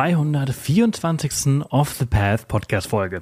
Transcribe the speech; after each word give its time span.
224. 0.00 1.66
Off 1.68 1.92
the 1.92 2.06
Path 2.06 2.48
Podcast 2.48 2.86
Folge. 2.86 3.20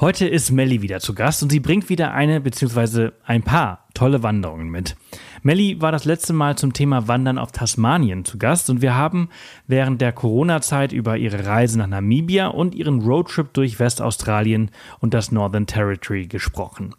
Heute 0.00 0.26
ist 0.26 0.50
Melly 0.50 0.80
wieder 0.80 0.98
zu 0.98 1.12
Gast 1.12 1.42
und 1.42 1.50
sie 1.50 1.60
bringt 1.60 1.90
wieder 1.90 2.14
eine 2.14 2.40
bzw. 2.40 3.10
ein 3.26 3.42
paar 3.42 3.84
tolle 3.92 4.22
Wanderungen 4.22 4.70
mit. 4.70 4.96
Melly 5.42 5.78
war 5.82 5.92
das 5.92 6.06
letzte 6.06 6.32
Mal 6.32 6.56
zum 6.56 6.72
Thema 6.72 7.06
Wandern 7.06 7.36
auf 7.36 7.52
Tasmanien 7.52 8.24
zu 8.24 8.38
Gast 8.38 8.70
und 8.70 8.80
wir 8.80 8.94
haben 8.94 9.28
während 9.66 10.00
der 10.00 10.12
Corona-Zeit 10.12 10.92
über 10.92 11.18
ihre 11.18 11.44
Reise 11.44 11.76
nach 11.76 11.86
Namibia 11.86 12.46
und 12.46 12.74
ihren 12.74 13.02
Roadtrip 13.02 13.52
durch 13.52 13.78
Westaustralien 13.78 14.70
und 15.00 15.12
das 15.12 15.32
Northern 15.32 15.66
Territory 15.66 16.28
gesprochen. 16.28 16.94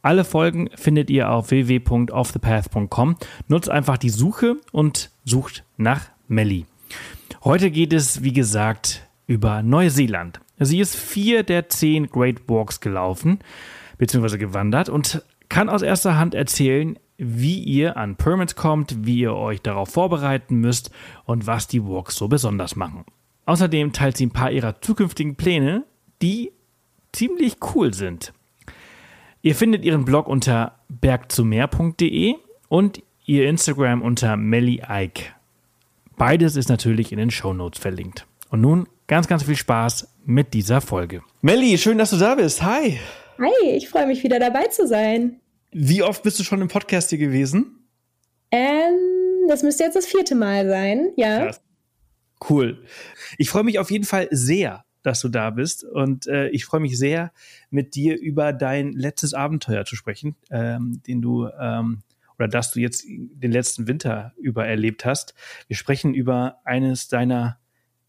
Alle 0.00 0.22
Folgen 0.22 0.70
findet 0.76 1.10
ihr 1.10 1.28
auf 1.28 1.50
www.offthepath.com. 1.50 3.16
Nutzt 3.48 3.68
einfach 3.68 3.98
die 3.98 4.10
Suche 4.10 4.58
und 4.70 5.10
sucht 5.24 5.64
nach 5.76 6.02
Melly. 6.28 6.66
Heute 7.42 7.70
geht 7.70 7.94
es, 7.94 8.22
wie 8.22 8.34
gesagt, 8.34 9.08
über 9.26 9.62
Neuseeland. 9.62 10.40
Sie 10.58 10.78
ist 10.78 10.94
vier 10.94 11.42
der 11.42 11.70
zehn 11.70 12.10
Great 12.10 12.46
Walks 12.48 12.80
gelaufen 12.80 13.38
bzw. 13.96 14.36
gewandert 14.36 14.90
und 14.90 15.24
kann 15.48 15.70
aus 15.70 15.80
erster 15.80 16.18
Hand 16.18 16.34
erzählen, 16.34 16.98
wie 17.16 17.58
ihr 17.60 17.96
an 17.96 18.16
Permits 18.16 18.56
kommt, 18.56 19.06
wie 19.06 19.20
ihr 19.20 19.32
euch 19.32 19.62
darauf 19.62 19.88
vorbereiten 19.88 20.56
müsst 20.56 20.90
und 21.24 21.46
was 21.46 21.66
die 21.66 21.82
Walks 21.82 22.14
so 22.16 22.28
besonders 22.28 22.76
machen. 22.76 23.06
Außerdem 23.46 23.94
teilt 23.94 24.18
sie 24.18 24.26
ein 24.26 24.32
paar 24.32 24.50
ihrer 24.50 24.82
zukünftigen 24.82 25.36
Pläne, 25.36 25.84
die 26.20 26.52
ziemlich 27.10 27.56
cool 27.74 27.94
sind. 27.94 28.34
Ihr 29.40 29.54
findet 29.54 29.82
ihren 29.86 30.04
Blog 30.04 30.28
unter 30.28 30.78
bergzumeer.de 30.90 32.34
und 32.68 33.02
ihr 33.24 33.48
Instagram 33.48 34.02
unter 34.02 34.36
Melly 34.36 34.82
Ike. 34.86 35.39
Beides 36.20 36.54
ist 36.54 36.68
natürlich 36.68 37.12
in 37.12 37.18
den 37.18 37.30
Show 37.30 37.54
Notes 37.54 37.80
verlinkt. 37.80 38.26
Und 38.50 38.60
nun 38.60 38.86
ganz, 39.06 39.26
ganz 39.26 39.44
viel 39.44 39.56
Spaß 39.56 40.06
mit 40.26 40.52
dieser 40.52 40.82
Folge. 40.82 41.22
Melly, 41.40 41.78
schön, 41.78 41.96
dass 41.96 42.10
du 42.10 42.18
da 42.18 42.34
bist. 42.34 42.62
Hi. 42.62 43.00
Hi, 43.38 43.70
ich 43.70 43.88
freue 43.88 44.06
mich 44.06 44.22
wieder 44.22 44.38
dabei 44.38 44.66
zu 44.66 44.86
sein. 44.86 45.40
Wie 45.72 46.02
oft 46.02 46.22
bist 46.22 46.38
du 46.38 46.44
schon 46.44 46.60
im 46.60 46.68
Podcast 46.68 47.08
hier 47.08 47.18
gewesen? 47.18 47.86
Ähm, 48.50 49.48
das 49.48 49.62
müsste 49.62 49.84
jetzt 49.84 49.96
das 49.96 50.04
vierte 50.04 50.34
Mal 50.34 50.68
sein, 50.68 51.10
ja. 51.16 51.46
Krass. 51.46 51.62
Cool. 52.50 52.84
Ich 53.38 53.48
freue 53.48 53.64
mich 53.64 53.78
auf 53.78 53.90
jeden 53.90 54.04
Fall 54.04 54.28
sehr, 54.30 54.84
dass 55.02 55.22
du 55.22 55.30
da 55.30 55.48
bist 55.48 55.84
und 55.84 56.26
äh, 56.26 56.50
ich 56.50 56.66
freue 56.66 56.80
mich 56.80 56.98
sehr, 56.98 57.32
mit 57.70 57.94
dir 57.94 58.20
über 58.20 58.52
dein 58.52 58.92
letztes 58.92 59.32
Abenteuer 59.32 59.86
zu 59.86 59.96
sprechen, 59.96 60.36
ähm, 60.50 61.00
den 61.06 61.22
du 61.22 61.48
ähm, 61.58 62.02
oder 62.40 62.48
dass 62.48 62.70
du 62.72 62.80
jetzt 62.80 63.04
den 63.06 63.52
letzten 63.52 63.86
Winter 63.86 64.32
über 64.38 64.66
erlebt 64.66 65.04
hast. 65.04 65.34
Wir 65.68 65.76
sprechen 65.76 66.14
über 66.14 66.60
eines 66.64 67.08
deiner 67.08 67.58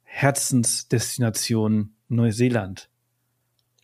Herzensdestinationen, 0.03 1.97
Neuseeland. 2.07 2.89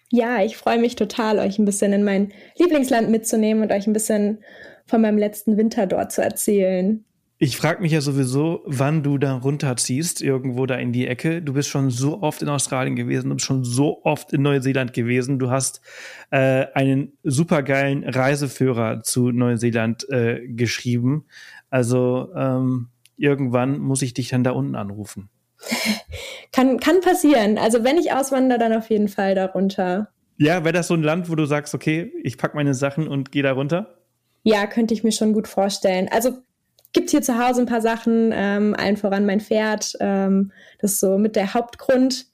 Ja, 0.10 0.42
ich 0.42 0.56
freue 0.56 0.80
mich 0.80 0.96
total, 0.96 1.40
euch 1.40 1.60
ein 1.60 1.66
bisschen 1.66 1.92
in 1.92 2.06
mein 2.06 2.32
Lieblingsland 2.58 3.10
mitzunehmen 3.10 3.62
und 3.62 3.74
euch 3.74 3.88
ein 3.88 3.94
bisschen 3.94 4.42
von 4.86 5.02
meinem 5.02 5.18
letzten 5.18 5.58
Winter 5.58 5.86
dort 5.86 6.14
zu 6.14 6.22
erzählen. 6.22 7.04
Ich 7.40 7.56
frage 7.56 7.84
mich 7.84 7.92
ja 7.92 8.02
sowieso, 8.02 8.64
wann 8.66 9.04
du 9.04 9.20
da 9.20 9.36
runterziehst, 9.36 10.24
irgendwo 10.24 10.66
da 10.66 10.74
in 10.76 10.92
die 10.92 11.06
Ecke. 11.06 11.44
Du 11.44 11.54
bist 11.54 11.70
schon 11.70 11.92
so 11.92 12.24
oft 12.24 12.42
in 12.42 12.50
Australien 12.50 12.96
gewesen, 12.96 13.30
du 13.30 13.36
bist 13.36 13.46
schon 13.46 13.64
so 13.64 14.02
oft 14.04 14.34
in 14.34 14.42
Neuseeland 14.42 14.92
gewesen. 14.94 15.38
Du 15.38 15.52
hast 15.52 15.82
äh, 16.32 16.66
einen 16.74 17.14
supergeilen 17.24 18.04
Reiseführer 18.04 19.04
zu 19.04 19.32
Neuseeland 19.32 20.10
äh, 20.10 20.48
geschrieben. 20.48 21.26
Also 21.70 22.30
ähm, 22.36 22.88
irgendwann 23.18 23.78
muss 23.78 24.02
ich 24.02 24.16
dich 24.16 24.30
dann 24.30 24.44
da 24.44 24.52
unten 24.52 24.76
anrufen. 24.76 25.30
kann, 26.52 26.80
kann 26.80 27.02
passieren. 27.02 27.60
Also 27.60 27.84
wenn 27.84 27.98
ich 27.98 28.14
auswandere, 28.14 28.58
dann 28.58 28.74
auf 28.74 28.90
jeden 28.90 29.10
Fall 29.10 29.36
darunter. 29.36 30.10
Ja, 30.38 30.64
wäre 30.64 30.74
das 30.74 30.88
so 30.88 30.96
ein 30.96 31.04
Land, 31.04 31.30
wo 31.30 31.36
du 31.36 31.46
sagst, 31.46 31.76
okay, 31.76 32.12
ich 32.24 32.40
packe 32.40 32.56
meine 32.56 32.74
Sachen 32.74 33.08
und 33.08 33.32
gehe 33.32 33.44
da 33.44 33.52
runter? 33.52 33.98
Ja, 34.44 34.66
könnte 34.66 34.96
ich 34.96 35.04
mir 35.04 35.12
schon 35.12 35.34
gut 35.34 35.48
vorstellen. 35.48 36.08
Also 36.10 36.38
gibt 36.94 37.10
hier 37.10 37.22
zu 37.22 37.38
Hause 37.38 37.62
ein 37.62 37.68
paar 37.68 37.82
Sachen, 37.82 38.32
ähm, 38.34 38.76
allen 38.78 38.98
voran 38.98 39.26
mein 39.26 39.40
Pferd. 39.40 39.94
Ähm, 40.00 40.52
das 40.80 40.94
ist 40.94 41.00
so 41.00 41.18
mit 41.18 41.36
der 41.36 41.54
Hauptgrund, 41.54 42.28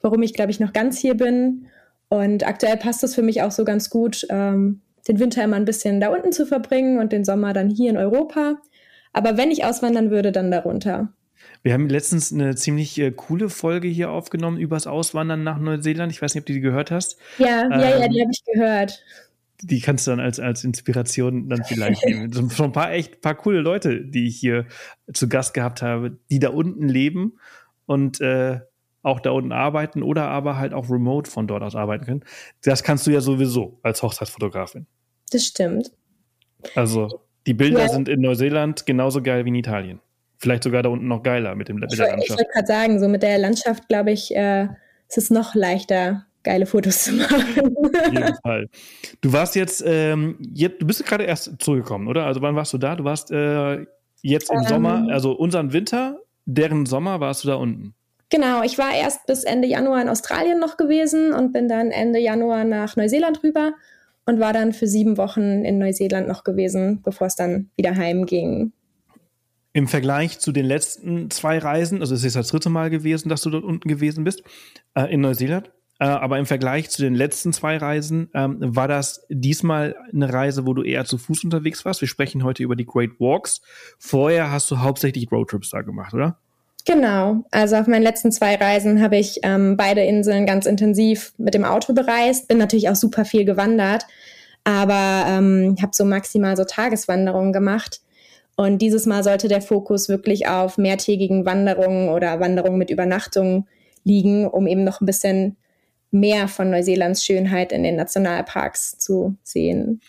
warum 0.00 0.22
ich, 0.22 0.34
glaube 0.34 0.50
ich, 0.50 0.60
noch 0.60 0.72
ganz 0.72 0.98
hier 0.98 1.14
bin. 1.14 1.66
Und 2.08 2.46
aktuell 2.46 2.76
passt 2.76 3.02
es 3.02 3.14
für 3.14 3.22
mich 3.22 3.42
auch 3.42 3.50
so 3.50 3.64
ganz 3.64 3.90
gut, 3.90 4.26
ähm, 4.30 4.80
den 5.08 5.18
Winter 5.18 5.42
immer 5.42 5.56
ein 5.56 5.64
bisschen 5.64 6.00
da 6.00 6.08
unten 6.08 6.32
zu 6.32 6.46
verbringen 6.46 6.98
und 6.98 7.12
den 7.12 7.24
Sommer 7.24 7.52
dann 7.52 7.68
hier 7.68 7.90
in 7.90 7.96
Europa. 7.96 8.56
Aber 9.12 9.36
wenn 9.36 9.50
ich 9.50 9.64
auswandern 9.64 10.10
würde, 10.10 10.32
dann 10.32 10.50
darunter. 10.50 11.08
Wir 11.62 11.72
haben 11.72 11.88
letztens 11.88 12.32
eine 12.32 12.54
ziemlich 12.54 12.98
äh, 12.98 13.10
coole 13.10 13.48
Folge 13.48 13.88
hier 13.88 14.10
aufgenommen 14.10 14.58
übers 14.58 14.86
Auswandern 14.86 15.42
nach 15.42 15.58
Neuseeland. 15.58 16.12
Ich 16.12 16.20
weiß 16.20 16.34
nicht, 16.34 16.42
ob 16.42 16.46
du 16.46 16.52
die 16.52 16.60
gehört 16.60 16.90
hast. 16.90 17.18
Ja, 17.38 17.62
ähm, 17.62 17.72
ja, 17.72 17.98
ja, 17.98 18.08
die 18.08 18.20
habe 18.20 18.30
ich 18.30 18.44
gehört 18.44 19.02
die 19.62 19.80
kannst 19.80 20.06
du 20.06 20.10
dann 20.10 20.20
als, 20.20 20.40
als 20.40 20.64
Inspiration 20.64 21.48
dann 21.48 21.64
vielleicht 21.64 22.04
nehmen. 22.04 22.32
So, 22.50 22.64
ein 22.64 22.72
paar 22.72 22.92
echt 22.92 23.20
paar 23.20 23.34
coole 23.34 23.60
Leute, 23.60 24.04
die 24.04 24.26
ich 24.26 24.36
hier 24.36 24.66
zu 25.12 25.28
Gast 25.28 25.54
gehabt 25.54 25.82
habe, 25.82 26.18
die 26.30 26.38
da 26.38 26.50
unten 26.50 26.88
leben 26.88 27.38
und 27.86 28.20
äh, 28.20 28.60
auch 29.02 29.20
da 29.20 29.30
unten 29.30 29.52
arbeiten 29.52 30.02
oder 30.02 30.28
aber 30.28 30.56
halt 30.56 30.72
auch 30.72 30.90
remote 30.90 31.30
von 31.30 31.46
dort 31.46 31.62
aus 31.62 31.74
arbeiten 31.74 32.04
können. 32.04 32.24
Das 32.62 32.82
kannst 32.82 33.06
du 33.06 33.10
ja 33.10 33.20
sowieso 33.20 33.78
als 33.82 34.02
Hochzeitsfotografin. 34.02 34.86
Das 35.30 35.44
stimmt. 35.44 35.92
Also 36.74 37.20
die 37.46 37.54
Bilder 37.54 37.80
ja. 37.80 37.88
sind 37.88 38.08
in 38.08 38.20
Neuseeland 38.20 38.86
genauso 38.86 39.22
geil 39.22 39.44
wie 39.44 39.50
in 39.50 39.54
Italien. 39.56 40.00
Vielleicht 40.38 40.62
sogar 40.62 40.82
da 40.82 40.88
unten 40.88 41.06
noch 41.06 41.22
geiler 41.22 41.54
mit, 41.54 41.68
dem, 41.68 41.76
mit 41.76 41.92
der 41.92 41.98
Landschaft. 41.98 42.24
Ich 42.24 42.30
wollte 42.30 42.50
gerade 42.52 42.66
sagen, 42.66 43.00
so 43.00 43.08
mit 43.08 43.22
der 43.22 43.38
Landschaft, 43.38 43.88
glaube 43.88 44.12
ich, 44.12 44.34
äh, 44.34 44.68
ist 45.08 45.18
es 45.18 45.30
noch 45.30 45.54
leichter, 45.54 46.26
geile 46.44 46.66
Fotos 46.66 47.04
zu 47.04 47.12
machen. 47.14 47.76
Auf 47.84 48.12
jeden 48.12 48.36
Fall. 48.42 48.68
Du 49.20 49.32
warst 49.32 49.56
jetzt, 49.56 49.82
ähm, 49.86 50.36
jetzt 50.54 50.80
du 50.80 50.86
bist 50.86 51.04
gerade 51.04 51.24
erst 51.24 51.54
zurückgekommen, 51.58 52.06
oder? 52.06 52.26
Also 52.26 52.40
wann 52.42 52.54
warst 52.54 52.72
du 52.72 52.78
da? 52.78 52.94
Du 52.94 53.04
warst 53.04 53.30
äh, 53.32 53.84
jetzt 54.22 54.50
im 54.50 54.58
ähm, 54.58 54.64
Sommer, 54.68 55.06
also 55.10 55.32
unseren 55.32 55.72
Winter, 55.72 56.20
deren 56.46 56.86
Sommer 56.86 57.20
warst 57.20 57.44
du 57.44 57.48
da 57.48 57.54
unten. 57.56 57.94
Genau, 58.30 58.62
ich 58.62 58.78
war 58.78 58.94
erst 58.94 59.26
bis 59.26 59.44
Ende 59.44 59.68
Januar 59.68 60.02
in 60.02 60.08
Australien 60.08 60.58
noch 60.58 60.76
gewesen 60.76 61.32
und 61.32 61.52
bin 61.52 61.68
dann 61.68 61.90
Ende 61.90 62.18
Januar 62.18 62.64
nach 62.64 62.96
Neuseeland 62.96 63.42
rüber 63.42 63.74
und 64.26 64.40
war 64.40 64.52
dann 64.52 64.72
für 64.72 64.86
sieben 64.86 65.16
Wochen 65.18 65.64
in 65.64 65.78
Neuseeland 65.78 66.26
noch 66.26 66.44
gewesen, 66.44 67.02
bevor 67.02 67.26
es 67.26 67.36
dann 67.36 67.70
wieder 67.76 67.94
heimging. 67.94 68.72
Im 69.72 69.88
Vergleich 69.88 70.38
zu 70.38 70.52
den 70.52 70.66
letzten 70.66 71.30
zwei 71.30 71.58
Reisen, 71.58 72.00
also 72.00 72.14
es 72.14 72.24
ist 72.24 72.36
das 72.36 72.48
dritte 72.48 72.70
Mal 72.70 72.90
gewesen, 72.90 73.28
dass 73.28 73.42
du 73.42 73.50
dort 73.50 73.64
unten 73.64 73.88
gewesen 73.88 74.24
bist, 74.24 74.42
äh, 74.94 75.12
in 75.12 75.20
Neuseeland, 75.20 75.70
aber 76.06 76.38
im 76.38 76.46
Vergleich 76.46 76.90
zu 76.90 77.02
den 77.02 77.14
letzten 77.14 77.52
zwei 77.52 77.76
Reisen 77.76 78.28
ähm, 78.34 78.58
war 78.60 78.88
das 78.88 79.24
diesmal 79.28 79.94
eine 80.12 80.32
Reise, 80.32 80.66
wo 80.66 80.74
du 80.74 80.82
eher 80.82 81.04
zu 81.04 81.18
Fuß 81.18 81.44
unterwegs 81.44 81.84
warst. 81.84 82.00
Wir 82.00 82.08
sprechen 82.08 82.44
heute 82.44 82.62
über 82.62 82.76
die 82.76 82.86
Great 82.86 83.20
Walks. 83.20 83.62
Vorher 83.98 84.50
hast 84.50 84.70
du 84.70 84.80
hauptsächlich 84.80 85.30
Roadtrips 85.30 85.70
da 85.70 85.82
gemacht, 85.82 86.12
oder? 86.14 86.38
Genau. 86.84 87.44
Also 87.50 87.76
auf 87.76 87.86
meinen 87.86 88.02
letzten 88.02 88.30
zwei 88.30 88.56
Reisen 88.56 89.00
habe 89.02 89.16
ich 89.16 89.40
ähm, 89.42 89.76
beide 89.76 90.02
Inseln 90.02 90.46
ganz 90.46 90.66
intensiv 90.66 91.32
mit 91.38 91.54
dem 91.54 91.64
Auto 91.64 91.94
bereist. 91.94 92.48
Bin 92.48 92.58
natürlich 92.58 92.90
auch 92.90 92.96
super 92.96 93.24
viel 93.24 93.44
gewandert, 93.44 94.04
aber 94.64 95.24
ähm, 95.28 95.76
habe 95.80 95.92
so 95.94 96.04
maximal 96.04 96.56
so 96.56 96.64
Tageswanderungen 96.64 97.52
gemacht. 97.52 98.00
Und 98.56 98.78
dieses 98.82 99.06
Mal 99.06 99.24
sollte 99.24 99.48
der 99.48 99.62
Fokus 99.62 100.08
wirklich 100.08 100.46
auf 100.46 100.76
mehrtägigen 100.76 101.46
Wanderungen 101.46 102.10
oder 102.10 102.38
Wanderungen 102.40 102.78
mit 102.78 102.90
Übernachtung 102.90 103.66
liegen, 104.04 104.46
um 104.46 104.66
eben 104.66 104.84
noch 104.84 105.00
ein 105.00 105.06
bisschen 105.06 105.56
mehr 106.14 106.48
von 106.48 106.70
Neuseelands 106.70 107.24
Schönheit 107.24 107.72
in 107.72 107.82
den 107.82 107.96
Nationalparks 107.96 108.96
zu 108.98 109.36
sehen. 109.42 110.00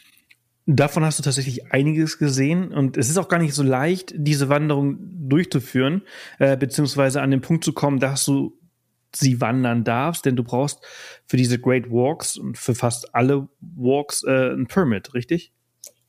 Davon 0.68 1.04
hast 1.04 1.20
du 1.20 1.24
tatsächlich 1.24 1.72
einiges 1.72 2.18
gesehen 2.18 2.72
und 2.72 2.98
es 2.98 3.10
ist 3.10 3.18
auch 3.18 3.28
gar 3.28 3.40
nicht 3.40 3.54
so 3.54 3.62
leicht, 3.62 4.14
diese 4.16 4.50
Wanderung 4.50 4.98
durchzuführen, 5.30 6.04
äh, 6.40 6.56
beziehungsweise 6.56 7.22
an 7.22 7.32
den 7.32 7.42
Punkt 7.42 7.64
zu 7.64 7.74
kommen, 7.74 8.00
dass 8.00 8.26
du 8.26 8.58
sie 9.14 9.42
wandern 9.42 9.84
darfst, 9.84 10.26
denn 10.26 10.36
du 10.36 10.44
brauchst 10.44 10.84
für 11.26 11.38
diese 11.38 11.60
Great 11.60 11.90
Walks 11.90 12.38
und 12.38 12.58
für 12.58 12.76
fast 12.76 13.14
alle 13.14 13.48
Walks 13.60 14.24
äh, 14.24 14.54
ein 14.54 14.68
Permit, 14.68 15.14
richtig? 15.14 15.54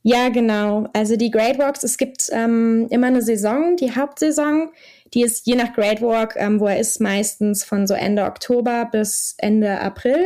Ja, 0.09 0.29
genau. 0.29 0.87
Also 0.93 1.17
die 1.17 1.33
Great 1.33 1.59
Walks, 1.59 1.83
es 1.83 1.99
gibt 1.99 2.29
ähm, 2.31 2.87
immer 2.91 3.09
eine 3.09 3.23
Saison, 3.23 3.75
die 3.75 3.97
Hauptsaison, 3.97 4.71
die 5.13 5.23
ist 5.23 5.49
je 5.49 5.57
nach 5.57 5.75
Great 5.75 6.01
Walk, 6.01 6.37
ähm, 6.37 6.61
wo 6.61 6.69
er 6.69 6.79
ist, 6.79 7.01
meistens 7.01 7.65
von 7.65 7.89
so 7.89 7.95
Ende 7.95 8.23
Oktober 8.23 8.89
bis 8.93 9.35
Ende 9.39 9.81
April. 9.81 10.25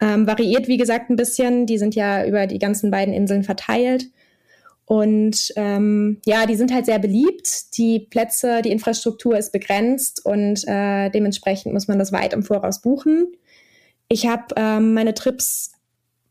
Ähm, 0.00 0.26
variiert, 0.26 0.66
wie 0.66 0.76
gesagt, 0.76 1.08
ein 1.08 1.14
bisschen. 1.14 1.66
Die 1.66 1.78
sind 1.78 1.94
ja 1.94 2.26
über 2.26 2.48
die 2.48 2.58
ganzen 2.58 2.90
beiden 2.90 3.14
Inseln 3.14 3.44
verteilt. 3.44 4.06
Und 4.86 5.52
ähm, 5.54 6.20
ja, 6.26 6.46
die 6.46 6.56
sind 6.56 6.74
halt 6.74 6.86
sehr 6.86 6.98
beliebt. 6.98 7.78
Die 7.78 8.00
Plätze, 8.00 8.60
die 8.60 8.72
Infrastruktur 8.72 9.38
ist 9.38 9.52
begrenzt 9.52 10.26
und 10.26 10.66
äh, 10.66 11.10
dementsprechend 11.10 11.74
muss 11.74 11.86
man 11.86 12.00
das 12.00 12.10
weit 12.10 12.32
im 12.32 12.42
Voraus 12.42 12.82
buchen. 12.82 13.28
Ich 14.08 14.26
habe 14.26 14.46
ähm, 14.56 14.94
meine 14.94 15.14
Trips 15.14 15.70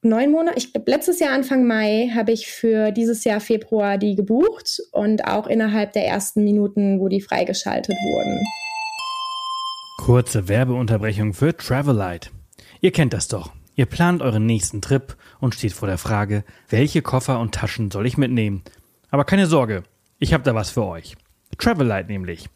neun 0.02 0.32
Monate, 0.32 0.58
ich 0.58 0.72
glaube 0.72 0.90
letztes 0.90 1.20
Jahr 1.20 1.34
Anfang 1.34 1.66
Mai 1.66 2.12
habe 2.16 2.32
ich 2.32 2.48
für 2.48 2.92
dieses 2.92 3.24
Jahr 3.24 3.40
Februar 3.40 3.98
die 3.98 4.16
gebucht 4.16 4.82
und 4.92 5.26
auch 5.26 5.48
innerhalb 5.48 5.94
der 5.94 6.06
ersten 6.06 6.44
Minuten, 6.44 7.00
wo 7.00 7.08
die 7.08 7.22
freigeschaltet 7.22 7.96
wurden. 7.96 8.40
Kurze 9.98 10.48
Werbeunterbrechung 10.48 11.34
für 11.34 11.56
Travelite. 11.56 12.30
Ihr 12.82 12.92
kennt 12.92 13.14
das 13.14 13.28
doch. 13.28 13.52
Ihr 13.76 13.86
plant 13.86 14.22
euren 14.22 14.46
nächsten 14.46 14.82
Trip 14.82 15.16
und 15.40 15.56
steht 15.56 15.74
vor 15.74 15.88
der 15.88 15.98
Frage, 15.98 16.44
welche 16.70 17.02
Koffer 17.02 17.40
und 17.40 17.54
Taschen 17.54 17.92
soll 17.92 18.08
ich 18.08 18.18
mitnehmen? 18.18 18.64
Aber 19.10 19.24
keine 19.24 19.46
Sorge, 19.46 19.84
ich 20.18 20.34
habe 20.34 20.44
da 20.44 20.56
was 20.56 20.70
für 20.70 20.86
euch. 20.86 21.16
Travelite 21.58 22.08
nämlich. 22.08 22.50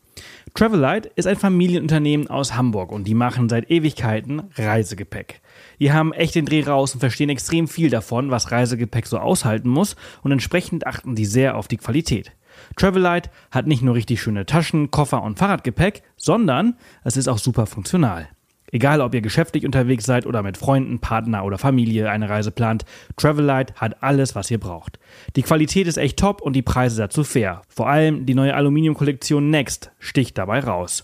Travelite 0.54 1.10
ist 1.16 1.28
ein 1.28 1.38
Familienunternehmen 1.38 2.28
aus 2.28 2.56
Hamburg 2.56 2.92
und 2.92 3.06
die 3.06 3.16
machen 3.16 3.50
seit 3.50 3.70
Ewigkeiten 3.70 4.44
Reisegepäck. 4.56 5.42
Die 5.80 5.92
haben 5.92 6.14
echt 6.14 6.36
den 6.36 6.46
Dreh 6.46 6.64
raus 6.64 6.94
und 6.94 7.00
verstehen 7.00 7.30
extrem 7.30 7.68
viel 7.68 7.90
davon, 7.90 8.32
was 8.32 8.52
Reisegepäck 8.52 9.08
so 9.08 9.18
aushalten 9.18 9.70
muss 9.70 9.96
und 10.22 10.32
entsprechend 10.32 10.88
achten 10.88 11.16
sie 11.16 11.26
sehr 11.26 11.58
auf 11.58 11.68
die 11.68 11.78
Qualität. 11.78 12.32
Travelite 12.76 13.30
hat 13.52 13.68
nicht 13.68 13.82
nur 13.82 13.96
richtig 13.96 14.22
schöne 14.22 14.46
Taschen, 14.46 14.92
Koffer 14.92 15.24
und 15.24 15.40
Fahrradgepäck, 15.40 16.04
sondern 16.16 16.76
es 17.04 17.18
ist 17.18 17.28
auch 17.28 17.38
super 17.38 17.66
funktional. 17.66 18.28
Egal, 18.72 19.02
ob 19.02 19.14
ihr 19.14 19.22
geschäftlich 19.22 19.66
unterwegs 19.66 20.04
seid 20.04 20.26
oder 20.26 20.42
mit 20.42 20.58
Freunden, 20.58 20.98
Partner 20.98 21.46
oder 21.46 21.60
Familie 21.60 22.10
eine 22.10 22.28
Reise 22.28 22.50
plant, 22.50 22.86
Travelite 23.18 23.76
hat 23.76 24.02
alles, 24.02 24.34
was 24.34 24.50
ihr 24.50 24.60
braucht. 24.60 24.98
Die 25.36 25.44
Qualität 25.44 25.86
ist 25.86 25.98
echt 25.98 26.18
top 26.18 26.42
und 26.42 26.54
die 26.54 26.64
Preise 26.64 26.98
dazu 26.98 27.24
fair. 27.24 27.62
Vor 27.70 27.88
allem 27.88 28.26
die 28.26 28.34
neue 28.34 28.56
Aluminiumkollektion 28.56 29.52
Next 29.52 29.92
sticht 30.00 30.40
dabei 30.40 30.60
raus. 30.60 31.04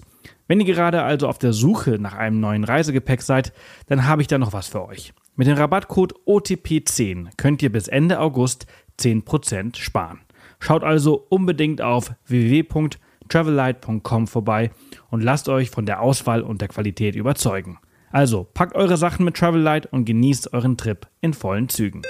Wenn 0.49 0.59
ihr 0.59 0.65
gerade 0.65 1.03
also 1.03 1.27
auf 1.27 1.37
der 1.37 1.53
Suche 1.53 1.99
nach 1.99 2.15
einem 2.15 2.39
neuen 2.39 2.63
Reisegepäck 2.63 3.21
seid, 3.21 3.53
dann 3.85 4.07
habe 4.07 4.23
ich 4.23 4.27
da 4.27 4.39
noch 4.39 4.51
was 4.51 4.67
für 4.67 4.83
euch. 4.83 5.13
Mit 5.35 5.45
dem 5.45 5.55
Rabattcode 5.55 6.15
OTP10 6.25 7.29
könnt 7.37 7.61
ihr 7.61 7.71
bis 7.71 7.87
Ende 7.87 8.19
August 8.19 8.65
10% 8.99 9.77
sparen. 9.77 10.21
Schaut 10.59 10.83
also 10.83 11.23
unbedingt 11.29 11.83
auf 11.83 12.13
www.travelite.com 12.25 14.25
vorbei 14.25 14.71
und 15.11 15.21
lasst 15.21 15.49
euch 15.49 15.69
von 15.69 15.85
der 15.85 16.01
Auswahl 16.01 16.41
und 16.41 16.61
der 16.61 16.69
Qualität 16.69 17.15
überzeugen. 17.15 17.77
Also 18.11 18.43
packt 18.43 18.75
eure 18.75 18.97
Sachen 18.97 19.25
mit 19.25 19.37
Travel 19.37 19.61
Light 19.61 19.85
und 19.93 20.05
genießt 20.05 20.51
euren 20.53 20.77
Trip 20.77 21.05
in 21.21 21.35
vollen 21.35 21.69
Zügen. 21.69 22.01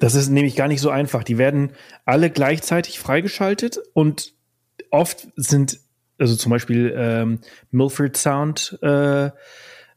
Das 0.00 0.16
ist 0.16 0.30
nämlich 0.30 0.56
gar 0.56 0.66
nicht 0.66 0.80
so 0.80 0.90
einfach. 0.90 1.22
Die 1.22 1.38
werden 1.38 1.70
alle 2.06 2.28
gleichzeitig 2.28 2.98
freigeschaltet 2.98 3.78
und 3.92 4.34
oft 4.90 5.28
sind, 5.36 5.78
also 6.18 6.36
zum 6.36 6.50
Beispiel 6.50 6.94
ähm, 6.96 7.40
Milford 7.70 8.16
Sound, 8.16 8.78
äh, 8.82 9.26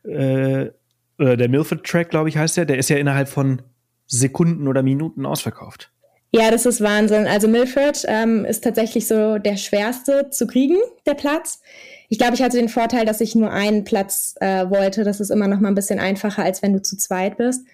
äh, 0.03 0.71
der 1.19 1.49
Milford 1.49 1.85
Track, 1.85 2.09
glaube 2.09 2.29
ich, 2.29 2.37
heißt 2.37 2.57
der, 2.57 2.65
der 2.65 2.77
ist 2.77 2.89
ja 2.89 2.97
innerhalb 2.97 3.29
von 3.29 3.61
Sekunden 4.07 4.67
oder 4.67 4.83
Minuten 4.83 5.25
ausverkauft. 5.25 5.91
Ja, 6.35 6.49
das 6.49 6.65
ist 6.65 6.81
Wahnsinn. 6.81 7.27
Also 7.27 7.47
Milford 7.47 8.05
ähm, 8.07 8.43
ist 8.43 8.63
tatsächlich 8.63 9.07
so 9.07 9.37
der 9.37 9.55
schwerste 9.55 10.31
zu 10.31 10.47
kriegen, 10.47 10.77
der 11.05 11.13
Platz. 11.13 11.61
Ich 12.09 12.17
glaube, 12.17 12.33
ich 12.33 12.41
hatte 12.41 12.57
den 12.57 12.69
Vorteil, 12.69 13.05
dass 13.05 13.21
ich 13.21 13.35
nur 13.35 13.51
einen 13.51 13.83
Platz 13.83 14.33
äh, 14.39 14.67
wollte. 14.67 15.03
Das 15.03 15.19
ist 15.19 15.29
immer 15.29 15.47
noch 15.47 15.59
mal 15.59 15.67
ein 15.67 15.75
bisschen 15.75 15.99
einfacher, 15.99 16.43
als 16.43 16.63
wenn 16.63 16.73
du 16.73 16.81
zu 16.81 16.97
zweit 16.97 17.37
bist. 17.37 17.65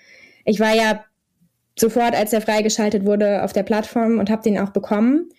Ich 0.43 0.59
war 0.59 0.75
ja 0.75 1.05
sofort, 1.77 2.13
als 2.13 2.33
er 2.33 2.41
freigeschaltet 2.41 3.05
wurde, 3.05 3.43
auf 3.43 3.53
der 3.53 3.63
Plattform 3.63 4.19
und 4.19 4.29
habe 4.29 4.43
den 4.43 4.59
auch 4.59 4.71
bekommen. 4.71 5.29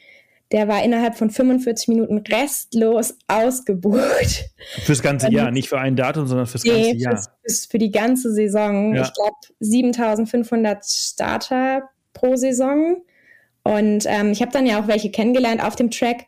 Der 0.52 0.66
war 0.66 0.82
innerhalb 0.82 1.16
von 1.16 1.30
45 1.30 1.88
Minuten 1.88 2.18
restlos 2.18 3.14
ausgebucht. 3.28 4.50
Fürs 4.82 5.00
ganze 5.00 5.26
und, 5.26 5.32
Jahr, 5.32 5.50
nicht 5.50 5.68
für 5.68 5.78
ein 5.78 5.94
Datum, 5.94 6.26
sondern 6.26 6.46
fürs 6.46 6.64
nee, 6.64 6.92
ganze 6.92 6.96
Jahr. 6.96 7.22
Fürs, 7.42 7.66
für 7.66 7.78
die 7.78 7.92
ganze 7.92 8.32
Saison. 8.32 8.94
Ja. 8.94 9.02
Ich 9.02 9.12
glaube, 9.14 9.36
7500 9.60 10.84
Starter 10.84 11.88
pro 12.14 12.34
Saison. 12.36 13.02
Und 13.62 14.04
ähm, 14.06 14.32
ich 14.32 14.42
habe 14.42 14.52
dann 14.52 14.66
ja 14.66 14.80
auch 14.80 14.88
welche 14.88 15.10
kennengelernt 15.10 15.62
auf 15.62 15.76
dem 15.76 15.90
Track, 15.90 16.26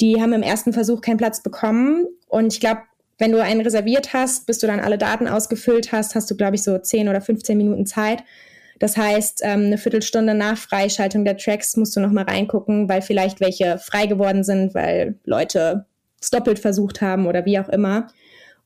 die 0.00 0.20
haben 0.20 0.32
im 0.32 0.42
ersten 0.42 0.72
Versuch 0.72 1.00
keinen 1.00 1.18
Platz 1.18 1.42
bekommen. 1.42 2.06
Und 2.26 2.52
ich 2.52 2.60
glaube, 2.60 2.80
wenn 3.18 3.32
du 3.32 3.42
einen 3.42 3.60
reserviert 3.60 4.14
hast, 4.14 4.46
bis 4.46 4.58
du 4.58 4.66
dann 4.66 4.80
alle 4.80 4.96
Daten 4.96 5.28
ausgefüllt 5.28 5.92
hast, 5.92 6.14
hast 6.14 6.30
du, 6.30 6.36
glaube 6.36 6.56
ich, 6.56 6.62
so 6.62 6.78
10 6.78 7.08
oder 7.08 7.20
15 7.20 7.56
Minuten 7.56 7.86
Zeit. 7.86 8.24
Das 8.80 8.96
heißt, 8.96 9.42
ähm, 9.44 9.66
eine 9.66 9.78
Viertelstunde 9.78 10.34
nach 10.34 10.56
Freischaltung 10.56 11.24
der 11.24 11.36
Tracks 11.36 11.76
musst 11.76 11.94
du 11.94 12.00
nochmal 12.00 12.24
reingucken, 12.24 12.88
weil 12.88 13.02
vielleicht 13.02 13.38
welche 13.38 13.78
frei 13.78 14.06
geworden 14.06 14.42
sind, 14.42 14.74
weil 14.74 15.16
Leute 15.24 15.84
es 16.20 16.30
doppelt 16.30 16.58
versucht 16.58 17.02
haben 17.02 17.26
oder 17.26 17.44
wie 17.44 17.58
auch 17.58 17.68
immer. 17.68 18.08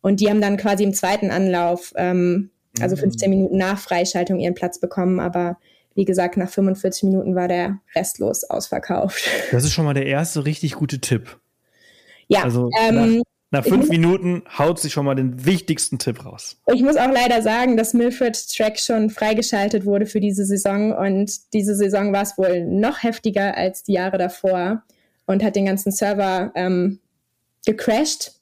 Und 0.00 0.20
die 0.20 0.30
haben 0.30 0.40
dann 0.40 0.56
quasi 0.56 0.84
im 0.84 0.94
zweiten 0.94 1.30
Anlauf, 1.30 1.92
ähm, 1.96 2.50
also 2.80 2.94
15 2.94 3.28
mhm. 3.28 3.36
Minuten 3.36 3.56
nach 3.58 3.78
Freischaltung, 3.78 4.38
ihren 4.38 4.54
Platz 4.54 4.78
bekommen. 4.78 5.18
Aber 5.18 5.58
wie 5.96 6.04
gesagt, 6.04 6.36
nach 6.36 6.48
45 6.48 7.02
Minuten 7.04 7.34
war 7.34 7.48
der 7.48 7.80
restlos 7.96 8.44
ausverkauft. 8.44 9.28
Das 9.50 9.64
ist 9.64 9.72
schon 9.72 9.84
mal 9.84 9.94
der 9.94 10.06
erste 10.06 10.44
richtig 10.44 10.74
gute 10.74 11.00
Tipp. 11.00 11.40
Ja, 12.28 12.44
also 12.44 12.70
ähm, 12.80 13.22
nach, 13.54 13.64
fünf 13.64 13.88
Minuten 13.88 14.42
haut 14.58 14.78
sich 14.78 14.92
schon 14.92 15.06
mal 15.06 15.14
den 15.14 15.44
wichtigsten 15.44 15.98
Tipp 15.98 16.24
raus. 16.24 16.56
Ich 16.72 16.82
muss 16.82 16.96
auch 16.96 17.10
leider 17.10 17.42
sagen, 17.42 17.76
dass 17.76 17.94
Milford 17.94 18.36
Track 18.54 18.78
schon 18.78 19.10
freigeschaltet 19.10 19.86
wurde 19.86 20.06
für 20.06 20.20
diese 20.20 20.44
Saison 20.44 20.92
und 20.92 21.52
diese 21.52 21.74
Saison 21.74 22.12
war 22.12 22.22
es 22.22 22.36
wohl 22.36 22.64
noch 22.66 23.02
heftiger 23.02 23.56
als 23.56 23.82
die 23.82 23.94
Jahre 23.94 24.18
davor 24.18 24.82
und 25.26 25.42
hat 25.42 25.56
den 25.56 25.66
ganzen 25.66 25.90
Server 25.90 26.52
ähm, 26.54 27.00
gecrashed. 27.64 28.32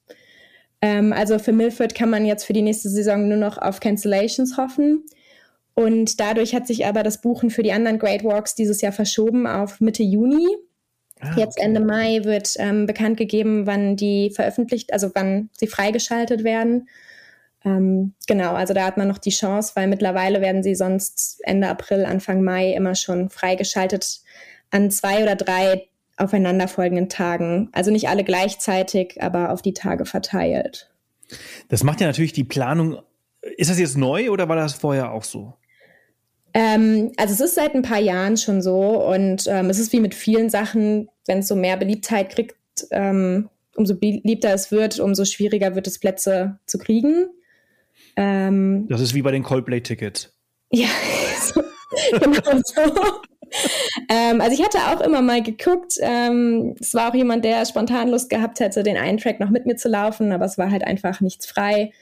Ähm, 0.81 1.13
also 1.13 1.39
für 1.39 1.53
Milford 1.53 1.95
kann 1.95 2.11
man 2.11 2.25
jetzt 2.25 2.45
für 2.45 2.53
die 2.53 2.63
nächste 2.63 2.89
Saison 2.89 3.29
nur 3.29 3.39
noch 3.39 3.59
auf 3.59 3.81
Cancellations 3.81 4.57
hoffen. 4.57 5.05
Und 5.75 6.21
dadurch 6.21 6.55
hat 6.55 6.67
sich 6.67 6.85
aber 6.85 7.03
das 7.03 7.21
Buchen 7.21 7.51
für 7.51 7.63
die 7.63 7.73
anderen 7.73 7.99
Great 7.99 8.25
Walks 8.25 8.55
dieses 8.55 8.83
Jahr 8.83 8.93
verschoben 8.93 9.47
auf 9.47 9.81
Mitte 9.81 10.03
Juni. 10.03 10.47
Ah, 11.23 11.35
Jetzt 11.37 11.59
Ende 11.59 11.81
Mai 11.81 12.25
wird 12.25 12.57
ähm, 12.59 12.87
bekannt 12.87 13.17
gegeben, 13.17 13.67
wann 13.67 13.97
die 13.97 14.31
veröffentlicht, 14.31 14.93
also 14.93 15.11
wann 15.15 15.51
sie 15.53 15.69
freigeschaltet 15.69 16.43
werden. 16.43 16.89
Ähm, 17.65 18.15
genau, 18.27 18.55
also 18.55 18.75
da 18.75 18.85
hat 18.85 18.97
man 18.97 19.07
noch 19.07 19.19
die 19.19 19.31
Chance, 19.31 19.73
weil 19.77 19.87
mittlerweile 19.87 20.41
werden 20.41 20.65
sie 20.65 20.75
sonst 20.75 21.41
Ende 21.45 21.69
April, 21.69 22.05
Anfang 22.05 22.43
Mai 22.43 22.73
immer 22.73 22.97
schon 22.97 23.31
freigeschaltet 23.31 24.21
an 24.71 24.91
zwei 24.91 25.23
oder 25.23 25.37
drei 25.37 25.87
aufeinanderfolgenden 26.17 27.09
Tagen. 27.09 27.69
Also 27.73 27.93
nicht 27.93 28.09
alle 28.09 28.25
gleichzeitig, 28.25 29.23
aber 29.23 29.51
auf 29.51 29.63
die 29.63 29.75
Tage 29.75 30.05
verteilt. 30.05 30.91
Das 31.69 31.85
macht 31.85 32.01
ja 32.01 32.09
natürlich 32.09 32.33
die 32.33 32.45
Planung. 32.45 32.99
Ist 33.57 33.71
das 33.71 33.79
jetzt 33.79 33.97
neu 33.97 34.31
oder 34.31 34.49
war 34.49 34.57
das 34.57 34.75
vorher 34.75 35.13
auch 35.13 35.25
so? 35.25 35.55
Ähm, 36.55 37.13
also 37.17 37.33
es 37.33 37.41
ist 37.41 37.55
seit 37.55 37.75
ein 37.75 37.83
paar 37.83 38.01
Jahren 38.01 38.37
schon 38.37 38.61
so 38.61 39.07
und 39.07 39.47
ähm, 39.47 39.71
es 39.71 39.79
ist 39.79 39.93
wie 39.93 40.01
mit 40.01 40.15
vielen 40.15 40.51
Sachen, 40.51 41.09
wenn 41.27 41.39
es 41.39 41.49
so 41.49 41.57
mehr 41.57 41.77
Beliebtheit 41.77 42.31
kriegt, 42.31 42.57
ähm, 42.91 43.49
umso 43.77 43.95
beliebter 43.95 44.53
es 44.53 44.71
wird, 44.71 44.99
umso 45.01 45.25
schwieriger 45.25 45.75
wird 45.75 45.87
es 45.87 45.99
Plätze 45.99 46.59
zu 46.67 46.79
kriegen. 46.79 47.29
Ähm, 48.17 48.87
das 48.89 49.01
ist 49.01 49.15
wie 49.15 49.23
bei 49.23 49.31
den 49.31 49.43
Coldplay-Tickets. 49.43 50.35
Ja, 50.71 50.89
so, 51.41 51.63
genau 52.19 52.61
so. 52.65 52.81
ähm, 54.09 54.41
also 54.41 54.53
ich 54.53 54.63
hatte 54.63 54.79
auch 54.79 55.01
immer 55.01 55.23
mal 55.23 55.43
geguckt. 55.43 55.95
Ähm, 56.01 56.75
es 56.81 56.93
war 56.95 57.11
auch 57.11 57.15
jemand, 57.15 57.45
der 57.45 57.65
spontan 57.65 58.09
Lust 58.09 58.29
gehabt 58.29 58.61
hätte, 58.61 58.83
den 58.83 58.97
einen 58.97 59.19
Track 59.19 59.41
noch 59.41 59.51
mit 59.51 59.65
mir 59.65 59.77
zu 59.77 59.89
laufen, 59.89 60.33
aber 60.33 60.45
es 60.45 60.59
war 60.59 60.71
halt 60.71 60.85
einfach 60.85 61.21
nichts 61.21 61.47
frei. 61.47 61.93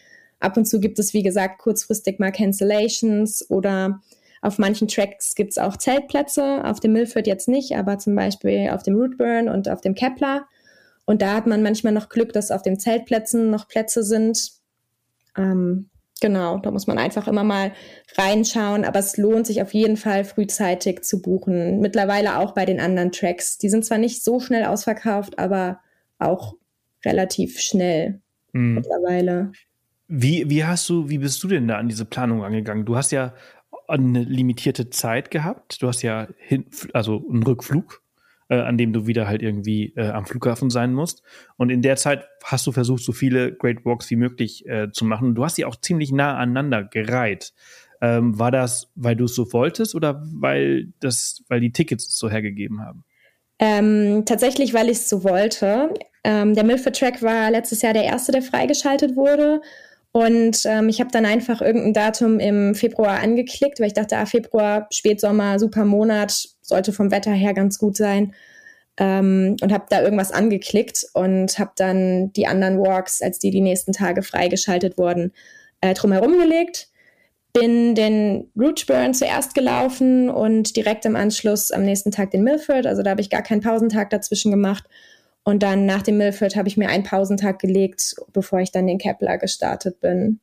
Ab 0.40 0.56
und 0.56 0.66
zu 0.66 0.80
gibt 0.80 0.98
es, 0.98 1.12
wie 1.12 1.22
gesagt, 1.22 1.58
kurzfristig 1.58 2.18
mal 2.18 2.32
Cancellations 2.32 3.48
oder 3.50 4.00
auf 4.42 4.58
manchen 4.58 4.88
Tracks 4.88 5.34
gibt 5.34 5.50
es 5.50 5.58
auch 5.58 5.76
Zeltplätze, 5.76 6.64
auf 6.64 6.80
dem 6.80 6.92
Milford 6.92 7.26
jetzt 7.26 7.48
nicht, 7.48 7.76
aber 7.76 7.98
zum 7.98 8.14
Beispiel 8.14 8.70
auf 8.70 8.82
dem 8.82 8.94
Rootburn 8.94 9.48
und 9.48 9.68
auf 9.68 9.80
dem 9.80 9.94
Kepler. 9.94 10.46
Und 11.04 11.22
da 11.22 11.34
hat 11.34 11.46
man 11.46 11.62
manchmal 11.62 11.92
noch 11.92 12.08
Glück, 12.08 12.32
dass 12.32 12.50
auf 12.50 12.62
den 12.62 12.78
Zeltplätzen 12.78 13.50
noch 13.50 13.68
Plätze 13.68 14.02
sind. 14.02 14.52
Ähm, 15.36 15.90
genau, 16.22 16.58
da 16.58 16.70
muss 16.70 16.86
man 16.86 16.98
einfach 16.98 17.28
immer 17.28 17.44
mal 17.44 17.72
reinschauen, 18.16 18.84
aber 18.84 19.00
es 19.00 19.18
lohnt 19.18 19.46
sich 19.46 19.60
auf 19.60 19.74
jeden 19.74 19.98
Fall 19.98 20.24
frühzeitig 20.24 21.02
zu 21.02 21.20
buchen. 21.20 21.80
Mittlerweile 21.80 22.38
auch 22.38 22.52
bei 22.52 22.64
den 22.64 22.80
anderen 22.80 23.12
Tracks. 23.12 23.58
Die 23.58 23.68
sind 23.68 23.84
zwar 23.84 23.98
nicht 23.98 24.24
so 24.24 24.40
schnell 24.40 24.64
ausverkauft, 24.64 25.38
aber 25.38 25.80
auch 26.18 26.54
relativ 27.04 27.60
schnell 27.60 28.20
mhm. 28.52 28.76
mittlerweile. 28.76 29.52
Wie, 30.08 30.48
wie 30.48 30.64
hast 30.64 30.88
du, 30.88 31.08
wie 31.08 31.18
bist 31.18 31.42
du 31.42 31.48
denn 31.48 31.68
da 31.68 31.76
an 31.76 31.88
diese 31.88 32.04
Planung 32.04 32.42
angegangen? 32.42 32.84
Du 32.84 32.96
hast 32.96 33.12
ja 33.12 33.34
eine 33.98 34.22
limitierte 34.22 34.90
Zeit 34.90 35.30
gehabt. 35.30 35.82
Du 35.82 35.88
hast 35.88 36.02
ja 36.02 36.28
hin, 36.38 36.66
also 36.92 37.24
einen 37.28 37.42
Rückflug, 37.42 38.02
äh, 38.48 38.60
an 38.60 38.78
dem 38.78 38.92
du 38.92 39.06
wieder 39.06 39.26
halt 39.26 39.42
irgendwie 39.42 39.92
äh, 39.96 40.08
am 40.08 40.26
Flughafen 40.26 40.70
sein 40.70 40.92
musst. 40.94 41.22
Und 41.56 41.70
in 41.70 41.82
der 41.82 41.96
Zeit 41.96 42.26
hast 42.44 42.66
du 42.66 42.72
versucht, 42.72 43.02
so 43.02 43.12
viele 43.12 43.52
Great 43.52 43.84
Walks 43.84 44.10
wie 44.10 44.16
möglich 44.16 44.66
äh, 44.66 44.90
zu 44.92 45.04
machen. 45.04 45.34
Du 45.34 45.44
hast 45.44 45.56
sie 45.56 45.64
auch 45.64 45.76
ziemlich 45.76 46.12
nah 46.12 46.36
aneinander 46.36 46.84
gereiht. 46.84 47.52
Ähm, 48.02 48.38
war 48.38 48.50
das, 48.50 48.90
weil 48.94 49.16
du 49.16 49.24
es 49.24 49.34
so 49.34 49.52
wolltest 49.52 49.94
oder 49.94 50.22
weil 50.32 50.92
das, 51.00 51.44
weil 51.48 51.60
die 51.60 51.72
Tickets 51.72 52.06
es 52.06 52.16
so 52.16 52.30
hergegeben 52.30 52.80
haben? 52.80 53.04
Ähm, 53.58 54.24
tatsächlich, 54.24 54.72
weil 54.72 54.86
ich 54.88 54.98
es 54.98 55.08
so 55.08 55.22
wollte. 55.22 55.92
Ähm, 56.24 56.54
der 56.54 56.64
Milford 56.64 56.98
Track 56.98 57.22
war 57.22 57.50
letztes 57.50 57.82
Jahr 57.82 57.92
der 57.92 58.04
erste, 58.04 58.32
der 58.32 58.42
freigeschaltet 58.42 59.16
wurde. 59.16 59.60
Und 60.12 60.62
ähm, 60.64 60.88
ich 60.88 61.00
habe 61.00 61.10
dann 61.12 61.24
einfach 61.24 61.60
irgendein 61.60 61.92
Datum 61.92 62.40
im 62.40 62.74
Februar 62.74 63.20
angeklickt, 63.20 63.78
weil 63.78 63.86
ich 63.86 63.92
dachte, 63.94 64.16
ah, 64.16 64.26
Februar, 64.26 64.88
Spätsommer, 64.90 65.58
super 65.58 65.84
Monat, 65.84 66.48
sollte 66.62 66.92
vom 66.92 67.12
Wetter 67.12 67.30
her 67.30 67.54
ganz 67.54 67.78
gut 67.78 67.96
sein. 67.96 68.34
Ähm, 68.96 69.56
und 69.62 69.72
habe 69.72 69.86
da 69.88 70.02
irgendwas 70.02 70.32
angeklickt 70.32 71.06
und 71.14 71.58
habe 71.58 71.70
dann 71.76 72.32
die 72.32 72.46
anderen 72.48 72.80
Walks, 72.80 73.22
als 73.22 73.38
die 73.38 73.50
die 73.50 73.60
nächsten 73.60 73.92
Tage 73.92 74.22
freigeschaltet 74.22 74.98
wurden, 74.98 75.32
äh, 75.80 75.94
drumherum 75.94 76.38
gelegt. 76.38 76.88
Bin 77.52 77.94
den 77.94 78.50
Rootburn 78.58 79.14
zuerst 79.14 79.54
gelaufen 79.54 80.28
und 80.28 80.76
direkt 80.76 81.04
im 81.04 81.16
Anschluss 81.16 81.70
am 81.70 81.84
nächsten 81.84 82.10
Tag 82.10 82.32
den 82.32 82.44
Milford. 82.44 82.86
Also 82.86 83.02
da 83.02 83.10
habe 83.10 83.20
ich 83.20 83.30
gar 83.30 83.42
keinen 83.42 83.60
Pausentag 83.60 84.10
dazwischen 84.10 84.50
gemacht. 84.50 84.84
Und 85.44 85.62
dann 85.62 85.86
nach 85.86 86.02
dem 86.02 86.18
Milford 86.18 86.56
habe 86.56 86.68
ich 86.68 86.76
mir 86.76 86.88
einen 86.88 87.04
Pausentag 87.04 87.58
gelegt, 87.58 88.14
bevor 88.32 88.60
ich 88.60 88.72
dann 88.72 88.86
den 88.86 88.98
Kepler 88.98 89.38
gestartet 89.38 90.00
bin. 90.00 90.40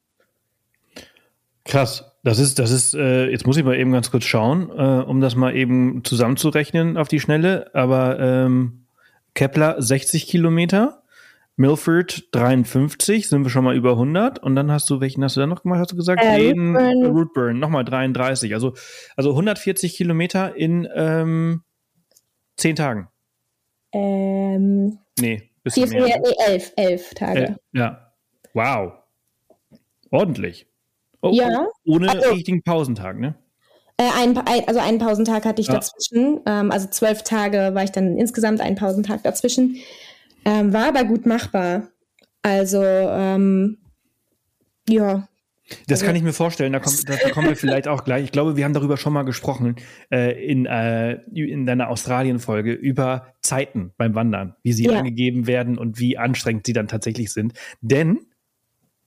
Krass. 1.65 2.05
Das 2.23 2.39
ist, 2.39 2.59
das 2.59 2.71
ist, 2.71 2.93
äh, 2.93 3.29
jetzt 3.29 3.45
muss 3.45 3.55
ich 3.55 3.63
mal 3.63 3.77
eben 3.77 3.93
ganz 3.93 4.11
kurz 4.11 4.25
schauen, 4.25 4.69
äh, 4.69 5.03
um 5.03 5.21
das 5.21 5.35
mal 5.35 5.55
eben 5.55 6.03
zusammenzurechnen 6.03 6.97
auf 6.97 7.07
die 7.07 7.21
Schnelle. 7.21 7.73
Aber 7.73 8.19
ähm, 8.19 8.85
Kepler 9.33 9.81
60 9.81 10.27
Kilometer, 10.27 11.03
Milford 11.55 12.27
53, 12.33 13.29
sind 13.29 13.43
wir 13.43 13.49
schon 13.49 13.63
mal 13.63 13.75
über 13.75 13.91
100. 13.91 14.39
Und 14.39 14.55
dann 14.55 14.71
hast 14.71 14.89
du, 14.89 14.99
welchen 14.99 15.23
hast 15.23 15.37
du 15.37 15.39
dann 15.39 15.49
noch 15.49 15.63
gemacht, 15.63 15.79
hast 15.79 15.91
du 15.91 15.95
gesagt? 15.95 16.21
Äh, 16.21 16.53
Den 16.53 16.75
Rootburn, 16.75 17.05
Rootburn 17.05 17.59
nochmal 17.59 17.85
33. 17.85 18.53
Also, 18.53 18.73
also 19.15 19.29
140 19.29 19.95
Kilometer 19.95 20.55
in 20.55 20.87
ähm, 20.93 21.61
10 22.57 22.75
Tagen. 22.75 23.07
Ähm, 23.97 24.99
nee, 25.19 25.49
bisschen 25.63 25.87
vier, 25.87 26.03
mehr. 26.03 26.19
Nee, 26.19 26.33
elf, 26.45 26.73
elf 26.75 27.13
Tage. 27.13 27.57
Äh, 27.73 27.77
ja. 27.77 28.13
Wow. 28.53 28.93
Ordentlich. 30.11 30.67
Oh, 31.21 31.31
ja. 31.33 31.67
Ohne 31.85 32.09
also, 32.09 32.29
richtigen 32.29 32.61
Pausentag, 32.63 33.19
ne? 33.19 33.35
Äh, 33.97 34.09
ein, 34.15 34.37
also 34.67 34.79
einen 34.79 34.99
Pausentag 34.99 35.45
hatte 35.45 35.61
ich 35.61 35.67
ja. 35.67 35.75
dazwischen. 35.75 36.41
Ähm, 36.45 36.71
also 36.71 36.87
zwölf 36.87 37.23
Tage 37.23 37.71
war 37.73 37.83
ich 37.83 37.91
dann 37.91 38.17
insgesamt 38.17 38.61
einen 38.61 38.75
Pausentag 38.75 39.23
dazwischen. 39.23 39.77
Ähm, 40.45 40.71
war 40.73 40.89
aber 40.89 41.03
gut 41.03 41.25
machbar. 41.25 41.87
Also, 42.43 42.83
ähm, 42.83 43.79
ja, 44.87 45.27
das 45.87 45.99
also, 45.99 46.05
kann 46.05 46.15
ich 46.15 46.23
mir 46.23 46.33
vorstellen, 46.33 46.73
da, 46.73 46.79
kommt, 46.79 47.09
da 47.09 47.17
kommen 47.29 47.49
wir 47.49 47.55
vielleicht 47.57 47.87
auch 47.87 48.03
gleich. 48.03 48.25
Ich 48.25 48.31
glaube, 48.31 48.55
wir 48.55 48.65
haben 48.65 48.73
darüber 48.73 48.97
schon 48.97 49.13
mal 49.13 49.23
gesprochen 49.23 49.75
äh, 50.11 50.31
in, 50.45 50.65
äh, 50.65 51.13
in 51.33 51.65
deiner 51.65 51.89
Australien-Folge 51.89 52.73
über 52.73 53.33
Zeiten 53.41 53.93
beim 53.97 54.15
Wandern, 54.15 54.55
wie 54.63 54.73
sie 54.73 54.85
ja. 54.85 54.97
angegeben 54.97 55.47
werden 55.47 55.77
und 55.77 55.99
wie 55.99 56.17
anstrengend 56.17 56.65
sie 56.65 56.73
dann 56.73 56.87
tatsächlich 56.87 57.33
sind. 57.33 57.53
Denn, 57.81 58.19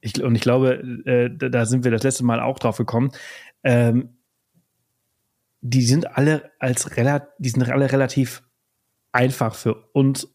ich, 0.00 0.22
und 0.22 0.34
ich 0.34 0.42
glaube, 0.42 0.82
äh, 1.06 1.30
da 1.30 1.64
sind 1.64 1.84
wir 1.84 1.90
das 1.90 2.02
letzte 2.02 2.24
Mal 2.24 2.40
auch 2.40 2.58
drauf 2.58 2.76
gekommen, 2.76 3.12
ähm, 3.64 4.16
die 5.62 5.82
sind 5.82 6.16
alle 6.16 6.50
als 6.58 6.96
relativ, 6.96 7.28
die 7.38 7.50
sind 7.50 7.68
alle 7.68 7.92
relativ 7.92 8.42
einfach 9.12 9.54
für 9.54 9.88
uns 9.92 10.34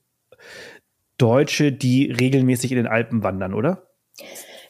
Deutsche, 1.17 1.71
die 1.71 2.11
regelmäßig 2.11 2.71
in 2.71 2.77
den 2.77 2.87
Alpen 2.87 3.23
wandern, 3.23 3.53
oder? 3.53 3.89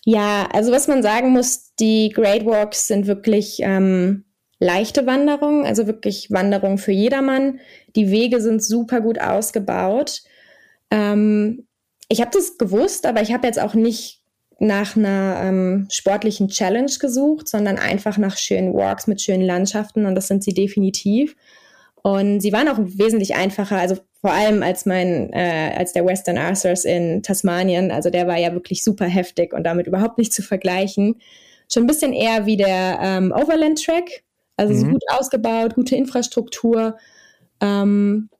Ja, 0.07 0.47
also 0.53 0.71
was 0.71 0.87
man 0.87 1.01
sagen 1.01 1.31
muss, 1.31 1.73
die 1.79 2.09
Great 2.09 2.45
Walks 2.45 2.87
sind 2.87 3.07
wirklich 3.07 3.57
ähm, 3.61 4.23
leichte 4.59 5.07
Wanderungen, 5.07 5.65
also 5.65 5.87
wirklich 5.87 6.29
Wanderungen 6.29 6.77
für 6.77 6.91
jedermann. 6.91 7.59
Die 7.95 8.11
Wege 8.11 8.39
sind 8.39 8.63
super 8.63 9.01
gut 9.01 9.19
ausgebaut. 9.19 10.21
Ähm, 10.91 11.67
ich 12.07 12.21
habe 12.21 12.29
das 12.31 12.59
gewusst, 12.59 13.07
aber 13.07 13.23
ich 13.23 13.33
habe 13.33 13.47
jetzt 13.47 13.59
auch 13.59 13.73
nicht 13.73 14.21
nach 14.59 14.95
einer 14.95 15.41
ähm, 15.41 15.87
sportlichen 15.89 16.49
Challenge 16.49 16.91
gesucht, 16.99 17.47
sondern 17.47 17.79
einfach 17.79 18.19
nach 18.19 18.37
schönen 18.37 18.75
Walks 18.75 19.07
mit 19.07 19.21
schönen 19.21 19.43
Landschaften 19.43 20.05
und 20.05 20.13
das 20.13 20.27
sind 20.27 20.43
sie 20.43 20.53
definitiv. 20.53 21.35
Und 22.03 22.41
sie 22.41 22.53
waren 22.53 22.69
auch 22.69 22.77
wesentlich 22.79 23.33
einfacher, 23.35 23.77
also 23.77 23.97
vor 24.25 24.33
allem 24.33 24.63
als 24.63 24.87
mein, 24.87 25.31
äh, 25.33 25.71
als 25.77 25.93
der 25.93 26.03
Western 26.03 26.39
Arthurs 26.39 26.83
in 26.83 27.21
Tasmanien, 27.21 27.91
also 27.91 28.09
der 28.09 28.25
war 28.25 28.37
ja 28.37 28.53
wirklich 28.53 28.83
super 28.83 29.05
heftig 29.05 29.53
und 29.53 29.63
damit 29.63 29.85
überhaupt 29.85 30.17
nicht 30.17 30.33
zu 30.33 30.41
vergleichen. 30.41 31.21
Schon 31.71 31.83
ein 31.83 31.87
bisschen 31.87 32.11
eher 32.11 32.47
wie 32.47 32.57
der 32.57 32.97
ähm, 33.03 33.31
Overland 33.31 33.85
Track, 33.85 34.23
also 34.57 34.73
mhm. 34.73 34.79
so 34.79 34.87
gut 34.87 35.03
ausgebaut, 35.09 35.75
gute 35.75 35.95
Infrastruktur. 35.95 36.97
Ähm, 37.61 38.31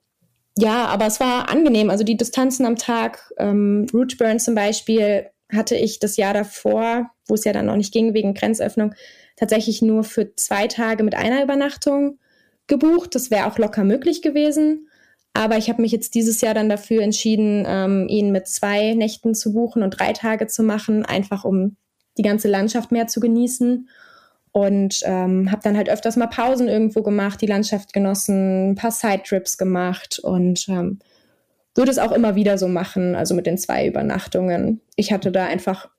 ja, 0.58 0.86
aber 0.86 1.06
es 1.06 1.20
war 1.20 1.50
angenehm. 1.50 1.88
Also 1.88 2.02
die 2.02 2.16
Distanzen 2.16 2.66
am 2.66 2.74
Tag, 2.74 3.32
ähm, 3.38 3.86
Rootburn 3.94 4.40
zum 4.40 4.56
Beispiel, 4.56 5.26
hatte 5.52 5.76
ich 5.76 6.00
das 6.00 6.16
Jahr 6.16 6.34
davor, 6.34 7.12
wo 7.28 7.34
es 7.34 7.44
ja 7.44 7.52
dann 7.52 7.66
noch 7.66 7.76
nicht 7.76 7.92
ging 7.92 8.12
wegen 8.12 8.34
Grenzöffnung, 8.34 8.92
tatsächlich 9.36 9.82
nur 9.82 10.02
für 10.02 10.34
zwei 10.34 10.66
Tage 10.66 11.04
mit 11.04 11.14
einer 11.14 11.44
Übernachtung 11.44 12.18
gebucht. 12.66 13.14
Das 13.14 13.30
wäre 13.30 13.46
auch 13.46 13.58
locker 13.58 13.84
möglich 13.84 14.20
gewesen. 14.20 14.85
Aber 15.36 15.58
ich 15.58 15.68
habe 15.68 15.82
mich 15.82 15.92
jetzt 15.92 16.14
dieses 16.14 16.40
Jahr 16.40 16.54
dann 16.54 16.70
dafür 16.70 17.02
entschieden, 17.02 17.64
ähm, 17.68 18.08
ihn 18.08 18.32
mit 18.32 18.48
zwei 18.48 18.94
Nächten 18.94 19.34
zu 19.34 19.52
buchen 19.52 19.82
und 19.82 19.90
drei 19.90 20.14
Tage 20.14 20.46
zu 20.46 20.62
machen, 20.62 21.04
einfach 21.04 21.44
um 21.44 21.76
die 22.16 22.22
ganze 22.22 22.48
Landschaft 22.48 22.90
mehr 22.90 23.06
zu 23.06 23.20
genießen. 23.20 23.86
Und 24.52 25.00
ähm, 25.04 25.52
habe 25.52 25.60
dann 25.62 25.76
halt 25.76 25.90
öfters 25.90 26.16
mal 26.16 26.28
Pausen 26.28 26.68
irgendwo 26.68 27.02
gemacht, 27.02 27.42
die 27.42 27.46
Landschaft 27.46 27.92
genossen, 27.92 28.70
ein 28.70 28.74
paar 28.76 28.90
Side-Trips 28.90 29.58
gemacht 29.58 30.18
und 30.18 30.66
ähm, 30.70 31.00
würde 31.74 31.90
es 31.90 31.98
auch 31.98 32.12
immer 32.12 32.34
wieder 32.34 32.56
so 32.56 32.66
machen, 32.66 33.14
also 33.14 33.34
mit 33.34 33.44
den 33.44 33.58
zwei 33.58 33.86
Übernachtungen. 33.86 34.80
Ich 34.96 35.12
hatte 35.12 35.30
da 35.30 35.44
einfach 35.44 35.90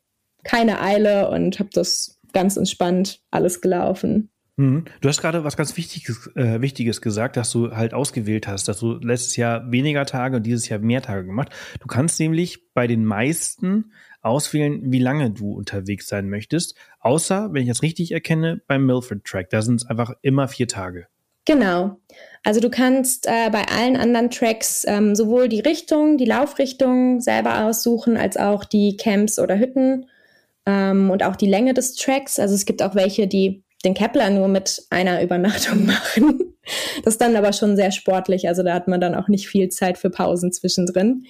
keine 0.43 0.81
Eile 0.81 1.29
und 1.29 1.59
habe 1.59 1.69
das 1.71 2.19
ganz 2.33 2.57
entspannt 2.57 3.21
alles 3.29 3.61
gelaufen. 3.61 4.31
Mhm. 4.57 4.85
Du 5.01 5.07
hast 5.07 5.21
gerade 5.21 5.43
was 5.43 5.55
ganz 5.55 5.77
Wichtiges, 5.77 6.29
äh, 6.35 6.61
Wichtiges 6.61 7.01
gesagt, 7.01 7.37
dass 7.37 7.51
du 7.51 7.75
halt 7.75 7.93
ausgewählt 7.93 8.47
hast, 8.47 8.67
dass 8.67 8.79
du 8.79 8.93
letztes 8.93 9.35
Jahr 9.35 9.71
weniger 9.71 10.05
Tage 10.05 10.37
und 10.37 10.43
dieses 10.43 10.67
Jahr 10.67 10.79
mehr 10.79 11.01
Tage 11.01 11.25
gemacht. 11.25 11.49
Du 11.79 11.87
kannst 11.87 12.19
nämlich 12.19 12.73
bei 12.73 12.87
den 12.87 13.05
meisten 13.05 13.91
auswählen, 14.21 14.91
wie 14.91 14.99
lange 14.99 15.29
du 15.29 15.53
unterwegs 15.53 16.07
sein 16.07 16.27
möchtest. 16.27 16.75
Außer, 16.99 17.53
wenn 17.53 17.61
ich 17.61 17.69
das 17.69 17.83
richtig 17.83 18.11
erkenne, 18.11 18.61
beim 18.67 18.85
Milford 18.85 19.23
Track. 19.23 19.51
Da 19.51 19.61
sind 19.61 19.75
es 19.75 19.87
einfach 19.87 20.13
immer 20.23 20.47
vier 20.47 20.67
Tage. 20.67 21.07
Genau. 21.45 21.97
Also 22.43 22.59
du 22.59 22.69
kannst 22.69 23.25
äh, 23.27 23.49
bei 23.51 23.63
allen 23.69 23.95
anderen 23.95 24.29
Tracks 24.31 24.83
ähm, 24.85 25.15
sowohl 25.15 25.47
die 25.47 25.61
Richtung, 25.61 26.17
die 26.17 26.25
Laufrichtung 26.25 27.21
selber 27.21 27.63
aussuchen, 27.63 28.17
als 28.17 28.35
auch 28.35 28.65
die 28.65 28.97
Camps 28.97 29.39
oder 29.39 29.57
Hütten 29.57 30.07
ähm, 30.65 31.09
und 31.09 31.23
auch 31.23 31.37
die 31.37 31.47
Länge 31.47 31.73
des 31.73 31.95
Tracks. 31.95 32.37
Also 32.39 32.53
es 32.53 32.65
gibt 32.65 32.83
auch 32.83 32.95
welche, 32.95 33.27
die 33.27 33.63
den 33.85 33.93
Kepler 33.93 34.29
nur 34.29 34.47
mit 34.47 34.83
einer 34.89 35.21
Übernachtung 35.21 35.85
machen. 35.87 36.55
Das 37.03 37.15
ist 37.15 37.21
dann 37.21 37.35
aber 37.35 37.53
schon 37.53 37.75
sehr 37.75 37.91
sportlich, 37.91 38.47
also 38.47 38.63
da 38.63 38.73
hat 38.73 38.87
man 38.87 38.99
dann 38.99 39.15
auch 39.15 39.27
nicht 39.27 39.47
viel 39.47 39.69
Zeit 39.69 39.97
für 39.97 40.09
Pausen 40.09 40.51
zwischendrin. 40.51 41.25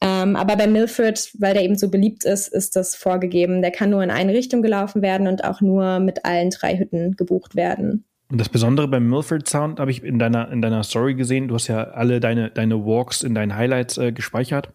Ähm, 0.00 0.36
aber 0.36 0.56
bei 0.56 0.66
Milford, 0.66 1.30
weil 1.38 1.54
der 1.54 1.62
eben 1.62 1.78
so 1.78 1.90
beliebt 1.90 2.24
ist, 2.24 2.48
ist 2.48 2.76
das 2.76 2.94
vorgegeben. 2.94 3.62
Der 3.62 3.70
kann 3.70 3.90
nur 3.90 4.02
in 4.02 4.10
eine 4.10 4.34
Richtung 4.34 4.60
gelaufen 4.60 5.00
werden 5.00 5.26
und 5.26 5.44
auch 5.44 5.62
nur 5.62 6.00
mit 6.00 6.24
allen 6.26 6.50
drei 6.50 6.78
Hütten 6.78 7.16
gebucht 7.16 7.56
werden. 7.56 8.04
Und 8.30 8.38
das 8.38 8.48
Besondere 8.48 8.88
beim 8.88 9.08
Milford 9.08 9.48
Sound 9.48 9.80
habe 9.80 9.90
ich 9.90 10.02
in 10.02 10.18
deiner, 10.18 10.50
in 10.50 10.60
deiner 10.60 10.82
Story 10.82 11.14
gesehen. 11.14 11.48
Du 11.48 11.54
hast 11.54 11.68
ja 11.68 11.82
alle 11.82 12.20
deine, 12.20 12.50
deine 12.50 12.84
Walks 12.84 13.22
in 13.22 13.34
deinen 13.34 13.56
Highlights 13.56 13.98
äh, 13.98 14.12
gespeichert, 14.12 14.72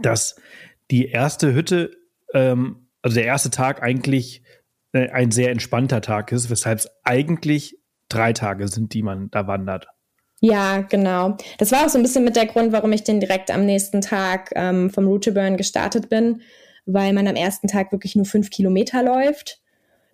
dass 0.00 0.36
die 0.90 1.06
erste 1.06 1.54
Hütte, 1.54 1.92
ähm, 2.34 2.88
also 3.02 3.14
der 3.14 3.24
erste 3.24 3.50
Tag 3.50 3.82
eigentlich 3.82 4.42
ein 4.92 5.30
sehr 5.30 5.50
entspannter 5.50 6.00
Tag 6.00 6.32
ist, 6.32 6.50
weshalb 6.50 6.80
es 6.80 6.90
eigentlich 7.04 7.78
drei 8.08 8.32
Tage 8.32 8.68
sind, 8.68 8.92
die 8.94 9.02
man 9.02 9.30
da 9.30 9.46
wandert. 9.46 9.88
Ja, 10.40 10.80
genau. 10.80 11.36
Das 11.58 11.70
war 11.70 11.84
auch 11.84 11.88
so 11.90 11.98
ein 11.98 12.02
bisschen 12.02 12.24
mit 12.24 12.34
der 12.34 12.46
Grund, 12.46 12.72
warum 12.72 12.92
ich 12.92 13.04
den 13.04 13.20
direkt 13.20 13.50
am 13.50 13.66
nächsten 13.66 14.00
Tag 14.00 14.50
ähm, 14.54 14.90
vom 14.90 15.06
Route 15.06 15.32
Burn 15.32 15.56
gestartet 15.56 16.08
bin, 16.08 16.40
weil 16.86 17.12
man 17.12 17.28
am 17.28 17.36
ersten 17.36 17.68
Tag 17.68 17.92
wirklich 17.92 18.16
nur 18.16 18.24
fünf 18.24 18.50
Kilometer 18.50 19.02
läuft. 19.02 19.60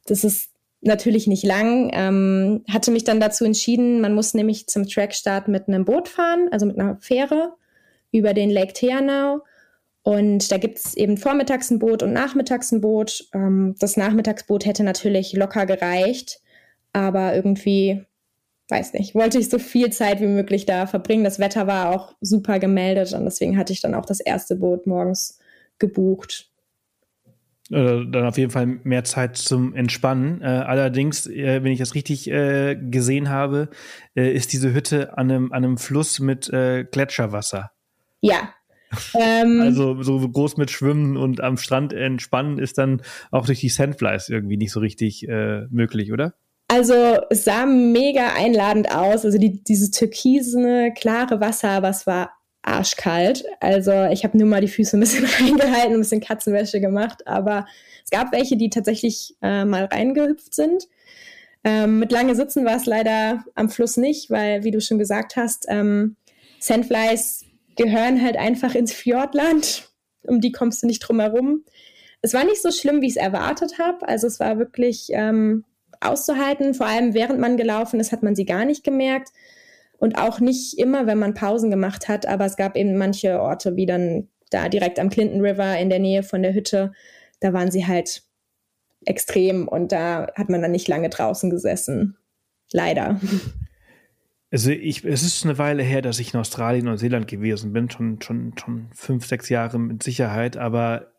Das 0.07 0.25
ist 0.25 0.51
natürlich 0.81 1.27
nicht 1.29 1.45
lang. 1.45 1.91
Ähm, 1.93 2.65
hatte 2.69 2.91
mich 2.91 3.05
dann 3.05 3.21
dazu 3.21 3.45
entschieden, 3.45 4.01
man 4.01 4.15
muss 4.15 4.35
nämlich 4.35 4.67
zum 4.67 4.89
Trackstart 4.89 5.47
mit 5.49 5.69
einem 5.69 5.85
Boot 5.85 6.09
fahren, 6.09 6.49
also 6.51 6.67
mit 6.67 6.79
einer 6.79 6.97
Fähre 6.97 7.55
über 8.11 8.35
den 8.35 8.51
Lake 8.51 8.73
Teanau. 8.73 9.43
Und 10.07 10.53
da 10.53 10.59
gibt 10.59 10.79
es 10.79 10.97
eben 10.97 11.17
vormittags 11.17 11.69
ein 11.69 11.81
Boot 11.81 12.05
und 12.05 12.13
nachmittags 12.13 12.71
ein 12.71 12.81
Boot. 12.81 13.29
Ähm, 13.35 13.75
das 13.81 13.97
Nachmittagsboot 13.97 14.65
hätte 14.65 14.85
natürlich 14.85 15.33
locker 15.33 15.67
gereicht. 15.67 16.39
aber 16.93 17.35
irgendwie, 17.35 18.05
weiß 18.69 18.93
nicht, 18.93 19.17
wollte 19.17 19.41
ich 19.41 19.51
so 19.51 19.59
viel 19.59 19.91
Zeit 19.91 20.21
wie 20.21 20.29
möglich 20.29 20.65
da 20.65 20.87
verbringen. 20.87 21.25
Das 21.25 21.41
Wetter 21.41 21.67
war 21.67 21.91
auch 21.91 22.15
super 22.21 22.61
gemeldet 22.61 23.15
und 23.15 23.25
deswegen 23.25 23.59
hatte 23.59 23.73
ich 23.73 23.81
dann 23.81 23.97
auch 23.97 24.07
das 24.07 24.21
erste 24.21 24.55
Boot 24.55 24.87
morgens 24.87 25.41
gebucht. 25.81 26.53
Äh, 27.73 28.05
dann 28.09 28.27
auf 28.27 28.39
jeden 28.39 28.53
Fall 28.53 28.67
mehr 28.85 29.03
Zeit 29.03 29.37
zum 29.37 29.75
Entspannen. 29.75 30.41
Äh, 30.41 30.45
allerdings, 30.45 31.27
äh, 31.27 31.65
wenn 31.65 31.73
ich 31.73 31.81
das 31.81 31.97
richtig 31.97 32.31
äh, 32.31 32.77
gesehen 32.77 33.29
habe, 33.29 33.71
äh, 34.15 34.33
ist 34.33 34.53
diese 34.53 34.73
Hütte 34.73 35.19
an 35.19 35.33
einem, 35.33 35.53
an 35.53 35.65
einem 35.65 35.79
Fluss 35.79 36.21
mit 36.21 36.49
äh, 36.51 36.85
Gletscherwasser. 36.85 37.73
Ja. 38.21 38.53
Ähm, 39.15 39.61
also 39.61 40.03
so 40.03 40.29
groß 40.29 40.57
mit 40.57 40.71
Schwimmen 40.71 41.17
und 41.17 41.41
am 41.41 41.57
Strand 41.57 41.93
entspannen 41.93 42.59
ist 42.59 42.79
dann 42.79 43.03
auch 43.31 43.47
durch 43.47 43.61
die 43.61 43.69
Sandflies 43.69 44.29
irgendwie 44.29 44.57
nicht 44.57 44.73
so 44.73 44.81
richtig 44.81 45.27
möglich, 45.71 46.13
oder? 46.13 46.35
Also 46.69 46.95
es 47.31 47.45
sah 47.45 47.67
mega 47.67 48.35
einladend 48.35 48.95
aus. 48.95 49.25
Also 49.25 49.39
die, 49.39 49.63
dieses 49.63 49.91
türkisene, 49.91 50.93
klare 50.95 51.41
Wasser, 51.41 51.71
aber 51.71 51.89
es 51.91 52.07
war 52.07 52.31
arschkalt. 52.67 53.45
Also 53.61 53.93
ich 54.13 54.25
habe 54.25 54.37
nur 54.37 54.49
mal 54.49 54.61
die 54.61 54.69
Füße 54.69 54.97
ein 54.97 55.01
bisschen 55.01 55.25
reingehalten, 55.41 55.95
ein 55.95 56.01
bisschen 56.01 56.21
Katzenwäsche 56.21 56.81
gemacht, 56.81 57.27
aber 57.27 57.67
es 58.05 58.11
gab 58.11 58.33
welche, 58.33 58.57
die 58.57 58.71
tatsächlich 58.71 59.35
äh, 59.41 59.65
mal 59.65 59.85
reingehüpft 59.87 60.55
sind. 60.55 60.89
Ähm, 61.65 61.99
mit 61.99 62.13
lange 62.13 62.35
Sitzen 62.35 62.65
war 62.65 62.77
es 62.77 62.87
leider 62.87 63.45
am 63.55 63.71
Fluss 63.71 63.97
nicht, 63.97 64.31
weil, 64.31 64.63
wie 64.63 64.71
du 64.71 64.81
schon 64.81 64.99
gesagt 64.99 65.37
hast, 65.37 65.67
ähm, 65.69 66.17
Sandflies 66.61 67.45
gehören 67.77 68.23
halt 68.23 68.37
einfach 68.37 68.75
ins 68.75 68.93
Fjordland. 68.93 69.91
Um 70.23 70.41
die 70.41 70.53
kommst 70.53 70.83
du 70.83 70.87
nicht 70.87 71.01
drum 71.01 71.21
herum. 71.21 71.65
Es 72.23 72.35
war 72.35 72.45
nicht 72.45 72.61
so 72.61 72.71
schlimm, 72.71 73.01
wie 73.01 73.07
ich 73.07 73.17
es 73.17 73.23
erwartet 73.23 73.79
habe. 73.79 74.09
Also 74.09 74.27
es 74.27 74.41
war 74.41 74.59
wirklich 74.59 75.09
ähm, 75.11 75.65
auszuhalten. 76.01 76.75
Vor 76.75 76.87
allem 76.87 77.15
während 77.15 77.39
man 77.39 77.57
gelaufen 77.57 78.01
ist, 78.01 78.13
hat 78.13 78.23
man 78.23 78.35
sie 78.35 78.45
gar 78.45 78.65
nicht 78.65 78.83
gemerkt. 78.83 79.29
Und 79.99 80.19
auch 80.19 80.41
nicht 80.41 80.79
immer, 80.79 81.07
wenn 81.07 81.19
man 81.19 81.35
Pausen 81.35 81.71
gemacht 81.71 82.09
hat, 82.09 82.27
aber 82.27 82.45
es 82.45 82.57
gab 82.57 82.77
eben 82.77 82.99
manche 82.99 83.41
Orte, 83.41 83.77
wie 83.77 83.87
dann 83.87 84.29
da 84.51 84.69
direkt 84.69 84.99
am 84.99 85.09
Clinton 85.09 85.41
River 85.41 85.79
in 85.79 85.89
der 85.89 85.99
Nähe 85.99 86.23
von 86.23 86.43
der 86.43 86.55
Hütte, 86.55 86.93
da 87.41 87.53
waren 87.53 87.71
sie 87.71 87.87
halt 87.87 88.23
extrem 89.05 89.69
und 89.69 89.93
da 89.93 90.27
hat 90.35 90.49
man 90.49 90.63
dann 90.63 90.73
nicht 90.73 90.89
lange 90.89 91.09
draußen 91.09 91.51
gesessen. 91.51 92.17
Leider. 92.73 93.21
Also 94.57 94.71
ich, 94.71 95.05
es 95.05 95.23
ist 95.23 95.45
eine 95.45 95.59
Weile 95.59 95.83
her, 95.83 96.01
dass 96.01 96.19
ich 96.19 96.33
in 96.33 96.41
Australien 96.41 96.87
und 96.87 96.95
Neuseeland 96.95 97.29
gewesen 97.29 97.75
bin, 97.75 97.91
schon, 97.91 98.23
schon, 98.23 98.55
schon 98.57 98.89
fünf, 98.95 99.27
sechs 99.27 99.51
Jahre 99.51 99.79
mit 99.79 100.03
Sicherheit, 100.03 100.57
aber 100.57 101.13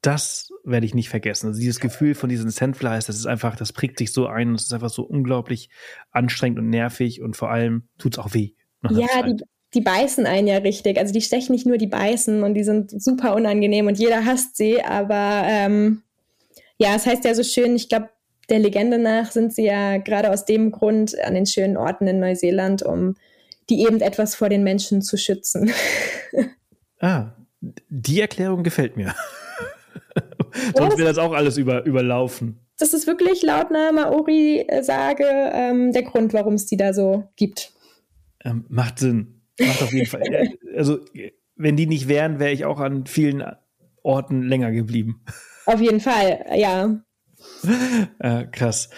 das 0.00 0.48
werde 0.64 0.86
ich 0.86 0.94
nicht 0.94 1.10
vergessen. 1.10 1.48
Also 1.48 1.60
dieses 1.60 1.78
Gefühl 1.78 2.14
von 2.14 2.30
diesen 2.30 2.48
Sandflies, 2.48 3.04
das 3.04 3.16
ist 3.16 3.26
einfach, 3.26 3.54
das 3.54 3.74
prägt 3.74 3.98
sich 3.98 4.14
so 4.14 4.28
ein 4.28 4.48
und 4.48 4.54
es 4.54 4.62
ist 4.62 4.72
einfach 4.72 4.88
so 4.88 5.02
unglaublich 5.02 5.68
anstrengend 6.10 6.58
und 6.58 6.70
nervig 6.70 7.20
und 7.20 7.36
vor 7.36 7.50
allem 7.50 7.90
tut 7.98 8.14
es 8.14 8.18
auch 8.18 8.32
weh. 8.32 8.52
Ja, 8.88 9.20
die, 9.24 9.36
die 9.74 9.82
beißen 9.82 10.24
einen 10.24 10.48
ja 10.48 10.56
richtig. 10.56 10.96
Also 10.96 11.12
die 11.12 11.20
stechen 11.20 11.52
nicht 11.52 11.66
nur, 11.66 11.76
die 11.76 11.86
beißen 11.86 12.44
und 12.44 12.54
die 12.54 12.64
sind 12.64 12.98
super 12.98 13.34
unangenehm 13.34 13.88
und 13.88 13.98
jeder 13.98 14.24
hasst 14.24 14.56
sie, 14.56 14.82
aber 14.82 15.42
ähm, 15.44 16.02
ja, 16.78 16.94
es 16.94 17.04
heißt 17.04 17.26
ja 17.26 17.34
so 17.34 17.42
schön, 17.42 17.76
ich 17.76 17.90
glaube, 17.90 18.08
der 18.52 18.58
Legende 18.58 18.98
nach 18.98 19.32
sind 19.32 19.54
sie 19.54 19.64
ja 19.64 19.96
gerade 19.96 20.30
aus 20.30 20.44
dem 20.44 20.70
Grund 20.70 21.18
an 21.24 21.34
den 21.34 21.46
schönen 21.46 21.78
Orten 21.78 22.06
in 22.06 22.20
Neuseeland, 22.20 22.82
um 22.82 23.16
die 23.70 23.80
eben 23.80 24.00
etwas 24.02 24.34
vor 24.34 24.50
den 24.50 24.62
Menschen 24.62 25.00
zu 25.00 25.16
schützen. 25.16 25.72
ah, 27.00 27.32
die 27.88 28.20
Erklärung 28.20 28.62
gefällt 28.62 28.98
mir. 28.98 29.14
Sonst 30.76 30.98
wäre 30.98 31.08
das 31.08 31.16
auch 31.16 31.32
alles 31.32 31.56
über, 31.56 31.86
überlaufen. 31.86 32.58
Das 32.78 32.92
ist 32.92 33.06
wirklich 33.06 33.42
laut 33.42 33.70
einer 33.70 33.90
Maori-Sage 33.90 35.24
ähm, 35.54 35.92
der 35.92 36.02
Grund, 36.02 36.34
warum 36.34 36.52
es 36.54 36.66
die 36.66 36.76
da 36.76 36.92
so 36.92 37.24
gibt. 37.36 37.72
Ähm, 38.44 38.66
macht 38.68 38.98
Sinn. 38.98 39.40
Macht 39.58 39.82
auf 39.82 39.92
jeden 39.92 40.06
Fall. 40.06 40.22
Also, 40.76 41.00
wenn 41.54 41.76
die 41.76 41.86
nicht 41.86 42.08
wären, 42.08 42.38
wäre 42.38 42.52
ich 42.52 42.64
auch 42.64 42.80
an 42.80 43.06
vielen 43.06 43.44
Orten 44.02 44.42
länger 44.42 44.72
geblieben. 44.72 45.22
Auf 45.66 45.80
jeden 45.80 46.00
Fall, 46.00 46.46
ja. 46.54 47.02
Äh, 48.18 48.44
krass. 48.52 48.90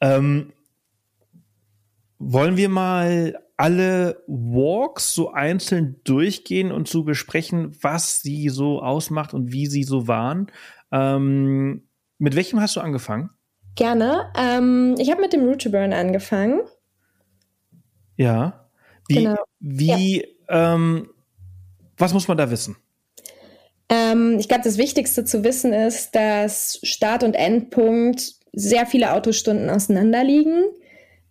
Ähm, 0.00 0.52
wollen 2.18 2.56
wir 2.56 2.68
mal 2.68 3.38
alle 3.56 4.22
Walks 4.26 5.14
so 5.14 5.32
einzeln 5.32 6.00
durchgehen 6.04 6.70
und 6.72 6.88
zu 6.88 7.04
besprechen, 7.04 7.76
was 7.82 8.22
sie 8.22 8.48
so 8.48 8.82
ausmacht 8.82 9.34
und 9.34 9.52
wie 9.52 9.66
sie 9.66 9.82
so 9.82 10.06
waren? 10.06 10.50
Ähm, 10.92 11.88
mit 12.18 12.36
welchem 12.36 12.60
hast 12.60 12.76
du 12.76 12.80
angefangen? 12.80 13.30
Gerne. 13.74 14.32
Ähm, 14.36 14.96
ich 14.98 15.10
habe 15.10 15.20
mit 15.20 15.32
dem 15.32 15.44
Root 15.44 15.62
to 15.62 15.70
Burn 15.70 15.92
angefangen. 15.92 16.60
Ja. 18.16 18.68
Wie, 19.08 19.14
genau. 19.14 19.36
wie 19.60 20.20
ja. 20.20 20.74
Ähm, 20.74 21.10
was 21.96 22.12
muss 22.12 22.28
man 22.28 22.36
da 22.36 22.50
wissen? 22.50 22.76
Ähm, 23.88 24.36
ich 24.38 24.48
glaube, 24.48 24.64
das 24.64 24.78
Wichtigste 24.78 25.24
zu 25.24 25.44
wissen 25.44 25.72
ist, 25.72 26.14
dass 26.14 26.80
Start- 26.82 27.24
und 27.24 27.34
Endpunkt 27.34 28.34
sehr 28.52 28.86
viele 28.86 29.12
Autostunden 29.12 29.70
auseinander 29.70 30.24
liegen. 30.24 30.64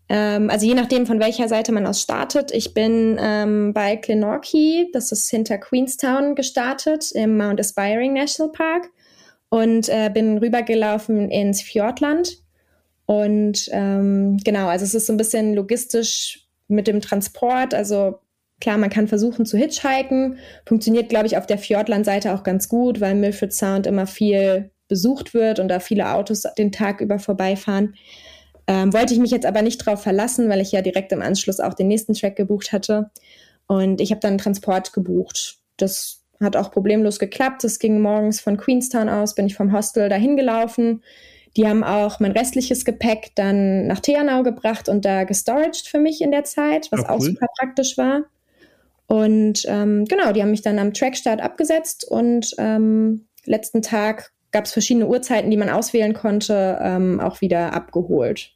Ähm, 0.10 0.50
also 0.50 0.66
je 0.66 0.74
nachdem, 0.74 1.06
von 1.06 1.20
welcher 1.20 1.48
Seite 1.48 1.72
man 1.72 1.86
aus 1.86 2.02
startet. 2.02 2.52
Ich 2.52 2.74
bin 2.74 3.18
ähm, 3.20 3.74
bei 3.74 3.96
Glenorchy, 3.96 4.90
das 4.94 5.12
ist 5.12 5.30
hinter 5.30 5.58
Queenstown, 5.58 6.36
gestartet 6.36 7.12
im 7.12 7.38
Mount 7.38 7.60
Aspiring 7.60 8.14
National 8.14 8.52
Park 8.52 8.90
und 9.50 9.90
äh, 9.90 10.10
bin 10.14 10.38
rübergelaufen 10.38 11.30
ins 11.30 11.62
Fjordland. 11.62 12.38
Und 13.06 13.70
ähm, 13.72 14.38
genau, 14.44 14.68
also 14.68 14.84
es 14.84 14.94
ist 14.94 15.08
so 15.08 15.14
ein 15.14 15.18
bisschen 15.18 15.54
logistisch 15.54 16.48
mit 16.68 16.88
dem 16.88 17.02
Transport. 17.02 17.74
Also 17.74 18.20
klar, 18.60 18.78
man 18.78 18.90
kann 18.90 19.08
versuchen 19.08 19.46
zu 19.46 19.58
hitchhiken. 19.58 20.38
Funktioniert, 20.66 21.10
glaube 21.10 21.28
ich, 21.28 21.38
auf 21.38 21.46
der 21.46 21.58
Fjordland-Seite 21.58 22.34
auch 22.34 22.44
ganz 22.44 22.70
gut, 22.70 23.02
weil 23.02 23.16
Milford 23.16 23.54
Sound 23.54 23.88
immer 23.88 24.08
viel 24.08 24.72
besucht 24.88 25.34
wird 25.34 25.60
und 25.60 25.68
da 25.68 25.80
viele 25.80 26.14
Autos 26.14 26.44
den 26.58 26.72
Tag 26.72 27.02
über 27.02 27.20
vorbeifahren. 27.20 27.96
Ähm, 28.68 28.94
wollte 28.94 29.14
ich 29.14 29.20
mich 29.20 29.32
jetzt 29.32 29.46
aber 29.46 29.62
nicht 29.62 29.78
drauf 29.78 30.02
verlassen, 30.02 30.50
weil 30.50 30.62
ich 30.62 30.72
ja 30.72 30.82
direkt 30.82 31.12
im 31.12 31.22
Anschluss 31.22 31.60
auch 31.60 31.74
den 31.74 31.88
nächsten 31.88 32.14
Track 32.14 32.36
gebucht 32.36 32.72
hatte. 32.72 33.12
Und 33.68 34.02
ich 34.02 34.12
habe 34.12 34.22
dann 34.22 34.38
Transport 34.38 34.94
gebucht. 34.94 35.58
Das 35.78 36.24
hat 36.42 36.56
auch 36.56 36.72
problemlos 36.72 37.20
geklappt. 37.20 37.64
Es 37.64 37.80
ging 37.80 38.02
morgens 38.02 38.40
von 38.40 38.58
Queenstown 38.58 39.10
aus, 39.10 39.36
bin 39.36 39.48
ich 39.48 39.56
vom 39.56 39.74
Hostel 39.74 40.10
dahin 40.10 40.36
gelaufen. 40.36 41.04
Die 41.56 41.68
haben 41.68 41.84
auch 41.84 42.20
mein 42.20 42.34
restliches 42.34 42.86
Gepäck 42.86 43.32
dann 43.36 43.88
nach 43.88 44.00
Teanau 44.00 44.44
gebracht 44.44 44.90
und 44.90 45.06
da 45.06 45.24
gestoraged 45.24 45.88
für 45.88 46.00
mich 46.00 46.22
in 46.22 46.32
der 46.32 46.44
Zeit, 46.44 46.90
was 46.92 47.02
oh, 47.02 47.04
cool. 47.04 47.10
auch 47.10 47.22
super 47.22 47.48
praktisch 47.58 47.98
war. 47.98 48.26
Und 49.08 49.64
ähm, 49.68 50.06
genau, 50.06 50.34
die 50.34 50.42
haben 50.42 50.52
mich 50.52 50.62
dann 50.62 50.80
am 50.80 50.94
Trackstart 50.94 51.42
abgesetzt 51.42 52.06
und 52.08 52.54
ähm, 52.58 53.28
letzten 53.46 53.82
Tag 53.82 54.32
gab 54.52 54.66
es 54.66 54.74
verschiedene 54.74 55.08
Uhrzeiten, 55.08 55.50
die 55.50 55.58
man 55.58 55.70
auswählen 55.70 56.14
konnte, 56.14 56.78
ähm, 56.82 57.20
auch 57.20 57.42
wieder 57.42 57.74
abgeholt. 57.74 58.54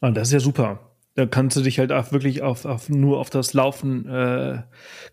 Ah, 0.00 0.10
das 0.10 0.28
ist 0.28 0.32
ja 0.32 0.40
super. 0.40 0.80
Da 1.14 1.26
kannst 1.26 1.56
du 1.56 1.60
dich 1.60 1.78
halt 1.78 1.92
auch 1.92 2.12
wirklich 2.12 2.42
auf, 2.42 2.64
auf 2.64 2.88
nur 2.88 3.18
auf 3.18 3.28
das 3.28 3.52
Laufen 3.52 4.08
äh, 4.08 4.62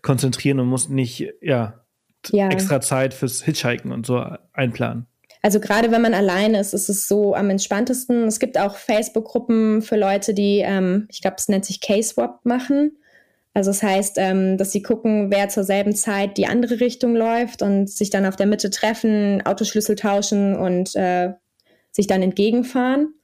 konzentrieren 0.00 0.58
und 0.58 0.68
musst 0.68 0.90
nicht 0.90 1.28
ja, 1.42 1.84
ja, 2.30 2.48
extra 2.48 2.80
Zeit 2.80 3.12
fürs 3.12 3.42
Hitchhiken 3.42 3.92
und 3.92 4.06
so 4.06 4.24
einplanen. 4.52 5.06
Also 5.42 5.60
gerade 5.60 5.90
wenn 5.90 6.02
man 6.02 6.14
alleine 6.14 6.60
ist, 6.60 6.74
ist 6.74 6.88
es 6.88 7.08
so 7.08 7.34
am 7.34 7.50
entspanntesten. 7.50 8.24
Es 8.24 8.40
gibt 8.40 8.58
auch 8.58 8.76
Facebook-Gruppen 8.76 9.82
für 9.82 9.96
Leute, 9.96 10.34
die, 10.34 10.58
ähm, 10.58 11.06
ich 11.10 11.22
glaube, 11.22 11.36
es 11.38 11.48
nennt 11.48 11.64
sich 11.64 11.80
K-Swap 11.80 12.44
machen. 12.44 12.98
Also 13.52 13.70
das 13.70 13.82
heißt, 13.82 14.16
ähm, 14.18 14.58
dass 14.58 14.72
sie 14.72 14.82
gucken, 14.82 15.30
wer 15.30 15.48
zur 15.48 15.64
selben 15.64 15.94
Zeit 15.94 16.36
die 16.36 16.46
andere 16.46 16.80
Richtung 16.80 17.16
läuft 17.16 17.62
und 17.62 17.90
sich 17.90 18.10
dann 18.10 18.26
auf 18.26 18.36
der 18.36 18.46
Mitte 18.46 18.70
treffen, 18.70 19.44
Autoschlüssel 19.44 19.96
tauschen 19.96 20.56
und 20.56 20.94
äh, 20.94 21.32
sich 21.90 22.06
dann 22.06 22.22
entgegenfahren. 22.22 23.14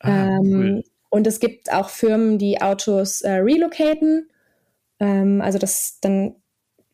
Ah, 0.00 0.36
ähm, 0.36 0.42
cool. 0.44 0.84
Und 1.08 1.26
es 1.26 1.40
gibt 1.40 1.72
auch 1.72 1.88
Firmen, 1.88 2.38
die 2.38 2.60
Autos 2.60 3.22
äh, 3.22 3.30
relocaten. 3.30 4.28
Ähm, 5.00 5.40
also 5.40 5.58
das 5.58 5.98
dann 6.00 6.34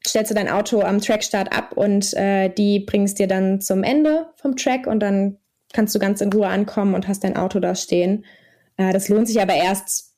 stellst 0.07 0.31
du 0.31 0.35
dein 0.35 0.49
Auto 0.49 0.81
am 0.81 1.01
Trackstart 1.01 1.53
ab 1.53 1.73
und 1.77 2.15
äh, 2.15 2.49
die 2.49 2.81
bringst 2.81 3.19
dir 3.19 3.27
dann 3.27 3.61
zum 3.61 3.83
Ende 3.83 4.29
vom 4.37 4.57
Track 4.57 4.87
und 4.87 5.01
dann 5.01 5.39
kannst 5.73 5.95
du 5.95 5.99
ganz 5.99 6.21
in 6.21 6.33
Ruhe 6.33 6.49
ankommen 6.49 6.95
und 6.95 7.09
hast 7.09 7.25
dein 7.25 7.37
Auto 7.37 7.61
da 7.61 7.75
stehen. 7.75 8.25
Äh, 8.77 8.93
das 8.93 9.09
lohnt 9.09 9.29
sich 9.29 9.41
aber 9.41 9.55
erst, 9.55 10.10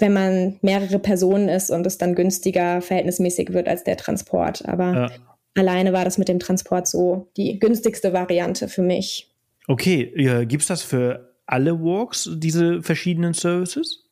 wenn 0.00 0.12
man 0.12 0.58
mehrere 0.62 0.98
Personen 0.98 1.48
ist 1.48 1.70
und 1.70 1.86
es 1.86 1.98
dann 1.98 2.14
günstiger 2.14 2.80
verhältnismäßig 2.80 3.52
wird 3.52 3.68
als 3.68 3.84
der 3.84 3.96
Transport. 3.96 4.66
Aber 4.66 4.92
ja. 4.92 5.10
alleine 5.54 5.92
war 5.92 6.04
das 6.04 6.18
mit 6.18 6.28
dem 6.28 6.38
Transport 6.38 6.88
so 6.88 7.28
die 7.36 7.58
günstigste 7.58 8.12
Variante 8.12 8.68
für 8.68 8.82
mich. 8.82 9.30
Okay, 9.68 10.12
ja, 10.16 10.44
gibt 10.44 10.62
es 10.62 10.68
das 10.68 10.82
für 10.82 11.36
alle 11.46 11.80
Walks, 11.80 12.30
diese 12.34 12.82
verschiedenen 12.82 13.34
Services? 13.34 14.04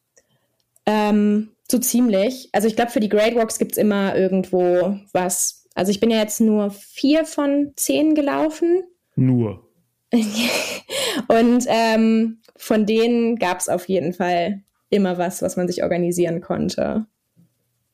Ähm, 0.87 1.51
so 1.71 1.79
ziemlich. 1.79 2.49
Also 2.53 2.69
ich 2.69 2.77
glaube, 2.77 2.91
für 2.91 3.01
die 3.01 3.09
Great 3.09 3.35
Walks 3.35 3.59
gibt 3.59 3.73
es 3.73 3.79
immer 3.79 4.17
irgendwo 4.17 4.99
was. 5.13 5.67
Also 5.75 5.91
ich 5.91 6.01
bin 6.01 6.11
ja 6.11 6.19
jetzt 6.19 6.41
nur 6.41 6.71
vier 6.71 7.25
von 7.25 7.73
zehn 7.77 8.15
gelaufen. 8.15 8.85
Nur. 9.17 9.69
Und 10.13 11.67
ähm, 11.69 12.41
von 12.57 12.87
denen 12.87 13.37
gab 13.37 13.61
es 13.61 13.69
auf 13.69 13.89
jeden 13.89 14.13
Fall 14.13 14.63
immer 14.91 15.19
was, 15.19 15.43
was 15.43 15.57
man 15.57 15.69
sich 15.69 15.83
organisieren 15.83 16.41
konnte. 16.41 17.07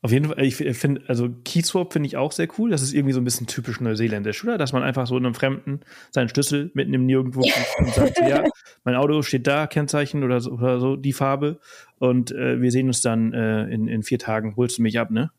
Auf 0.05 0.13
jeden 0.13 0.27
Fall, 0.27 0.45
ich 0.45 0.57
finde, 0.57 1.01
also 1.09 1.31
Keyswap 1.47 1.95
finde 1.95 2.07
ich 2.09 2.19
auch 2.19 2.31
sehr 2.31 2.47
cool. 2.59 2.69
Das 2.69 2.83
ist 2.83 2.93
irgendwie 2.93 3.15
so 3.15 3.23
ein 3.23 3.25
bisschen 3.25 3.47
typisch 3.47 3.81
neuseeländisch, 3.81 4.45
oder? 4.45 4.59
Dass 4.59 4.75
man 4.75 4.83
einfach 4.83 5.07
so 5.07 5.17
einem 5.17 5.33
Fremden 5.33 5.81
seinen 6.11 6.29
Schlüssel 6.29 6.71
mitten 6.75 6.93
im 6.93 7.07
Nirgendwo 7.07 7.41
und 7.79 7.95
sagt, 7.95 8.19
ja, 8.19 8.45
mein 8.85 8.97
Auto 8.97 9.23
steht 9.23 9.47
da, 9.47 9.67
Kennzeichen 9.67 10.23
oder 10.23 10.43
so, 10.43 10.51
oder 10.51 10.79
so 10.79 10.97
die 10.97 11.15
Farbe. 11.15 11.59
Und 11.99 12.33
äh, 12.33 12.61
wir 12.61 12.71
sehen 12.71 12.89
uns 12.89 13.01
dann 13.01 13.33
äh, 13.33 13.65
in, 13.65 13.89
in 13.89 14.03
vier 14.03 14.19
Tagen, 14.19 14.57
holst 14.57 14.77
du 14.77 14.83
mich 14.83 14.99
ab, 14.99 15.11
ne? 15.11 15.31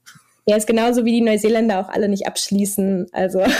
Ja, 0.48 0.58
ist 0.58 0.65
genauso 0.65 1.06
wie 1.06 1.12
die 1.12 1.22
Neuseeländer 1.22 1.80
auch 1.80 1.89
alle 1.89 2.10
nicht 2.10 2.26
abschließen. 2.26 3.08
Also. 3.12 3.44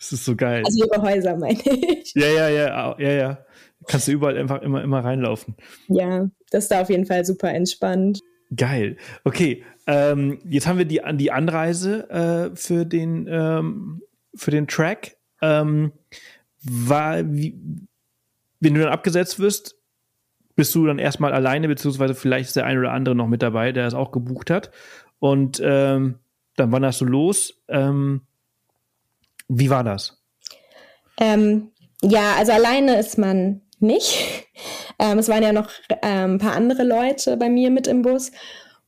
Das 0.00 0.12
ist 0.12 0.24
so 0.24 0.36
geil. 0.36 0.62
Also 0.64 0.84
ihre 0.84 1.02
Häuser, 1.02 1.36
meine 1.36 1.58
ich. 1.58 2.14
Ja, 2.14 2.28
ja, 2.28 2.48
ja, 2.48 2.96
ja, 3.00 3.12
ja. 3.12 3.38
Kannst 3.88 4.06
du 4.06 4.12
überall 4.12 4.38
einfach 4.38 4.62
immer, 4.62 4.80
immer 4.80 5.02
reinlaufen. 5.02 5.56
Ja, 5.88 6.30
das 6.50 6.64
ist 6.64 6.70
da 6.70 6.80
auf 6.82 6.90
jeden 6.90 7.06
Fall 7.06 7.24
super 7.24 7.52
entspannt. 7.52 8.20
Geil. 8.54 8.96
Okay, 9.24 9.64
ähm, 9.86 10.38
jetzt 10.48 10.66
haben 10.66 10.78
wir 10.78 10.84
die, 10.84 11.00
die 11.14 11.32
Anreise 11.32 12.08
äh, 12.10 12.56
für, 12.56 12.84
den, 12.84 13.26
ähm, 13.28 14.02
für 14.34 14.50
den 14.50 14.66
Track. 14.66 15.16
Ähm, 15.40 15.92
war, 16.62 17.24
wie, 17.32 17.58
wenn 18.60 18.74
du 18.74 18.80
dann 18.80 18.92
abgesetzt 18.92 19.38
wirst, 19.38 19.76
bist 20.56 20.74
du 20.74 20.86
dann 20.86 20.98
erstmal 20.98 21.32
alleine, 21.32 21.68
beziehungsweise 21.68 22.14
vielleicht 22.14 22.48
ist 22.48 22.56
der 22.56 22.66
ein 22.66 22.78
oder 22.78 22.92
andere 22.92 23.14
noch 23.14 23.28
mit 23.28 23.42
dabei, 23.42 23.70
der 23.72 23.86
es 23.86 23.94
auch 23.94 24.10
gebucht 24.10 24.50
hat. 24.50 24.70
Und 25.20 25.60
ähm, 25.62 26.18
dann 26.56 26.72
wanderst 26.72 27.00
du 27.00 27.04
los. 27.04 27.62
Ähm, 27.68 28.22
wie 29.48 29.70
war 29.70 29.84
das? 29.84 30.20
Ähm, 31.20 31.70
ja, 32.02 32.34
also 32.36 32.52
alleine 32.52 32.98
ist 32.98 33.18
man 33.18 33.62
nicht. 33.78 34.37
Ähm, 34.98 35.18
es 35.18 35.28
waren 35.28 35.42
ja 35.42 35.52
noch 35.52 35.70
ähm, 36.02 36.34
ein 36.34 36.38
paar 36.38 36.54
andere 36.54 36.84
Leute 36.84 37.36
bei 37.36 37.48
mir 37.48 37.70
mit 37.70 37.86
im 37.86 38.02
Bus. 38.02 38.32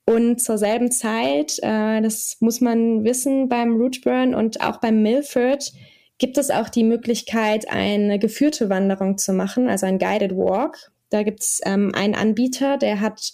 Und 0.07 0.41
zur 0.41 0.59
selben 0.59 0.91
Zeit, 0.91 1.59
äh, 1.63 2.01
das 2.01 2.37
muss 2.41 2.61
man 2.61 3.05
wissen 3.05 3.49
beim 3.49 3.77
Rootburn 3.77 4.35
und 4.35 4.61
auch 4.61 4.79
beim 4.79 5.03
Milford, 5.03 5.73
gibt 6.19 6.37
es 6.37 6.51
auch 6.51 6.69
die 6.69 6.85
Möglichkeit, 6.85 7.71
eine 7.71 8.19
geführte 8.19 8.69
Wanderung 8.69 9.19
zu 9.19 9.33
machen, 9.33 9.69
also 9.69 9.87
ein 9.87 9.99
Guided 9.99 10.37
Walk. 10.37 10.93
Da 11.11 11.23
gibt 11.23 11.41
es 11.41 11.61
ähm, 11.65 11.93
einen 11.95 12.15
Anbieter, 12.15 12.77
der 12.77 13.01
hat 13.01 13.33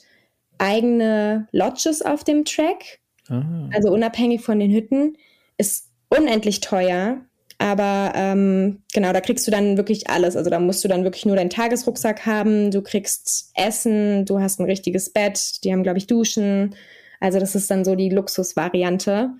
eigene 0.58 1.48
Lodges 1.52 2.02
auf 2.02 2.24
dem 2.24 2.44
Track, 2.44 3.00
ah. 3.28 3.68
also 3.74 3.90
unabhängig 3.90 4.42
von 4.42 4.58
den 4.58 4.70
Hütten, 4.70 5.16
ist 5.58 5.90
unendlich 6.08 6.60
teuer. 6.60 7.25
Aber 7.58 8.12
ähm, 8.14 8.82
genau, 8.92 9.12
da 9.12 9.20
kriegst 9.20 9.46
du 9.46 9.50
dann 9.50 9.76
wirklich 9.76 10.10
alles. 10.10 10.36
Also 10.36 10.50
da 10.50 10.60
musst 10.60 10.84
du 10.84 10.88
dann 10.88 11.04
wirklich 11.04 11.24
nur 11.24 11.36
deinen 11.36 11.50
Tagesrucksack 11.50 12.26
haben, 12.26 12.70
du 12.70 12.82
kriegst 12.82 13.50
Essen, 13.54 14.26
du 14.26 14.40
hast 14.40 14.60
ein 14.60 14.66
richtiges 14.66 15.10
Bett, 15.10 15.64
die 15.64 15.72
haben, 15.72 15.82
glaube 15.82 15.98
ich, 15.98 16.06
Duschen. 16.06 16.74
Also 17.20 17.40
das 17.40 17.54
ist 17.54 17.70
dann 17.70 17.84
so 17.84 17.94
die 17.94 18.10
Luxusvariante. 18.10 19.30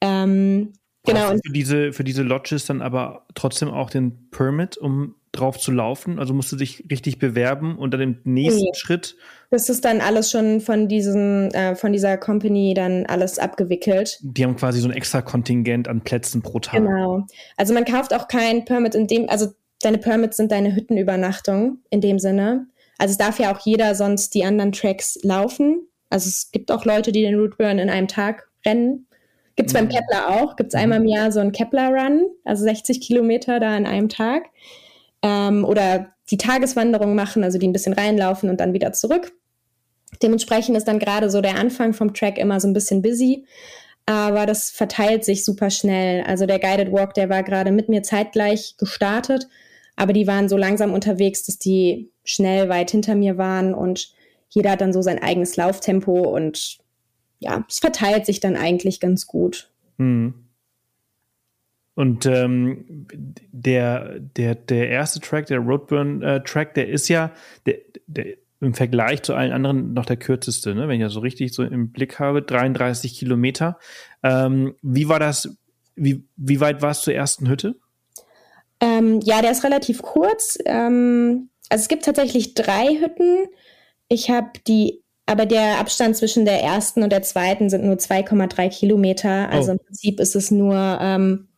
Ähm, 0.00 0.72
genau. 1.04 1.20
Hast 1.20 1.44
du 1.44 1.48
für 1.48 1.52
diese, 1.52 1.92
für 1.92 2.04
diese 2.04 2.22
Lodges 2.22 2.66
dann 2.66 2.80
aber 2.80 3.26
trotzdem 3.34 3.68
auch 3.68 3.90
den 3.90 4.30
Permit, 4.30 4.78
um 4.78 5.14
drauf 5.36 5.58
zu 5.58 5.70
laufen? 5.70 6.18
Also 6.18 6.34
musst 6.34 6.50
du 6.50 6.56
dich 6.56 6.84
richtig 6.90 7.18
bewerben 7.18 7.78
und 7.78 7.92
dann 7.92 8.00
im 8.00 8.18
nächsten 8.24 8.62
nee. 8.62 8.74
Schritt. 8.74 9.16
Das 9.50 9.68
ist 9.68 9.84
dann 9.84 10.00
alles 10.00 10.30
schon 10.30 10.60
von 10.60 10.88
diesem, 10.88 11.48
äh, 11.50 11.76
von 11.76 11.92
dieser 11.92 12.16
Company 12.16 12.74
dann 12.74 13.06
alles 13.06 13.38
abgewickelt. 13.38 14.18
Die 14.22 14.42
haben 14.42 14.56
quasi 14.56 14.80
so 14.80 14.88
ein 14.88 14.94
extra 14.94 15.22
Kontingent 15.22 15.86
an 15.86 16.00
Plätzen 16.00 16.42
pro 16.42 16.58
Tag. 16.58 16.82
Genau. 16.82 17.24
Also 17.56 17.72
man 17.72 17.84
kauft 17.84 18.12
auch 18.12 18.28
kein 18.28 18.64
Permit 18.64 18.94
in 18.94 19.06
dem, 19.06 19.28
also 19.28 19.48
deine 19.82 19.98
Permits 19.98 20.36
sind 20.36 20.50
deine 20.50 20.74
Hüttenübernachtung 20.74 21.78
in 21.90 22.00
dem 22.00 22.18
Sinne. 22.18 22.66
Also 22.98 23.12
es 23.12 23.18
darf 23.18 23.38
ja 23.38 23.54
auch 23.54 23.60
jeder 23.60 23.94
sonst 23.94 24.34
die 24.34 24.44
anderen 24.44 24.72
Tracks 24.72 25.18
laufen. 25.22 25.86
Also 26.10 26.28
es 26.28 26.50
gibt 26.50 26.72
auch 26.72 26.84
Leute, 26.84 27.12
die 27.12 27.22
den 27.22 27.38
Route 27.38 27.56
Burn 27.56 27.78
in 27.78 27.90
einem 27.90 28.08
Tag 28.08 28.48
rennen. 28.64 29.06
Gibt 29.56 29.70
es 29.70 29.74
mhm. 29.74 29.78
beim 29.78 29.88
Kepler 29.88 30.28
auch. 30.30 30.56
Gibt 30.56 30.68
es 30.68 30.74
mhm. 30.74 30.82
einmal 30.82 31.00
im 31.00 31.08
Jahr 31.08 31.32
so 31.32 31.40
einen 31.40 31.52
Kepler-Run, 31.52 32.26
also 32.44 32.62
60 32.64 33.00
Kilometer 33.00 33.60
da 33.60 33.76
in 33.76 33.86
einem 33.86 34.08
Tag 34.08 34.44
ähm, 35.22 35.64
oder 35.64 36.12
die 36.30 36.38
Tageswanderung 36.38 37.14
machen, 37.14 37.44
also 37.44 37.58
die 37.58 37.68
ein 37.68 37.72
bisschen 37.72 37.92
reinlaufen 37.92 38.50
und 38.50 38.60
dann 38.60 38.72
wieder 38.72 38.92
zurück. 38.92 39.32
Dementsprechend 40.22 40.76
ist 40.76 40.88
dann 40.88 40.98
gerade 40.98 41.30
so 41.30 41.40
der 41.40 41.56
Anfang 41.56 41.92
vom 41.92 42.14
Track 42.14 42.38
immer 42.38 42.60
so 42.60 42.68
ein 42.68 42.72
bisschen 42.72 43.02
busy, 43.02 43.44
aber 44.06 44.46
das 44.46 44.70
verteilt 44.70 45.24
sich 45.24 45.44
super 45.44 45.70
schnell. 45.70 46.22
Also 46.22 46.46
der 46.46 46.58
Guided 46.58 46.92
Walk, 46.92 47.14
der 47.14 47.28
war 47.28 47.42
gerade 47.42 47.72
mit 47.72 47.88
mir 47.88 48.02
zeitgleich 48.02 48.76
gestartet, 48.78 49.48
aber 49.96 50.12
die 50.12 50.26
waren 50.26 50.48
so 50.48 50.56
langsam 50.56 50.92
unterwegs, 50.92 51.44
dass 51.44 51.58
die 51.58 52.10
schnell 52.24 52.68
weit 52.68 52.90
hinter 52.90 53.14
mir 53.14 53.38
waren 53.38 53.74
und 53.74 54.12
jeder 54.48 54.72
hat 54.72 54.80
dann 54.80 54.92
so 54.92 55.02
sein 55.02 55.22
eigenes 55.22 55.56
Lauftempo 55.56 56.34
und 56.34 56.78
ja, 57.38 57.64
es 57.68 57.80
verteilt 57.80 58.26
sich 58.26 58.40
dann 58.40 58.56
eigentlich 58.56 59.00
ganz 59.00 59.26
gut. 59.26 59.70
Mhm. 59.98 60.45
Und 61.96 62.26
ähm, 62.26 63.06
der, 63.52 64.20
der, 64.20 64.54
der 64.54 64.90
erste 64.90 65.18
Track, 65.18 65.46
der 65.46 65.60
Roadburn-Track, 65.60 66.68
äh, 66.68 66.74
der 66.74 66.88
ist 66.90 67.08
ja 67.08 67.32
der, 67.64 67.76
der, 68.06 68.34
im 68.60 68.74
Vergleich 68.74 69.22
zu 69.22 69.34
allen 69.34 69.50
anderen 69.50 69.94
noch 69.94 70.04
der 70.04 70.18
kürzeste, 70.18 70.74
ne? 70.74 70.88
wenn 70.88 71.00
ich 71.00 71.06
das 71.06 71.14
so 71.14 71.20
richtig 71.20 71.54
so 71.54 71.62
im 71.62 71.92
Blick 71.92 72.18
habe, 72.18 72.42
33 72.42 73.18
Kilometer. 73.18 73.78
Ähm, 74.22 74.74
wie 74.82 75.08
war 75.08 75.18
das, 75.18 75.56
wie, 75.94 76.22
wie 76.36 76.60
weit 76.60 76.82
war 76.82 76.90
es 76.90 77.00
zur 77.00 77.14
ersten 77.14 77.48
Hütte? 77.48 77.76
Ähm, 78.80 79.20
ja, 79.24 79.40
der 79.40 79.52
ist 79.52 79.64
relativ 79.64 80.02
kurz. 80.02 80.58
Ähm, 80.66 81.48
also 81.70 81.80
es 81.80 81.88
gibt 81.88 82.04
tatsächlich 82.04 82.52
drei 82.52 82.98
Hütten. 83.00 83.46
Ich 84.08 84.28
habe 84.28 84.50
die, 84.66 85.02
aber 85.24 85.46
der 85.46 85.80
Abstand 85.80 86.14
zwischen 86.14 86.44
der 86.44 86.62
ersten 86.62 87.02
und 87.02 87.10
der 87.10 87.22
zweiten 87.22 87.70
sind 87.70 87.84
nur 87.84 87.96
2,3 87.96 88.68
Kilometer. 88.68 89.48
Also 89.48 89.70
oh. 89.70 89.72
im 89.72 89.78
Prinzip 89.78 90.20
ist 90.20 90.36
es 90.36 90.50
nur 90.50 90.98
ähm, 91.00 91.48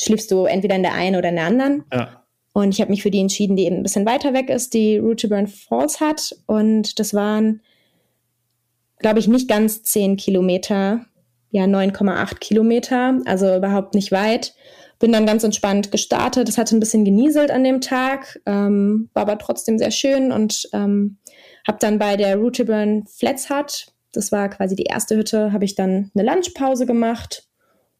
schläfst 0.00 0.30
du 0.30 0.44
entweder 0.44 0.76
in 0.76 0.82
der 0.82 0.94
einen 0.94 1.16
oder 1.16 1.28
in 1.28 1.36
der 1.36 1.44
anderen. 1.44 1.84
Ja. 1.92 2.22
Und 2.52 2.74
ich 2.74 2.80
habe 2.80 2.90
mich 2.90 3.02
für 3.02 3.10
die 3.10 3.20
entschieden, 3.20 3.56
die 3.56 3.66
eben 3.66 3.76
ein 3.76 3.82
bisschen 3.82 4.06
weiter 4.06 4.32
weg 4.32 4.50
ist, 4.50 4.74
die 4.74 4.98
Route 4.98 5.16
to 5.16 5.28
Burn 5.28 5.46
Falls 5.46 6.00
hat. 6.00 6.34
Und 6.46 6.98
das 6.98 7.14
waren, 7.14 7.60
glaube 8.98 9.20
ich, 9.20 9.28
nicht 9.28 9.48
ganz 9.48 9.82
10 9.84 10.16
Kilometer, 10.16 11.04
ja 11.50 11.64
9,8 11.64 12.38
Kilometer, 12.38 13.20
also 13.26 13.54
überhaupt 13.54 13.94
nicht 13.94 14.10
weit. 14.12 14.54
Bin 14.98 15.12
dann 15.12 15.26
ganz 15.26 15.44
entspannt 15.44 15.92
gestartet. 15.92 16.48
Es 16.48 16.58
hatte 16.58 16.76
ein 16.76 16.80
bisschen 16.80 17.04
genieselt 17.04 17.52
an 17.52 17.62
dem 17.62 17.80
Tag, 17.80 18.40
ähm, 18.46 19.08
war 19.14 19.22
aber 19.22 19.38
trotzdem 19.38 19.78
sehr 19.78 19.92
schön 19.92 20.32
und 20.32 20.68
ähm, 20.72 21.18
habe 21.66 21.78
dann 21.80 22.00
bei 22.00 22.16
der 22.16 22.36
Route 22.36 22.64
to 22.64 22.72
Burn 22.72 23.04
Flats 23.06 23.48
Hut, 23.50 23.86
das 24.12 24.32
war 24.32 24.48
quasi 24.48 24.74
die 24.74 24.84
erste 24.84 25.16
Hütte, 25.16 25.52
habe 25.52 25.64
ich 25.64 25.76
dann 25.76 26.10
eine 26.14 26.28
Lunchpause 26.28 26.86
gemacht 26.86 27.47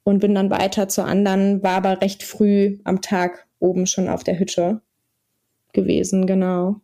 und 0.09 0.21
bin 0.21 0.35
dann 0.35 0.49
weiter 0.49 0.89
zur 0.89 1.05
anderen, 1.05 1.63
war 1.63 1.77
aber 1.77 2.01
recht 2.01 2.23
früh 2.23 2.79
am 2.85 3.03
Tag 3.03 3.47
oben 3.59 3.87
schon 3.87 4.09
auf 4.09 4.25
der 4.25 4.39
Hütte 4.39 4.81
gewesen, 5.75 6.27
genau. 6.27 6.77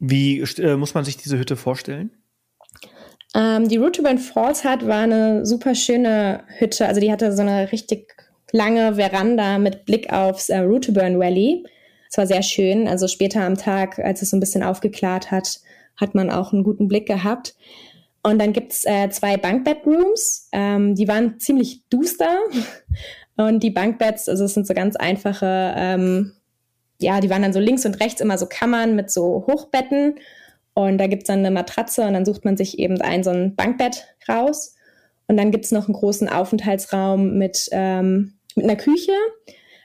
Wie 0.00 0.40
äh, 0.40 0.76
muss 0.76 0.94
man 0.94 1.04
sich 1.04 1.16
diese 1.16 1.38
Hütte 1.38 1.54
vorstellen? 1.54 2.10
Ähm, 3.36 3.68
die 3.68 3.76
to 3.78 4.02
Falls 4.18 4.64
Hut 4.64 4.84
war 4.88 5.02
eine 5.02 5.46
super 5.46 5.76
schöne 5.76 6.42
Hütte. 6.58 6.88
Also 6.88 7.00
die 7.00 7.12
hatte 7.12 7.32
so 7.32 7.42
eine 7.42 7.70
richtig 7.70 8.16
lange 8.50 8.96
Veranda 8.96 9.58
mit 9.58 9.84
Blick 9.84 10.12
aufs 10.12 10.48
äh, 10.48 10.58
Route 10.58 10.92
Valley. 10.96 11.64
Es 12.10 12.18
war 12.18 12.26
sehr 12.26 12.42
schön. 12.42 12.88
Also 12.88 13.06
später 13.06 13.42
am 13.42 13.56
Tag, 13.56 14.00
als 14.00 14.22
es 14.22 14.30
so 14.30 14.36
ein 14.36 14.40
bisschen 14.40 14.64
aufgeklärt 14.64 15.30
hat, 15.30 15.60
hat 15.96 16.16
man 16.16 16.30
auch 16.30 16.52
einen 16.52 16.64
guten 16.64 16.88
Blick 16.88 17.06
gehabt. 17.06 17.54
Und 18.24 18.38
dann 18.40 18.54
gibt's 18.54 18.84
äh, 18.86 19.10
zwei 19.10 19.36
Bankbedrooms, 19.36 20.48
ähm, 20.52 20.94
die 20.94 21.06
waren 21.06 21.38
ziemlich 21.38 21.84
duster. 21.90 22.38
Und 23.36 23.62
die 23.62 23.70
Bankbeds, 23.70 24.28
also 24.28 24.44
es 24.44 24.54
sind 24.54 24.66
so 24.66 24.74
ganz 24.74 24.96
einfache, 24.96 25.74
ähm, 25.76 26.32
ja, 27.00 27.20
die 27.20 27.28
waren 27.28 27.42
dann 27.42 27.52
so 27.52 27.60
links 27.60 27.84
und 27.84 28.00
rechts 28.00 28.20
immer 28.20 28.38
so 28.38 28.46
Kammern 28.46 28.96
mit 28.96 29.10
so 29.10 29.44
Hochbetten. 29.46 30.20
Und 30.72 30.98
da 30.98 31.06
gibt's 31.06 31.26
dann 31.26 31.40
eine 31.40 31.50
Matratze 31.50 32.02
und 32.02 32.14
dann 32.14 32.24
sucht 32.24 32.44
man 32.44 32.56
sich 32.56 32.78
eben 32.78 33.00
ein 33.00 33.22
so 33.22 33.30
ein 33.30 33.56
Bankbett 33.56 34.06
raus. 34.28 34.74
Und 35.26 35.36
dann 35.36 35.50
gibt's 35.50 35.72
noch 35.72 35.86
einen 35.86 35.94
großen 35.94 36.28
Aufenthaltsraum 36.28 37.36
mit, 37.36 37.68
ähm, 37.72 38.38
mit 38.54 38.64
einer 38.64 38.76
Küche. 38.76 39.12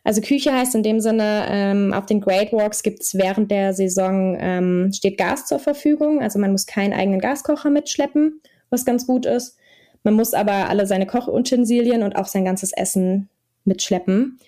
Also 0.10 0.22
Küche 0.22 0.52
heißt 0.52 0.74
in 0.74 0.82
dem 0.82 1.02
Sinne, 1.02 1.46
ähm, 1.52 1.94
auf 1.94 2.08
den 2.08 2.20
Great 2.20 2.52
Walks 2.52 2.82
gibt 2.82 3.04
es 3.04 3.14
während 3.14 3.52
der 3.52 3.76
Saison, 3.76 4.36
ähm, 4.40 4.92
steht 4.92 5.20
Gas 5.20 5.46
zur 5.46 5.60
Verfügung. 5.60 6.20
Also 6.20 6.40
man 6.40 6.52
muss 6.52 6.66
keinen 6.66 6.94
eigenen 6.94 7.20
Gaskocher 7.20 7.70
mitschleppen, 7.70 8.42
was 8.72 8.86
ganz 8.86 9.06
gut 9.06 9.28
ist. 9.28 9.56
Man 10.02 10.16
muss 10.16 10.34
aber 10.34 10.68
alle 10.68 10.88
seine 10.88 11.06
Kochutensilien 11.06 12.02
und 12.02 12.16
auch 12.16 12.26
sein 12.26 12.44
ganzes 12.44 12.72
Essen 12.74 13.30
mitschleppen. 13.66 14.40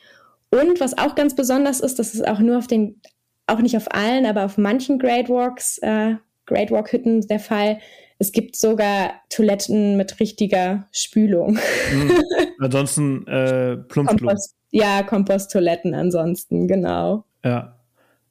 Und 0.49 0.79
was 0.79 0.97
auch 0.97 1.13
ganz 1.13 1.35
besonders 1.35 1.79
ist, 1.79 1.99
das 1.99 2.15
ist 2.15 2.27
auch 2.27 2.39
nur 2.39 2.57
auf 2.57 2.65
den, 2.65 2.99
auch 3.45 3.59
nicht 3.59 3.77
auf 3.77 3.93
allen, 3.93 4.25
aber 4.25 4.45
auf 4.45 4.57
manchen 4.57 4.97
Great 4.97 5.29
Walks, 5.29 5.77
äh, 5.83 6.15
Great 6.47 6.71
Walk 6.71 6.91
Hütten 6.91 7.21
der 7.27 7.39
Fall. 7.39 7.77
Es 8.21 8.31
gibt 8.31 8.55
sogar 8.55 9.13
Toiletten 9.29 9.97
mit 9.97 10.19
richtiger 10.19 10.87
Spülung. 10.91 11.53
Mhm. 11.91 12.21
Ansonsten 12.59 13.25
äh, 13.25 13.77
Plumpsklo. 13.77 14.31
Ja, 14.69 15.01
Komposttoiletten 15.01 15.95
ansonsten, 15.95 16.67
genau. 16.67 17.25
Ja. 17.43 17.79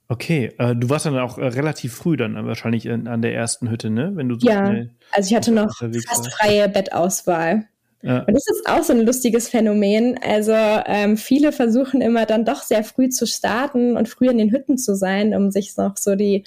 Okay, 0.07 0.53
äh, 0.59 0.77
du 0.77 0.89
warst 0.91 1.07
dann 1.07 1.19
auch 1.19 1.39
äh, 1.39 1.47
relativ 1.47 1.93
früh 1.95 2.17
dann 2.17 2.37
äh, 2.37 2.47
wahrscheinlich 2.47 2.87
in, 2.87 3.09
an 3.09 3.21
der 3.21 3.35
ersten 3.35 3.69
Hütte, 3.69 3.91
ne? 3.91 4.13
Wenn 4.15 4.29
du 4.29 4.39
so 4.39 4.47
ja, 4.47 4.77
also 5.11 5.29
ich 5.29 5.35
hatte 5.35 5.51
noch 5.51 5.77
fast 5.77 6.09
warst. 6.09 6.35
freie 6.35 6.69
Bettauswahl. 6.69 7.67
Ja. 8.03 8.21
Und 8.21 8.33
das 8.33 8.47
ist 8.49 8.69
auch 8.69 8.85
so 8.85 8.93
ein 8.93 9.05
lustiges 9.05 9.49
Phänomen. 9.49 10.21
Also 10.23 10.53
ähm, 10.55 11.17
viele 11.17 11.51
versuchen 11.51 12.01
immer 12.01 12.27
dann 12.27 12.45
doch 12.45 12.63
sehr 12.63 12.85
früh 12.85 13.09
zu 13.09 13.27
starten 13.27 13.97
und 13.97 14.09
früh 14.09 14.29
in 14.29 14.39
den 14.39 14.53
Hütten 14.53 14.79
zu 14.79 14.95
sein, 14.95 15.35
um 15.35 15.51
sich 15.51 15.77
noch 15.77 15.97
so 15.97 16.15
die 16.15 16.45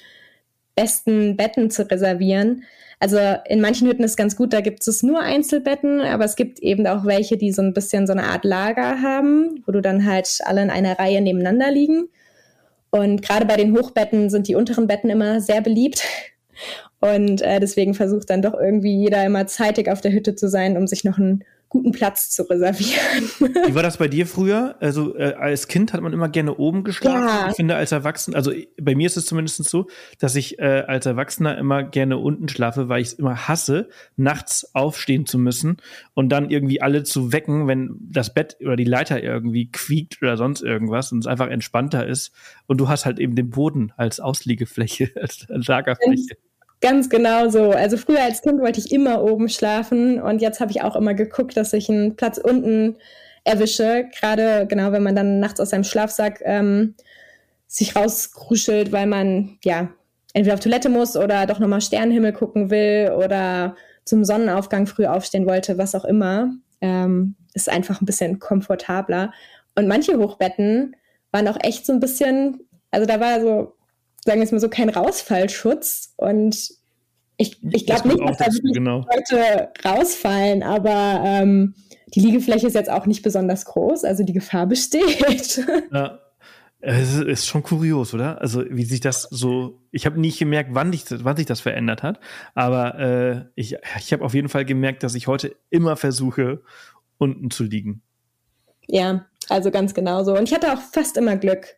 besten 0.74 1.36
Betten 1.36 1.70
zu 1.70 1.90
reservieren. 1.90 2.64
Also 3.04 3.18
in 3.44 3.60
manchen 3.60 3.86
Hütten 3.86 4.02
ist 4.02 4.16
ganz 4.16 4.34
gut, 4.34 4.54
da 4.54 4.62
gibt 4.62 4.88
es 4.88 5.02
nur 5.02 5.20
Einzelbetten, 5.20 6.00
aber 6.00 6.24
es 6.24 6.36
gibt 6.36 6.60
eben 6.60 6.86
auch 6.86 7.04
welche, 7.04 7.36
die 7.36 7.52
so 7.52 7.60
ein 7.60 7.74
bisschen 7.74 8.06
so 8.06 8.14
eine 8.14 8.22
Art 8.24 8.46
Lager 8.46 9.02
haben, 9.02 9.62
wo 9.66 9.72
du 9.72 9.82
dann 9.82 10.06
halt 10.06 10.38
alle 10.44 10.62
in 10.62 10.70
einer 10.70 10.98
Reihe 10.98 11.20
nebeneinander 11.20 11.70
liegen. 11.70 12.08
Und 12.88 13.20
gerade 13.20 13.44
bei 13.44 13.58
den 13.58 13.76
Hochbetten 13.76 14.30
sind 14.30 14.48
die 14.48 14.54
unteren 14.54 14.86
Betten 14.86 15.10
immer 15.10 15.42
sehr 15.42 15.60
beliebt. 15.60 16.02
Und 16.98 17.42
äh, 17.42 17.60
deswegen 17.60 17.92
versucht 17.92 18.30
dann 18.30 18.40
doch 18.40 18.54
irgendwie 18.54 18.96
jeder 18.96 19.22
immer 19.26 19.46
zeitig 19.46 19.90
auf 19.90 20.00
der 20.00 20.12
Hütte 20.12 20.34
zu 20.34 20.48
sein, 20.48 20.78
um 20.78 20.86
sich 20.86 21.04
noch 21.04 21.18
einen 21.18 21.44
guten 21.74 21.90
Platz 21.90 22.30
zu 22.30 22.48
reservieren. 22.48 23.24
Wie 23.66 23.74
war 23.74 23.82
das 23.82 23.96
bei 23.96 24.06
dir 24.06 24.28
früher? 24.28 24.76
Also 24.78 25.16
äh, 25.16 25.34
als 25.34 25.66
Kind 25.66 25.92
hat 25.92 26.02
man 26.02 26.12
immer 26.12 26.28
gerne 26.28 26.54
oben 26.54 26.84
geschlafen. 26.84 27.26
Ja. 27.26 27.48
Ich 27.50 27.56
finde 27.56 27.74
als 27.74 27.90
Erwachsener, 27.90 28.36
also 28.36 28.52
bei 28.80 28.94
mir 28.94 29.06
ist 29.06 29.16
es 29.16 29.26
zumindest 29.26 29.64
so, 29.64 29.88
dass 30.20 30.36
ich 30.36 30.60
äh, 30.60 30.84
als 30.86 31.04
Erwachsener 31.06 31.58
immer 31.58 31.82
gerne 31.82 32.18
unten 32.18 32.48
schlafe, 32.48 32.88
weil 32.88 33.02
ich 33.02 33.08
es 33.08 33.12
immer 33.14 33.48
hasse, 33.48 33.88
nachts 34.14 34.72
aufstehen 34.72 35.26
zu 35.26 35.36
müssen 35.36 35.78
und 36.14 36.28
dann 36.28 36.48
irgendwie 36.48 36.80
alle 36.80 37.02
zu 37.02 37.32
wecken, 37.32 37.66
wenn 37.66 37.96
das 37.98 38.32
Bett 38.32 38.56
oder 38.60 38.76
die 38.76 38.84
Leiter 38.84 39.20
irgendwie 39.20 39.68
quiekt 39.72 40.22
oder 40.22 40.36
sonst 40.36 40.62
irgendwas 40.62 41.10
und 41.10 41.18
es 41.18 41.26
einfach 41.26 41.48
entspannter 41.48 42.06
ist. 42.06 42.30
Und 42.68 42.78
du 42.78 42.88
hast 42.88 43.04
halt 43.04 43.18
eben 43.18 43.34
den 43.34 43.50
Boden 43.50 43.92
als 43.96 44.20
Ausliegefläche, 44.20 45.10
als 45.20 45.46
Lagerfläche. 45.48 46.36
Ganz 46.84 47.08
genau 47.08 47.48
so. 47.48 47.70
Also 47.70 47.96
früher 47.96 48.22
als 48.22 48.42
Kind 48.42 48.60
wollte 48.60 48.78
ich 48.78 48.92
immer 48.92 49.24
oben 49.24 49.48
schlafen 49.48 50.20
und 50.20 50.42
jetzt 50.42 50.60
habe 50.60 50.70
ich 50.70 50.82
auch 50.82 50.96
immer 50.96 51.14
geguckt, 51.14 51.56
dass 51.56 51.72
ich 51.72 51.88
einen 51.88 52.14
Platz 52.14 52.36
unten 52.36 52.96
erwische. 53.42 54.10
Gerade 54.20 54.66
genau, 54.68 54.92
wenn 54.92 55.02
man 55.02 55.16
dann 55.16 55.40
nachts 55.40 55.60
aus 55.60 55.70
seinem 55.70 55.84
Schlafsack 55.84 56.42
ähm, 56.44 56.94
sich 57.66 57.96
rauskruschelt, 57.96 58.92
weil 58.92 59.06
man 59.06 59.56
ja 59.64 59.88
entweder 60.34 60.52
auf 60.52 60.60
Toilette 60.60 60.90
muss 60.90 61.16
oder 61.16 61.46
doch 61.46 61.58
nochmal 61.58 61.80
Sternenhimmel 61.80 62.34
gucken 62.34 62.68
will 62.68 63.12
oder 63.16 63.76
zum 64.04 64.22
Sonnenaufgang 64.22 64.86
früh 64.86 65.06
aufstehen 65.06 65.46
wollte, 65.46 65.78
was 65.78 65.94
auch 65.94 66.04
immer. 66.04 66.52
Ähm, 66.82 67.34
ist 67.54 67.70
einfach 67.70 68.02
ein 68.02 68.06
bisschen 68.06 68.40
komfortabler. 68.40 69.32
Und 69.74 69.88
manche 69.88 70.18
Hochbetten 70.18 70.96
waren 71.32 71.48
auch 71.48 71.58
echt 71.62 71.86
so 71.86 71.94
ein 71.94 72.00
bisschen, 72.00 72.60
also 72.90 73.06
da 73.06 73.20
war 73.20 73.40
so 73.40 73.72
sagen 74.24 74.40
wir 74.40 74.44
es 74.44 74.52
mal 74.52 74.60
so, 74.60 74.68
kein 74.68 74.88
Rausfallschutz. 74.88 76.14
Und 76.16 76.70
ich, 77.36 77.62
ich 77.62 77.86
glaube 77.86 78.08
nicht, 78.08 78.20
dass 78.20 78.38
da 78.38 78.46
wirklich 78.46 78.74
genau. 78.74 79.06
Leute 79.12 79.68
rausfallen, 79.84 80.62
aber 80.62 81.22
ähm, 81.24 81.74
die 82.14 82.20
Liegefläche 82.20 82.66
ist 82.66 82.74
jetzt 82.74 82.90
auch 82.90 83.06
nicht 83.06 83.22
besonders 83.22 83.64
groß, 83.64 84.04
also 84.04 84.22
die 84.22 84.32
Gefahr 84.32 84.66
besteht. 84.68 85.64
Ja. 85.92 86.20
Es 86.86 87.16
ist 87.16 87.46
schon 87.46 87.62
kurios, 87.62 88.12
oder? 88.12 88.42
Also 88.42 88.62
wie 88.68 88.84
sich 88.84 89.00
das 89.00 89.22
so. 89.22 89.80
Ich 89.90 90.04
habe 90.04 90.20
nicht 90.20 90.38
gemerkt, 90.38 90.70
wann, 90.74 90.92
ich, 90.92 91.04
wann 91.08 91.34
sich 91.34 91.46
das 91.46 91.60
verändert 91.60 92.02
hat, 92.02 92.20
aber 92.54 92.98
äh, 92.98 93.44
ich, 93.54 93.76
ich 93.98 94.12
habe 94.12 94.22
auf 94.22 94.34
jeden 94.34 94.50
Fall 94.50 94.66
gemerkt, 94.66 95.02
dass 95.02 95.14
ich 95.14 95.26
heute 95.26 95.56
immer 95.70 95.96
versuche, 95.96 96.60
unten 97.16 97.50
zu 97.50 97.64
liegen. 97.64 98.02
Ja, 98.86 99.24
also 99.48 99.70
ganz 99.70 99.94
genau 99.94 100.24
so. 100.24 100.36
Und 100.36 100.46
ich 100.46 100.54
hatte 100.54 100.74
auch 100.74 100.80
fast 100.80 101.16
immer 101.16 101.36
Glück. 101.36 101.68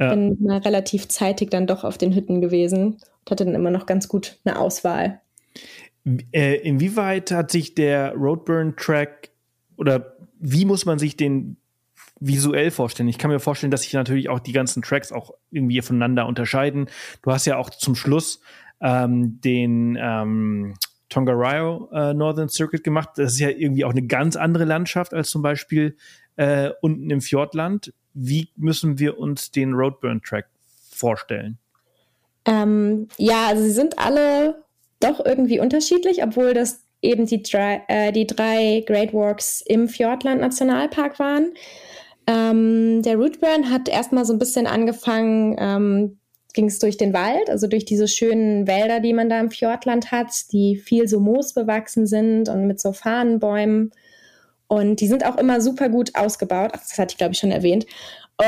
Ja. 0.00 0.14
Bin 0.14 0.42
mal 0.42 0.58
relativ 0.58 1.08
zeitig 1.08 1.50
dann 1.50 1.66
doch 1.66 1.84
auf 1.84 1.98
den 1.98 2.14
Hütten 2.14 2.40
gewesen 2.40 2.94
und 2.94 3.30
hatte 3.30 3.44
dann 3.44 3.54
immer 3.54 3.70
noch 3.70 3.86
ganz 3.86 4.08
gut 4.08 4.38
eine 4.44 4.58
Auswahl. 4.58 5.20
Äh, 6.32 6.56
inwieweit 6.56 7.30
hat 7.30 7.50
sich 7.50 7.74
der 7.74 8.14
Roadburn-Track 8.14 9.30
oder 9.76 10.16
wie 10.38 10.64
muss 10.64 10.86
man 10.86 10.98
sich 10.98 11.16
den 11.16 11.58
visuell 12.18 12.70
vorstellen? 12.70 13.08
Ich 13.10 13.18
kann 13.18 13.30
mir 13.30 13.40
vorstellen, 13.40 13.70
dass 13.70 13.82
sich 13.82 13.92
natürlich 13.92 14.30
auch 14.30 14.40
die 14.40 14.52
ganzen 14.52 14.82
Tracks 14.82 15.12
auch 15.12 15.32
irgendwie 15.50 15.80
voneinander 15.82 16.26
unterscheiden. 16.26 16.86
Du 17.22 17.30
hast 17.30 17.46
ja 17.46 17.58
auch 17.58 17.68
zum 17.68 17.94
Schluss 17.94 18.40
ähm, 18.80 19.40
den 19.42 19.98
ähm, 20.00 20.74
Tongariro 21.10 21.90
äh, 21.92 22.14
Northern 22.14 22.48
Circuit 22.48 22.84
gemacht. 22.84 23.10
Das 23.16 23.32
ist 23.32 23.40
ja 23.40 23.50
irgendwie 23.50 23.84
auch 23.84 23.90
eine 23.90 24.06
ganz 24.06 24.36
andere 24.36 24.64
Landschaft 24.64 25.12
als 25.12 25.28
zum 25.28 25.42
Beispiel 25.42 25.96
äh, 26.36 26.70
unten 26.80 27.10
im 27.10 27.20
Fjordland. 27.20 27.92
Wie 28.14 28.48
müssen 28.56 28.98
wir 28.98 29.18
uns 29.18 29.50
den 29.50 29.72
Roadburn-Track 29.72 30.46
vorstellen? 30.90 31.58
Ähm, 32.44 33.08
ja, 33.16 33.48
also 33.48 33.62
sie 33.62 33.70
sind 33.70 33.98
alle 33.98 34.62
doch 35.00 35.24
irgendwie 35.24 35.60
unterschiedlich, 35.60 36.22
obwohl 36.22 36.54
das 36.54 36.82
eben 37.02 37.26
die 37.26 37.42
drei, 37.42 37.82
äh, 37.88 38.12
die 38.12 38.26
drei 38.26 38.84
Great 38.86 39.12
Walks 39.12 39.62
im 39.66 39.88
Fjordland 39.88 40.40
Nationalpark 40.40 41.18
waren. 41.18 41.52
Ähm, 42.26 43.02
der 43.02 43.16
Rootburn 43.16 43.70
hat 43.70 43.88
erstmal 43.88 44.24
so 44.24 44.32
ein 44.32 44.38
bisschen 44.38 44.66
angefangen, 44.66 45.56
ähm, 45.58 46.18
ging 46.52 46.66
es 46.66 46.78
durch 46.78 46.96
den 46.96 47.12
Wald, 47.12 47.48
also 47.48 47.66
durch 47.66 47.84
diese 47.84 48.08
schönen 48.08 48.66
Wälder, 48.66 49.00
die 49.00 49.12
man 49.12 49.28
da 49.28 49.40
im 49.40 49.50
Fjordland 49.50 50.10
hat, 50.10 50.52
die 50.52 50.76
viel 50.76 51.08
so 51.08 51.20
moosbewachsen 51.20 52.06
sind 52.06 52.48
und 52.48 52.66
mit 52.66 52.80
so 52.80 52.92
Fahnenbäumen. 52.92 53.92
Und 54.70 55.00
die 55.00 55.08
sind 55.08 55.26
auch 55.26 55.36
immer 55.36 55.60
super 55.60 55.88
gut 55.88 56.14
ausgebaut. 56.14 56.70
Ach, 56.72 56.78
das 56.78 56.96
hatte 56.96 57.14
ich, 57.14 57.18
glaube 57.18 57.32
ich, 57.32 57.40
schon 57.40 57.50
erwähnt. 57.50 57.86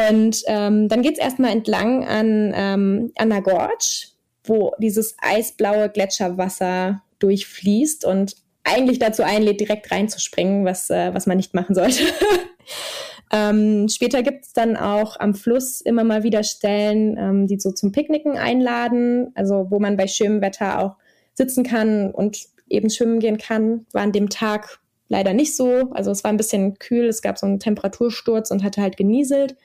Und 0.09 0.45
ähm, 0.47 0.89
dann 0.89 1.03
geht 1.03 1.15
es 1.15 1.19
erstmal 1.19 1.51
entlang 1.51 2.07
an, 2.07 2.53
ähm, 2.55 3.13
an 3.17 3.31
der 3.31 3.43
Gorge, 3.43 4.07
wo 4.45 4.73
dieses 4.79 5.17
eisblaue 5.21 5.89
Gletscherwasser 5.89 7.03
durchfließt 7.19 8.05
und 8.05 8.37
eigentlich 8.63 9.01
dazu 9.01 9.25
einlädt, 9.25 9.59
direkt 9.59 9.91
reinzuspringen, 9.91 10.65
was, 10.65 10.91
äh, 10.91 11.13
was 11.13 11.27
man 11.27 11.39
nicht 11.39 11.55
machen 11.55 11.75
sollte. 11.75 12.05
ähm, 13.33 13.89
später 13.89 14.23
gibt 14.23 14.45
es 14.45 14.53
dann 14.53 14.77
auch 14.77 15.19
am 15.19 15.35
Fluss 15.35 15.81
immer 15.81 16.05
mal 16.05 16.23
wieder 16.23 16.45
Stellen, 16.45 17.17
ähm, 17.19 17.47
die 17.49 17.59
so 17.59 17.73
zum 17.73 17.91
Picknicken 17.91 18.39
einladen, 18.39 19.33
also 19.35 19.67
wo 19.71 19.81
man 19.81 19.97
bei 19.97 20.07
schönem 20.07 20.41
Wetter 20.41 20.79
auch 20.79 20.97
sitzen 21.35 21.65
kann 21.65 22.13
und 22.13 22.39
eben 22.69 22.91
schwimmen 22.91 23.19
gehen 23.19 23.39
kann. 23.39 23.87
War 23.93 24.03
an 24.03 24.13
dem 24.13 24.31
Tag 24.31 24.79
leider 25.13 25.35
nicht 25.35 25.55
so. 25.55 25.91
Also 25.93 26.11
es 26.11 26.25
war 26.25 26.33
ein 26.33 26.39
bisschen 26.39 26.79
kühl, 26.79 27.07
es 27.07 27.23
gab 27.23 27.39
so 27.39 27.47
einen 27.47 27.61
Temperatursturz 27.61 28.51
und 28.51 28.65
hatte 28.65 28.81
halt 28.81 28.97
genieselt. 28.97 29.57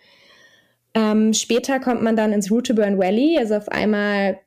Ähm, 0.94 1.34
später 1.34 1.80
kommt 1.80 2.04
man 2.04 2.16
dann 2.16 2.34
ins 2.34 2.52
Routeburn 2.52 3.00
Valley, 3.00 3.38
also 3.40 3.56
auf 3.56 3.70
einmal 3.70 4.40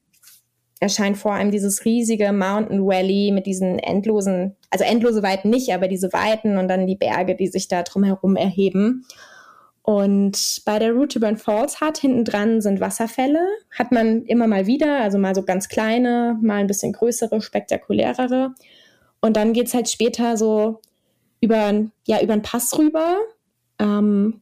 erscheint 0.78 1.16
vor 1.16 1.32
allem 1.32 1.50
dieses 1.50 1.84
riesige 1.84 2.32
Mountain 2.32 2.86
Valley 2.86 3.32
mit 3.32 3.46
diesen 3.46 3.78
endlosen, 3.78 4.56
also 4.70 4.84
endlose 4.84 5.22
Weiten 5.22 5.50
nicht, 5.50 5.72
aber 5.72 5.88
diese 5.88 6.12
Weiten 6.12 6.58
und 6.58 6.68
dann 6.68 6.86
die 6.86 6.96
Berge, 6.96 7.34
die 7.34 7.48
sich 7.48 7.68
da 7.68 7.82
drumherum 7.82 8.36
erheben. 8.36 9.04
Und 9.82 10.62
bei 10.66 10.78
der 10.78 10.92
Route 10.92 11.20
Falls 11.36 11.80
hat 11.80 11.98
hinten 11.98 12.24
dran 12.24 12.60
sind 12.60 12.80
Wasserfälle, 12.80 13.46
hat 13.76 13.90
man 13.92 14.22
immer 14.24 14.46
mal 14.46 14.66
wieder, 14.66 15.00
also 15.00 15.18
mal 15.18 15.34
so 15.34 15.42
ganz 15.42 15.68
kleine, 15.68 16.38
mal 16.42 16.56
ein 16.56 16.66
bisschen 16.66 16.92
größere, 16.92 17.40
spektakulärere. 17.40 18.54
Und 19.20 19.36
dann 19.36 19.52
geht 19.52 19.66
es 19.66 19.74
halt 19.74 19.88
später 19.88 20.36
so 20.36 20.80
über, 21.40 21.72
ja, 22.06 22.20
über 22.22 22.32
einen 22.32 22.42
Pass 22.42 22.78
rüber. 22.78 23.18
Ähm, 23.78 24.40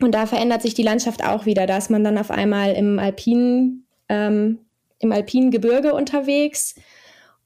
und 0.00 0.12
da 0.12 0.26
verändert 0.26 0.62
sich 0.62 0.74
die 0.74 0.82
Landschaft 0.82 1.24
auch 1.24 1.46
wieder. 1.46 1.66
Da 1.66 1.76
ist 1.76 1.90
man 1.90 2.02
dann 2.02 2.18
auf 2.18 2.30
einmal 2.30 2.72
im 2.72 2.98
alpinen, 2.98 3.86
ähm, 4.08 4.58
im 4.98 5.12
alpinen 5.12 5.50
Gebirge 5.50 5.94
unterwegs 5.94 6.74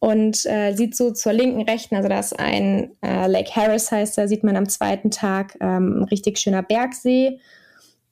und 0.00 0.46
äh, 0.46 0.74
sieht 0.74 0.96
so 0.96 1.10
zur 1.10 1.32
linken, 1.32 1.62
rechten, 1.62 1.96
also 1.96 2.08
da 2.08 2.20
ist 2.20 2.38
ein 2.38 2.92
äh, 3.02 3.26
Lake 3.26 3.50
Harris 3.54 3.90
heißt, 3.90 4.16
da 4.16 4.28
sieht 4.28 4.44
man 4.44 4.56
am 4.56 4.68
zweiten 4.68 5.10
Tag 5.10 5.56
ähm, 5.60 6.00
ein 6.00 6.04
richtig 6.04 6.38
schöner 6.38 6.62
Bergsee. 6.62 7.40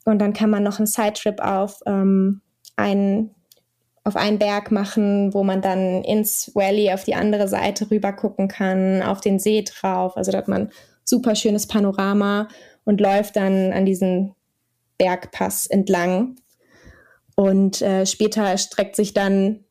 Und 0.05 0.19
dann 0.19 0.33
kann 0.33 0.49
man 0.49 0.63
noch 0.63 0.79
einen 0.79 0.87
Sidetrip 0.87 1.41
auf 1.41 1.81
ähm, 1.85 2.41
einen 2.75 3.31
auf 4.07 4.15
einen 4.15 4.39
Berg 4.39 4.71
machen, 4.71 5.33
wo 5.33 5.43
man 5.43 5.61
dann 5.61 6.01
ins 6.05 6.55
Valley 6.55 6.93
auf 6.93 7.03
die 7.03 7.15
andere 7.15 7.49
Seite 7.49 7.91
rüber 7.91 8.13
gucken 8.13 8.47
kann, 8.47 9.03
auf 9.03 9.19
den 9.19 9.37
See 9.37 9.63
drauf. 9.63 10.15
Also 10.15 10.31
da 10.31 10.37
hat 10.37 10.47
man 10.47 10.71
super 11.03 11.35
schönes 11.35 11.67
Panorama 11.67 12.47
und 12.85 13.01
läuft 13.01 13.35
dann 13.35 13.73
an 13.73 13.85
diesen 13.85 14.33
Bergpass 14.97 15.67
entlang. 15.67 16.37
Und 17.35 17.81
äh, 17.81 18.05
später 18.05 18.57
streckt 18.57 18.95
sich 18.95 19.13
dann, 19.13 19.65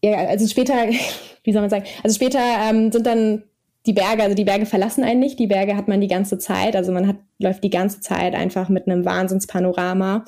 ja, 0.00 0.28
also 0.28 0.46
später, 0.46 0.74
wie 1.42 1.52
soll 1.52 1.62
man 1.62 1.70
sagen, 1.70 1.86
also 2.04 2.14
später 2.14 2.38
ähm, 2.38 2.92
sind 2.92 3.04
dann 3.04 3.42
die 3.84 3.94
Berge, 3.94 4.22
also 4.22 4.36
die 4.36 4.44
Berge 4.44 4.66
verlassen 4.66 5.02
einen 5.02 5.18
nicht, 5.18 5.40
die 5.40 5.48
Berge 5.48 5.76
hat 5.76 5.88
man 5.88 6.00
die 6.00 6.06
ganze 6.06 6.38
Zeit, 6.38 6.76
also 6.76 6.92
man 6.92 7.08
hat, 7.08 7.16
läuft 7.40 7.64
die 7.64 7.70
ganze 7.70 8.00
Zeit 8.00 8.34
einfach 8.36 8.68
mit 8.68 8.86
einem 8.86 9.04
Wahnsinnspanorama. 9.04 10.24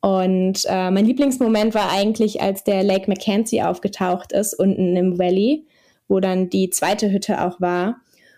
Und 0.00 0.64
äh, 0.66 0.90
mein 0.90 1.06
Lieblingsmoment 1.06 1.74
war 1.74 1.90
eigentlich, 1.90 2.40
als 2.40 2.64
der 2.64 2.82
Lake 2.84 3.08
Mackenzie 3.08 3.62
aufgetaucht 3.62 4.32
ist, 4.32 4.54
unten 4.54 4.96
im 4.96 5.18
Valley, 5.18 5.66
wo 6.06 6.20
dann 6.20 6.50
die 6.50 6.70
zweite 6.70 7.10
Hütte 7.10 7.42
auch 7.42 7.60
war. 7.60 7.96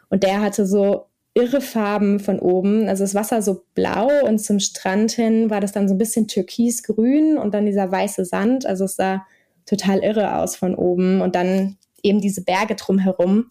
Und 0.08 0.22
der 0.22 0.40
hatte 0.40 0.66
so 0.66 1.06
irre 1.34 1.60
Farben 1.60 2.18
von 2.18 2.38
oben. 2.38 2.88
Also 2.88 3.04
das 3.04 3.14
Wasser 3.14 3.42
so 3.42 3.62
blau 3.74 4.08
und 4.24 4.38
zum 4.38 4.58
Strand 4.58 5.12
hin 5.12 5.50
war 5.50 5.60
das 5.60 5.72
dann 5.72 5.88
so 5.88 5.94
ein 5.94 5.98
bisschen 5.98 6.26
türkisgrün 6.26 7.38
und 7.38 7.54
dann 7.54 7.66
dieser 7.66 7.90
weiße 7.90 8.24
Sand. 8.24 8.66
Also 8.66 8.84
es 8.84 8.96
sah 8.96 9.24
total 9.66 10.00
irre 10.00 10.36
aus 10.36 10.56
von 10.56 10.74
oben 10.74 11.20
und 11.20 11.36
dann 11.36 11.76
eben 12.02 12.20
diese 12.20 12.42
Berge 12.42 12.74
drumherum 12.74 13.46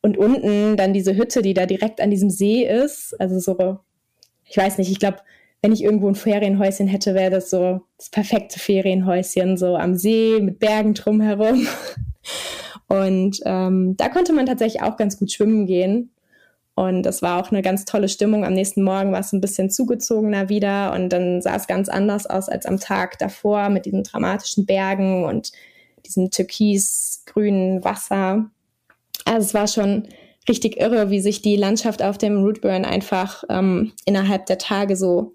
und 0.00 0.18
unten 0.18 0.76
dann 0.76 0.92
diese 0.92 1.14
Hütte, 1.14 1.42
die 1.42 1.54
da 1.54 1.66
direkt 1.66 2.00
an 2.00 2.10
diesem 2.10 2.30
See 2.30 2.64
ist. 2.64 3.18
Also 3.20 3.38
so, 3.38 3.78
ich 4.44 4.56
weiß 4.56 4.78
nicht, 4.78 4.90
ich 4.90 4.98
glaube, 4.98 5.18
wenn 5.62 5.72
ich 5.72 5.84
irgendwo 5.84 6.08
ein 6.08 6.16
Ferienhäuschen 6.16 6.88
hätte, 6.88 7.14
wäre 7.14 7.30
das 7.30 7.48
so 7.48 7.82
das 7.96 8.10
perfekte 8.10 8.58
Ferienhäuschen, 8.58 9.56
so 9.56 9.76
am 9.76 9.94
See 9.94 10.40
mit 10.40 10.58
Bergen 10.58 10.94
drumherum. 10.94 11.68
Und 12.88 13.40
ähm, 13.46 13.96
da 13.96 14.08
konnte 14.08 14.32
man 14.32 14.44
tatsächlich 14.44 14.82
auch 14.82 14.96
ganz 14.96 15.18
gut 15.18 15.30
schwimmen 15.30 15.66
gehen. 15.66 16.10
Und 16.74 17.04
das 17.04 17.22
war 17.22 17.40
auch 17.40 17.50
eine 17.50 17.62
ganz 17.62 17.84
tolle 17.84 18.08
Stimmung. 18.08 18.44
Am 18.44 18.54
nächsten 18.54 18.82
Morgen 18.82 19.12
war 19.12 19.20
es 19.20 19.32
ein 19.32 19.40
bisschen 19.40 19.70
zugezogener 19.70 20.48
wieder 20.48 20.92
und 20.92 21.10
dann 21.10 21.40
sah 21.42 21.54
es 21.54 21.66
ganz 21.66 21.88
anders 21.88 22.26
aus 22.26 22.48
als 22.48 22.66
am 22.66 22.80
Tag 22.80 23.18
davor 23.18 23.68
mit 23.68 23.86
diesen 23.86 24.02
dramatischen 24.02 24.66
Bergen 24.66 25.24
und 25.24 25.52
diesem 26.06 26.30
türkis-grünen 26.30 27.84
Wasser. 27.84 28.50
Also 29.26 29.46
es 29.46 29.54
war 29.54 29.68
schon 29.68 30.08
richtig 30.48 30.78
irre, 30.78 31.10
wie 31.10 31.20
sich 31.20 31.40
die 31.40 31.56
Landschaft 31.56 32.02
auf 32.02 32.18
dem 32.18 32.42
Rootburn 32.42 32.84
einfach 32.84 33.44
ähm, 33.48 33.92
innerhalb 34.06 34.46
der 34.46 34.58
Tage 34.58 34.96
so 34.96 35.32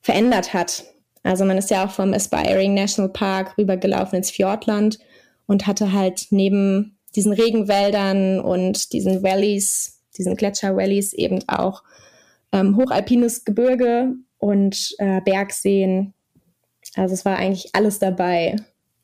verändert 0.00 0.54
hat. 0.54 0.84
Also 1.22 1.44
man 1.44 1.58
ist 1.58 1.70
ja 1.70 1.84
auch 1.84 1.90
vom 1.90 2.14
Aspiring 2.14 2.74
National 2.74 3.12
Park 3.12 3.56
rübergelaufen 3.58 4.16
ins 4.16 4.30
Fjordland 4.30 4.98
und 5.46 5.66
hatte 5.66 5.92
halt 5.92 6.26
neben 6.30 6.98
diesen 7.14 7.32
Regenwäldern 7.32 8.40
und 8.40 8.92
diesen 8.92 9.22
Valleys 9.22 10.00
diesen 10.16 10.36
Gletscher-Valleys 10.36 11.12
eben 11.12 11.40
auch 11.48 11.82
ähm, 12.52 12.76
hochalpines 12.76 13.44
Gebirge 13.44 14.14
und 14.38 14.94
äh, 14.98 15.20
Bergseen. 15.22 16.14
Also 16.96 17.14
es 17.14 17.24
war 17.24 17.36
eigentlich 17.36 17.74
alles 17.74 17.98
dabei. 17.98 18.56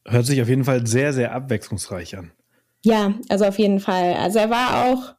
Hört 0.06 0.26
sich 0.26 0.40
auf 0.42 0.48
jeden 0.48 0.64
Fall 0.64 0.86
sehr, 0.86 1.12
sehr 1.12 1.32
abwechslungsreich 1.32 2.16
an. 2.16 2.32
Ja, 2.84 3.14
also 3.28 3.44
auf 3.44 3.58
jeden 3.58 3.80
Fall. 3.80 4.14
Also 4.14 4.38
er 4.38 4.50
war 4.50 4.86
auch, 4.86 5.14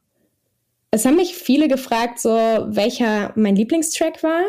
es 0.90 1.04
haben 1.04 1.16
mich 1.16 1.34
viele 1.34 1.68
gefragt, 1.68 2.18
so 2.18 2.30
welcher 2.30 3.32
mein 3.36 3.56
Lieblingstrack 3.56 4.22
war. 4.22 4.42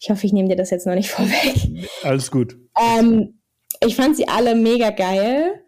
Ich 0.00 0.10
hoffe, 0.10 0.26
ich 0.26 0.32
nehme 0.32 0.48
dir 0.48 0.56
das 0.56 0.70
jetzt 0.70 0.86
noch 0.86 0.94
nicht 0.94 1.10
vorweg. 1.10 1.86
Alles 2.02 2.30
gut. 2.30 2.56
Ähm, 2.80 3.38
ich 3.80 3.96
fand 3.96 4.16
sie 4.16 4.28
alle 4.28 4.54
mega 4.54 4.90
geil. 4.90 5.60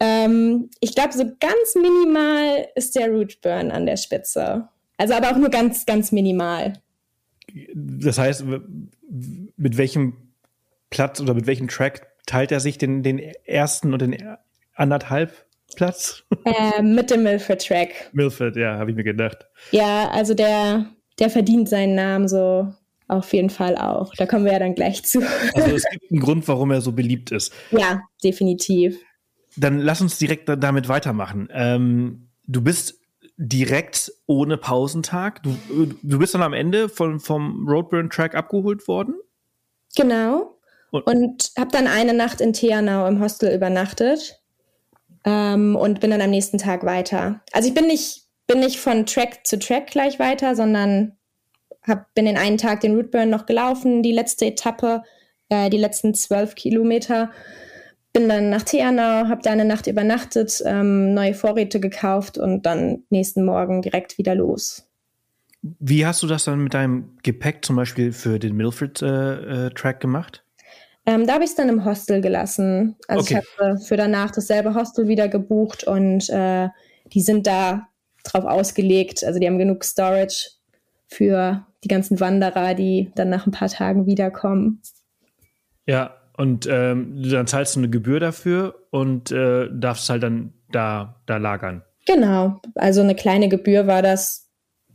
Ähm, 0.00 0.70
ich 0.80 0.94
glaube, 0.94 1.12
so 1.12 1.24
ganz 1.24 1.74
minimal 1.74 2.68
ist 2.76 2.94
der 2.94 3.08
Root 3.08 3.40
Burn 3.40 3.70
an 3.70 3.86
der 3.86 3.96
Spitze. 3.96 4.68
Also 4.96 5.14
aber 5.14 5.30
auch 5.30 5.36
nur 5.36 5.50
ganz, 5.50 5.86
ganz 5.86 6.12
minimal. 6.12 6.74
Das 7.74 8.18
heißt, 8.18 8.44
mit 9.56 9.78
welchem 9.78 10.16
Platz 10.90 11.20
oder 11.20 11.34
mit 11.34 11.46
welchem 11.46 11.68
Track 11.68 12.06
teilt 12.26 12.52
er 12.52 12.60
sich 12.60 12.78
den, 12.78 13.02
den 13.02 13.18
ersten 13.18 13.92
und 13.92 14.02
den 14.02 14.16
anderthalb 14.74 15.46
Platz? 15.74 16.24
Äh, 16.44 16.82
mit 16.82 17.10
dem 17.10 17.22
Milford 17.22 17.66
Track. 17.66 18.10
Milford, 18.12 18.56
ja, 18.56 18.78
habe 18.78 18.90
ich 18.90 18.96
mir 18.96 19.04
gedacht. 19.04 19.46
Ja, 19.70 20.08
also 20.10 20.34
der, 20.34 20.86
der 21.18 21.30
verdient 21.30 21.68
seinen 21.68 21.94
Namen 21.94 22.28
so 22.28 22.72
auf 23.08 23.32
jeden 23.32 23.50
Fall 23.50 23.76
auch. 23.76 24.14
Da 24.14 24.26
kommen 24.26 24.44
wir 24.44 24.52
ja 24.52 24.58
dann 24.58 24.74
gleich 24.74 25.04
zu. 25.04 25.20
Also 25.54 25.74
es 25.74 25.84
gibt 25.90 26.10
einen 26.10 26.20
Grund, 26.20 26.46
warum 26.46 26.70
er 26.70 26.80
so 26.80 26.92
beliebt 26.92 27.32
ist. 27.32 27.52
Ja, 27.70 28.02
definitiv. 28.22 28.98
Dann 29.56 29.78
lass 29.78 30.00
uns 30.00 30.18
direkt 30.18 30.48
damit 30.48 30.88
weitermachen. 30.88 31.48
Ähm, 31.52 32.28
du 32.46 32.62
bist 32.62 33.00
direkt 33.38 34.12
ohne 34.26 34.56
Pausentag. 34.56 35.42
Du, 35.42 35.56
du 36.02 36.18
bist 36.18 36.34
dann 36.34 36.42
am 36.42 36.52
Ende 36.52 36.88
von, 36.88 37.18
vom 37.18 37.66
Roadburn-Track 37.66 38.34
abgeholt 38.34 38.86
worden? 38.88 39.14
Genau. 39.96 40.58
Und, 40.90 41.06
und 41.06 41.50
habe 41.58 41.70
dann 41.70 41.86
eine 41.86 42.14
Nacht 42.14 42.40
in 42.40 42.52
Teanau 42.52 43.06
im 43.06 43.20
Hostel 43.20 43.54
übernachtet 43.54 44.40
ähm, 45.24 45.76
und 45.76 46.00
bin 46.00 46.10
dann 46.10 46.20
am 46.20 46.30
nächsten 46.30 46.58
Tag 46.58 46.84
weiter. 46.84 47.40
Also 47.52 47.68
ich 47.68 47.74
bin 47.74 47.86
nicht, 47.86 48.26
bin 48.46 48.60
nicht 48.60 48.78
von 48.78 49.06
Track 49.06 49.46
zu 49.46 49.58
Track 49.58 49.88
gleich 49.88 50.18
weiter, 50.18 50.56
sondern 50.56 51.17
hab, 51.88 52.14
bin 52.14 52.26
den 52.26 52.36
einen 52.36 52.58
Tag 52.58 52.80
den 52.80 52.94
Rootburn 52.94 53.30
noch 53.30 53.46
gelaufen, 53.46 54.02
die 54.02 54.12
letzte 54.12 54.46
Etappe, 54.46 55.02
äh, 55.48 55.70
die 55.70 55.78
letzten 55.78 56.14
zwölf 56.14 56.54
Kilometer 56.54 57.30
bin 58.12 58.28
dann 58.28 58.50
nach 58.50 58.62
Teanau, 58.62 59.28
habe 59.28 59.42
da 59.42 59.50
eine 59.50 59.64
Nacht 59.64 59.86
übernachtet, 59.86 60.62
ähm, 60.64 61.14
neue 61.14 61.34
Vorräte 61.34 61.78
gekauft 61.78 62.38
und 62.38 62.64
dann 62.66 63.04
nächsten 63.10 63.44
Morgen 63.44 63.82
direkt 63.82 64.18
wieder 64.18 64.34
los. 64.34 64.84
Wie 65.62 66.06
hast 66.06 66.22
du 66.22 66.26
das 66.26 66.44
dann 66.44 66.60
mit 66.60 66.74
deinem 66.74 67.16
Gepäck 67.22 67.64
zum 67.64 67.76
Beispiel 67.76 68.12
für 68.12 68.38
den 68.38 68.56
Milford-Track 68.56 69.96
äh, 69.96 69.98
äh, 69.98 70.00
gemacht? 70.00 70.44
Ähm, 71.04 71.26
da 71.26 71.34
habe 71.34 71.44
ich 71.44 71.50
es 71.50 71.56
dann 71.56 71.68
im 71.68 71.84
Hostel 71.84 72.20
gelassen. 72.20 72.96
Also 73.08 73.22
okay. 73.22 73.40
ich 73.40 73.60
habe 73.60 73.78
für 73.78 73.96
danach 73.96 74.30
dasselbe 74.30 74.74
Hostel 74.74 75.08
wieder 75.08 75.28
gebucht 75.28 75.84
und 75.84 76.28
äh, 76.30 76.68
die 77.12 77.20
sind 77.20 77.46
da 77.46 77.88
drauf 78.24 78.44
ausgelegt. 78.44 79.24
Also 79.24 79.40
die 79.40 79.46
haben 79.46 79.58
genug 79.58 79.84
Storage 79.84 80.50
für 81.06 81.66
die 81.84 81.88
ganzen 81.88 82.20
Wanderer, 82.20 82.74
die 82.74 83.10
dann 83.14 83.28
nach 83.28 83.46
ein 83.46 83.52
paar 83.52 83.68
Tagen 83.68 84.06
wiederkommen. 84.06 84.82
Ja, 85.86 86.14
und 86.36 86.68
ähm, 86.70 87.22
dann 87.22 87.46
zahlst 87.46 87.76
du 87.76 87.80
eine 87.80 87.90
Gebühr 87.90 88.20
dafür 88.20 88.86
und 88.90 89.32
äh, 89.32 89.68
darfst 89.72 90.08
halt 90.08 90.22
dann 90.22 90.52
da, 90.70 91.20
da 91.26 91.36
lagern. 91.36 91.82
Genau. 92.06 92.60
Also 92.74 93.00
eine 93.00 93.14
kleine 93.14 93.48
Gebühr 93.48 93.86
war 93.86 94.02
das, 94.02 94.48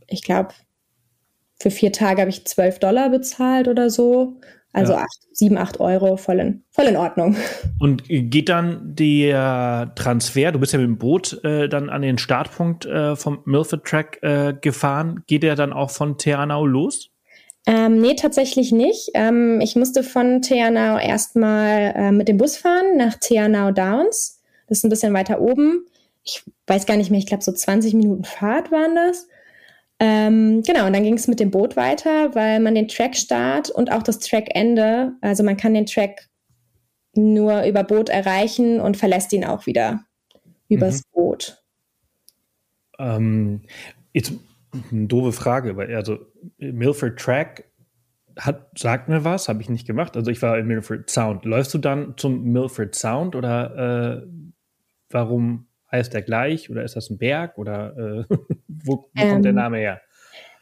ich 0.08 0.22
glaube, 0.22 0.54
für 1.60 1.70
vier 1.70 1.92
Tage 1.92 2.20
habe 2.20 2.30
ich 2.30 2.46
12 2.46 2.78
Dollar 2.78 3.10
bezahlt 3.10 3.68
oder 3.68 3.90
so. 3.90 4.40
Also 4.74 4.92
ja. 4.92 4.98
acht, 4.98 5.18
sieben, 5.32 5.56
acht 5.56 5.78
Euro, 5.78 6.16
voll 6.16 6.40
in, 6.40 6.64
voll 6.70 6.86
in 6.86 6.96
Ordnung. 6.96 7.36
Und 7.78 8.02
geht 8.08 8.48
dann 8.48 8.94
der 8.94 9.92
Transfer, 9.94 10.50
du 10.50 10.58
bist 10.58 10.72
ja 10.72 10.80
mit 10.80 10.88
dem 10.88 10.98
Boot 10.98 11.42
äh, 11.44 11.68
dann 11.68 11.88
an 11.88 12.02
den 12.02 12.18
Startpunkt 12.18 12.84
äh, 12.84 13.14
vom 13.14 13.38
Milford 13.44 13.84
Track 13.84 14.18
äh, 14.22 14.52
gefahren, 14.60 15.22
geht 15.28 15.44
der 15.44 15.54
dann 15.54 15.72
auch 15.72 15.90
von 15.90 16.18
Teanau 16.18 16.66
los? 16.66 17.10
Ähm, 17.66 18.00
nee, 18.00 18.14
tatsächlich 18.14 18.72
nicht. 18.72 19.10
Ähm, 19.14 19.60
ich 19.62 19.76
musste 19.76 20.02
von 20.02 20.42
Teanau 20.42 20.98
erstmal 20.98 21.94
äh, 21.96 22.12
mit 22.12 22.28
dem 22.28 22.36
Bus 22.36 22.56
fahren 22.56 22.96
nach 22.96 23.14
Teanau 23.14 23.70
Downs. 23.70 24.42
Das 24.66 24.78
ist 24.78 24.84
ein 24.84 24.90
bisschen 24.90 25.14
weiter 25.14 25.40
oben. 25.40 25.86
Ich 26.24 26.42
weiß 26.66 26.84
gar 26.84 26.96
nicht 26.96 27.10
mehr, 27.10 27.20
ich 27.20 27.26
glaube 27.26 27.44
so 27.44 27.52
20 27.52 27.94
Minuten 27.94 28.24
Fahrt 28.24 28.72
waren 28.72 28.96
das. 28.96 29.28
Ähm, 30.00 30.62
genau, 30.62 30.86
und 30.86 30.92
dann 30.92 31.04
ging 31.04 31.14
es 31.14 31.28
mit 31.28 31.40
dem 31.40 31.50
Boot 31.50 31.76
weiter, 31.76 32.34
weil 32.34 32.60
man 32.60 32.74
den 32.74 32.88
Trackstart 32.88 33.70
und 33.70 33.92
auch 33.92 34.02
das 34.02 34.18
Trackende, 34.18 35.12
also 35.20 35.44
man 35.44 35.56
kann 35.56 35.74
den 35.74 35.86
Track 35.86 36.28
nur 37.14 37.64
über 37.64 37.84
Boot 37.84 38.08
erreichen 38.08 38.80
und 38.80 38.96
verlässt 38.96 39.32
ihn 39.32 39.44
auch 39.44 39.66
wieder 39.66 40.04
übers 40.68 40.98
mhm. 40.98 41.02
Boot. 41.12 41.64
Ähm, 42.98 43.62
jetzt 44.12 44.32
eine 44.90 45.06
doofe 45.06 45.32
Frage, 45.32 45.76
weil 45.76 45.94
also 45.94 46.18
Milford 46.58 47.18
Track 47.18 47.64
hat, 48.38 48.68
sagt 48.76 49.08
mir 49.08 49.24
was, 49.24 49.48
habe 49.48 49.62
ich 49.62 49.68
nicht 49.68 49.86
gemacht. 49.86 50.16
Also 50.16 50.30
ich 50.30 50.42
war 50.42 50.58
in 50.58 50.66
Milford 50.66 51.08
Sound. 51.08 51.44
Läufst 51.44 51.72
du 51.74 51.78
dann 51.78 52.14
zum 52.16 52.42
Milford 52.44 52.94
Sound 52.94 53.36
oder 53.36 54.22
äh, 54.22 54.26
warum 55.10 55.68
heißt 55.94 56.12
der 56.12 56.22
gleich? 56.22 56.70
Oder 56.70 56.84
ist 56.84 56.96
das 56.96 57.10
ein 57.10 57.18
Berg? 57.18 57.58
Oder 57.58 58.26
äh, 58.28 58.34
wo, 58.68 58.96
wo 58.96 59.10
ähm, 59.16 59.30
kommt 59.30 59.44
der 59.44 59.50
ähm, 59.50 59.56
Name 59.56 59.78
her? 59.78 60.00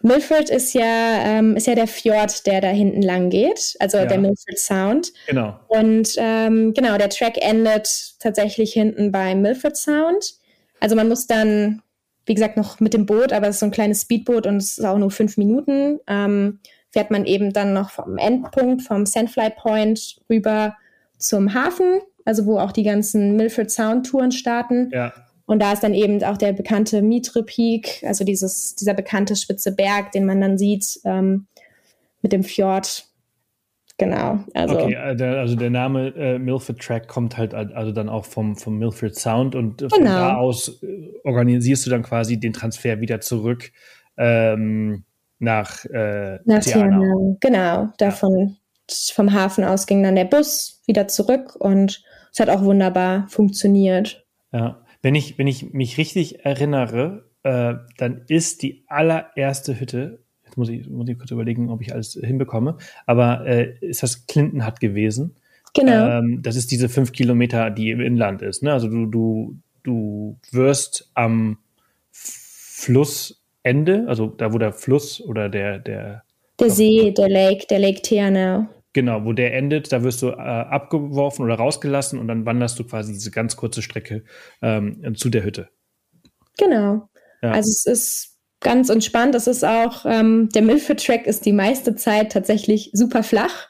Milford 0.03 0.51
ist 0.51 0.75
ja, 0.75 1.23
ähm, 1.25 1.57
ist 1.57 1.66
ja 1.66 1.75
der 1.77 1.87
Fjord, 1.87 2.47
der 2.47 2.61
da 2.61 2.68
hinten 2.68 3.03
lang 3.03 3.31
geht, 3.31 3.77
also 3.79 3.99
ja. 3.99 4.07
der 4.07 4.18
Milford 4.18 4.59
Sound. 4.59 5.12
Genau. 5.29 5.61
Und 5.68 6.14
ähm, 6.18 6.75
genau, 6.75 6.99
der 6.99 7.09
Track 7.09 7.38
endet 7.40 8.18
tatsächlich 8.18 8.73
hinten 8.73 9.12
bei 9.12 9.35
Milford 9.37 9.77
Sound. 9.77 10.35
Also 10.81 10.97
man 10.97 11.09
muss 11.09 11.29
dann 11.29 11.83
wie 12.27 12.35
gesagt, 12.35 12.57
noch 12.57 12.81
mit 12.81 12.95
dem 12.95 13.07
Boot, 13.07 13.33
aber 13.33 13.49
es 13.49 13.57
ist 13.57 13.61
so 13.61 13.66
ein 13.66 13.73
kleines 13.73 14.03
Speedboot 14.03 14.47
und 14.47 14.57
es 14.57 14.79
ist 14.79 14.85
auch 14.85 14.99
nur 14.99 15.11
fünf 15.11 15.37
Minuten. 15.37 15.99
Ähm, 16.07 16.61
fährt 16.90 17.11
man 17.11 17.25
eben 17.25 17.53
dann 17.53 17.73
noch 17.73 17.90
vom 17.90 18.18
Endpunkt, 18.18 18.83
vom 18.83 19.07
Sandfly 19.07 19.51
Point 19.51 20.16
rüber 20.31 20.77
zum 21.18 21.55
Hafen, 21.55 22.01
also 22.25 22.47
wo 22.47 22.59
auch 22.59 22.73
die 22.73 22.83
ganzen 22.83 23.37
Milford 23.37 23.71
Sound 23.71 24.07
Touren 24.07 24.33
starten. 24.33 24.91
Ja. 24.93 25.12
Und 25.47 25.61
da 25.61 25.73
ist 25.73 25.83
dann 25.83 25.95
eben 25.95 26.23
auch 26.25 26.39
der 26.39 26.53
bekannte 26.53 27.03
Mitre 27.03 27.43
Peak, 27.43 28.03
also 28.07 28.25
dieses, 28.25 28.75
dieser 28.77 28.95
bekannte 28.95 29.37
spitze 29.37 29.75
Berg, 29.75 30.12
den 30.12 30.25
man 30.25 30.41
dann 30.41 30.57
sieht 30.57 31.01
ähm, 31.05 31.47
mit 32.23 32.33
dem 32.33 32.45
Fjord 32.45 33.07
Genau. 33.99 34.41
Also, 34.55 34.79
okay, 34.81 34.95
äh, 34.95 35.39
also 35.39 35.55
der 35.55 35.70
Name 35.70 36.09
äh, 36.16 36.39
Milford 36.39 36.81
Track 36.81 37.07
kommt 37.09 37.37
halt 37.37 37.55
also 37.55 37.93
dann 37.93 38.09
auch 38.09 38.25
vom, 38.25 38.57
vom 38.57 38.79
Milford 38.79 39.14
Sound 39.14 39.55
und 39.55 39.81
von 39.81 39.91
genau. 39.91 40.11
da 40.11 40.37
aus 40.37 40.83
äh, 40.83 41.12
organisierst 41.25 41.87
du 41.87 41.91
dann 41.91 42.03
quasi 42.03 42.41
den 42.41 42.53
Transfer 42.53 43.01
wieder 43.01 43.20
zurück 43.20 43.70
ähm, 44.16 45.05
nach, 45.39 45.85
äh, 45.85 46.41
nach 46.45 46.62
Tianau. 46.62 47.37
Genau, 47.41 47.91
davon 47.99 48.57
ja. 48.91 48.97
vom 49.14 49.33
Hafen 49.33 49.62
aus 49.62 49.87
ging 49.87 50.03
dann 50.03 50.16
der 50.16 50.25
Bus 50.25 50.83
wieder 50.87 51.07
zurück 51.07 51.55
und 51.57 52.03
es 52.33 52.41
hat 52.41 52.49
auch 52.49 52.62
wunderbar 52.62 53.28
funktioniert. 53.28 54.24
Ja, 54.53 54.80
wenn 55.03 55.14
ich, 55.14 55.39
wenn 55.39 55.47
ich 55.47 55.72
mich 55.72 55.99
richtig 55.99 56.45
erinnere, 56.45 57.28
äh, 57.43 57.74
dann 57.99 58.24
ist 58.28 58.62
die 58.62 58.85
allererste 58.87 59.78
Hütte, 59.78 60.20
jetzt 60.45 60.57
muss 60.57 60.68
ich, 60.68 60.89
muss 60.89 61.09
ich 61.09 61.18
kurz 61.18 61.30
überlegen, 61.30 61.70
ob 61.70 61.83
ich 61.83 61.93
alles 61.93 62.18
hinbekomme, 62.20 62.78
aber 63.07 63.47
äh, 63.47 63.76
ist 63.80 64.03
das 64.03 64.26
Clinton 64.26 64.66
Hut 64.66 64.80
gewesen. 64.80 65.37
Genau. 65.74 66.18
Ähm, 66.18 66.41
das 66.43 66.57
ist 66.57 66.70
diese 66.70 66.89
fünf 66.89 67.12
Kilometer, 67.12 67.70
die 67.70 67.91
im 67.91 68.01
Inland 68.01 68.43
ist. 68.43 68.62
Ne? 68.62 68.72
Also 68.72 68.89
du, 68.89 69.07
du, 69.07 69.57
du 69.83 70.39
wirst 70.51 71.11
am 71.14 71.59
Flussende, 72.11 74.05
also 74.07 74.26
da, 74.26 74.53
wo 74.53 74.59
der 74.59 74.72
Fluss 74.72 75.20
oder 75.20 75.49
der, 75.49 75.78
der 75.78 76.24
der 76.61 76.70
See, 76.70 77.12
der 77.12 77.28
Lake, 77.28 77.66
der 77.68 77.78
Lake 77.78 78.03
Tiana. 78.03 78.68
Genau, 78.95 79.24
wo 79.24 79.32
der 79.32 79.55
endet, 79.55 79.90
da 79.90 80.03
wirst 80.03 80.20
du 80.20 80.28
äh, 80.28 80.32
abgeworfen 80.36 81.45
oder 81.45 81.55
rausgelassen 81.55 82.18
und 82.18 82.28
dann 82.28 82.45
wanderst 82.45 82.78
du 82.78 82.84
quasi 82.84 83.12
diese 83.12 83.30
ganz 83.30 83.57
kurze 83.57 83.80
Strecke 83.80 84.24
ähm, 84.61 85.14
zu 85.16 85.30
der 85.30 85.45
Hütte. 85.45 85.68
Genau. 86.59 87.09
Ja. 87.40 87.53
Also 87.53 87.70
es 87.70 87.86
ist 87.86 88.38
ganz 88.61 88.90
entspannt. 88.90 89.34
Es 89.34 89.47
ist 89.47 89.64
auch, 89.64 90.05
ähm, 90.05 90.49
der 90.51 90.62
Milford 90.62 91.05
Track 91.05 91.26
ist 91.26 91.47
die 91.47 91.53
meiste 91.53 91.97
Zeit 91.97 92.32
tatsächlich 92.32 92.90
super 92.93 93.22
flach. 93.22 93.68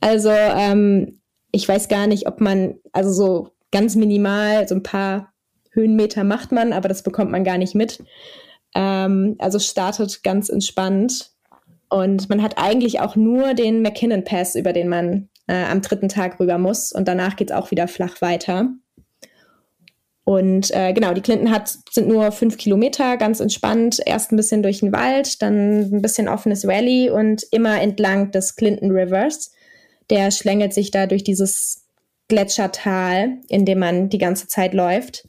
Also 0.00 0.30
ähm, 0.30 1.20
ich 1.50 1.68
weiß 1.68 1.88
gar 1.88 2.06
nicht, 2.06 2.26
ob 2.26 2.40
man, 2.40 2.74
also 2.92 3.10
so 3.10 3.50
ganz 3.70 3.94
minimal, 3.94 4.68
so 4.68 4.74
ein 4.74 4.82
paar 4.82 5.32
Höhenmeter 5.70 6.24
macht 6.24 6.52
man, 6.52 6.72
aber 6.72 6.88
das 6.88 7.02
bekommt 7.02 7.30
man 7.30 7.44
gar 7.44 7.58
nicht 7.58 7.74
mit. 7.74 8.02
Ähm, 8.74 9.36
also 9.38 9.58
startet 9.58 10.22
ganz 10.22 10.48
entspannt. 10.48 11.30
Und 11.92 12.30
man 12.30 12.42
hat 12.42 12.56
eigentlich 12.56 13.00
auch 13.00 13.16
nur 13.16 13.52
den 13.52 13.82
McKinnon 13.82 14.24
Pass, 14.24 14.54
über 14.54 14.72
den 14.72 14.88
man 14.88 15.28
äh, 15.46 15.64
am 15.64 15.82
dritten 15.82 16.08
Tag 16.08 16.40
rüber 16.40 16.56
muss. 16.56 16.90
Und 16.90 17.06
danach 17.06 17.36
geht 17.36 17.50
es 17.50 17.54
auch 17.56 17.70
wieder 17.70 17.86
flach 17.86 18.22
weiter. 18.22 18.70
Und 20.24 20.70
äh, 20.70 20.94
genau, 20.94 21.12
die 21.12 21.20
Clinton 21.20 21.50
hat, 21.50 21.76
sind 21.90 22.08
nur 22.08 22.32
fünf 22.32 22.56
Kilometer, 22.56 23.18
ganz 23.18 23.40
entspannt. 23.40 24.00
Erst 24.06 24.32
ein 24.32 24.36
bisschen 24.36 24.62
durch 24.62 24.80
den 24.80 24.90
Wald, 24.90 25.42
dann 25.42 25.80
ein 25.80 26.00
bisschen 26.00 26.28
offenes 26.28 26.66
Valley 26.66 27.10
und 27.10 27.44
immer 27.50 27.78
entlang 27.82 28.30
des 28.30 28.56
Clinton 28.56 28.90
Rivers. 28.90 29.52
Der 30.08 30.30
schlängelt 30.30 30.72
sich 30.72 30.92
da 30.92 31.06
durch 31.06 31.24
dieses 31.24 31.84
Gletschertal, 32.28 33.36
in 33.50 33.66
dem 33.66 33.80
man 33.80 34.08
die 34.08 34.16
ganze 34.16 34.46
Zeit 34.46 34.72
läuft. 34.72 35.28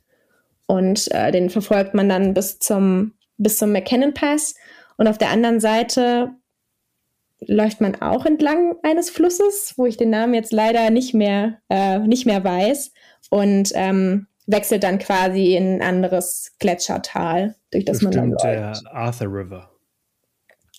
Und 0.68 1.12
äh, 1.12 1.30
den 1.34 1.50
verfolgt 1.50 1.94
man 1.94 2.08
dann 2.08 2.34
bis 2.34 2.60
zum, 2.60 3.16
bis 3.38 3.58
zum 3.58 3.74
McKinnon 3.74 4.14
Pass. 4.14 4.56
Und 4.96 5.10
auf 5.10 5.18
der 5.18 5.30
anderen 5.30 5.60
Seite 5.60 6.38
läuft 7.48 7.82
man 7.82 8.02
auch 8.02 8.26
entlang 8.26 8.76
eines 8.84 9.10
Flusses, 9.10 9.74
wo 9.78 9.86
ich 9.86 9.98
den 9.98 10.10
Namen 10.10 10.34
jetzt 10.34 10.52
leider 10.52 10.90
nicht 10.90 11.14
mehr, 11.14 11.60
äh, 11.70 12.00
nicht 12.00 12.26
mehr 12.26 12.44
weiß. 12.44 12.92
Und 13.30 13.72
ähm, 13.74 14.28
wechselt 14.48 14.84
dann 14.84 15.00
quasi 15.00 15.56
in 15.56 15.76
ein 15.76 15.82
anderes 15.82 16.52
Gletschertal, 16.60 17.56
durch 17.72 17.86
das 17.86 18.00
Bestimmt 18.00 18.16
man 18.16 18.32
dann 18.32 18.54
der 18.54 18.82
Arthur 18.92 19.28
River. 19.28 19.72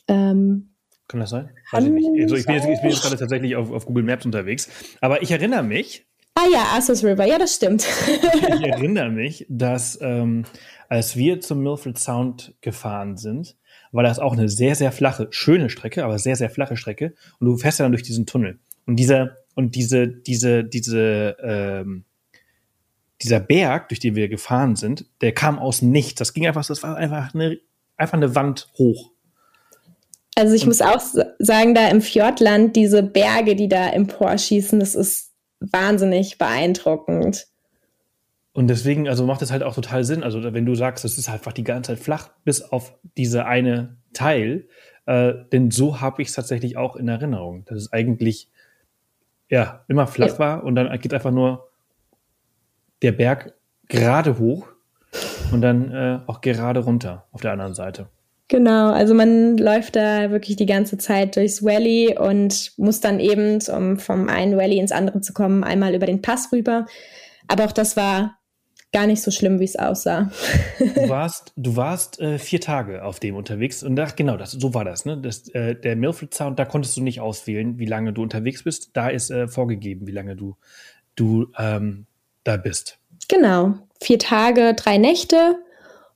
Ähm, 0.09 0.75
Kann 1.09 1.21
das 1.21 1.31
sein? 1.31 1.51
Weiß 1.73 1.85
ich 1.85 1.91
nicht. 1.91 2.23
Also 2.23 2.37
ich 2.37 2.47
bin 2.47 2.55
jetzt, 2.57 2.69
ich 2.69 2.81
bin 2.81 2.91
jetzt 2.91 3.03
gerade 3.03 3.17
tatsächlich 3.17 3.57
auf, 3.57 3.71
auf 3.71 3.87
Google 3.87 4.05
Maps 4.05 4.27
unterwegs. 4.27 4.69
Aber 5.01 5.23
ich 5.23 5.31
erinnere 5.31 5.63
mich. 5.63 6.07
Ah 6.35 6.47
ja, 6.53 6.65
Arthur's 6.75 7.05
River, 7.05 7.25
ja, 7.25 7.39
das 7.39 7.55
stimmt. 7.55 7.87
ich 8.35 8.43
erinnere 8.67 9.11
mich, 9.11 9.47
dass 9.49 9.99
ähm, 10.03 10.45
als 10.89 11.17
wir 11.17 11.41
zum 11.41 11.63
Milford 11.63 11.99
Sound 11.99 12.55
gefahren 12.61 13.17
sind, 13.17 13.57
war 13.95 14.03
das 14.03 14.19
auch 14.19 14.33
eine 14.33 14.49
sehr, 14.49 14.75
sehr 14.75 14.93
flache, 14.93 15.29
schöne 15.31 15.71
Strecke, 15.71 16.05
aber 16.05 16.19
sehr, 16.19 16.37
sehr 16.37 16.51
flache 16.51 16.77
Strecke. 16.77 17.15
Und 17.39 17.47
du 17.47 17.57
fährst 17.57 17.79
ja 17.79 17.85
dann 17.85 17.93
durch 17.93 18.03
diesen 18.03 18.27
Tunnel. 18.27 18.59
Und 18.87 18.97
dieser, 18.97 19.39
und 19.55 19.77
diese, 19.77 20.09
diese, 20.09 20.65
diese, 20.65 21.37
ähm, 21.41 22.05
dieser 23.23 23.41
Berg, 23.41 23.89
durch 23.89 24.01
den 24.01 24.17
wir 24.17 24.29
gefahren 24.29 24.75
sind, 24.75 25.07
der 25.21 25.33
kam 25.33 25.59
aus 25.59 25.81
nichts. 25.81 26.19
Das 26.19 26.35
ging 26.35 26.47
einfach, 26.47 26.67
das 26.67 26.83
war 26.83 26.97
einfach 26.97 27.35
eine, 27.35 27.59
einfach 27.97 28.17
eine 28.17 28.35
Wand 28.35 28.69
hoch. 28.77 29.13
Also 30.35 30.55
ich 30.55 30.63
und 30.63 30.69
muss 30.69 30.83
auch 30.83 31.01
sagen, 31.39 31.75
da 31.75 31.89
im 31.89 32.01
Fjordland, 32.01 32.75
diese 32.75 33.05
Berge, 33.05 33.55
die 33.55 33.69
da 33.69 33.91
emporschießen, 33.91 34.81
das 34.81 34.97
ist 34.97 35.33
wahnsinnig 35.61 36.39
beeindruckend. 36.39 37.47
Und 38.55 38.69
deswegen, 38.69 39.09
also 39.09 39.27
macht 39.27 39.43
es 39.43 39.51
halt 39.51 39.65
auch 39.65 39.75
total 39.75 40.05
Sinn. 40.05 40.23
Also 40.23 40.43
wenn 40.55 40.65
du 40.65 40.77
sagst, 40.77 41.05
es 41.05 41.19
ist 41.19 41.29
einfach 41.29 41.53
die 41.53 41.65
ganze 41.65 41.93
Zeit 41.93 41.99
flach, 41.99 42.31
bis 42.45 42.63
auf 42.63 42.95
diese 43.17 43.47
eine 43.47 43.97
Teil, 44.13 44.69
äh, 45.07 45.35
denn 45.53 45.73
so 45.73 46.01
habe 46.01 46.23
ich 46.23 46.29
es 46.29 46.35
tatsächlich 46.35 46.77
auch 46.77 46.95
in 46.95 47.09
Erinnerung, 47.09 47.65
dass 47.67 47.79
es 47.79 47.93
eigentlich 47.93 48.49
ja 49.51 49.85
immer 49.89 50.07
flach 50.07 50.29
ja. 50.35 50.39
war 50.39 50.65
und 50.65 50.77
dann 50.77 50.99
geht 51.01 51.13
einfach 51.13 51.33
nur 51.33 51.69
der 53.03 53.13
Berg 53.13 53.55
gerade 53.89 54.39
hoch 54.39 54.69
und 55.51 55.61
dann 55.61 55.91
äh, 55.91 56.21
auch 56.29 56.41
gerade 56.41 56.81
runter 56.81 57.27
auf 57.33 57.41
der 57.41 57.53
anderen 57.53 57.75
Seite. 57.75 58.07
Genau, 58.49 58.93
also 58.93 59.15
man 59.15 59.57
läuft 59.57 59.97
da 59.97 60.31
wirklich 60.31 60.57
die 60.57 60.67
ganze 60.67 60.97
Zeit 60.97 61.35
durchs 61.35 61.65
Valley 61.65 62.17
und 62.17 62.73
muss 62.77 63.01
dann 63.01 63.19
eben, 63.19 63.59
um 63.75 63.99
vom 63.99 64.29
einen 64.29 64.57
Valley 64.57 64.79
ins 64.79 64.93
andere 64.93 65.23
zu 65.23 65.33
kommen, 65.33 65.65
einmal 65.65 65.95
über 65.95 66.07
den 66.07 66.23
Pass 66.23 66.53
rüber. 66.53 66.87
Aber 67.49 67.65
auch 67.65 67.73
das 67.73 67.97
war 67.97 68.39
gar 68.95 69.07
nicht 69.09 69.23
so 69.23 69.31
schlimm, 69.31 69.59
wie 69.59 69.65
es 69.65 69.77
aussah. 69.77 70.31
du 70.79 71.09
warst, 71.09 71.53
du 71.57 71.75
warst 71.77 72.21
äh, 72.21 72.39
vier 72.39 72.61
Tage 72.61 73.05
auf 73.05 73.19
dem 73.19 73.35
unterwegs 73.35 73.83
und 73.83 73.99
ach, 73.99 74.15
genau, 74.15 74.37
das, 74.37 74.53
so 74.53 74.73
war 74.73 74.85
das. 74.85 75.05
Ne? 75.05 75.19
Das, 75.19 75.49
äh, 75.49 75.75
der 75.75 75.97
Milford 75.97 76.33
Sound, 76.33 76.59
da 76.59 76.65
konntest 76.65 76.97
du 76.97 77.03
nicht 77.03 77.21
auswählen, 77.21 77.79
wie 77.79 77.87
lange 77.87 78.13
du 78.13 78.23
unterwegs 78.23 78.63
bist. 78.63 78.91
Da 78.95 79.09
ist 79.09 79.31
äh, 79.31 79.49
vorgegeben, 79.49 80.07
wie 80.07 80.13
lange 80.13 80.37
du, 80.37 80.57
du 81.17 81.49
ähm, 81.59 82.07
da 82.45 82.57
bist. 82.57 82.99
Genau, 83.29 83.75
vier 84.01 84.21
Tage, 84.21 84.75
drei 84.75 84.97
Nächte. 84.97 85.57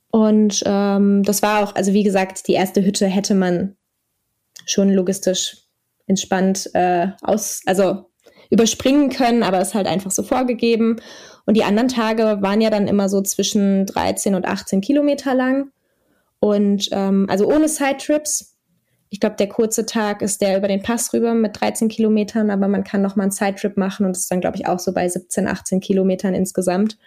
Und 0.09 0.63
ähm, 0.65 1.23
das 1.23 1.41
war 1.41 1.63
auch, 1.63 1.75
also 1.75 1.93
wie 1.93 2.03
gesagt, 2.03 2.47
die 2.47 2.53
erste 2.53 2.83
Hütte 2.83 3.07
hätte 3.07 3.35
man 3.35 3.75
schon 4.65 4.89
logistisch 4.93 5.57
entspannt 6.07 6.69
äh, 6.73 7.09
aus, 7.21 7.61
also 7.65 8.05
überspringen 8.49 9.09
können, 9.09 9.43
aber 9.43 9.61
ist 9.61 9.75
halt 9.75 9.85
einfach 9.85 10.11
so 10.11 10.23
vorgegeben. 10.23 11.01
Und 11.49 11.55
die 11.55 11.63
anderen 11.63 11.87
Tage 11.87 12.43
waren 12.43 12.61
ja 12.61 12.69
dann 12.69 12.87
immer 12.87 13.09
so 13.09 13.23
zwischen 13.23 13.87
13 13.87 14.35
und 14.35 14.45
18 14.45 14.81
Kilometer 14.81 15.33
lang. 15.33 15.71
Und 16.39 16.89
ähm, 16.91 17.25
also 17.27 17.47
ohne 17.51 17.67
Sidetrips. 17.67 18.55
Ich 19.09 19.19
glaube, 19.19 19.35
der 19.35 19.49
kurze 19.49 19.87
Tag 19.87 20.21
ist 20.21 20.43
der 20.43 20.59
über 20.59 20.67
den 20.67 20.83
Pass 20.83 21.11
rüber 21.11 21.33
mit 21.33 21.59
13 21.59 21.89
Kilometern, 21.89 22.51
aber 22.51 22.67
man 22.67 22.83
kann 22.83 23.01
noch 23.01 23.15
mal 23.15 23.23
einen 23.23 23.31
Sidetrip 23.31 23.77
machen 23.77 24.05
und 24.05 24.15
ist 24.15 24.29
dann, 24.29 24.41
glaube 24.41 24.57
ich, 24.57 24.67
auch 24.67 24.77
so 24.77 24.93
bei 24.93 25.09
17, 25.09 25.47
18 25.47 25.79
Kilometern 25.79 26.35
insgesamt. 26.35 26.99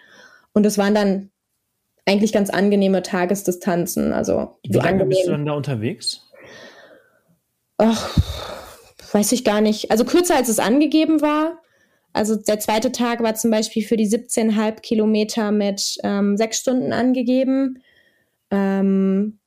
Und 0.51 0.65
es 0.65 0.77
waren 0.77 0.93
dann 0.93 1.29
eigentlich 2.05 2.33
ganz 2.33 2.49
angenehme 2.49 3.01
Tagesdistanzen. 3.01 4.11
Also 4.11 4.57
wie 4.67 4.73
lange 4.73 4.89
angenehm. 4.89 5.09
bist 5.09 5.25
du 5.25 5.31
dann 5.31 5.45
da 5.45 5.53
unterwegs? 5.53 6.29
Ach, 7.77 8.09
weiß 9.13 9.31
ich 9.31 9.45
gar 9.45 9.61
nicht. 9.61 9.89
Also 9.89 10.03
kürzer 10.03 10.35
als 10.35 10.49
es 10.49 10.59
angegeben 10.59 11.21
war. 11.21 11.62
Also 12.13 12.35
der 12.35 12.59
zweite 12.59 12.91
Tag 12.91 13.21
war 13.21 13.35
zum 13.35 13.51
Beispiel 13.51 13.83
für 13.83 13.97
die 13.97 14.07
17,5 14.07 14.81
Kilometer 14.81 15.51
mit 15.51 15.97
ähm, 16.03 16.37
sechs 16.37 16.59
Stunden 16.59 16.93
angegeben. 16.93 17.81
Ähm, 18.51 19.39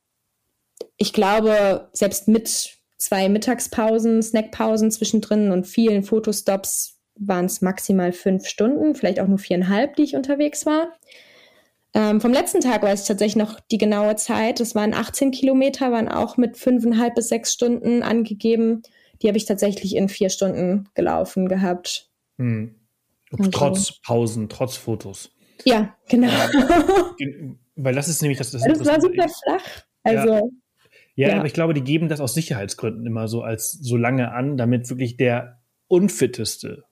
ich 0.97 1.13
glaube, 1.13 1.89
selbst 1.93 2.27
mit 2.27 2.77
zwei 2.97 3.29
Mittagspausen, 3.29 4.21
Snackpausen 4.21 4.91
zwischendrin 4.91 5.51
und 5.51 5.65
vielen 5.65 6.03
Fotostops 6.03 6.97
waren 7.15 7.45
es 7.45 7.61
maximal 7.61 8.11
fünf 8.11 8.47
Stunden, 8.47 8.95
vielleicht 8.95 9.19
auch 9.19 9.27
nur 9.27 9.39
viereinhalb, 9.39 9.95
die 9.95 10.03
ich 10.03 10.15
unterwegs 10.15 10.65
war. 10.65 10.93
Ähm, 11.93 12.21
vom 12.21 12.33
letzten 12.33 12.61
Tag 12.61 12.83
weiß 12.83 13.01
ich 13.01 13.07
tatsächlich 13.07 13.37
noch 13.37 13.59
die 13.59 13.77
genaue 13.77 14.15
Zeit. 14.17 14.59
Das 14.59 14.75
waren 14.75 14.93
18 14.93 15.31
Kilometer, 15.31 15.91
waren 15.91 16.09
auch 16.09 16.37
mit 16.37 16.57
fünfeinhalb 16.57 17.15
bis 17.15 17.29
sechs 17.29 17.53
Stunden 17.53 18.03
angegeben. 18.03 18.83
Die 19.21 19.27
habe 19.27 19.37
ich 19.37 19.45
tatsächlich 19.45 19.95
in 19.95 20.09
vier 20.09 20.29
Stunden 20.29 20.89
gelaufen 20.93 21.47
gehabt. 21.47 22.06
Hm. 22.37 22.75
Also. 23.31 23.51
Trotz 23.51 24.01
Pausen, 24.01 24.49
trotz 24.49 24.77
Fotos. 24.77 25.31
Ja, 25.65 25.95
genau. 26.07 26.29
Weil 27.75 27.95
das 27.95 28.07
ist 28.07 28.21
nämlich 28.21 28.37
das. 28.37 28.51
Das, 28.51 28.63
das 28.63 28.85
war 28.85 29.01
super 29.01 29.27
flach. 29.27 29.83
Also. 30.03 30.33
Ja. 30.33 30.41
Ja, 31.15 31.29
ja, 31.29 31.37
aber 31.37 31.47
ich 31.47 31.53
glaube, 31.53 31.73
die 31.73 31.83
geben 31.83 32.09
das 32.09 32.21
aus 32.21 32.35
Sicherheitsgründen 32.35 33.07
immer 33.07 33.27
so 33.27 33.41
als 33.41 33.71
so 33.71 33.97
lange 33.97 34.33
an, 34.33 34.55
damit 34.55 34.87
wirklich 34.91 35.17
der 35.17 35.59
unfitteste 35.87 36.83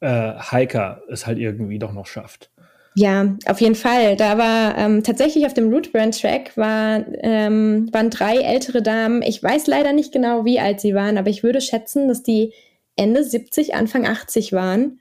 äh, 0.00 0.32
Hiker 0.50 1.02
es 1.10 1.26
halt 1.26 1.38
irgendwie 1.38 1.78
doch 1.78 1.92
noch 1.92 2.06
schafft. 2.06 2.50
Ja, 2.94 3.36
auf 3.46 3.60
jeden 3.60 3.74
Fall. 3.74 4.16
Da 4.16 4.38
war 4.38 4.76
ähm, 4.78 5.04
tatsächlich 5.04 5.46
auf 5.46 5.54
dem 5.54 5.72
Root 5.72 5.92
Brand 5.92 6.20
Track 6.20 6.56
war, 6.56 7.04
ähm, 7.20 7.88
waren 7.92 8.10
drei 8.10 8.38
ältere 8.38 8.82
Damen. 8.82 9.22
Ich 9.22 9.42
weiß 9.42 9.66
leider 9.66 9.92
nicht 9.92 10.10
genau, 10.10 10.44
wie 10.44 10.58
alt 10.58 10.80
sie 10.80 10.94
waren, 10.94 11.18
aber 11.18 11.28
ich 11.28 11.42
würde 11.42 11.60
schätzen, 11.60 12.08
dass 12.08 12.22
die 12.22 12.54
Ende 12.98 13.24
70, 13.24 13.74
Anfang 13.74 14.06
80 14.06 14.52
waren. 14.52 15.00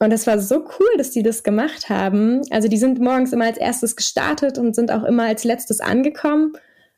Und 0.00 0.10
das 0.10 0.26
war 0.26 0.38
so 0.38 0.64
cool, 0.78 0.88
dass 0.96 1.10
die 1.10 1.22
das 1.22 1.42
gemacht 1.42 1.88
haben. 1.88 2.42
Also 2.50 2.68
die 2.68 2.76
sind 2.76 3.00
morgens 3.00 3.32
immer 3.32 3.46
als 3.46 3.58
erstes 3.58 3.96
gestartet 3.96 4.58
und 4.58 4.74
sind 4.74 4.92
auch 4.92 5.04
immer 5.04 5.24
als 5.24 5.44
letztes 5.44 5.80
angekommen. 5.80 6.52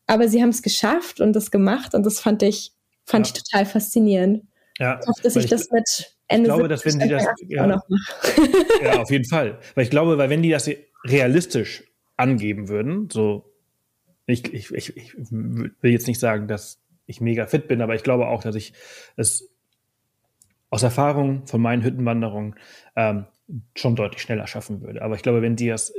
Aber 0.07 0.29
sie 0.29 0.43
haben 0.43 0.51
es 0.51 0.63
geschafft 0.63 1.21
und 1.21 1.35
das 1.35 1.51
gemacht 1.51 1.95
und 1.95 2.05
das 2.05 2.21
fand 2.21 2.43
ich, 2.43 2.73
fand 3.05 3.27
ja. 3.27 3.33
ich 3.35 3.43
total 3.43 3.65
faszinierend. 3.65 4.45
Ja, 4.79 4.99
ich 5.01 5.07
hoffe, 5.07 5.23
dass 5.23 5.37
ich, 5.37 5.45
ich 5.45 5.51
das 5.51 5.71
mit 5.71 6.15
Ende 6.29 6.49
ich 6.49 6.55
glaube, 6.55 6.69
dass 6.69 6.85
wenn 6.85 6.99
die 6.99 7.09
das 7.09 7.27
ja, 7.49 7.67
ja, 8.83 9.01
auf 9.01 9.11
jeden 9.11 9.25
Fall, 9.25 9.59
weil 9.75 9.85
ich 9.85 9.91
glaube, 9.91 10.19
weil 10.19 10.31
wenn 10.31 10.43
die 10.43 10.51
das 10.51 10.71
realistisch 11.05 11.85
angeben 12.17 12.69
würden, 12.69 13.09
so 13.11 13.51
ich, 14.27 14.53
ich, 14.53 14.73
ich, 14.73 14.97
ich 14.97 15.15
will 15.31 15.91
jetzt 15.91 16.07
nicht 16.07 16.21
sagen, 16.21 16.49
dass 16.49 16.81
ich 17.07 17.21
mega 17.21 17.47
fit 17.47 17.69
bin, 17.69 17.83
aber 17.83 17.95
ich 17.95 18.03
glaube 18.03 18.29
auch, 18.29 18.43
dass 18.43 18.55
ich 18.55 18.73
es 19.17 19.50
aus 20.71 20.83
Erfahrung 20.83 21.47
von 21.47 21.61
meinen 21.61 21.83
Hüttenwanderungen 21.83 22.55
ähm, 22.97 23.27
schon 23.75 23.97
deutlich 23.97 24.23
schneller 24.23 24.47
schaffen 24.47 24.81
würde. 24.81 25.03
Aber 25.03 25.17
ich 25.17 25.23
glaube, 25.23 25.43
wenn 25.43 25.57
die 25.57 25.69
das 25.69 25.93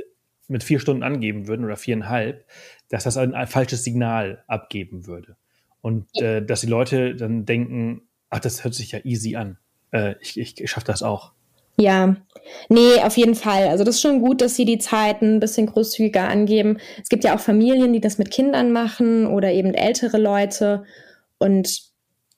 mit 0.48 0.64
vier 0.64 0.80
Stunden 0.80 1.02
angeben 1.02 1.46
würden 1.46 1.64
oder 1.64 1.76
viereinhalb, 1.76 2.44
dass 2.88 3.04
das 3.04 3.16
ein, 3.16 3.34
ein 3.34 3.46
falsches 3.46 3.84
Signal 3.84 4.42
abgeben 4.46 5.06
würde. 5.06 5.36
Und 5.80 6.06
äh, 6.20 6.44
dass 6.44 6.60
die 6.60 6.66
Leute 6.66 7.14
dann 7.14 7.44
denken, 7.44 8.02
ach, 8.30 8.40
das 8.40 8.64
hört 8.64 8.74
sich 8.74 8.92
ja 8.92 9.00
easy 9.04 9.36
an. 9.36 9.58
Äh, 9.90 10.14
ich 10.20 10.38
ich, 10.38 10.60
ich 10.60 10.70
schaffe 10.70 10.86
das 10.86 11.02
auch. 11.02 11.32
Ja, 11.78 12.16
nee, 12.68 13.00
auf 13.02 13.16
jeden 13.16 13.34
Fall. 13.34 13.68
Also 13.68 13.82
das 13.82 13.96
ist 13.96 14.02
schon 14.02 14.20
gut, 14.20 14.40
dass 14.40 14.56
sie 14.56 14.64
die 14.64 14.78
Zeiten 14.78 15.36
ein 15.36 15.40
bisschen 15.40 15.66
großzügiger 15.66 16.28
angeben. 16.28 16.78
Es 17.02 17.08
gibt 17.08 17.24
ja 17.24 17.34
auch 17.34 17.40
Familien, 17.40 17.92
die 17.92 18.00
das 18.00 18.18
mit 18.18 18.30
Kindern 18.30 18.72
machen 18.72 19.26
oder 19.26 19.50
eben 19.52 19.72
ältere 19.74 20.18
Leute 20.18 20.84
und 21.38 21.91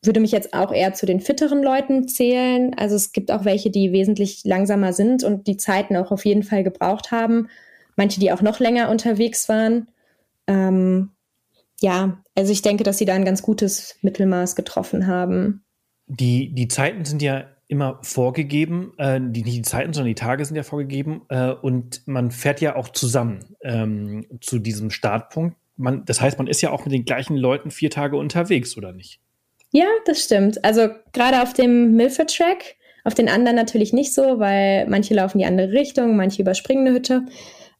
würde 0.06 0.20
mich 0.20 0.32
jetzt 0.32 0.54
auch 0.54 0.72
eher 0.72 0.94
zu 0.94 1.06
den 1.06 1.20
fitteren 1.20 1.62
Leuten 1.62 2.08
zählen. 2.08 2.74
Also 2.76 2.96
es 2.96 3.12
gibt 3.12 3.30
auch 3.30 3.44
welche, 3.44 3.70
die 3.70 3.92
wesentlich 3.92 4.42
langsamer 4.44 4.92
sind 4.92 5.24
und 5.24 5.46
die 5.46 5.56
Zeiten 5.56 5.96
auch 5.96 6.10
auf 6.10 6.24
jeden 6.24 6.42
Fall 6.42 6.64
gebraucht 6.64 7.10
haben. 7.10 7.48
Manche, 7.96 8.20
die 8.20 8.32
auch 8.32 8.42
noch 8.42 8.60
länger 8.60 8.90
unterwegs 8.90 9.48
waren. 9.48 9.88
Ähm, 10.46 11.10
ja, 11.80 12.22
also 12.34 12.52
ich 12.52 12.62
denke, 12.62 12.84
dass 12.84 12.98
sie 12.98 13.04
da 13.04 13.14
ein 13.14 13.24
ganz 13.24 13.42
gutes 13.42 13.96
Mittelmaß 14.02 14.56
getroffen 14.56 15.06
haben. 15.06 15.64
Die, 16.06 16.54
die 16.54 16.68
Zeiten 16.68 17.04
sind 17.04 17.22
ja 17.22 17.44
immer 17.66 17.98
vorgegeben, 18.02 18.92
äh, 18.98 19.20
die, 19.20 19.42
nicht 19.42 19.56
die 19.56 19.62
Zeiten, 19.62 19.92
sondern 19.92 20.08
die 20.08 20.14
Tage 20.14 20.44
sind 20.44 20.56
ja 20.56 20.62
vorgegeben 20.62 21.22
äh, 21.28 21.50
und 21.50 22.06
man 22.06 22.30
fährt 22.30 22.60
ja 22.60 22.76
auch 22.76 22.88
zusammen 22.88 23.40
ähm, 23.62 24.26
zu 24.40 24.58
diesem 24.58 24.90
Startpunkt. 24.90 25.56
Man, 25.76 26.04
das 26.04 26.20
heißt, 26.20 26.38
man 26.38 26.46
ist 26.46 26.60
ja 26.60 26.70
auch 26.70 26.84
mit 26.84 26.92
den 26.92 27.04
gleichen 27.04 27.36
Leuten 27.36 27.70
vier 27.70 27.90
Tage 27.90 28.16
unterwegs, 28.16 28.76
oder 28.76 28.92
nicht? 28.92 29.20
Ja, 29.76 29.86
das 30.04 30.22
stimmt. 30.22 30.64
Also 30.64 30.88
gerade 31.12 31.42
auf 31.42 31.52
dem 31.52 31.96
Milford 31.96 32.32
Track, 32.32 32.76
auf 33.02 33.14
den 33.14 33.28
anderen 33.28 33.56
natürlich 33.56 33.92
nicht 33.92 34.14
so, 34.14 34.38
weil 34.38 34.86
manche 34.88 35.14
laufen 35.14 35.38
die 35.38 35.46
andere 35.46 35.72
Richtung, 35.72 36.14
manche 36.14 36.42
überspringen 36.42 36.86
eine 36.86 36.94
Hütte. 36.94 37.24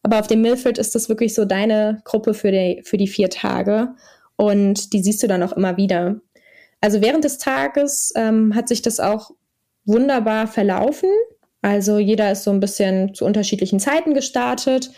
Aber 0.03 0.18
auf 0.18 0.26
dem 0.26 0.42
Milford 0.42 0.76
ist 0.76 0.97
das 0.97 1.09
wirklich 1.09 1.34
so 1.34 1.45
deine 1.45 2.03
Gruppe 2.03 2.34
für 2.34 2.51
die, 2.51 2.82
für 2.84 2.97
die 2.97 3.07
vier 3.07 3.30
Tage. 3.30 3.95
Und 4.34 4.92
die 4.92 5.05
siehst 5.05 5.22
du 5.22 5.28
dann 5.28 5.45
auch 5.45 5.53
immer 5.53 5.76
wieder. 5.76 6.16
Also 6.80 7.01
während 7.01 7.22
des 7.22 7.38
Tages 7.38 8.12
ähm, 8.16 8.57
hat 8.57 8.66
sich 8.66 8.82
das 8.82 8.99
auch 8.99 9.30
wunderbar 9.84 10.49
verlaufen. 10.49 11.11
Also 11.62 11.99
jeder 11.99 12.32
ist 12.32 12.42
so 12.42 12.51
ein 12.51 12.59
bisschen 12.59 13.14
zu 13.14 13.24
unterschiedlichen 13.24 13.78
Zeiten 13.78 14.14
gestartet. 14.14 14.90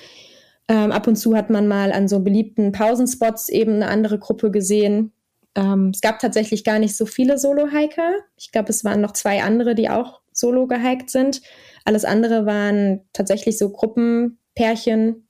Ähm, 0.67 0.93
ab 0.93 1.07
und 1.07 1.17
zu 1.17 1.37
hat 1.37 1.51
man 1.51 1.69
mal 1.69 1.93
an 1.93 2.09
so 2.09 2.21
beliebten 2.21 2.73
Pausenspots 2.73 3.51
eben 3.51 3.75
eine 3.75 3.89
andere 3.89 4.19
Gruppe 4.19 4.51
gesehen. 4.51 5.13
Ähm, 5.57 5.91
es 5.95 6.03
gab 6.03 6.19
tatsächlich 6.19 6.63
gar 6.63 6.79
nicht 6.79 6.95
so 6.95 7.07
viele 7.07 7.39
Solo-Hiker. 7.39 8.13
Ich 8.37 8.53
glaube, 8.53 8.69
es 8.69 8.85
waren 8.85 9.01
noch 9.01 9.13
zwei 9.13 9.43
andere, 9.43 9.75
die 9.75 9.91
auch 9.91 10.21
solo 10.33 10.67
gehiked 10.67 11.11
sind. 11.11 11.41
Alles 11.85 12.05
andere 12.05 12.45
waren 12.47 13.01
tatsächlich 13.13 13.57
so 13.57 13.71
Gruppenpärchen. 13.71 15.27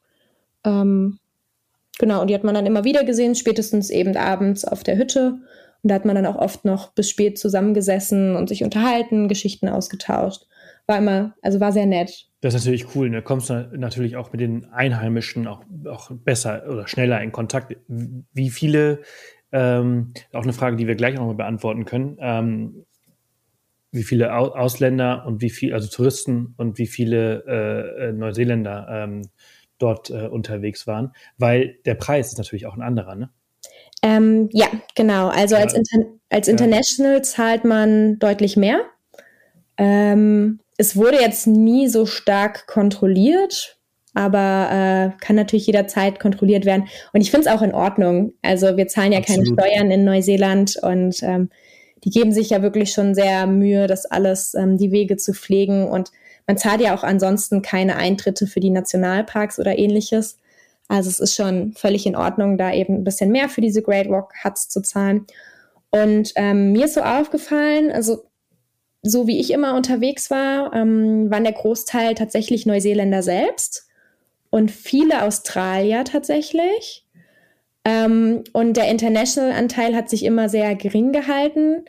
Ähm, 0.64 1.18
genau, 1.98 2.22
und 2.22 2.28
die 2.28 2.34
hat 2.34 2.44
man 2.44 2.54
dann 2.54 2.66
immer 2.66 2.82
wieder 2.82 3.04
gesehen, 3.04 3.36
spätestens 3.36 3.88
eben 3.88 4.16
abends 4.16 4.64
auf 4.64 4.82
der 4.82 4.98
Hütte. 4.98 5.38
Und 5.82 5.90
da 5.90 5.94
hat 5.94 6.04
man 6.04 6.16
dann 6.16 6.26
auch 6.26 6.36
oft 6.36 6.64
noch 6.64 6.92
bis 6.92 7.08
spät 7.08 7.38
zusammengesessen 7.38 8.34
und 8.34 8.48
sich 8.48 8.64
unterhalten, 8.64 9.28
Geschichten 9.28 9.68
ausgetauscht. 9.68 10.46
War 10.88 10.98
immer, 10.98 11.34
also 11.42 11.60
war 11.60 11.72
sehr 11.72 11.86
nett. 11.86 12.26
Das 12.40 12.54
ist 12.54 12.64
natürlich 12.64 12.94
cool. 12.94 13.08
Da 13.10 13.16
ne? 13.16 13.22
kommst 13.22 13.50
du 13.50 13.70
natürlich 13.76 14.16
auch 14.16 14.32
mit 14.32 14.40
den 14.40 14.66
Einheimischen 14.66 15.46
auch, 15.46 15.62
auch 15.88 16.10
besser 16.10 16.64
oder 16.68 16.86
schneller 16.88 17.20
in 17.20 17.32
Kontakt. 17.32 17.76
Wie 17.88 18.50
viele, 18.50 19.02
ähm, 19.52 20.12
auch 20.32 20.42
eine 20.42 20.52
Frage, 20.52 20.76
die 20.76 20.86
wir 20.86 20.94
gleich 20.94 21.14
nochmal 21.14 21.34
beantworten 21.34 21.84
können, 21.84 22.16
ähm, 22.20 22.84
wie 23.92 24.02
viele 24.02 24.34
Ausländer 24.34 25.24
und 25.26 25.40
wie 25.40 25.50
viele, 25.50 25.74
also 25.74 25.88
Touristen 25.88 26.54
und 26.56 26.78
wie 26.78 26.86
viele 26.86 27.44
äh, 27.46 28.08
äh, 28.08 28.12
Neuseeländer 28.12 28.86
ähm, 28.90 29.22
dort 29.78 30.10
äh, 30.10 30.26
unterwegs 30.26 30.86
waren, 30.86 31.12
weil 31.38 31.78
der 31.84 31.94
Preis 31.94 32.28
ist 32.28 32.38
natürlich 32.38 32.66
auch 32.66 32.74
ein 32.74 32.82
anderer, 32.82 33.14
ne? 33.14 33.30
Ähm, 34.02 34.48
ja, 34.52 34.66
genau. 34.94 35.28
Also 35.28 35.54
ja. 35.54 35.62
als, 35.62 35.74
Inter 35.74 36.10
als 36.28 36.48
International 36.48 37.16
ja. 37.16 37.22
zahlt 37.22 37.64
man 37.64 38.18
deutlich 38.18 38.56
mehr. 38.56 38.84
Ähm, 39.78 40.60
es 40.76 40.96
wurde 40.96 41.20
jetzt 41.20 41.46
nie 41.46 41.88
so 41.88 42.06
stark 42.06 42.66
kontrolliert, 42.66 43.78
aber 44.16 45.12
äh, 45.12 45.20
kann 45.20 45.36
natürlich 45.36 45.66
jederzeit 45.66 46.18
kontrolliert 46.18 46.64
werden. 46.64 46.88
Und 47.12 47.20
ich 47.20 47.30
finde 47.30 47.48
es 47.48 47.54
auch 47.54 47.60
in 47.60 47.74
Ordnung. 47.74 48.32
Also 48.40 48.78
wir 48.78 48.88
zahlen 48.88 49.12
ja 49.12 49.18
Absolut. 49.18 49.58
keine 49.58 49.68
Steuern 49.68 49.90
in 49.90 50.04
Neuseeland 50.04 50.76
und 50.82 51.22
ähm, 51.22 51.50
die 52.02 52.08
geben 52.08 52.32
sich 52.32 52.48
ja 52.48 52.62
wirklich 52.62 52.92
schon 52.92 53.14
sehr 53.14 53.46
Mühe, 53.46 53.86
das 53.86 54.06
alles, 54.06 54.54
ähm, 54.54 54.78
die 54.78 54.90
Wege 54.90 55.18
zu 55.18 55.34
pflegen. 55.34 55.86
Und 55.86 56.12
man 56.46 56.56
zahlt 56.56 56.80
ja 56.80 56.94
auch 56.94 57.02
ansonsten 57.02 57.60
keine 57.60 57.96
Eintritte 57.96 58.46
für 58.46 58.60
die 58.60 58.70
Nationalparks 58.70 59.58
oder 59.58 59.78
ähnliches. 59.78 60.38
Also 60.88 61.10
es 61.10 61.20
ist 61.20 61.34
schon 61.34 61.74
völlig 61.74 62.06
in 62.06 62.16
Ordnung, 62.16 62.56
da 62.56 62.72
eben 62.72 62.94
ein 62.94 63.04
bisschen 63.04 63.30
mehr 63.30 63.50
für 63.50 63.60
diese 63.60 63.82
Great 63.82 64.08
Walk 64.08 64.32
Huts 64.42 64.70
zu 64.70 64.80
zahlen. 64.80 65.26
Und 65.90 66.32
ähm, 66.36 66.72
mir 66.72 66.86
ist 66.86 66.94
so 66.94 67.02
aufgefallen, 67.02 67.92
also 67.92 68.24
so 69.02 69.26
wie 69.26 69.40
ich 69.40 69.52
immer 69.52 69.76
unterwegs 69.76 70.30
war, 70.30 70.72
ähm, 70.72 71.30
waren 71.30 71.44
der 71.44 71.52
Großteil 71.52 72.14
tatsächlich 72.14 72.64
Neuseeländer 72.64 73.22
selbst 73.22 73.85
und 74.50 74.70
viele 74.70 75.22
Australier 75.22 76.04
tatsächlich. 76.04 77.06
Ähm, 77.84 78.42
und 78.52 78.76
der 78.76 78.90
International-Anteil 78.90 79.94
hat 79.94 80.10
sich 80.10 80.24
immer 80.24 80.48
sehr 80.48 80.74
gering 80.74 81.12
gehalten. 81.12 81.84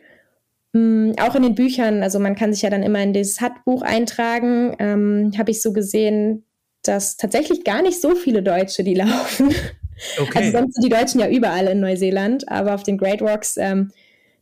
Ähm, 0.76 1.16
auch 1.20 1.36
in 1.36 1.44
den 1.44 1.56
Büchern, 1.56 2.04
also 2.04 2.20
man 2.20 2.36
kann 2.36 2.54
sich 2.54 2.62
ja 2.62 2.70
dann 2.70 2.84
immer 2.84 3.02
in 3.02 3.14
dieses 3.14 3.42
Hut-Buch 3.42 3.82
eintragen, 3.82 4.76
ähm, 4.80 5.32
habe 5.38 5.52
ich 5.52 5.62
so 5.62 5.74
gesehen, 5.74 6.44
dass 6.84 7.18
tatsächlich 7.18 7.64
gar 7.64 7.82
nicht 7.82 8.00
so 8.00 8.16
viele 8.16 8.44
Deutsche 8.44 8.84
die 8.84 8.94
laufen. 8.96 9.54
Okay. 10.20 10.38
Also 10.38 10.52
sonst 10.52 10.76
sind 10.76 10.86
die 10.86 10.96
Deutschen 10.96 11.20
ja 11.20 11.30
überall 11.30 11.66
in 11.68 11.80
Neuseeland, 11.80 12.48
aber 12.50 12.76
auf 12.76 12.84
den 12.84 12.98
Great 12.98 13.22
Walks 13.22 13.58
ähm, 13.58 13.92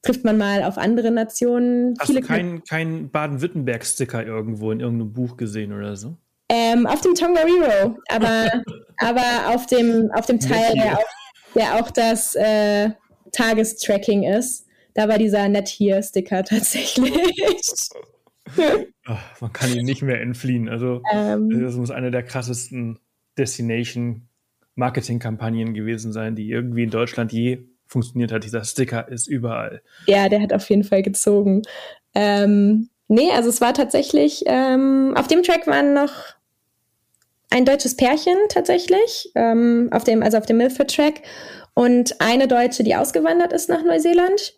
trifft 0.01 0.25
man 0.25 0.37
mal 0.37 0.63
auf 0.63 0.77
andere 0.77 1.11
Nationen. 1.11 1.95
Hast 1.99 2.07
viele 2.07 2.19
du 2.19 2.27
keinen 2.27 2.63
kein 2.65 3.09
Baden-Württemberg-Sticker 3.09 4.25
irgendwo 4.25 4.71
in 4.71 4.81
irgendeinem 4.81 5.13
Buch 5.13 5.37
gesehen 5.37 5.71
oder 5.71 5.95
so? 5.95 6.17
Ähm, 6.49 6.85
auf 6.85 7.01
dem 7.01 7.15
Tongariro, 7.15 7.97
aber, 8.09 8.63
aber 8.97 9.55
auf 9.55 9.65
dem, 9.65 10.11
auf 10.13 10.25
dem 10.25 10.39
Teil, 10.39 10.73
der 10.75 10.99
auch, 10.99 11.05
der 11.55 11.75
auch 11.75 11.91
das 11.91 12.35
äh, 12.35 12.91
Tagestracking 13.31 14.23
ist. 14.23 14.67
Da 14.93 15.09
war 15.09 15.17
dieser 15.17 15.49
Net 15.49 15.67
hier 15.67 16.01
Sticker 16.01 16.43
tatsächlich. 16.43 17.11
Ach, 19.05 19.41
man 19.41 19.51
kann 19.51 19.73
ihm 19.73 19.83
nicht 19.83 20.01
mehr 20.01 20.21
entfliehen. 20.21 20.69
Also, 20.69 21.01
ähm, 21.11 21.49
das 21.49 21.75
muss 21.75 21.91
eine 21.91 22.11
der 22.11 22.23
krassesten 22.23 22.99
Destination-Marketing-Kampagnen 23.37 25.73
gewesen 25.73 26.13
sein, 26.13 26.35
die 26.35 26.49
irgendwie 26.49 26.83
in 26.83 26.91
Deutschland 26.91 27.33
je 27.33 27.65
funktioniert 27.87 28.31
hat. 28.31 28.43
Dieser 28.43 28.63
Sticker 28.63 29.07
ist 29.09 29.27
überall. 29.27 29.81
Ja, 30.07 30.29
der 30.29 30.41
hat 30.41 30.53
auf 30.53 30.67
jeden 30.69 30.83
Fall 30.83 31.03
gezogen. 31.03 31.61
Ähm, 32.13 32.89
nee, 33.07 33.31
also 33.31 33.49
es 33.49 33.61
war 33.61 33.73
tatsächlich, 33.73 34.43
ähm, 34.47 35.13
auf 35.17 35.27
dem 35.27 35.43
Track 35.43 35.67
waren 35.67 35.93
noch 35.93 36.34
ein 37.49 37.65
deutsches 37.65 37.95
Pärchen 37.95 38.37
tatsächlich, 38.49 39.31
ähm, 39.35 39.89
auf 39.91 40.03
dem, 40.03 40.23
also 40.23 40.37
auf 40.37 40.45
dem 40.45 40.57
Milford 40.57 40.93
Track 40.93 41.21
und 41.73 42.19
eine 42.21 42.47
Deutsche, 42.47 42.83
die 42.83 42.95
ausgewandert 42.95 43.53
ist 43.53 43.69
nach 43.69 43.83
Neuseeland. 43.83 44.55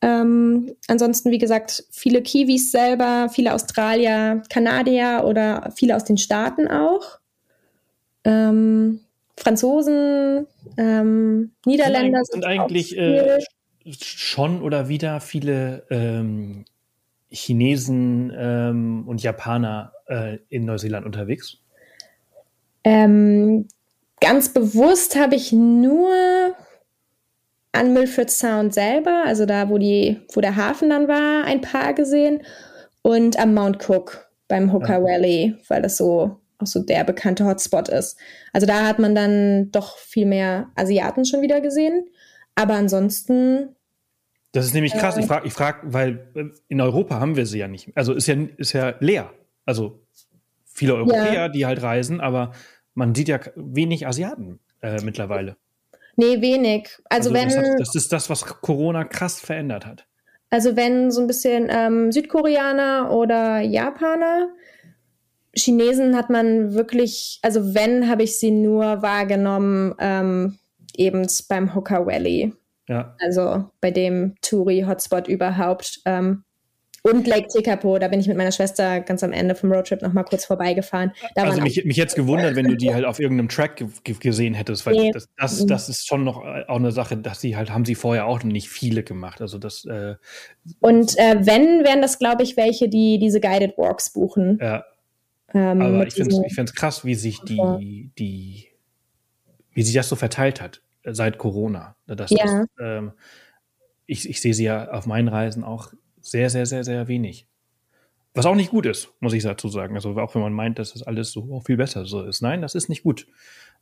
Ähm, 0.00 0.76
ansonsten, 0.88 1.30
wie 1.30 1.38
gesagt, 1.38 1.84
viele 1.90 2.22
Kiwis 2.22 2.70
selber, 2.70 3.28
viele 3.32 3.54
Australier, 3.54 4.42
Kanadier 4.50 5.22
oder 5.24 5.72
viele 5.74 5.96
aus 5.96 6.04
den 6.04 6.18
Staaten 6.18 6.68
auch. 6.68 7.18
Ähm, 8.24 9.00
Franzosen, 9.36 10.46
ähm, 10.76 11.52
Niederländer 11.66 12.24
sind, 12.24 12.42
sind 12.42 12.44
eigentlich 12.44 12.96
äh, 12.96 13.40
schon 14.00 14.62
oder 14.62 14.88
wieder 14.88 15.20
viele 15.20 15.86
ähm, 15.90 16.64
Chinesen 17.30 18.32
ähm, 18.36 19.04
und 19.08 19.22
Japaner 19.22 19.92
äh, 20.06 20.38
in 20.48 20.64
Neuseeland 20.64 21.04
unterwegs? 21.04 21.63
Ähm, 22.84 23.66
ganz 24.20 24.50
bewusst 24.50 25.16
habe 25.16 25.34
ich 25.34 25.52
nur 25.52 26.54
an 27.72 27.92
Milford 27.92 28.30
Sound 28.30 28.72
selber, 28.72 29.24
also 29.26 29.46
da, 29.46 29.68
wo, 29.68 29.78
die, 29.78 30.20
wo 30.32 30.40
der 30.40 30.56
Hafen 30.56 30.90
dann 30.90 31.08
war, 31.08 31.44
ein 31.44 31.60
paar 31.60 31.92
gesehen. 31.92 32.42
Und 33.02 33.38
am 33.38 33.52
Mount 33.52 33.88
Cook 33.88 34.30
beim 34.48 34.72
Hooker 34.72 34.98
ja. 34.98 35.02
Valley, 35.02 35.56
weil 35.68 35.82
das 35.82 35.96
so 35.96 36.40
auch 36.58 36.66
so 36.66 36.82
der 36.82 37.04
bekannte 37.04 37.44
Hotspot 37.44 37.88
ist. 37.88 38.16
Also 38.52 38.66
da 38.66 38.86
hat 38.86 38.98
man 38.98 39.14
dann 39.14 39.70
doch 39.72 39.98
viel 39.98 40.26
mehr 40.26 40.70
Asiaten 40.76 41.24
schon 41.24 41.42
wieder 41.42 41.60
gesehen. 41.60 42.06
Aber 42.54 42.74
ansonsten. 42.74 43.74
Das 44.52 44.66
ist 44.66 44.74
nämlich 44.74 44.92
krass. 44.92 45.16
Äh, 45.16 45.20
ich 45.20 45.26
frage, 45.26 45.46
ich 45.46 45.52
frag, 45.52 45.80
weil 45.84 46.28
äh, 46.34 46.44
in 46.68 46.80
Europa 46.80 47.18
haben 47.18 47.36
wir 47.36 47.46
sie 47.46 47.58
ja 47.58 47.68
nicht. 47.68 47.90
Also 47.96 48.12
ist 48.12 48.26
ja, 48.28 48.36
ist 48.56 48.72
ja 48.72 48.94
leer. 49.00 49.32
Also 49.66 50.06
viele 50.64 50.94
Europäer, 50.94 51.34
ja. 51.34 51.48
die 51.48 51.66
halt 51.66 51.82
reisen, 51.82 52.20
aber 52.20 52.52
man 52.94 53.14
sieht 53.14 53.28
ja 53.28 53.40
wenig 53.56 54.06
Asiaten 54.06 54.60
äh, 54.80 55.02
mittlerweile. 55.02 55.56
Nee, 56.16 56.40
wenig. 56.40 56.90
Also, 57.08 57.30
also 57.30 57.34
wenn. 57.34 57.48
Das, 57.48 57.56
hat, 57.56 57.80
das, 57.80 57.94
ist 57.94 58.12
das, 58.12 58.30
was 58.30 58.44
Corona 58.44 59.04
krass 59.04 59.40
verändert 59.40 59.86
hat. 59.86 60.06
Also 60.50 60.76
wenn 60.76 61.10
so 61.10 61.20
ein 61.20 61.26
bisschen 61.26 61.66
ähm, 61.68 62.12
Südkoreaner 62.12 63.10
oder 63.10 63.60
Japaner, 63.60 64.50
Chinesen 65.56 66.16
hat 66.16 66.30
man 66.30 66.74
wirklich, 66.74 67.40
also 67.42 67.74
wenn, 67.74 68.08
habe 68.08 68.22
ich 68.22 68.38
sie 68.38 68.52
nur 68.52 69.02
wahrgenommen, 69.02 69.94
ähm, 69.98 70.58
eben 70.96 71.26
beim 71.48 71.74
Hooker 71.74 72.06
Valley. 72.06 72.52
Ja. 72.88 73.16
Also 73.20 73.70
bei 73.80 73.90
dem 73.90 74.34
Touri-Hotspot 74.42 75.26
überhaupt. 75.26 76.00
Ähm, 76.04 76.44
und 77.06 77.26
Lake 77.26 77.48
Tekapo, 77.48 77.98
da 77.98 78.08
bin 78.08 78.18
ich 78.18 78.28
mit 78.28 78.36
meiner 78.38 78.50
Schwester 78.50 79.00
ganz 79.00 79.22
am 79.22 79.32
Ende 79.32 79.54
vom 79.54 79.70
Roadtrip 79.70 80.00
noch 80.00 80.14
mal 80.14 80.22
kurz 80.22 80.46
vorbeigefahren. 80.46 81.12
Da 81.34 81.42
also 81.42 81.60
mich, 81.60 81.84
mich 81.84 81.98
jetzt 81.98 82.16
gewundert, 82.16 82.56
wenn 82.56 82.66
du 82.66 82.76
die 82.76 82.94
halt 82.94 83.04
auf 83.04 83.20
irgendeinem 83.20 83.50
Track 83.50 83.84
gesehen 84.04 84.54
hättest, 84.54 84.86
weil 84.86 84.94
nee. 84.94 85.10
das, 85.12 85.28
das, 85.36 85.66
das, 85.66 85.88
ist 85.90 86.06
schon 86.06 86.24
noch 86.24 86.42
äh, 86.42 86.64
auch 86.66 86.76
eine 86.76 86.92
Sache, 86.92 87.18
dass 87.18 87.42
sie 87.42 87.58
halt, 87.58 87.70
haben 87.70 87.84
sie 87.84 87.94
vorher 87.94 88.26
auch 88.26 88.42
nicht 88.42 88.70
viele 88.70 89.02
gemacht. 89.02 89.42
Also 89.42 89.58
das 89.58 89.84
äh, 89.84 90.14
Und 90.80 91.18
äh, 91.18 91.36
wenn, 91.40 91.84
wären 91.84 92.00
das, 92.00 92.18
glaube 92.18 92.42
ich, 92.42 92.56
welche, 92.56 92.88
die 92.88 93.18
diese 93.18 93.38
Guided 93.38 93.76
Walks 93.76 94.10
buchen. 94.10 94.58
Ja. 94.62 94.86
Ähm, 95.52 95.82
Aber 95.82 96.06
ich 96.06 96.14
finde 96.14 96.48
es 96.56 96.74
krass, 96.74 97.04
wie 97.04 97.14
sich 97.16 97.38
die, 97.40 98.12
die, 98.18 98.68
wie 99.74 99.82
sich 99.82 99.94
das 99.94 100.08
so 100.08 100.16
verteilt 100.16 100.62
hat 100.62 100.80
äh, 101.02 101.12
seit 101.12 101.36
Corona. 101.36 101.96
Das 102.06 102.30
ja. 102.30 102.62
Ist, 102.62 102.68
ähm, 102.80 103.12
ich, 104.06 104.26
ich 104.26 104.40
sehe 104.40 104.54
sie 104.54 104.64
ja 104.64 104.90
auf 104.90 105.04
meinen 105.04 105.28
Reisen 105.28 105.64
auch 105.64 105.92
sehr, 106.24 106.50
sehr, 106.50 106.66
sehr, 106.66 106.84
sehr 106.84 107.06
wenig. 107.06 107.46
Was 108.34 108.46
auch 108.46 108.56
nicht 108.56 108.70
gut 108.70 108.86
ist, 108.86 109.10
muss 109.20 109.32
ich 109.32 109.44
dazu 109.44 109.68
sagen. 109.68 109.94
Also 109.94 110.16
auch 110.16 110.34
wenn 110.34 110.42
man 110.42 110.52
meint, 110.52 110.78
dass 110.78 110.92
das 110.92 111.02
alles 111.04 111.30
so 111.30 111.60
viel 111.64 111.76
besser 111.76 112.04
so 112.04 112.24
ist. 112.24 112.42
Nein, 112.42 112.62
das 112.62 112.74
ist 112.74 112.88
nicht 112.88 113.04
gut. 113.04 113.26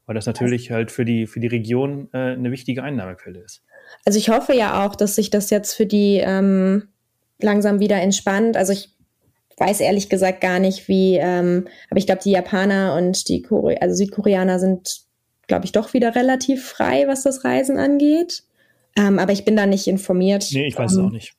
Weil 0.04 0.14
das 0.16 0.26
natürlich 0.26 0.70
halt 0.72 0.90
für 0.90 1.04
die, 1.04 1.26
für 1.26 1.40
die 1.40 1.46
Region 1.46 2.08
äh, 2.12 2.32
eine 2.32 2.50
wichtige 2.50 2.82
Einnahmequelle 2.82 3.38
ist. 3.38 3.62
Also 4.04 4.18
ich 4.18 4.28
hoffe 4.28 4.54
ja 4.54 4.84
auch, 4.84 4.96
dass 4.96 5.14
sich 5.14 5.30
das 5.30 5.48
jetzt 5.50 5.74
für 5.74 5.86
die 5.86 6.18
ähm, 6.18 6.88
langsam 7.40 7.78
wieder 7.78 7.96
entspannt. 7.96 8.56
Also 8.56 8.72
ich 8.72 8.90
weiß 9.58 9.80
ehrlich 9.80 10.08
gesagt 10.08 10.40
gar 10.40 10.58
nicht, 10.58 10.88
wie, 10.88 11.16
ähm, 11.16 11.68
aber 11.88 11.98
ich 11.98 12.06
glaube, 12.06 12.22
die 12.22 12.32
Japaner 12.32 12.96
und 12.96 13.28
die 13.28 13.42
Kore 13.42 13.80
also 13.80 13.94
Südkoreaner 13.94 14.58
sind, 14.58 15.02
glaube 15.46 15.64
ich, 15.64 15.72
doch 15.72 15.94
wieder 15.94 16.16
relativ 16.16 16.66
frei, 16.66 17.04
was 17.06 17.22
das 17.22 17.44
Reisen 17.44 17.78
angeht. 17.78 18.42
Ähm, 18.96 19.18
aber 19.18 19.32
ich 19.32 19.44
bin 19.44 19.56
da 19.56 19.66
nicht 19.66 19.86
informiert. 19.86 20.48
Nee, 20.52 20.66
ich 20.66 20.76
weiß 20.76 20.92
es 20.92 20.98
ähm, 20.98 21.06
auch 21.06 21.10
nicht. 21.10 21.34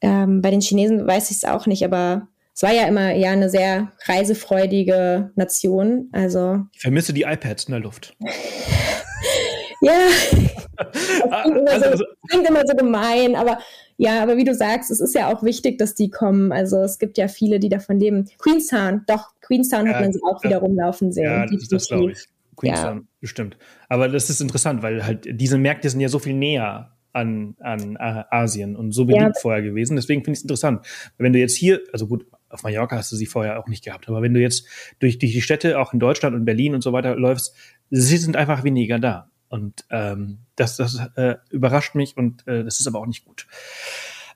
Ähm, 0.00 0.40
bei 0.42 0.50
den 0.50 0.60
Chinesen 0.60 1.06
weiß 1.06 1.30
ich 1.30 1.38
es 1.38 1.44
auch 1.44 1.66
nicht, 1.66 1.84
aber 1.84 2.28
es 2.54 2.62
war 2.62 2.72
ja 2.72 2.86
immer 2.86 3.12
ja 3.14 3.30
eine 3.30 3.48
sehr 3.48 3.92
reisefreudige 4.06 5.30
Nation. 5.34 6.08
Also 6.12 6.64
ich 6.72 6.80
vermisse 6.80 7.12
die 7.12 7.22
iPads 7.22 7.64
in 7.64 7.72
der 7.72 7.80
Luft. 7.80 8.16
ja, 9.80 9.92
das 10.76 11.42
klingt, 11.42 11.56
immer 11.56 11.78
so, 11.78 11.86
also, 11.86 12.04
klingt 12.28 12.48
immer 12.48 12.62
so 12.66 12.76
gemein, 12.76 13.36
aber 13.36 13.58
ja, 13.96 14.22
aber 14.22 14.38
wie 14.38 14.44
du 14.44 14.54
sagst, 14.54 14.90
es 14.90 15.00
ist 15.00 15.14
ja 15.14 15.32
auch 15.32 15.42
wichtig, 15.42 15.78
dass 15.78 15.94
die 15.94 16.10
kommen. 16.10 16.52
Also 16.52 16.78
es 16.78 16.98
gibt 16.98 17.18
ja 17.18 17.28
viele, 17.28 17.60
die 17.60 17.68
davon 17.68 18.00
leben. 18.00 18.30
Queenstown, 18.38 19.02
doch, 19.06 19.32
Queenstown 19.42 19.86
ja, 19.86 19.92
hat 19.92 20.00
man 20.00 20.12
sie 20.12 20.20
auch 20.22 20.42
wieder 20.42 20.58
rumlaufen 20.58 21.12
sehen. 21.12 21.24
Ja, 21.24 21.46
das, 21.46 21.68
das 21.68 21.88
glaube 21.88 22.12
ich. 22.12 22.26
Queenstown, 22.56 22.98
ja. 22.98 23.04
bestimmt. 23.20 23.58
Aber 23.88 24.08
das 24.08 24.30
ist 24.30 24.40
interessant, 24.40 24.82
weil 24.82 25.04
halt 25.04 25.26
diese 25.30 25.58
Märkte 25.58 25.90
sind 25.90 26.00
ja 26.00 26.08
so 26.08 26.18
viel 26.18 26.34
näher 26.34 26.92
an, 27.12 27.56
an 27.60 27.96
Asien 27.98 28.76
und 28.76 28.92
so 28.92 29.04
beliebt 29.04 29.34
ja. 29.34 29.40
vorher 29.40 29.62
gewesen. 29.62 29.96
Deswegen 29.96 30.22
finde 30.22 30.32
ich 30.32 30.38
es 30.38 30.44
interessant. 30.44 30.86
Wenn 31.18 31.32
du 31.32 31.38
jetzt 31.38 31.56
hier, 31.56 31.80
also 31.92 32.06
gut, 32.06 32.26
auf 32.48 32.62
Mallorca 32.62 32.96
hast 32.96 33.12
du 33.12 33.16
sie 33.16 33.26
vorher 33.26 33.58
auch 33.58 33.68
nicht 33.68 33.84
gehabt, 33.84 34.08
aber 34.08 34.22
wenn 34.22 34.34
du 34.34 34.40
jetzt 34.40 34.66
durch, 34.98 35.18
durch 35.18 35.32
die 35.32 35.42
Städte, 35.42 35.78
auch 35.78 35.92
in 35.92 36.00
Deutschland 36.00 36.34
und 36.34 36.44
Berlin 36.44 36.74
und 36.74 36.82
so 36.82 36.92
weiter 36.92 37.14
läufst, 37.16 37.54
sie 37.90 38.16
sind 38.16 38.36
einfach 38.36 38.64
weniger 38.64 38.98
da. 38.98 39.30
Und 39.48 39.84
ähm, 39.90 40.38
das, 40.54 40.76
das 40.76 41.00
äh, 41.16 41.36
überrascht 41.50 41.94
mich 41.94 42.16
und 42.16 42.46
äh, 42.46 42.62
das 42.62 42.78
ist 42.78 42.86
aber 42.86 43.00
auch 43.00 43.06
nicht 43.06 43.24
gut. 43.24 43.46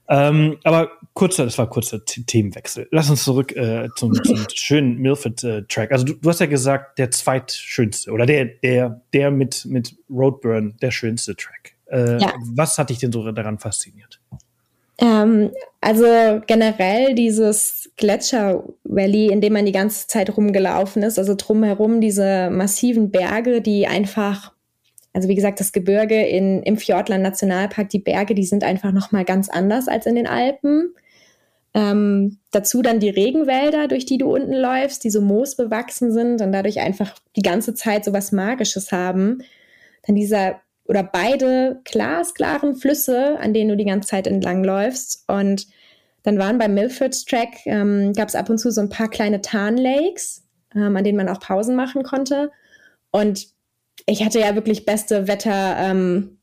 Ähm, 0.08 0.58
aber 0.64 0.90
kurzer, 1.14 1.44
das 1.44 1.56
war 1.56 1.70
kurzer 1.70 2.04
Themenwechsel. 2.04 2.88
Lass 2.90 3.08
uns 3.08 3.24
zurück 3.24 3.56
äh, 3.56 3.88
zum, 3.96 4.12
zum 4.12 4.44
schönen 4.54 4.98
Milford-Track. 4.98 5.90
Äh, 5.90 5.92
also 5.92 6.04
du, 6.04 6.14
du 6.14 6.28
hast 6.28 6.40
ja 6.40 6.46
gesagt, 6.46 6.98
der 6.98 7.10
zweitschönste 7.10 8.10
oder 8.10 8.26
der, 8.26 8.44
der, 8.44 9.02
der 9.12 9.30
mit, 9.30 9.64
mit 9.66 9.96
Roadburn 10.10 10.76
der 10.82 10.90
schönste 10.90 11.36
Track. 11.36 11.73
Äh, 11.86 12.18
ja. 12.18 12.32
Was 12.54 12.78
hat 12.78 12.90
dich 12.90 12.98
denn 12.98 13.12
so 13.12 13.30
daran 13.32 13.58
fasziniert? 13.58 14.20
Ähm, 14.98 15.50
also 15.80 16.40
generell 16.46 17.14
dieses 17.14 17.90
Gletscher 17.96 18.64
Valley, 18.84 19.28
in 19.28 19.40
dem 19.40 19.52
man 19.52 19.66
die 19.66 19.72
ganze 19.72 20.06
Zeit 20.06 20.36
rumgelaufen 20.36 21.02
ist, 21.02 21.18
also 21.18 21.34
drumherum 21.36 22.00
diese 22.00 22.50
massiven 22.50 23.10
Berge, 23.10 23.60
die 23.60 23.86
einfach, 23.86 24.52
also 25.12 25.28
wie 25.28 25.34
gesagt, 25.34 25.60
das 25.60 25.72
Gebirge 25.72 26.26
in, 26.26 26.62
im 26.62 26.76
Fjordland 26.76 27.22
Nationalpark, 27.22 27.88
die 27.88 27.98
Berge, 27.98 28.34
die 28.34 28.44
sind 28.44 28.64
einfach 28.64 28.92
nochmal 28.92 29.24
ganz 29.24 29.48
anders 29.48 29.88
als 29.88 30.06
in 30.06 30.14
den 30.14 30.26
Alpen. 30.26 30.94
Ähm, 31.76 32.38
dazu 32.52 32.82
dann 32.82 33.00
die 33.00 33.10
Regenwälder, 33.10 33.88
durch 33.88 34.06
die 34.06 34.18
du 34.18 34.32
unten 34.32 34.54
läufst, 34.54 35.02
die 35.02 35.10
so 35.10 35.20
moosbewachsen 35.20 36.12
sind 36.12 36.40
und 36.40 36.52
dadurch 36.52 36.78
einfach 36.78 37.16
die 37.34 37.42
ganze 37.42 37.74
Zeit 37.74 38.04
so 38.04 38.12
was 38.12 38.30
Magisches 38.30 38.92
haben. 38.92 39.42
Dann 40.06 40.14
dieser 40.14 40.60
oder 40.86 41.02
beide 41.02 41.80
glasklaren 41.84 42.76
Flüsse, 42.76 43.38
an 43.38 43.54
denen 43.54 43.70
du 43.70 43.76
die 43.76 43.86
ganze 43.86 44.08
Zeit 44.08 44.26
entlang 44.26 44.62
läufst. 44.62 45.24
Und 45.28 45.66
dann 46.22 46.38
waren 46.38 46.58
beim 46.58 46.74
Milford 46.74 47.26
Track, 47.26 47.66
ähm, 47.66 48.12
gab 48.14 48.28
es 48.28 48.34
ab 48.34 48.50
und 48.50 48.58
zu 48.58 48.70
so 48.70 48.80
ein 48.80 48.90
paar 48.90 49.08
kleine 49.08 49.40
Tarn-Lakes, 49.40 50.44
ähm, 50.74 50.96
an 50.96 51.04
denen 51.04 51.16
man 51.16 51.28
auch 51.28 51.40
Pausen 51.40 51.76
machen 51.76 52.02
konnte. 52.02 52.50
Und 53.10 53.48
ich 54.06 54.24
hatte 54.24 54.40
ja 54.40 54.54
wirklich 54.54 54.84
beste 54.84 55.26
Wetter, 55.26 55.76
ähm, 55.78 56.38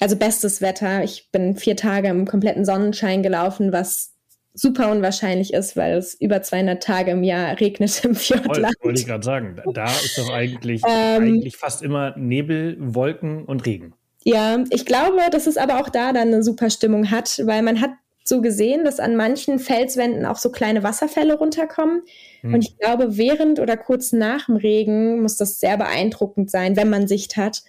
also 0.00 0.16
bestes 0.16 0.60
Wetter. 0.60 1.04
Ich 1.04 1.30
bin 1.30 1.56
vier 1.56 1.76
Tage 1.76 2.08
im 2.08 2.26
kompletten 2.26 2.64
Sonnenschein 2.64 3.22
gelaufen, 3.22 3.72
was 3.72 4.15
super 4.56 4.90
unwahrscheinlich 4.90 5.52
ist, 5.52 5.76
weil 5.76 5.96
es 5.96 6.14
über 6.14 6.42
200 6.42 6.82
Tage 6.82 7.12
im 7.12 7.22
Jahr 7.22 7.60
regnet 7.60 8.04
im 8.04 8.14
Fjordland. 8.14 8.74
Wollte 8.80 9.00
ich 9.00 9.06
gerade 9.06 9.24
sagen. 9.24 9.56
Da 9.72 9.84
ist 9.84 10.18
doch 10.18 10.30
eigentlich, 10.32 10.82
ähm, 10.88 11.22
eigentlich 11.22 11.56
fast 11.56 11.82
immer 11.82 12.16
Nebel, 12.16 12.76
Wolken 12.80 13.44
und 13.44 13.64
Regen. 13.66 13.94
Ja, 14.24 14.64
ich 14.70 14.86
glaube, 14.86 15.20
dass 15.30 15.46
es 15.46 15.56
aber 15.56 15.80
auch 15.80 15.88
da 15.88 16.12
dann 16.12 16.28
eine 16.28 16.42
super 16.42 16.68
Stimmung 16.70 17.10
hat, 17.10 17.40
weil 17.44 17.62
man 17.62 17.80
hat 17.80 17.90
so 18.24 18.40
gesehen, 18.40 18.84
dass 18.84 18.98
an 18.98 19.14
manchen 19.14 19.60
Felswänden 19.60 20.26
auch 20.26 20.36
so 20.36 20.50
kleine 20.50 20.82
Wasserfälle 20.82 21.38
runterkommen. 21.38 22.02
Hm. 22.40 22.54
Und 22.54 22.62
ich 22.62 22.76
glaube, 22.76 23.16
während 23.16 23.60
oder 23.60 23.76
kurz 23.76 24.12
nach 24.12 24.46
dem 24.46 24.56
Regen 24.56 25.22
muss 25.22 25.36
das 25.36 25.60
sehr 25.60 25.76
beeindruckend 25.76 26.50
sein, 26.50 26.76
wenn 26.76 26.90
man 26.90 27.06
Sicht 27.06 27.36
hat. 27.36 27.62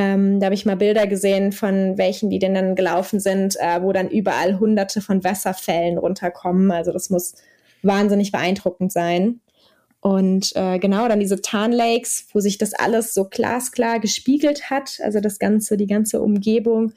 Ähm, 0.00 0.40
da 0.40 0.46
habe 0.46 0.54
ich 0.54 0.64
mal 0.64 0.78
Bilder 0.78 1.06
gesehen 1.06 1.52
von 1.52 1.98
welchen, 1.98 2.30
die 2.30 2.38
denn 2.38 2.54
dann 2.54 2.74
gelaufen 2.74 3.20
sind, 3.20 3.56
äh, 3.60 3.82
wo 3.82 3.92
dann 3.92 4.08
überall 4.08 4.58
hunderte 4.58 5.02
von 5.02 5.22
Wasserfällen 5.22 5.98
runterkommen. 5.98 6.70
Also 6.70 6.90
das 6.90 7.10
muss 7.10 7.34
wahnsinnig 7.82 8.32
beeindruckend 8.32 8.92
sein. 8.92 9.40
Und 10.00 10.56
äh, 10.56 10.78
genau, 10.78 11.06
dann 11.06 11.20
diese 11.20 11.42
Tarn 11.42 11.72
Lakes, 11.72 12.28
wo 12.32 12.40
sich 12.40 12.56
das 12.56 12.72
alles 12.72 13.12
so 13.12 13.26
glasklar 13.26 14.00
gespiegelt 14.00 14.70
hat, 14.70 15.00
also 15.02 15.20
das 15.20 15.38
ganze, 15.38 15.76
die 15.76 15.86
ganze 15.86 16.22
Umgebung. 16.22 16.94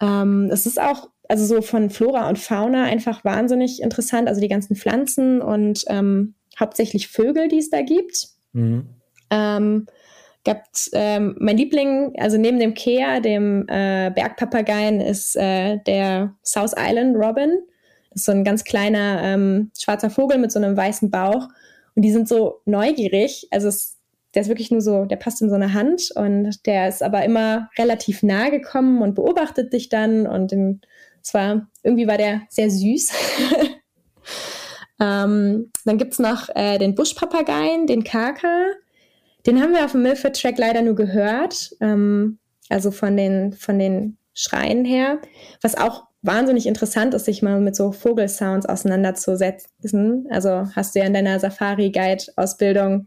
Ähm, 0.00 0.50
es 0.52 0.66
ist 0.66 0.80
auch, 0.80 1.08
also 1.28 1.44
so 1.44 1.62
von 1.62 1.90
Flora 1.90 2.28
und 2.28 2.38
Fauna 2.38 2.84
einfach 2.84 3.24
wahnsinnig 3.24 3.82
interessant, 3.82 4.28
also 4.28 4.40
die 4.40 4.46
ganzen 4.46 4.76
Pflanzen 4.76 5.42
und 5.42 5.82
ähm, 5.88 6.34
hauptsächlich 6.60 7.08
Vögel, 7.08 7.48
die 7.48 7.58
es 7.58 7.70
da 7.70 7.82
gibt. 7.82 8.28
Mhm. 8.52 8.86
Ähm, 9.30 9.86
gab 10.44 10.64
ähm, 10.92 11.36
mein 11.38 11.56
Liebling, 11.56 12.14
also 12.18 12.38
neben 12.38 12.58
dem 12.58 12.74
Kea, 12.74 13.20
dem 13.20 13.66
äh, 13.68 14.10
Bergpapageien, 14.14 15.00
ist 15.00 15.36
äh, 15.36 15.78
der 15.86 16.34
South 16.44 16.74
Island 16.78 17.16
Robin. 17.16 17.58
Das 18.10 18.22
ist 18.22 18.24
so 18.24 18.32
ein 18.32 18.44
ganz 18.44 18.64
kleiner 18.64 19.20
ähm, 19.22 19.70
schwarzer 19.78 20.10
Vogel 20.10 20.38
mit 20.38 20.50
so 20.50 20.58
einem 20.58 20.76
weißen 20.76 21.10
Bauch. 21.10 21.48
Und 21.94 22.02
die 22.02 22.12
sind 22.12 22.28
so 22.28 22.60
neugierig. 22.64 23.46
Also 23.50 23.68
es, 23.68 23.98
der 24.34 24.42
ist 24.42 24.48
wirklich 24.48 24.70
nur 24.70 24.80
so, 24.80 25.04
der 25.04 25.16
passt 25.16 25.42
in 25.42 25.50
so 25.50 25.54
eine 25.54 25.74
Hand 25.74 26.10
und 26.14 26.66
der 26.66 26.88
ist 26.88 27.02
aber 27.02 27.24
immer 27.24 27.68
relativ 27.78 28.22
nah 28.22 28.48
gekommen 28.48 29.02
und 29.02 29.14
beobachtet 29.14 29.72
dich 29.72 29.90
dann. 29.90 30.26
Und 30.26 30.52
es 31.22 31.34
war, 31.34 31.68
irgendwie 31.82 32.08
war 32.08 32.16
der 32.16 32.42
sehr 32.48 32.70
süß. 32.70 33.12
ähm, 35.00 35.70
dann 35.84 35.98
gibt's 35.98 36.18
noch 36.18 36.48
äh, 36.54 36.78
den 36.78 36.94
Buschpapageien, 36.94 37.86
den 37.86 38.04
Kaka. 38.04 38.66
Den 39.46 39.62
haben 39.62 39.72
wir 39.72 39.84
auf 39.84 39.92
dem 39.92 40.02
Milford 40.02 40.40
Track 40.40 40.58
leider 40.58 40.82
nur 40.82 40.94
gehört, 40.94 41.70
ähm, 41.80 42.38
also 42.68 42.90
von 42.90 43.16
den, 43.16 43.52
von 43.52 43.78
den 43.78 44.16
Schreien 44.34 44.84
her, 44.84 45.18
was 45.62 45.76
auch 45.76 46.04
wahnsinnig 46.22 46.66
interessant 46.66 47.14
ist, 47.14 47.24
sich 47.24 47.42
mal 47.42 47.60
mit 47.60 47.74
so 47.74 47.92
Vogelsounds 47.92 48.66
auseinanderzusetzen. 48.66 50.26
Also 50.30 50.68
hast 50.74 50.94
du 50.94 51.00
ja 51.00 51.06
in 51.06 51.14
deiner 51.14 51.40
Safari-Guide-Ausbildung 51.40 53.06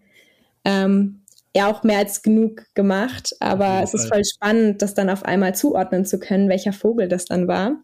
ähm, 0.65 1.21
ja 1.55 1.71
auch 1.71 1.83
mehr 1.83 1.99
als 1.99 2.23
genug 2.23 2.63
gemacht, 2.73 3.35
aber 3.39 3.81
es 3.83 3.93
ist 3.93 4.07
voll 4.07 4.23
spannend, 4.25 4.81
das 4.81 4.95
dann 4.95 5.09
auf 5.09 5.23
einmal 5.23 5.53
zuordnen 5.53 6.05
zu 6.05 6.19
können, 6.19 6.49
welcher 6.49 6.73
Vogel 6.73 7.07
das 7.07 7.25
dann 7.25 7.47
war. 7.47 7.75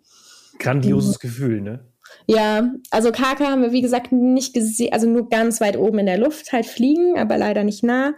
Grandioses 0.57 1.17
mhm. 1.17 1.19
Gefühl, 1.21 1.61
ne? 1.61 1.79
Ja, 2.29 2.69
also 2.91 3.11
Kaka 3.11 3.45
haben 3.45 3.63
wir 3.63 3.71
wie 3.71 3.81
gesagt 3.81 4.11
nicht 4.11 4.53
gesehen, 4.53 4.93
also 4.93 5.09
nur 5.09 5.29
ganz 5.29 5.59
weit 5.61 5.77
oben 5.77 5.97
in 5.97 6.05
der 6.05 6.19
Luft 6.19 6.53
halt 6.53 6.67
fliegen, 6.67 7.17
aber 7.17 7.39
leider 7.39 7.63
nicht 7.63 7.81
nah. 7.81 8.13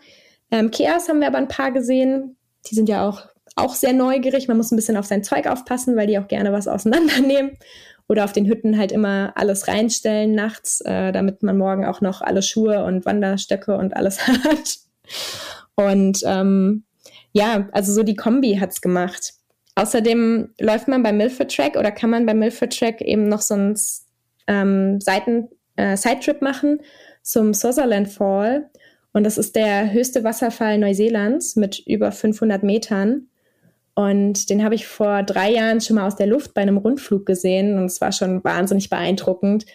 Ähm, 0.52 0.70
Keas 0.70 1.08
haben 1.08 1.22
wir 1.22 1.28
aber 1.28 1.38
ein 1.38 1.48
paar 1.48 1.72
gesehen. 1.72 2.36
Die 2.70 2.76
sind 2.76 2.90
ja 2.90 3.08
auch, 3.08 3.22
auch 3.56 3.74
sehr 3.74 3.94
neugierig. 3.94 4.50
Man 4.50 4.58
muss 4.58 4.70
ein 4.70 4.76
bisschen 4.76 4.98
auf 4.98 5.06
sein 5.06 5.24
Zeug 5.24 5.48
aufpassen, 5.48 5.96
weil 5.96 6.08
die 6.08 6.20
auch 6.20 6.28
gerne 6.28 6.52
was 6.52 6.68
auseinandernehmen. 6.68 7.52
Oder 8.10 8.26
auf 8.26 8.34
den 8.34 8.48
Hütten 8.48 8.78
halt 8.78 8.92
immer 8.92 9.32
alles 9.36 9.70
reinstellen 9.70 10.36
nachts, 10.36 10.82
äh, 10.82 11.14
damit 11.14 11.42
man 11.42 11.58
morgen 11.58 11.86
auch 11.86 12.02
noch 12.02 12.22
alle 12.22 12.42
Schuhe 12.42 12.84
und 12.84 13.06
Wanderstöcke 13.06 13.78
und 13.78 13.96
alles 13.96 14.28
hat. 14.28 14.80
Und 15.76 16.20
ähm, 16.26 16.84
ja, 17.32 17.70
also 17.72 17.94
so 17.94 18.04
die 18.04 18.16
Kombi 18.16 18.58
hat's 18.60 18.82
gemacht. 18.82 19.36
Außerdem 19.76 20.54
läuft 20.60 20.88
man 20.88 21.04
bei 21.04 21.14
Milford 21.14 21.56
Track 21.56 21.78
oder 21.78 21.92
kann 21.92 22.10
man 22.10 22.26
bei 22.26 22.34
Milford 22.34 22.78
Track 22.78 23.02
eben 23.02 23.28
noch 23.28 23.42
so 23.42 23.54
einen 23.54 23.76
ähm, 24.48 25.00
Seiten, 25.00 25.50
äh, 25.76 25.96
Sidetrip 25.96 26.42
machen 26.42 26.82
zum 27.24 27.54
Sutherland 27.54 28.10
Fall. 28.10 28.70
Und 29.14 29.24
das 29.26 29.38
ist 29.38 29.56
der 29.56 29.92
höchste 29.92 30.24
Wasserfall 30.24 30.78
Neuseelands 30.78 31.56
mit 31.56 31.80
über 31.86 32.12
500 32.12 32.64
Metern. 32.64 33.28
Und 33.94 34.50
den 34.50 34.64
habe 34.64 34.76
ich 34.76 34.88
vor 34.88 35.24
drei 35.24 35.52
Jahren 35.52 35.82
schon 35.82 35.98
mal 35.98 36.08
aus 36.08 36.16
der 36.16 36.28
Luft 36.28 36.54
bei 36.54 36.62
einem 36.62 36.78
Rundflug 36.78 37.26
gesehen. 37.26 37.78
Und 37.78 37.86
es 37.86 38.02
war 38.02 38.12
schon 38.12 38.44
wahnsinnig 38.44 38.90
beeindruckend. 38.90 39.66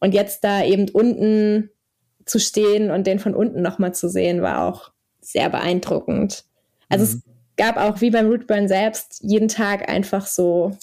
Und 0.00 0.14
jetzt 0.14 0.44
da 0.44 0.64
eben 0.64 0.88
unten 0.90 1.70
zu 2.24 2.38
stehen 2.38 2.90
und 2.90 3.06
den 3.06 3.18
von 3.18 3.34
unten 3.34 3.62
nochmal 3.62 3.94
zu 3.94 4.08
sehen, 4.08 4.42
war 4.42 4.64
auch 4.66 4.92
sehr 5.20 5.50
beeindruckend. 5.50 6.44
Also 6.88 7.04
mhm. 7.04 7.08
es 7.08 7.33
gab 7.56 7.76
auch 7.76 8.00
wie 8.00 8.10
beim 8.10 8.26
Rootburn 8.26 8.68
selbst 8.68 9.20
jeden 9.22 9.48
Tag 9.48 9.88
einfach 9.88 10.26
so 10.26 10.76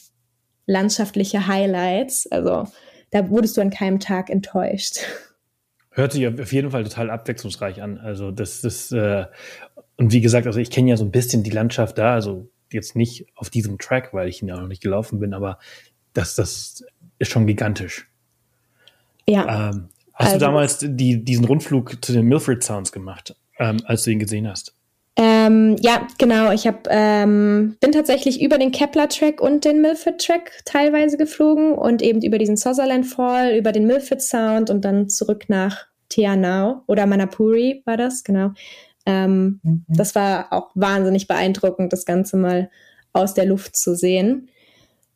landschaftliche 0.65 1.47
Highlights. 1.47 2.27
Also 2.31 2.67
da 3.11 3.29
wurdest 3.29 3.57
du 3.57 3.61
an 3.61 3.69
keinem 3.69 3.99
Tag 3.99 4.29
enttäuscht. 4.29 4.99
Hört 5.91 6.13
sich 6.13 6.25
auf 6.27 6.53
jeden 6.53 6.71
Fall 6.71 6.83
total 6.83 7.09
abwechslungsreich 7.09 7.81
an. 7.81 7.97
Also 7.97 8.31
das 8.31 8.63
ist 8.63 8.93
äh, 8.93 9.25
und 10.01 10.11
wie 10.11 10.21
gesagt, 10.21 10.47
also 10.47 10.59
ich 10.59 10.71
kenne 10.71 10.89
ja 10.89 10.97
so 10.97 11.05
ein 11.05 11.11
bisschen 11.11 11.43
die 11.43 11.51
Landschaft 11.51 11.97
da, 11.97 12.15
also 12.15 12.49
jetzt 12.71 12.95
nicht 12.95 13.27
auf 13.35 13.51
diesem 13.51 13.77
Track, 13.77 14.13
weil 14.13 14.29
ich 14.29 14.41
ihn 14.41 14.47
ja 14.47 14.59
noch 14.59 14.67
nicht 14.67 14.81
gelaufen 14.81 15.19
bin, 15.19 15.35
aber 15.35 15.59
das, 16.13 16.33
das 16.35 16.83
ist 17.19 17.31
schon 17.31 17.45
gigantisch. 17.45 18.09
Ja. 19.27 19.69
Ähm, 19.69 19.89
hast 20.13 20.33
also, 20.33 20.39
du 20.39 20.45
damals 20.45 20.79
die, 20.81 21.23
diesen 21.23 21.45
Rundflug 21.45 22.03
zu 22.03 22.13
den 22.13 22.25
Milford 22.25 22.63
Sounds 22.63 22.91
gemacht, 22.91 23.35
ähm, 23.59 23.77
als 23.85 24.03
du 24.03 24.11
ihn 24.11 24.17
gesehen 24.17 24.47
hast? 24.47 24.75
Ähm, 25.45 25.75
ja, 25.79 26.07
genau. 26.17 26.51
Ich 26.51 26.67
hab, 26.67 26.87
ähm, 26.89 27.77
bin 27.79 27.91
tatsächlich 27.91 28.41
über 28.41 28.57
den 28.57 28.71
Kepler-Track 28.71 29.41
und 29.41 29.65
den 29.65 29.81
Milford-Track 29.81 30.63
teilweise 30.65 31.17
geflogen 31.17 31.73
und 31.73 32.01
eben 32.01 32.21
über 32.21 32.37
diesen 32.37 32.57
Sutherland 32.57 33.05
Fall, 33.05 33.55
über 33.55 33.71
den 33.71 33.87
Milford 33.87 34.21
Sound 34.21 34.69
und 34.69 34.85
dann 34.85 35.09
zurück 35.09 35.45
nach 35.47 35.87
Teanau 36.09 36.83
oder 36.87 37.05
Manapuri 37.05 37.81
war 37.85 37.97
das, 37.97 38.23
genau. 38.23 38.51
Ähm, 39.05 39.59
mhm. 39.63 39.85
Das 39.87 40.13
war 40.15 40.51
auch 40.51 40.69
wahnsinnig 40.75 41.27
beeindruckend, 41.27 41.91
das 41.91 42.05
Ganze 42.05 42.37
mal 42.37 42.69
aus 43.13 43.33
der 43.33 43.45
Luft 43.45 43.75
zu 43.75 43.95
sehen. 43.95 44.49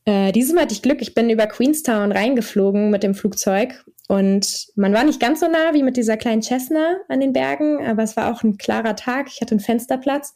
Äh, 0.06 0.32
dieses 0.32 0.54
Mal 0.54 0.62
hatte 0.62 0.74
ich 0.74 0.84
Glück, 0.84 1.02
ich 1.02 1.16
bin 1.16 1.30
über 1.30 1.48
Queenstown 1.48 2.12
reingeflogen 2.12 2.92
mit 2.92 3.02
dem 3.02 3.16
Flugzeug 3.16 3.84
und 4.08 4.68
man 4.76 4.94
war 4.94 5.04
nicht 5.04 5.20
ganz 5.20 5.40
so 5.40 5.48
nah 5.48 5.74
wie 5.74 5.82
mit 5.82 5.98
dieser 5.98 6.16
kleinen 6.16 6.44
Cessna 6.44 6.98
an 7.10 7.20
den 7.20 7.34
Bergen, 7.34 7.84
aber 7.86 8.04
es 8.04 8.16
war 8.16 8.32
auch 8.32 8.44
ein 8.44 8.58
klarer 8.58 8.96
Tag. 8.96 9.28
Ich 9.30 9.42
hatte 9.42 9.52
einen 9.52 9.60
Fensterplatz 9.60 10.36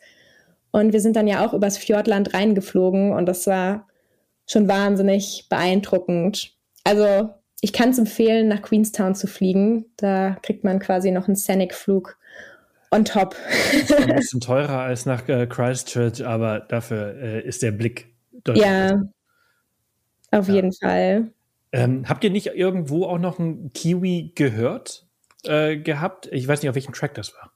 und 0.71 0.91
wir 0.91 1.01
sind 1.01 1.15
dann 1.15 1.27
ja 1.27 1.45
auch 1.45 1.53
übers 1.53 1.77
Fjordland 1.77 2.33
reingeflogen 2.33 3.13
und 3.13 3.27
das 3.27 3.45
war 3.45 3.87
schon 4.47 4.67
wahnsinnig 4.67 5.45
beeindruckend. 5.49 6.55
Also 6.83 7.29
ich 7.61 7.71
kann 7.71 7.89
es 7.89 7.99
empfehlen, 7.99 8.47
nach 8.47 8.63
Queenstown 8.63 9.13
zu 9.13 9.27
fliegen. 9.27 9.85
Da 9.97 10.37
kriegt 10.41 10.63
man 10.63 10.79
quasi 10.79 11.11
noch 11.11 11.27
einen 11.27 11.35
Scenic-Flug 11.35 12.17
on 12.89 13.05
top. 13.05 13.35
Das 13.71 13.83
ist 13.83 13.93
ein 13.93 14.07
bisschen 14.15 14.41
teurer 14.41 14.79
als 14.79 15.05
nach 15.05 15.27
äh, 15.27 15.45
Christchurch, 15.45 16.25
aber 16.25 16.61
dafür 16.61 17.15
äh, 17.21 17.41
ist 17.47 17.61
der 17.61 17.71
Blick 17.71 18.15
deutlich. 18.43 18.65
Ja, 18.65 19.03
auf 20.31 20.47
ja. 20.47 20.55
jeden 20.55 20.73
Fall. 20.73 21.31
Ähm, 21.71 22.07
habt 22.07 22.23
ihr 22.23 22.29
nicht 22.29 22.47
irgendwo 22.47 23.05
auch 23.05 23.19
noch 23.19 23.39
ein 23.39 23.71
Kiwi 23.73 24.31
gehört 24.35 25.07
äh, 25.43 25.77
gehabt? 25.77 26.27
Ich 26.31 26.47
weiß 26.47 26.61
nicht, 26.61 26.69
auf 26.69 26.75
welchem 26.75 26.93
Track 26.93 27.13
das 27.13 27.33
war. 27.33 27.51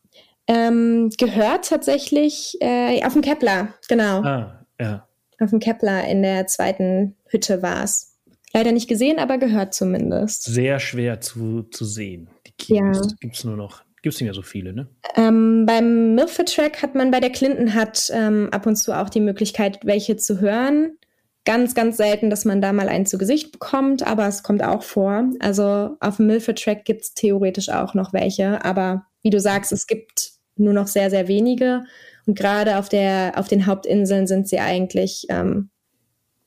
Ähm, 0.48 1.10
gehört 1.18 1.70
tatsächlich 1.70 2.58
äh, 2.60 3.04
auf 3.04 3.14
dem 3.14 3.22
Kepler, 3.22 3.74
genau. 3.88 4.22
Ah, 4.22 4.66
ja. 4.80 5.08
Auf 5.40 5.50
dem 5.50 5.60
Kepler 5.60 6.06
in 6.08 6.22
der 6.22 6.48
zweiten 6.48 7.16
Hütte 7.28 7.62
war 7.62 7.84
es. 7.84 8.18
Leider 8.54 8.72
nicht 8.72 8.88
gesehen, 8.88 9.18
aber 9.18 9.40
gehört 9.40 9.74
zumindest. 9.74 10.44
Sehr 10.44 10.80
schwer 10.80 11.22
zu, 11.22 11.64
zu 11.64 11.86
sehen. 11.86 12.30
Die 12.46 12.52
Kiwis 12.52 13.00
ja. 13.00 13.16
gibt 13.20 13.36
es 13.36 13.44
nur 13.44 13.58
noch 13.58 13.84
Gibt 14.04 14.16
es 14.16 14.20
nicht 14.20 14.28
mehr 14.28 14.34
so 14.34 14.42
viele, 14.42 14.74
ne? 14.74 14.88
Ähm, 15.16 15.66
beim 15.66 16.14
Milford 16.16 16.54
Track 16.54 16.82
hat 16.82 16.94
man 16.94 17.10
bei 17.10 17.22
der 17.22 17.30
Clinton 17.30 17.74
hat 17.74 18.12
ähm, 18.14 18.50
ab 18.52 18.66
und 18.66 18.76
zu 18.76 18.92
auch 18.92 19.10
die 19.10 19.22
Möglichkeit, 19.22 19.80
welche 19.84 20.18
zu 20.18 20.42
hören. 20.42 20.98
Ganz, 21.46 21.76
ganz 21.76 21.98
selten, 21.98 22.30
dass 22.30 22.46
man 22.46 22.62
da 22.62 22.72
mal 22.72 22.88
einen 22.88 23.06
zu 23.06 23.18
Gesicht 23.18 23.52
bekommt, 23.52 24.06
aber 24.06 24.28
es 24.28 24.44
kommt 24.44 24.64
auch 24.64 24.84
vor. 24.84 25.26
Also 25.39 25.98
auf 26.00 26.18
dem 26.18 26.28
Milford-Track 26.28 26.86
gibt 26.86 27.02
es 27.02 27.14
theoretisch 27.14 27.70
auch 27.70 27.94
noch 27.94 28.14
welche, 28.14 28.64
aber 28.64 29.06
wie 29.22 29.30
du 29.30 29.39
sagst, 29.39 29.72
es 29.72 29.88
gibt 29.88 30.32
nur 30.56 30.74
noch 30.74 30.88
sehr, 30.88 31.10
sehr 31.10 31.28
wenige. 31.28 31.84
Und 32.26 32.38
gerade 32.38 32.78
auf, 32.78 32.88
der, 32.88 33.34
auf 33.36 33.48
den 33.48 33.66
Hauptinseln 33.66 34.28
sind 34.28 34.48
sie 34.48 34.60
eigentlich, 34.60 35.26
ähm, 35.30 35.70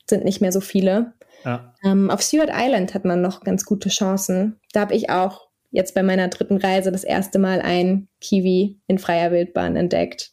sind 0.08 0.24
nicht 0.24 0.40
mehr 0.40 0.52
so 0.52 0.60
viele. 0.60 1.12
Ja. 1.44 1.74
Ähm, 1.84 2.10
auf 2.10 2.22
Stewart 2.22 2.50
Island 2.52 2.94
hat 2.94 3.04
man 3.04 3.20
noch 3.20 3.42
ganz 3.42 3.64
gute 3.64 3.88
Chancen. 3.88 4.58
Da 4.72 4.80
habe 4.80 4.94
ich 4.94 5.10
auch 5.10 5.48
jetzt 5.70 5.94
bei 5.94 6.02
meiner 6.02 6.28
dritten 6.28 6.56
Reise 6.56 6.90
das 6.90 7.04
erste 7.04 7.38
Mal 7.38 7.60
ein 7.60 8.08
Kiwi 8.20 8.80
in 8.86 8.98
freier 8.98 9.30
Wildbahn 9.30 9.76
entdeckt. 9.76 10.32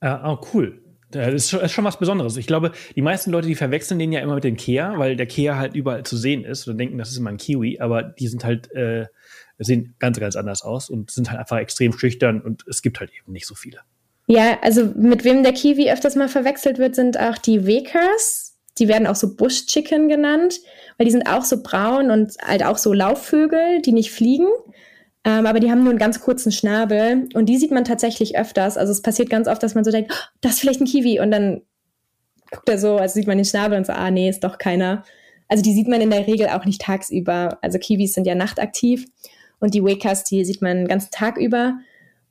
Ah, 0.00 0.32
oh, 0.32 0.46
cool. 0.52 0.83
Das 1.14 1.34
ist 1.34 1.50
schon, 1.50 1.60
ist 1.60 1.72
schon, 1.72 1.84
was 1.84 1.98
Besonderes. 1.98 2.36
Ich 2.36 2.46
glaube, 2.46 2.72
die 2.94 3.02
meisten 3.02 3.30
Leute, 3.30 3.48
die 3.48 3.54
verwechseln 3.54 3.98
den 3.98 4.12
ja 4.12 4.20
immer 4.20 4.34
mit 4.34 4.44
dem 4.44 4.56
Kea, 4.56 4.98
weil 4.98 5.16
der 5.16 5.26
Kea 5.26 5.56
halt 5.56 5.74
überall 5.74 6.04
zu 6.04 6.16
sehen 6.16 6.44
ist 6.44 6.66
und 6.68 6.78
denken, 6.78 6.98
das 6.98 7.10
ist 7.10 7.18
immer 7.18 7.30
ein 7.30 7.36
Kiwi, 7.36 7.80
aber 7.80 8.02
die 8.02 8.28
sind 8.28 8.44
halt, 8.44 8.72
äh, 8.72 9.06
sehen 9.58 9.94
ganz, 9.98 10.18
ganz 10.18 10.36
anders 10.36 10.62
aus 10.62 10.90
und 10.90 11.10
sind 11.10 11.30
halt 11.30 11.40
einfach 11.40 11.58
extrem 11.58 11.92
schüchtern 11.92 12.40
und 12.40 12.64
es 12.68 12.82
gibt 12.82 13.00
halt 13.00 13.10
eben 13.10 13.32
nicht 13.32 13.46
so 13.46 13.54
viele. 13.54 13.80
Ja, 14.26 14.58
also 14.62 14.86
mit 14.96 15.24
wem 15.24 15.42
der 15.42 15.52
Kiwi 15.52 15.90
öfters 15.90 16.16
mal 16.16 16.28
verwechselt 16.28 16.78
wird, 16.78 16.94
sind 16.94 17.18
auch 17.18 17.38
die 17.38 17.66
Wekers. 17.66 18.56
Die 18.78 18.88
werden 18.88 19.06
auch 19.06 19.14
so 19.14 19.36
Bush 19.36 19.66
Chicken 19.66 20.08
genannt, 20.08 20.58
weil 20.96 21.04
die 21.04 21.12
sind 21.12 21.28
auch 21.28 21.44
so 21.44 21.62
braun 21.62 22.10
und 22.10 22.34
halt 22.42 22.64
auch 22.64 22.78
so 22.78 22.92
Laufvögel, 22.92 23.82
die 23.82 23.92
nicht 23.92 24.10
fliegen. 24.10 24.48
Ähm, 25.24 25.46
aber 25.46 25.58
die 25.58 25.70
haben 25.70 25.80
nur 25.80 25.90
einen 25.90 25.98
ganz 25.98 26.20
kurzen 26.20 26.52
Schnabel 26.52 27.28
und 27.34 27.46
die 27.46 27.56
sieht 27.56 27.70
man 27.70 27.84
tatsächlich 27.84 28.38
öfters. 28.38 28.76
Also 28.76 28.92
es 28.92 29.02
passiert 29.02 29.30
ganz 29.30 29.48
oft, 29.48 29.62
dass 29.62 29.74
man 29.74 29.84
so 29.84 29.90
denkt, 29.90 30.12
oh, 30.12 30.28
das 30.42 30.54
ist 30.54 30.60
vielleicht 30.60 30.80
ein 30.80 30.86
Kiwi 30.86 31.18
und 31.20 31.30
dann 31.30 31.62
guckt 32.50 32.68
er 32.68 32.78
so, 32.78 32.96
also 32.96 33.14
sieht 33.14 33.26
man 33.26 33.38
den 33.38 33.46
Schnabel 33.46 33.78
und 33.78 33.86
so, 33.86 33.92
ah 33.92 34.10
nee, 34.10 34.28
ist 34.28 34.44
doch 34.44 34.58
keiner. 34.58 35.02
Also 35.48 35.62
die 35.62 35.72
sieht 35.74 35.88
man 35.88 36.00
in 36.00 36.10
der 36.10 36.26
Regel 36.26 36.48
auch 36.48 36.64
nicht 36.66 36.82
tagsüber. 36.82 37.58
Also 37.62 37.78
Kiwis 37.78 38.12
sind 38.12 38.26
ja 38.26 38.34
nachtaktiv 38.34 39.06
und 39.60 39.74
die 39.74 39.82
Wakers, 39.82 40.24
die 40.24 40.44
sieht 40.44 40.60
man 40.62 40.78
den 40.78 40.88
ganzen 40.88 41.10
Tag 41.10 41.38
über. 41.38 41.78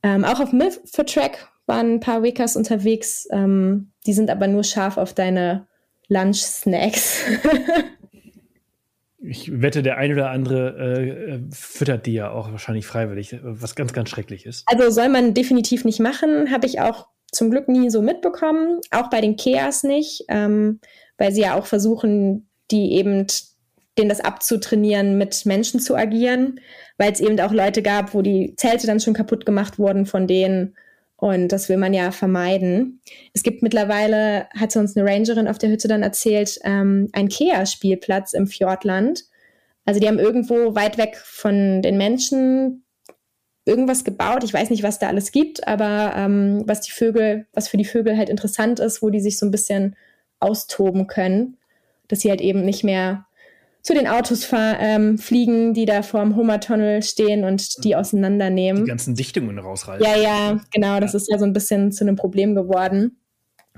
Ähm, 0.04 0.24
auch 0.24 0.40
auf 0.40 0.52
Milford 0.52 1.12
Track 1.12 1.50
waren 1.66 1.96
ein 1.96 2.00
paar 2.00 2.24
Wakers 2.24 2.56
unterwegs. 2.56 3.28
Ähm, 3.32 3.92
die 4.06 4.14
sind 4.14 4.30
aber 4.30 4.48
nur 4.48 4.64
scharf 4.64 4.98
auf 4.98 5.14
deine 5.14 5.68
Lunch-Snacks. 6.10 7.24
Ich 9.26 9.62
wette, 9.62 9.84
der 9.84 9.98
ein 9.98 10.12
oder 10.12 10.30
andere 10.32 10.78
äh, 10.78 11.40
füttert 11.52 12.06
die 12.06 12.14
ja 12.14 12.32
auch 12.32 12.52
wahrscheinlich 12.52 12.86
freiwillig, 12.86 13.38
was 13.42 13.76
ganz, 13.76 13.94
ganz 13.94 14.10
schrecklich 14.10 14.46
ist. 14.46 14.64
Also 14.68 14.90
soll 14.90 15.08
man 15.08 15.34
definitiv 15.34 15.86
nicht 15.86 16.02
machen, 16.02 16.52
habe 16.52 16.66
ich 16.68 16.82
auch 16.82 17.08
zum 17.32 17.50
Glück 17.50 17.70
nie 17.70 17.90
so 17.90 18.02
mitbekommen, 18.02 18.82
auch 18.92 19.10
bei 19.10 19.22
den 19.22 19.38
Keas 19.38 19.84
nicht, 19.84 20.26
ähm, 20.28 20.80
weil 21.18 21.32
sie 21.32 21.42
ja 21.42 21.56
auch 21.56 21.66
versuchen, 21.66 22.50
die 22.70 22.94
eben 22.94 23.26
denen 23.98 24.10
das 24.10 24.20
abzutrainieren, 24.20 25.18
mit 25.18 25.46
Menschen 25.46 25.80
zu 25.80 25.96
agieren, 25.96 26.60
weil 26.98 27.12
es 27.12 27.20
eben 27.20 27.40
auch 27.40 27.52
Leute 27.52 27.82
gab, 27.82 28.14
wo 28.14 28.22
die 28.22 28.56
Zelte 28.56 28.88
dann 28.88 29.00
schon 29.00 29.14
kaputt 29.14 29.46
gemacht 29.46 29.80
wurden 29.80 30.06
von 30.06 30.28
denen. 30.28 30.76
Und 31.18 31.50
das 31.50 31.70
will 31.70 31.78
man 31.78 31.94
ja 31.94 32.12
vermeiden. 32.12 33.02
Es 33.34 33.44
gibt 33.44 33.62
mittlerweile, 33.62 34.48
hat 34.58 34.76
uns 34.76 34.98
eine 34.98 35.10
Rangerin 35.10 35.48
auf 35.48 35.58
der 35.58 35.70
Hütte 35.70 35.88
dann 35.88 36.04
erzählt, 36.04 36.60
ähm, 36.64 37.10
ein 37.14 37.30
Kea-Spielplatz 37.30 38.34
im 38.34 38.48
Fjordland. 38.48 39.24
Also 39.86 40.00
die 40.00 40.08
haben 40.08 40.20
irgendwo 40.20 40.76
weit 40.76 40.98
weg 40.98 41.18
von 41.18 41.82
den 41.82 41.98
Menschen 41.98 42.84
irgendwas 43.66 44.04
gebaut. 44.04 44.44
Ich 44.44 44.54
weiß 44.54 44.70
nicht, 44.70 44.84
was 44.84 45.00
da 45.00 45.08
alles 45.08 45.32
gibt, 45.32 45.68
aber 45.68 46.14
ähm, 46.16 46.64
was 46.66 46.82
die 46.82 46.92
Vögel, 46.92 47.48
was 47.54 47.68
für 47.68 47.78
die 47.78 47.86
Vögel 47.86 48.18
halt 48.18 48.30
interessant 48.30 48.80
ist, 48.80 49.02
wo 49.02 49.10
die 49.10 49.22
sich 49.22 49.40
so 49.40 49.46
ein 49.46 49.52
bisschen 49.52 49.96
austoben 50.40 51.08
können, 51.08 51.58
dass 52.08 52.20
sie 52.20 52.30
halt 52.30 52.42
eben 52.42 52.66
nicht 52.66 52.84
mehr 52.84 53.26
zu 53.84 53.94
den 53.94 54.08
Autos 54.08 54.48
ähm, 54.54 55.18
fliegen, 55.18 55.74
die 55.74 55.86
da 55.86 56.02
vorm 56.02 56.38
Hummertunnel 56.38 57.04
stehen 57.04 57.44
und 57.44 57.84
die 57.84 57.96
auseinandernehmen. 57.96 58.86
Die 58.86 58.90
ganzen 58.90 59.14
Dichtungen 59.14 59.60
rausreißen. 59.60 60.04
Ja, 60.04 60.18
ja, 60.18 60.62
genau. 60.74 61.02
Das 61.02 61.12
ja. 61.12 61.18
ist 61.18 61.30
ja 61.30 61.38
so 61.38 61.46
ein 61.46 61.54
bisschen 61.54 61.92
zu 61.92 62.06
einem 62.06 62.16
Problem 62.16 62.56
geworden. 62.56 63.20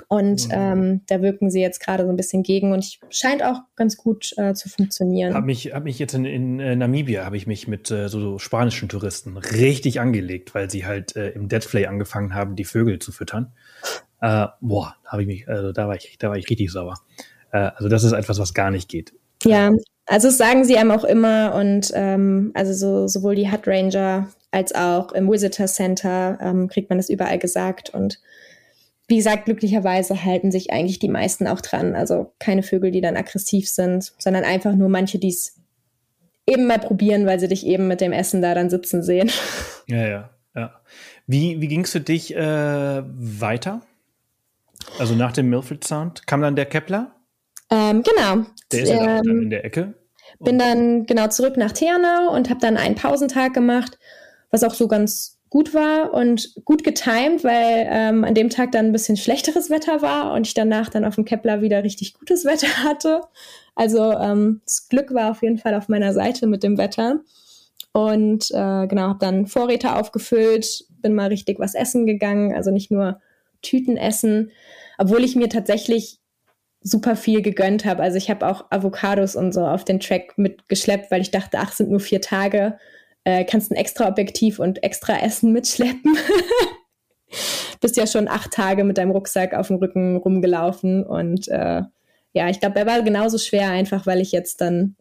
Und 0.08 0.48
mhm. 0.48 0.54
ähm, 0.54 1.02
da 1.08 1.22
wirken 1.24 1.50
sie 1.50 1.62
jetzt 1.62 1.80
gerade 1.80 2.04
so 2.04 2.10
ein 2.10 2.16
bisschen 2.16 2.44
gegen 2.44 2.74
und 2.74 2.84
ich, 2.84 3.00
scheint 3.10 3.44
auch 3.44 3.62
ganz 3.76 3.98
gut 3.98 4.34
äh, 4.38 4.54
zu 4.54 4.70
funktionieren. 4.70 5.34
Habe 5.34 5.48
mich, 5.48 5.74
hab 5.74 5.84
mich 5.86 5.98
jetzt 5.98 6.14
in, 6.14 6.26
in 6.26 6.60
äh, 6.60 6.76
Namibia, 6.76 7.26
habe 7.26 7.38
ich 7.38 7.48
mich 7.48 7.68
mit 7.68 7.90
äh, 7.90 8.08
so, 8.08 8.20
so, 8.20 8.38
spanischen 8.38 8.88
Touristen 8.88 9.38
richtig 9.38 10.00
angelegt, 10.00 10.54
weil 10.54 10.70
sie 10.70 10.86
halt 10.86 11.16
äh, 11.16 11.30
im 11.30 11.48
Deadflay 11.48 11.88
angefangen 11.88 12.36
haben, 12.36 12.56
die 12.56 12.66
Vögel 12.66 13.00
zu 13.00 13.12
füttern. 13.12 13.54
Äh, 14.22 14.48
boah, 14.62 14.96
habe 15.06 15.24
ich 15.24 15.28
mich, 15.28 15.48
also 15.48 15.72
da 15.72 15.88
war 15.88 15.96
ich, 15.96 16.18
da 16.20 16.30
war 16.30 16.38
ich 16.38 16.48
richtig 16.50 16.72
sauer. 16.72 17.00
Äh, 17.52 17.72
also 17.76 17.90
das 17.90 18.04
ist 18.04 18.12
etwas, 18.12 18.38
was 18.38 18.54
gar 18.54 18.70
nicht 18.70 18.90
geht. 18.90 19.14
Ja, 19.44 19.72
also 20.06 20.28
das 20.28 20.38
sagen 20.38 20.66
sie 20.66 20.78
einem 20.78 20.92
auch 20.92 21.04
immer 21.04 21.56
und 21.56 21.92
ähm, 21.96 22.52
also 22.54 22.74
so, 22.74 23.08
sowohl 23.08 23.36
die 23.36 23.52
Hut 23.52 23.68
Ranger 23.68 24.28
als 24.52 24.74
auch 24.74 25.12
im 25.12 25.30
Visitor 25.32 25.68
Center 25.68 26.38
ähm, 26.42 26.68
kriegt 26.68 26.90
man 26.90 26.98
das 26.98 27.10
überall 27.10 27.40
gesagt 27.40 27.90
und 27.90 28.20
wie 29.08 29.18
gesagt, 29.18 29.46
glücklicherweise 29.46 30.24
halten 30.24 30.52
sich 30.52 30.72
eigentlich 30.72 31.00
die 31.00 31.10
meisten 31.10 31.48
auch 31.48 31.62
dran. 31.62 31.96
Also 31.96 32.34
keine 32.40 32.64
Vögel, 32.64 32.92
die 32.92 33.02
dann 33.02 33.18
aggressiv 33.18 33.70
sind, 33.70 34.14
sondern 34.18 34.44
einfach 34.44 34.74
nur 34.74 34.90
manche, 34.90 35.20
die 35.20 35.30
es 35.30 35.60
eben 36.48 36.68
mal 36.68 36.80
probieren, 36.80 37.26
weil 37.26 37.40
sie 37.40 37.48
dich 37.48 37.66
eben 37.66 37.88
mit 37.88 38.02
dem 38.02 38.12
Essen 38.12 38.42
da 38.42 38.56
dann 38.56 38.70
sitzen 38.70 39.04
sehen. 39.04 39.32
Ja, 39.88 40.08
ja, 40.08 40.30
ja. 40.56 40.82
Wie, 41.28 41.62
wie 41.62 41.68
ging 41.68 41.82
es 41.82 41.92
dich 41.92 42.36
äh, 42.36 42.40
weiter? 42.40 43.82
Also 44.98 45.14
nach 45.14 45.32
dem 45.32 45.52
Milford 45.52 45.84
Sound 45.84 46.26
kam 46.26 46.42
dann 46.42 46.56
der 46.56 46.66
Kepler? 46.66 47.15
Ähm, 47.70 48.04
genau. 48.04 48.46
Der 48.72 48.84
ist 48.84 48.90
ja 48.90 49.18
ähm, 49.18 49.24
dann 49.24 49.42
in 49.44 49.50
der 49.50 49.66
Ecke. 49.66 49.94
Bin 50.40 50.60
dann 50.60 51.06
genau 51.06 51.28
zurück 51.28 51.58
nach 51.58 51.72
Ternau 51.72 52.34
und 52.34 52.50
habe 52.50 52.60
dann 52.60 52.78
einen 52.78 52.96
Pausentag 52.96 53.54
gemacht, 53.54 53.98
was 54.52 54.64
auch 54.64 54.74
so 54.74 54.88
ganz 54.88 55.36
gut 55.50 55.74
war 55.74 56.14
und 56.14 56.54
gut 56.66 56.84
getimt, 56.84 57.44
weil 57.44 57.88
ähm, 57.90 58.26
an 58.26 58.34
dem 58.34 58.50
Tag 58.50 58.74
dann 58.74 58.88
ein 58.88 58.92
bisschen 58.92 59.16
schlechteres 59.16 59.70
Wetter 59.70 60.02
war 60.02 60.34
und 60.34 60.46
ich 60.46 60.54
danach 60.54 60.90
dann 60.90 61.06
auf 61.06 61.16
dem 61.16 61.24
Kepler 61.24 61.62
wieder 61.62 61.84
richtig 61.84 62.14
gutes 62.14 62.44
Wetter 62.44 62.68
hatte. 62.84 63.22
Also 63.74 64.12
ähm, 64.12 64.62
das 64.66 64.90
Glück 64.90 65.14
war 65.14 65.32
auf 65.32 65.44
jeden 65.44 65.58
Fall 65.58 65.74
auf 65.76 65.88
meiner 65.88 66.14
Seite 66.14 66.48
mit 66.48 66.64
dem 66.64 66.78
Wetter. 66.78 67.22
Und 67.94 68.52
äh, 68.52 68.88
genau, 68.88 69.04
habe 69.04 69.20
dann 69.20 69.48
Vorräte 69.48 69.96
aufgefüllt, 69.96 70.84
bin 71.02 71.16
mal 71.16 71.30
richtig 71.30 71.60
was 71.60 71.76
essen 71.76 72.06
gegangen, 72.06 72.54
also 72.54 72.72
nicht 72.72 72.92
nur 72.92 73.22
Tüten 73.62 73.96
essen, 73.96 74.52
obwohl 74.98 75.24
ich 75.24 75.38
mir 75.38 75.48
tatsächlich 75.48 76.20
super 76.88 77.16
viel 77.16 77.42
gegönnt 77.42 77.84
habe. 77.84 78.02
Also 78.04 78.18
ich 78.18 78.30
habe 78.30 78.48
auch 78.48 78.66
Avocados 78.70 79.36
und 79.36 79.54
so 79.54 79.66
auf 79.66 79.84
den 79.84 80.00
Track 80.00 80.38
mitgeschleppt, 80.38 81.12
weil 81.12 81.22
ich 81.22 81.32
dachte, 81.32 81.58
ach, 81.60 81.74
sind 81.74 81.90
nur 81.90 82.00
vier 82.00 82.22
Tage 82.22 82.78
äh, 83.26 83.44
kannst 83.44 83.72
ein 83.72 83.76
extra 83.76 84.08
Objektiv 84.08 84.60
und 84.60 84.84
extra 84.84 85.18
Essen 85.20 85.52
mitschleppen. 85.52 86.18
Bist 87.82 87.98
ja 87.98 88.08
schon 88.08 88.30
acht 88.30 88.52
Tage 88.52 88.86
mit 88.86 88.98
deinem 88.98 89.12
Rucksack 89.12 89.54
auf 89.54 89.68
dem 89.68 89.78
Rücken 89.78 90.16
rumgelaufen 90.16 91.04
und 91.04 91.48
äh, 91.50 91.82
ja, 92.32 92.50
ich 92.50 92.60
glaube, 92.60 92.80
er 92.80 92.86
war 92.86 93.02
genauso 93.02 93.38
schwer, 93.38 93.72
einfach 93.72 94.06
weil 94.06 94.22
ich 94.22 94.32
jetzt 94.32 94.62
dann 94.62 94.96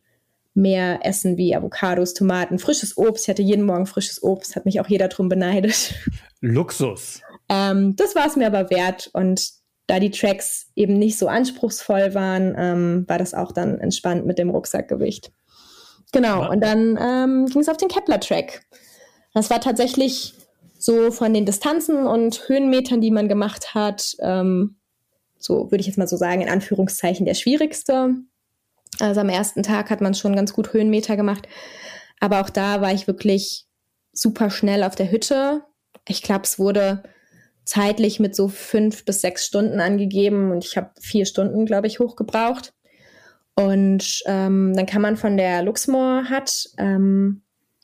mehr 0.54 1.00
essen 1.02 1.36
wie 1.36 1.54
Avocados, 1.54 2.14
Tomaten, 2.14 2.58
frisches 2.58 2.96
Obst. 2.96 3.24
Ich 3.24 3.28
hatte 3.28 3.42
jeden 3.42 3.66
Morgen 3.66 3.86
frisches 3.86 4.22
Obst, 4.22 4.56
hat 4.56 4.64
mich 4.64 4.80
auch 4.80 4.88
jeder 4.88 5.08
drum 5.08 5.28
beneidet. 5.28 5.94
Luxus. 6.40 7.20
Ähm, 7.48 7.94
das 7.96 8.14
war 8.14 8.26
es 8.26 8.36
mir 8.36 8.46
aber 8.46 8.70
wert 8.70 9.10
und 9.12 9.50
da 9.86 10.00
die 10.00 10.10
Tracks 10.10 10.70
eben 10.74 10.98
nicht 10.98 11.18
so 11.18 11.28
anspruchsvoll 11.28 12.14
waren, 12.14 12.54
ähm, 12.56 13.04
war 13.06 13.18
das 13.18 13.34
auch 13.34 13.52
dann 13.52 13.78
entspannt 13.78 14.26
mit 14.26 14.38
dem 14.38 14.50
Rucksackgewicht. 14.50 15.32
Genau, 16.12 16.50
und 16.50 16.60
dann 16.60 16.98
ähm, 17.00 17.46
ging 17.46 17.60
es 17.60 17.68
auf 17.68 17.76
den 17.76 17.88
Kepler-Track. 17.88 18.62
Das 19.34 19.50
war 19.50 19.60
tatsächlich 19.60 20.34
so 20.78 21.10
von 21.10 21.34
den 21.34 21.44
Distanzen 21.44 22.06
und 22.06 22.48
Höhenmetern, 22.48 23.00
die 23.00 23.10
man 23.10 23.28
gemacht 23.28 23.74
hat, 23.74 24.14
ähm, 24.20 24.76
so 25.38 25.70
würde 25.70 25.80
ich 25.80 25.86
jetzt 25.86 25.98
mal 25.98 26.08
so 26.08 26.16
sagen, 26.16 26.40
in 26.40 26.48
Anführungszeichen 26.48 27.26
der 27.26 27.34
schwierigste. 27.34 28.14
Also 29.00 29.20
am 29.20 29.28
ersten 29.28 29.62
Tag 29.62 29.90
hat 29.90 30.00
man 30.00 30.14
schon 30.14 30.36
ganz 30.36 30.54
gut 30.54 30.72
Höhenmeter 30.72 31.16
gemacht. 31.16 31.48
Aber 32.20 32.40
auch 32.40 32.48
da 32.48 32.80
war 32.80 32.92
ich 32.92 33.06
wirklich 33.06 33.66
super 34.12 34.50
schnell 34.50 34.84
auf 34.84 34.94
der 34.94 35.10
Hütte. 35.10 35.62
Ich 36.08 36.22
glaube, 36.22 36.44
es 36.44 36.58
wurde 36.58 37.02
zeitlich 37.64 38.20
mit 38.20 38.36
so 38.36 38.48
fünf 38.48 39.04
bis 39.04 39.20
sechs 39.20 39.46
Stunden 39.46 39.80
angegeben 39.80 40.50
und 40.50 40.64
ich 40.64 40.76
habe 40.76 40.90
vier 41.00 41.26
Stunden, 41.26 41.66
glaube 41.66 41.86
ich, 41.86 41.98
hochgebraucht. 41.98 42.72
Und 43.56 44.22
ähm, 44.26 44.72
dann 44.74 44.86
kann 44.86 45.02
man 45.02 45.16
von 45.16 45.36
der 45.36 45.62
Luxmore 45.62 46.28
Hut, 46.28 46.70
ähm, 46.78 47.42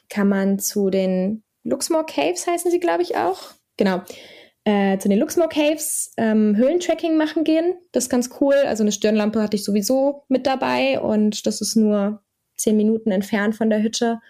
kann 0.09 0.29
man 0.29 0.59
zu 0.59 0.91
den 0.91 1.45
Luxmore 1.63 2.05
Caves 2.07 2.47
heißen 2.47 2.71
sie, 2.71 2.81
glaube 2.81 3.03
ich, 3.03 3.17
auch. 3.17 3.53
Genau. 3.77 4.03
Äh, 4.65 4.99
zu 4.99 5.09
den 5.09 5.19
Luxmore 5.19 5.49
Caves 5.49 6.13
ähm, 6.17 6.57
Höhlentracking 6.57 7.17
machen 7.17 7.45
gehen. 7.45 7.75
Das 7.93 8.05
ist 8.05 8.11
ganz 8.11 8.31
cool. 8.41 8.55
Also 8.67 8.83
eine 8.83 8.93
Stirnlampe 8.93 9.43
hatte 9.43 9.57
ich 9.57 9.65
sowieso 9.65 10.25
mit 10.29 10.47
dabei 10.47 11.01
und 11.01 11.47
das 11.47 11.61
ist 11.61 11.77
nur 11.77 12.23
zehn 12.57 12.77
Minuten 12.77 13.11
entfernt 13.11 13.55
von 13.55 13.71
der 13.71 13.83
Hütte. 13.83 14.21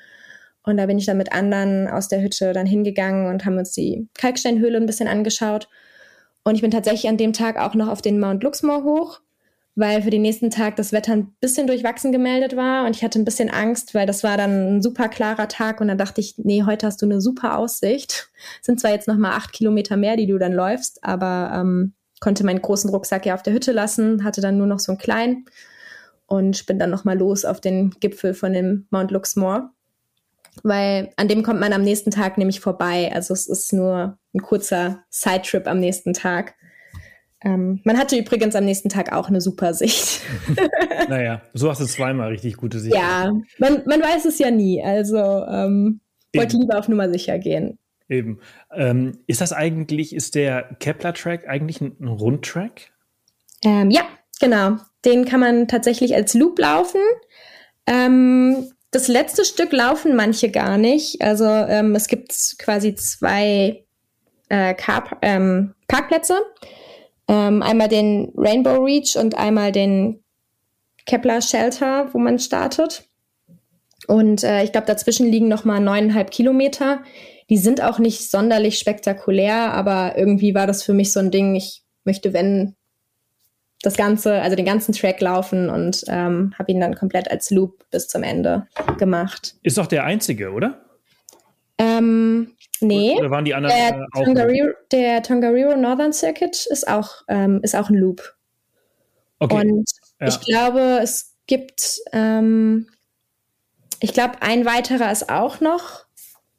Und 0.64 0.76
da 0.76 0.86
bin 0.86 0.98
ich 0.98 1.06
dann 1.06 1.16
mit 1.16 1.32
anderen 1.32 1.88
aus 1.88 2.08
der 2.08 2.22
Hütte 2.22 2.52
dann 2.52 2.66
hingegangen 2.66 3.26
und 3.26 3.44
haben 3.44 3.58
uns 3.58 3.72
die 3.72 4.08
Kalksteinhöhle 4.14 4.76
ein 4.76 4.86
bisschen 4.86 5.08
angeschaut. 5.08 5.68
Und 6.44 6.54
ich 6.54 6.62
bin 6.62 6.70
tatsächlich 6.70 7.08
an 7.08 7.16
dem 7.16 7.32
Tag 7.32 7.58
auch 7.58 7.74
noch 7.74 7.88
auf 7.88 8.02
den 8.02 8.20
Mount 8.20 8.42
Luxmore 8.42 8.84
hoch 8.84 9.20
weil 9.76 10.02
für 10.02 10.10
den 10.10 10.22
nächsten 10.22 10.50
Tag 10.50 10.76
das 10.76 10.92
Wetter 10.92 11.12
ein 11.12 11.32
bisschen 11.40 11.66
durchwachsen 11.66 12.12
gemeldet 12.12 12.56
war 12.56 12.86
und 12.86 12.96
ich 12.96 13.04
hatte 13.04 13.18
ein 13.18 13.24
bisschen 13.24 13.50
Angst, 13.50 13.94
weil 13.94 14.06
das 14.06 14.24
war 14.24 14.36
dann 14.36 14.76
ein 14.76 14.82
super 14.82 15.08
klarer 15.08 15.48
Tag 15.48 15.80
und 15.80 15.88
dann 15.88 15.98
dachte 15.98 16.20
ich, 16.20 16.34
nee, 16.38 16.64
heute 16.64 16.86
hast 16.86 17.00
du 17.00 17.06
eine 17.06 17.20
super 17.20 17.56
Aussicht. 17.56 18.30
Sind 18.62 18.80
zwar 18.80 18.90
jetzt 18.90 19.08
noch 19.08 19.16
mal 19.16 19.32
acht 19.32 19.52
Kilometer 19.52 19.96
mehr, 19.96 20.16
die 20.16 20.26
du 20.26 20.38
dann 20.38 20.52
läufst, 20.52 21.02
aber 21.04 21.52
ähm, 21.54 21.94
konnte 22.20 22.44
meinen 22.44 22.62
großen 22.62 22.90
Rucksack 22.90 23.26
ja 23.26 23.34
auf 23.34 23.42
der 23.42 23.54
Hütte 23.54 23.72
lassen, 23.72 24.24
hatte 24.24 24.40
dann 24.40 24.58
nur 24.58 24.66
noch 24.66 24.80
so 24.80 24.92
einen 24.92 24.98
kleinen 24.98 25.46
und 26.26 26.66
bin 26.66 26.78
dann 26.78 26.90
noch 26.90 27.04
mal 27.04 27.18
los 27.18 27.44
auf 27.44 27.60
den 27.60 27.90
Gipfel 28.00 28.34
von 28.34 28.52
dem 28.52 28.86
Mount 28.90 29.10
Luxmore, 29.10 29.70
weil 30.62 31.10
an 31.16 31.28
dem 31.28 31.42
kommt 31.42 31.60
man 31.60 31.72
am 31.72 31.82
nächsten 31.82 32.10
Tag 32.10 32.38
nämlich 32.38 32.60
vorbei. 32.60 33.10
Also 33.14 33.34
es 33.34 33.46
ist 33.46 33.72
nur 33.72 34.18
ein 34.34 34.42
kurzer 34.42 35.04
Sidetrip 35.10 35.66
am 35.66 35.80
nächsten 35.80 36.12
Tag. 36.12 36.54
Ähm, 37.42 37.80
man 37.84 37.96
hatte 37.98 38.16
übrigens 38.16 38.54
am 38.54 38.64
nächsten 38.64 38.90
Tag 38.90 39.12
auch 39.12 39.28
eine 39.28 39.40
super 39.40 39.72
Sicht. 39.72 40.20
naja, 41.08 41.40
so 41.54 41.70
hast 41.70 41.80
du 41.80 41.86
zweimal 41.86 42.28
richtig 42.28 42.56
gute 42.56 42.78
Sicht. 42.78 42.94
Ja, 42.94 43.32
man, 43.58 43.82
man 43.86 44.02
weiß 44.02 44.26
es 44.26 44.38
ja 44.38 44.50
nie. 44.50 44.82
Also 44.82 45.16
ähm, 45.16 46.00
wollte 46.34 46.58
lieber 46.58 46.78
auf 46.78 46.88
Nummer 46.88 47.10
sicher 47.10 47.38
gehen. 47.38 47.78
Eben. 48.08 48.40
Ähm, 48.74 49.18
ist 49.26 49.40
das 49.40 49.52
eigentlich, 49.52 50.14
ist 50.14 50.34
der 50.34 50.76
Kepler-Track 50.80 51.48
eigentlich 51.48 51.80
ein, 51.80 51.96
ein 52.00 52.08
Rundtrack? 52.08 52.92
Ähm, 53.64 53.90
ja, 53.90 54.02
genau. 54.40 54.76
Den 55.04 55.24
kann 55.24 55.40
man 55.40 55.68
tatsächlich 55.68 56.14
als 56.14 56.34
Loop 56.34 56.58
laufen. 56.58 57.00
Ähm, 57.86 58.70
das 58.90 59.08
letzte 59.08 59.44
Stück 59.44 59.72
laufen 59.72 60.16
manche 60.16 60.50
gar 60.50 60.76
nicht. 60.76 61.22
Also 61.22 61.44
ähm, 61.44 61.94
es 61.94 62.08
gibt 62.08 62.32
quasi 62.58 62.94
zwei 62.94 63.84
äh, 64.48 64.74
ähm, 65.22 65.74
Parkplätze. 65.86 66.40
Ähm, 67.28 67.62
einmal 67.62 67.88
den 67.88 68.32
Rainbow 68.36 68.84
Reach 68.84 69.16
und 69.16 69.36
einmal 69.36 69.70
den 69.70 70.24
Kepler 71.06 71.40
Shelter, 71.40 72.12
wo 72.12 72.18
man 72.18 72.38
startet. 72.38 73.04
Und 74.08 74.42
äh, 74.42 74.64
ich 74.64 74.72
glaube, 74.72 74.88
dazwischen 74.88 75.30
liegen 75.30 75.46
nochmal 75.46 75.80
neuneinhalb 75.80 76.32
Kilometer. 76.32 77.02
Die 77.48 77.58
sind 77.58 77.80
auch 77.80 77.98
nicht 78.00 78.30
sonderlich 78.30 78.78
spektakulär, 78.78 79.72
aber 79.72 80.14
irgendwie 80.16 80.54
war 80.54 80.66
das 80.66 80.82
für 80.82 80.94
mich 80.94 81.12
so 81.12 81.20
ein 81.20 81.30
Ding, 81.30 81.54
ich 81.54 81.84
möchte, 82.04 82.32
wenn 82.32 82.74
das 83.82 83.96
Ganze, 83.96 84.34
also 84.42 84.56
den 84.56 84.66
ganzen 84.66 84.92
Track 84.92 85.20
laufen 85.20 85.70
und 85.70 86.04
ähm, 86.08 86.54
habe 86.58 86.70
ihn 86.70 86.80
dann 86.80 86.94
komplett 86.94 87.30
als 87.30 87.50
Loop 87.50 87.84
bis 87.90 88.08
zum 88.08 88.22
Ende 88.22 88.66
gemacht. 88.98 89.54
Ist 89.62 89.78
doch 89.78 89.86
der 89.86 90.04
einzige, 90.04 90.52
oder? 90.52 90.80
Ähm, 91.78 92.52
Nee. 92.80 93.16
Oder 93.18 93.30
waren 93.30 93.44
die 93.44 93.54
anderen 93.54 93.76
der, 93.76 94.00
äh, 94.00 94.06
auch 94.12 94.24
Tongariro, 94.24 94.70
der 94.90 95.22
Tongariro 95.22 95.76
Northern 95.76 96.12
Circuit 96.12 96.66
ist 96.66 96.88
auch, 96.88 97.22
ähm, 97.28 97.60
ist 97.62 97.76
auch 97.76 97.90
ein 97.90 97.94
Loop. 97.94 98.34
Okay. 99.38 99.54
Und 99.54 99.90
ja. 100.20 100.28
ich 100.28 100.40
glaube, 100.40 101.00
es 101.02 101.36
gibt, 101.46 102.00
ähm, 102.12 102.88
ich 104.00 104.12
glaube, 104.12 104.40
ein 104.40 104.64
weiterer 104.64 105.12
ist 105.12 105.28
auch 105.28 105.60
noch 105.60 106.06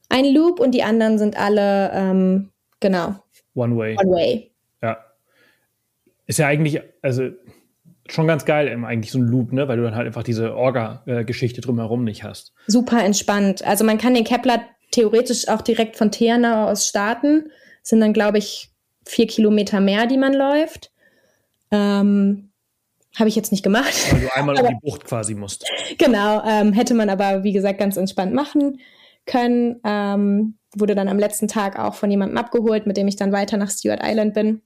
ein 0.09 0.26
Loop 0.26 0.59
und 0.59 0.72
die 0.72 0.84
anderen 0.84 1.17
sind 1.17 1.38
alle, 1.38 1.91
ähm, 1.93 2.51
genau. 2.80 3.15
One 3.55 3.76
Way. 3.78 3.97
One 3.97 4.11
Way. 4.11 4.51
Ist 6.32 6.38
ja 6.38 6.47
eigentlich, 6.47 6.79
also 7.01 7.27
schon 8.07 8.25
ganz 8.25 8.45
geil, 8.45 8.69
eigentlich 8.86 9.11
so 9.11 9.19
ein 9.19 9.27
Loop, 9.27 9.51
ne? 9.51 9.67
weil 9.67 9.75
du 9.75 9.84
dann 9.84 9.95
halt 9.95 10.07
einfach 10.07 10.23
diese 10.23 10.55
Orga-Geschichte 10.55 11.59
drumherum 11.59 12.05
nicht 12.05 12.23
hast. 12.23 12.53
Super 12.67 13.03
entspannt. 13.03 13.67
Also 13.67 13.84
man 13.84 13.97
kann 13.97 14.13
den 14.13 14.23
Kepler 14.23 14.61
theoretisch 14.91 15.49
auch 15.49 15.61
direkt 15.61 15.97
von 15.97 16.09
Ternau 16.09 16.69
aus 16.69 16.88
starten. 16.88 17.51
Das 17.82 17.89
sind 17.89 17.99
dann, 17.99 18.13
glaube 18.13 18.38
ich, 18.38 18.69
vier 19.05 19.27
Kilometer 19.27 19.82
mehr, 19.82 20.05
die 20.05 20.15
man 20.15 20.32
läuft. 20.32 20.93
Ähm, 21.69 22.53
Habe 23.19 23.27
ich 23.27 23.36
jetzt 23.36 23.51
nicht 23.51 23.63
gemacht. 23.63 23.93
Weil 24.13 24.21
du 24.21 24.34
einmal 24.34 24.57
um 24.57 24.69
die 24.69 24.79
Bucht 24.82 25.03
quasi 25.03 25.36
musst. 25.36 25.69
Genau, 25.97 26.41
ähm, 26.47 26.71
hätte 26.71 26.93
man 26.93 27.09
aber, 27.09 27.43
wie 27.43 27.51
gesagt, 27.51 27.77
ganz 27.77 27.97
entspannt 27.97 28.34
machen 28.34 28.79
können. 29.25 29.82
Ähm, 29.84 30.57
wurde 30.77 30.95
dann 30.95 31.09
am 31.09 31.19
letzten 31.19 31.49
Tag 31.49 31.77
auch 31.77 31.95
von 31.95 32.09
jemandem 32.09 32.38
abgeholt, 32.38 32.88
mit 32.88 32.95
dem 32.95 33.09
ich 33.09 33.17
dann 33.17 33.34
weiter 33.34 33.57
nach 33.57 33.69
Stewart 33.69 33.99
Island 34.01 34.34
bin. 34.34 34.61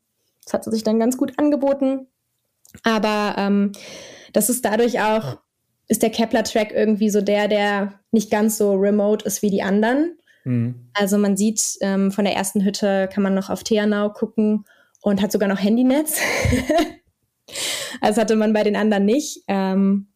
Das 0.46 0.54
hat 0.54 0.64
sich 0.64 0.84
dann 0.84 1.00
ganz 1.00 1.18
gut 1.18 1.38
angeboten. 1.38 2.08
Aber 2.84 3.36
ähm, 3.38 3.72
das 4.34 4.50
ist 4.50 4.66
dadurch 4.66 5.02
auch, 5.02 5.40
ist 5.88 6.04
der 6.04 6.10
Kepler-Track 6.10 6.72
irgendwie 6.72 7.10
so 7.10 7.22
der, 7.22 7.48
der 7.48 8.00
nicht 8.12 8.32
ganz 8.32 8.58
so 8.58 8.74
remote 8.74 9.26
ist 9.26 9.42
wie 9.42 9.50
die 9.50 9.64
anderen. 9.64 10.18
Mhm. 10.44 10.90
Also 10.94 11.18
man 11.18 11.38
sieht, 11.38 11.62
ähm, 11.82 12.12
von 12.12 12.26
der 12.26 12.36
ersten 12.36 12.64
Hütte 12.64 13.10
kann 13.12 13.24
man 13.24 13.34
noch 13.34 13.50
auf 13.50 13.64
Teanau 13.64 14.10
gucken 14.10 14.66
und 15.02 15.22
hat 15.22 15.32
sogar 15.32 15.50
noch 15.50 15.62
Handynetz. 15.62 16.20
das 18.02 18.18
hatte 18.18 18.36
man 18.36 18.54
bei 18.54 18.64
den 18.64 18.76
anderen 18.76 19.06
nicht. 19.06 19.44
Ähm, 19.48 20.08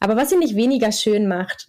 aber 0.00 0.16
was 0.16 0.32
ihn 0.32 0.40
nicht 0.40 0.56
weniger 0.56 0.92
schön 0.92 1.26
macht, 1.26 1.68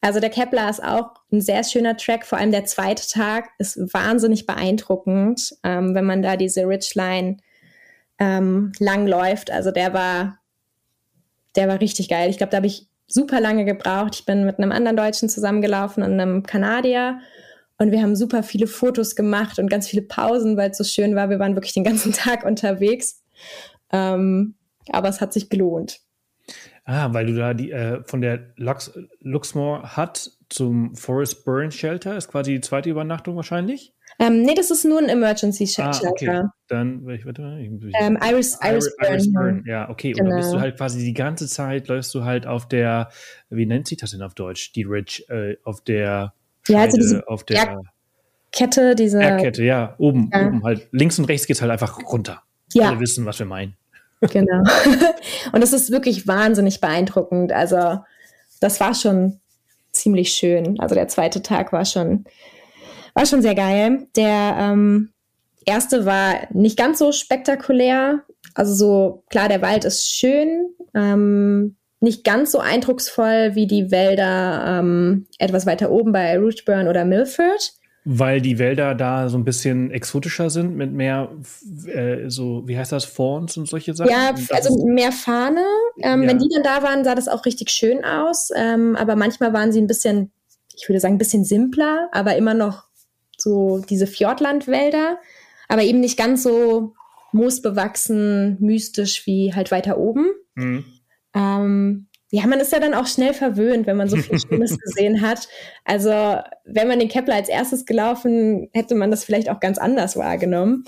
also 0.00 0.20
der 0.20 0.30
Kepler 0.30 0.68
ist 0.68 0.84
auch 0.84 1.12
ein 1.32 1.40
sehr 1.40 1.64
schöner 1.64 1.96
Track, 1.96 2.26
vor 2.26 2.38
allem 2.38 2.50
der 2.50 2.66
zweite 2.66 3.08
Tag 3.08 3.48
ist 3.58 3.78
wahnsinnig 3.94 4.44
beeindruckend, 4.44 5.54
ähm, 5.62 5.94
wenn 5.94 6.04
man 6.04 6.20
da 6.20 6.36
diese 6.36 6.68
Ridgeline 6.68 7.38
ähm, 8.18 8.72
lang 8.78 9.06
läuft. 9.06 9.50
Also 9.50 9.70
der 9.70 9.92
war, 9.92 10.38
der 11.56 11.68
war 11.68 11.80
richtig 11.80 12.08
geil. 12.08 12.30
Ich 12.30 12.38
glaube, 12.38 12.50
da 12.50 12.58
habe 12.58 12.66
ich 12.66 12.88
super 13.06 13.40
lange 13.40 13.64
gebraucht. 13.64 14.14
Ich 14.14 14.26
bin 14.26 14.44
mit 14.44 14.58
einem 14.58 14.72
anderen 14.72 14.96
Deutschen 14.96 15.28
zusammengelaufen 15.28 16.02
und 16.02 16.12
einem 16.12 16.42
Kanadier 16.42 17.20
und 17.78 17.90
wir 17.90 18.02
haben 18.02 18.16
super 18.16 18.42
viele 18.42 18.66
Fotos 18.66 19.16
gemacht 19.16 19.58
und 19.58 19.68
ganz 19.68 19.88
viele 19.88 20.02
Pausen, 20.02 20.56
weil 20.56 20.70
es 20.70 20.78
so 20.78 20.84
schön 20.84 21.16
war. 21.16 21.30
Wir 21.30 21.38
waren 21.38 21.56
wirklich 21.56 21.74
den 21.74 21.84
ganzen 21.84 22.12
Tag 22.14 22.44
unterwegs. 22.44 23.22
Ähm, 23.92 24.54
aber 24.90 25.08
es 25.08 25.20
hat 25.20 25.32
sich 25.32 25.50
gelohnt. 25.50 26.00
Ah, 26.84 27.12
weil 27.12 27.26
du 27.26 27.34
da 27.34 27.54
die 27.54 27.72
äh, 27.72 28.02
von 28.04 28.20
der 28.20 28.52
Lux, 28.56 28.92
Luxmore 29.20 29.96
Hut 29.96 30.30
zum 30.50 30.94
Forest 30.94 31.44
Burn 31.44 31.70
Shelter 31.70 32.16
ist 32.16 32.28
quasi 32.28 32.52
die 32.52 32.60
zweite 32.60 32.90
Übernachtung 32.90 33.36
wahrscheinlich? 33.36 33.93
Ähm, 34.18 34.42
nee, 34.42 34.54
das 34.54 34.70
ist 34.70 34.84
nur 34.84 35.00
ein 35.00 35.08
Emergency 35.08 35.66
Shelter. 35.66 36.00
Ah, 36.04 36.10
okay. 36.10 36.42
Dann, 36.68 37.08
ich, 37.08 37.26
warte 37.26 37.42
mal. 37.42 37.60
Ich, 37.60 37.68
ähm, 38.00 38.18
Iris, 38.22 38.58
Iris, 38.62 38.62
Iris, 38.62 38.96
Burn. 38.96 39.12
Iris 39.12 39.32
Burn. 39.32 39.64
Ja, 39.66 39.90
okay. 39.90 40.12
Genau. 40.12 40.24
Und 40.24 40.30
dann 40.30 40.38
bist 40.38 40.48
du 40.48 40.52
genau. 40.52 40.62
halt 40.62 40.76
quasi 40.76 41.04
die 41.04 41.14
ganze 41.14 41.48
Zeit, 41.48 41.88
läufst 41.88 42.14
du 42.14 42.24
halt 42.24 42.46
auf 42.46 42.68
der, 42.68 43.10
wie 43.50 43.66
nennt 43.66 43.88
sich 43.88 43.98
das 43.98 44.12
denn 44.12 44.22
auf 44.22 44.34
Deutsch? 44.34 44.72
Die 44.72 44.84
Ridge, 44.84 45.24
äh, 45.28 45.56
auf 45.64 45.80
der 45.80 46.32
Scheide, 46.66 46.78
ja, 46.78 46.84
also 46.84 46.96
diese 46.96 47.28
auf 47.28 47.44
der 47.44 47.82
Kette, 48.52 48.94
diese 48.94 49.18
Kette, 49.18 49.64
ja, 49.64 49.94
oben, 49.98 50.30
ja. 50.32 50.46
oben 50.46 50.62
halt. 50.62 50.88
Links 50.92 51.18
und 51.18 51.24
rechts 51.26 51.46
geht 51.46 51.56
es 51.56 51.62
halt 51.62 51.72
einfach 51.72 51.98
runter. 52.04 52.42
Ja. 52.72 52.88
Alle 52.88 53.00
wissen, 53.00 53.26
was 53.26 53.38
wir 53.38 53.46
meinen. 53.46 53.76
Genau. 54.20 54.62
und 55.52 55.62
es 55.62 55.72
ist 55.72 55.90
wirklich 55.90 56.26
wahnsinnig 56.26 56.80
beeindruckend. 56.80 57.52
Also, 57.52 57.98
das 58.60 58.80
war 58.80 58.94
schon 58.94 59.40
ziemlich 59.92 60.32
schön. 60.32 60.78
Also, 60.78 60.94
der 60.94 61.08
zweite 61.08 61.42
Tag 61.42 61.72
war 61.72 61.84
schon, 61.84 62.24
war 63.14 63.26
schon 63.26 63.42
sehr 63.42 63.54
geil. 63.54 64.06
Der 64.16 64.56
ähm, 64.58 65.10
erste 65.64 66.04
war 66.04 66.34
nicht 66.52 66.76
ganz 66.76 66.98
so 66.98 67.12
spektakulär. 67.12 68.22
Also, 68.54 68.74
so, 68.74 69.24
klar, 69.30 69.48
der 69.48 69.62
Wald 69.62 69.84
ist 69.84 70.12
schön. 70.12 70.66
Ähm, 70.94 71.76
nicht 72.00 72.22
ganz 72.22 72.52
so 72.52 72.58
eindrucksvoll 72.58 73.54
wie 73.54 73.66
die 73.66 73.90
Wälder 73.90 74.78
ähm, 74.78 75.26
etwas 75.38 75.66
weiter 75.66 75.90
oben 75.90 76.12
bei 76.12 76.38
Rootburn 76.38 76.86
oder 76.86 77.04
Milford. 77.04 77.72
Weil 78.06 78.42
die 78.42 78.58
Wälder 78.58 78.94
da 78.94 79.30
so 79.30 79.38
ein 79.38 79.44
bisschen 79.44 79.90
exotischer 79.90 80.50
sind, 80.50 80.76
mit 80.76 80.92
mehr, 80.92 81.30
äh, 81.86 82.28
so, 82.28 82.62
wie 82.68 82.76
heißt 82.76 82.92
das, 82.92 83.06
Fawns 83.06 83.56
und 83.56 83.66
solche 83.66 83.94
Sachen? 83.94 84.10
Ja, 84.10 84.34
also 84.50 84.86
mehr 84.86 85.10
Fahne. 85.10 85.64
Ähm, 86.02 86.22
ja. 86.22 86.28
Wenn 86.28 86.38
die 86.38 86.50
dann 86.52 86.62
da 86.62 86.82
waren, 86.82 87.02
sah 87.02 87.14
das 87.14 87.28
auch 87.28 87.46
richtig 87.46 87.70
schön 87.70 88.04
aus. 88.04 88.50
Ähm, 88.54 88.94
aber 88.96 89.16
manchmal 89.16 89.54
waren 89.54 89.72
sie 89.72 89.80
ein 89.80 89.86
bisschen, 89.86 90.30
ich 90.76 90.86
würde 90.86 91.00
sagen, 91.00 91.14
ein 91.14 91.18
bisschen 91.18 91.44
simpler, 91.44 92.10
aber 92.12 92.36
immer 92.36 92.52
noch 92.52 92.84
so 93.44 93.78
diese 93.88 94.08
Fjordlandwälder. 94.08 95.18
Aber 95.68 95.82
eben 95.82 96.00
nicht 96.00 96.18
ganz 96.18 96.42
so 96.42 96.94
moosbewachsen, 97.32 98.56
mystisch 98.60 99.26
wie 99.26 99.54
halt 99.54 99.70
weiter 99.70 99.98
oben. 99.98 100.26
Mhm. 100.54 100.84
Ähm, 101.34 102.06
ja, 102.30 102.46
man 102.46 102.58
ist 102.58 102.72
ja 102.72 102.80
dann 102.80 102.94
auch 102.94 103.06
schnell 103.06 103.32
verwöhnt, 103.32 103.86
wenn 103.86 103.96
man 103.96 104.08
so 104.08 104.16
viel 104.16 104.38
Schönes 104.48 104.78
gesehen 104.78 105.20
hat. 105.20 105.48
Also, 105.84 106.10
wenn 106.64 106.88
man 106.88 106.98
den 106.98 107.08
Kepler 107.08 107.36
als 107.36 107.48
erstes 107.48 107.86
gelaufen, 107.86 108.68
hätte 108.72 108.94
man 108.94 109.10
das 109.10 109.24
vielleicht 109.24 109.50
auch 109.50 109.60
ganz 109.60 109.78
anders 109.78 110.16
wahrgenommen. 110.16 110.84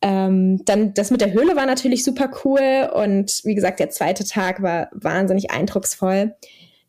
Ähm, 0.00 0.64
dann 0.64 0.94
das 0.94 1.10
mit 1.10 1.20
der 1.20 1.32
Höhle 1.32 1.56
war 1.56 1.66
natürlich 1.66 2.04
super 2.04 2.30
cool 2.44 2.90
und 2.92 3.40
wie 3.44 3.54
gesagt, 3.54 3.80
der 3.80 3.90
zweite 3.90 4.24
Tag 4.24 4.62
war 4.62 4.88
wahnsinnig 4.92 5.50
eindrucksvoll. 5.50 6.34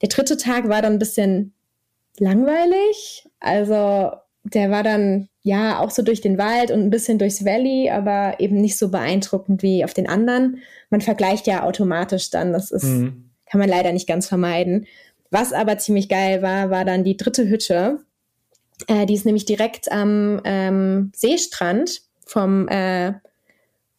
Der 0.02 0.10
dritte 0.10 0.36
Tag 0.36 0.68
war 0.68 0.82
dann 0.82 0.94
ein 0.94 1.00
bisschen 1.00 1.54
langweilig. 2.20 3.28
Also, 3.40 4.12
der 4.44 4.72
war 4.72 4.84
dann 4.84 5.30
ja 5.42 5.80
auch 5.80 5.92
so 5.92 6.02
durch 6.02 6.22
den 6.22 6.38
Wald 6.38 6.72
und 6.72 6.82
ein 6.82 6.90
bisschen 6.90 7.18
durchs 7.18 7.46
Valley, 7.46 7.90
aber 7.90 8.40
eben 8.40 8.60
nicht 8.60 8.78
so 8.78 8.90
beeindruckend 8.90 9.64
wie 9.64 9.84
auf 9.84 9.94
den 9.94 10.08
anderen. 10.08 10.60
Man 10.90 11.02
vergleicht 11.02 11.48
ja 11.48 11.64
automatisch 11.64 12.30
dann. 12.30 12.54
Das 12.54 12.72
ist. 12.72 12.84
Mhm 12.84 13.30
kann 13.54 13.60
man 13.60 13.70
leider 13.70 13.92
nicht 13.94 14.08
ganz 14.08 14.28
vermeiden. 14.28 14.88
Was 15.30 15.54
aber 15.54 15.78
ziemlich 15.78 16.10
geil 16.10 16.42
war, 16.42 16.72
war 16.72 16.86
dann 16.86 17.04
die 17.04 17.18
dritte 17.18 17.48
Hütte. 17.48 18.00
Äh, 18.88 19.06
die 19.06 19.14
ist 19.14 19.28
nämlich 19.28 19.46
direkt 19.46 19.92
am 19.92 20.42
ähm, 20.44 21.12
Seestrand 21.16 22.02
vom 22.26 22.68
äh, 22.68 23.14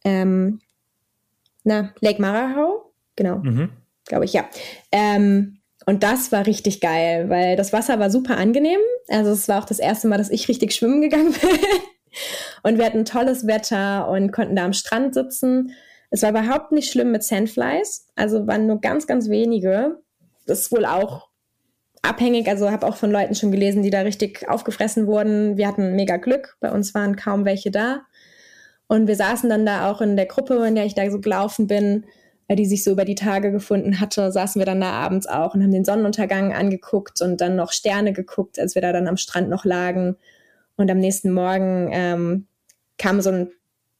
ähm, 0.03 0.59
na, 1.63 1.93
Lake 2.01 2.21
Marahau. 2.21 2.91
Genau, 3.15 3.37
mhm. 3.37 3.69
glaube 4.05 4.25
ich, 4.25 4.33
ja. 4.33 4.49
Ähm, 4.91 5.59
und 5.85 6.03
das 6.03 6.31
war 6.31 6.45
richtig 6.47 6.81
geil, 6.81 7.29
weil 7.29 7.55
das 7.55 7.71
Wasser 7.71 7.99
war 7.99 8.09
super 8.09 8.37
angenehm. 8.37 8.79
Also 9.07 9.31
es 9.31 9.47
war 9.47 9.61
auch 9.61 9.65
das 9.65 9.79
erste 9.79 10.07
Mal, 10.07 10.17
dass 10.17 10.31
ich 10.31 10.47
richtig 10.47 10.73
schwimmen 10.73 11.01
gegangen 11.01 11.33
bin. 11.41 11.59
und 12.63 12.77
wir 12.77 12.85
hatten 12.85 13.05
tolles 13.05 13.45
Wetter 13.45 14.07
und 14.09 14.31
konnten 14.31 14.55
da 14.55 14.65
am 14.65 14.73
Strand 14.73 15.13
sitzen. 15.13 15.73
Es 16.09 16.23
war 16.23 16.31
überhaupt 16.31 16.71
nicht 16.71 16.91
schlimm 16.91 17.11
mit 17.11 17.23
Sandflies, 17.23 18.07
also 18.15 18.47
waren 18.47 18.67
nur 18.67 18.81
ganz, 18.81 19.05
ganz 19.05 19.29
wenige. 19.29 19.99
Das 20.47 20.61
ist 20.61 20.71
wohl 20.71 20.85
auch 20.85 21.29
abhängig, 22.01 22.47
also 22.47 22.71
habe 22.71 22.85
auch 22.87 22.95
von 22.95 23.11
Leuten 23.11 23.35
schon 23.35 23.51
gelesen, 23.51 23.83
die 23.83 23.89
da 23.89 24.01
richtig 24.01 24.47
aufgefressen 24.47 25.07
wurden. 25.07 25.57
Wir 25.57 25.67
hatten 25.67 25.95
mega 25.95 26.17
Glück, 26.17 26.57
bei 26.61 26.71
uns 26.71 26.93
waren 26.93 27.15
kaum 27.15 27.45
welche 27.45 27.71
da. 27.71 28.01
Und 28.87 29.07
wir 29.07 29.15
saßen 29.15 29.49
dann 29.49 29.65
da 29.65 29.89
auch 29.91 30.01
in 30.01 30.15
der 30.15 30.27
Gruppe, 30.27 30.65
in 30.67 30.75
der 30.75 30.85
ich 30.85 30.93
da 30.93 31.09
so 31.09 31.19
gelaufen 31.19 31.67
bin, 31.67 32.05
die 32.53 32.67
sich 32.67 32.83
so 32.83 32.91
über 32.91 33.05
die 33.05 33.15
Tage 33.15 33.51
gefunden 33.51 33.99
hatte, 33.99 34.31
saßen 34.31 34.59
wir 34.59 34.67
dann 34.67 34.81
da 34.81 34.91
abends 34.91 35.25
auch 35.25 35.55
und 35.55 35.63
haben 35.63 35.71
den 35.71 35.85
Sonnenuntergang 35.85 36.53
angeguckt 36.53 37.21
und 37.21 37.41
dann 37.41 37.55
noch 37.55 37.71
Sterne 37.71 38.13
geguckt, 38.13 38.59
als 38.59 38.75
wir 38.75 38.83
da 38.83 38.93
dann 38.93 39.07
am 39.07 39.17
Strand 39.17 39.49
noch 39.49 39.65
lagen. 39.65 40.15
Und 40.75 40.91
am 40.91 40.99
nächsten 40.99 41.31
Morgen 41.31 41.89
ähm, 41.91 42.47
kam 42.99 43.21
so 43.21 43.31
ein 43.31 43.49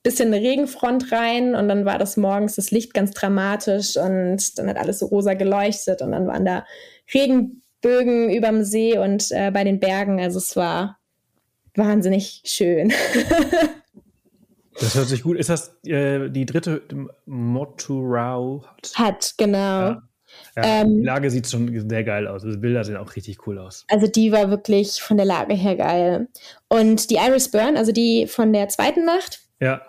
bisschen 0.03 0.31
eine 0.31 0.45
Regenfront 0.45 1.11
rein 1.11 1.55
und 1.55 1.67
dann 1.67 1.85
war 1.85 1.97
das 1.97 2.17
morgens 2.17 2.55
das 2.55 2.69
Licht 2.69 2.93
ganz 2.93 3.11
dramatisch 3.11 3.97
und 3.97 4.59
dann 4.59 4.69
hat 4.69 4.77
alles 4.77 4.99
so 4.99 5.07
rosa 5.07 5.33
geleuchtet 5.33 6.03
und 6.03 6.11
dann 6.11 6.27
waren 6.27 6.45
da 6.45 6.63
Regenbögen 7.11 8.29
überm 8.29 8.63
See 8.63 8.99
und 8.99 9.31
äh, 9.31 9.49
bei 9.49 9.63
den 9.63 9.79
Bergen. 9.79 10.19
Also 10.19 10.37
es 10.37 10.55
war 10.55 10.99
wahnsinnig 11.73 12.43
schön. 12.45 12.93
das 14.79 14.95
hört 14.95 15.07
sich 15.07 15.23
gut. 15.23 15.37
Ist 15.37 15.49
das 15.49 15.77
äh, 15.85 16.29
die 16.29 16.45
dritte 16.45 16.81
Moturau? 17.25 18.65
Hat, 18.95 19.33
genau. 19.37 19.59
Ja. 19.59 20.03
Ja, 20.55 20.81
ähm, 20.81 20.97
die 20.97 21.05
Lage 21.05 21.31
sieht 21.31 21.49
schon 21.49 21.89
sehr 21.89 22.03
geil 22.03 22.27
aus. 22.27 22.43
Also 22.43 22.59
Bilder 22.59 22.83
sehen 22.83 22.97
auch 22.97 23.15
richtig 23.15 23.47
cool 23.47 23.57
aus. 23.57 23.85
Also 23.87 24.07
die 24.07 24.31
war 24.31 24.49
wirklich 24.49 25.01
von 25.01 25.17
der 25.17 25.25
Lage 25.25 25.53
her 25.53 25.75
geil. 25.75 26.27
Und 26.67 27.09
die 27.09 27.15
Iris 27.15 27.51
Burn, 27.51 27.77
also 27.77 27.91
die 27.91 28.27
von 28.27 28.51
der 28.51 28.67
zweiten 28.69 29.05
Nacht, 29.05 29.39
ja. 29.59 29.81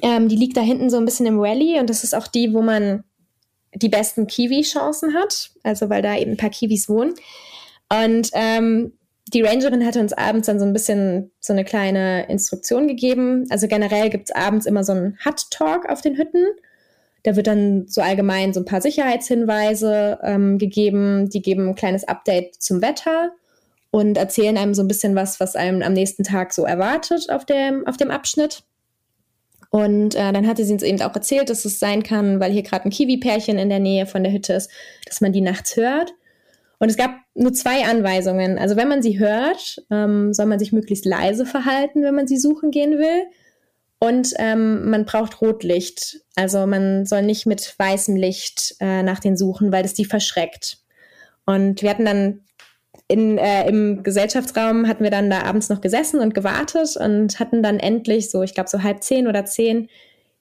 Ähm, 0.00 0.28
die 0.28 0.36
liegt 0.36 0.56
da 0.56 0.62
hinten 0.62 0.88
so 0.88 0.96
ein 0.96 1.04
bisschen 1.04 1.26
im 1.26 1.38
Valley 1.38 1.78
und 1.78 1.90
das 1.90 2.02
ist 2.02 2.14
auch 2.14 2.26
die, 2.26 2.54
wo 2.54 2.62
man 2.62 3.04
die 3.74 3.90
besten 3.90 4.26
Kiwi-Chancen 4.26 5.14
hat, 5.14 5.50
also 5.62 5.90
weil 5.90 6.02
da 6.02 6.16
eben 6.16 6.32
ein 6.32 6.36
paar 6.36 6.50
Kiwis 6.50 6.88
wohnen. 6.88 7.14
Und 7.90 8.30
ähm, 8.32 8.92
die 9.28 9.42
Rangerin 9.42 9.86
hatte 9.86 10.00
uns 10.00 10.12
abends 10.12 10.46
dann 10.46 10.58
so 10.58 10.66
ein 10.66 10.72
bisschen 10.72 11.30
so 11.40 11.52
eine 11.52 11.64
kleine 11.64 12.28
Instruktion 12.28 12.88
gegeben. 12.88 13.46
Also 13.50 13.68
generell 13.68 14.10
gibt 14.10 14.28
es 14.28 14.34
abends 14.34 14.66
immer 14.66 14.84
so 14.84 14.92
einen 14.92 15.18
Hut-Talk 15.24 15.88
auf 15.88 16.00
den 16.00 16.16
Hütten. 16.16 16.46
Da 17.22 17.36
wird 17.36 17.46
dann 17.46 17.86
so 17.86 18.00
allgemein 18.00 18.52
so 18.52 18.60
ein 18.60 18.66
paar 18.66 18.80
Sicherheitshinweise 18.80 20.18
ähm, 20.22 20.58
gegeben. 20.58 21.30
Die 21.30 21.40
geben 21.40 21.68
ein 21.68 21.74
kleines 21.74 22.04
Update 22.04 22.56
zum 22.56 22.82
Wetter 22.82 23.32
und 23.90 24.18
erzählen 24.18 24.58
einem 24.58 24.74
so 24.74 24.82
ein 24.82 24.88
bisschen 24.88 25.14
was, 25.14 25.38
was 25.38 25.54
einem 25.54 25.82
am 25.82 25.92
nächsten 25.92 26.24
Tag 26.24 26.52
so 26.52 26.64
erwartet 26.64 27.30
auf 27.30 27.44
dem, 27.44 27.86
auf 27.86 27.96
dem 27.96 28.10
Abschnitt. 28.10 28.64
Und 29.70 30.14
äh, 30.16 30.32
dann 30.32 30.46
hatte 30.46 30.64
sie 30.64 30.72
uns 30.72 30.82
eben 30.82 31.00
auch 31.00 31.14
erzählt, 31.14 31.48
dass 31.48 31.64
es 31.64 31.78
sein 31.78 32.02
kann, 32.02 32.40
weil 32.40 32.52
hier 32.52 32.62
gerade 32.62 32.84
ein 32.84 32.90
Kiwi-Pärchen 32.90 33.58
in 33.58 33.70
der 33.70 33.78
Nähe 33.78 34.06
von 34.06 34.22
der 34.22 34.32
Hütte 34.32 34.52
ist, 34.54 34.70
dass 35.06 35.20
man 35.20 35.32
die 35.32 35.40
nachts 35.40 35.76
hört. 35.76 36.12
Und 36.82 36.88
es 36.88 36.96
gab 36.96 37.14
nur 37.36 37.52
zwei 37.52 37.84
Anweisungen. 37.84 38.58
Also 38.58 38.74
wenn 38.74 38.88
man 38.88 39.02
sie 39.02 39.20
hört, 39.20 39.80
ähm, 39.88 40.32
soll 40.34 40.46
man 40.46 40.58
sich 40.58 40.72
möglichst 40.72 41.04
leise 41.04 41.46
verhalten, 41.46 42.02
wenn 42.02 42.16
man 42.16 42.26
sie 42.26 42.38
suchen 42.38 42.72
gehen 42.72 42.98
will. 42.98 43.22
Und 44.00 44.34
ähm, 44.40 44.90
man 44.90 45.04
braucht 45.04 45.40
Rotlicht. 45.40 46.22
Also 46.34 46.66
man 46.66 47.06
soll 47.06 47.22
nicht 47.22 47.46
mit 47.46 47.76
weißem 47.78 48.16
Licht 48.16 48.74
äh, 48.80 49.04
nach 49.04 49.20
den 49.20 49.36
suchen, 49.36 49.70
weil 49.70 49.84
das 49.84 49.94
die 49.94 50.04
verschreckt. 50.04 50.78
Und 51.46 51.82
wir 51.82 51.90
hatten 51.90 52.04
dann 52.04 52.40
in, 53.06 53.38
äh, 53.38 53.68
im 53.68 54.02
Gesellschaftsraum 54.02 54.88
hatten 54.88 55.04
wir 55.04 55.12
dann 55.12 55.30
da 55.30 55.44
abends 55.44 55.68
noch 55.68 55.82
gesessen 55.82 56.18
und 56.18 56.34
gewartet 56.34 56.96
und 56.96 57.38
hatten 57.38 57.62
dann 57.62 57.78
endlich 57.78 58.28
so, 58.28 58.42
ich 58.42 58.54
glaube 58.54 58.68
so 58.68 58.82
halb 58.82 59.04
zehn 59.04 59.28
oder 59.28 59.44
zehn, 59.44 59.88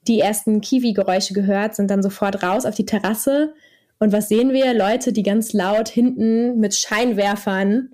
die 0.08 0.20
ersten 0.20 0.60
Kiwi-Geräusche 0.60 1.36
gehört, 1.36 1.76
sind 1.76 1.92
dann 1.92 2.02
sofort 2.02 2.42
raus 2.42 2.66
auf 2.66 2.74
die 2.74 2.88
Terrasse. 2.88 3.54
Und 4.02 4.12
was 4.12 4.30
sehen 4.30 4.52
wir? 4.52 4.74
Leute, 4.74 5.14
die 5.14 5.22
ganz 5.22 5.54
laut 5.54 5.88
hinten 5.88 6.60
mit 6.60 6.74
Scheinwerfern 6.74 7.90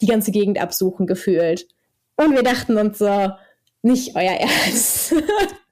die 0.00 0.06
ganze 0.06 0.30
Gegend 0.30 0.60
absuchen, 0.60 1.08
gefühlt. 1.08 1.66
Und 2.14 2.36
wir 2.36 2.44
dachten 2.44 2.78
uns 2.78 2.98
so, 2.98 3.30
nicht 3.82 4.14
euer 4.14 4.34
Ernst. 4.34 5.14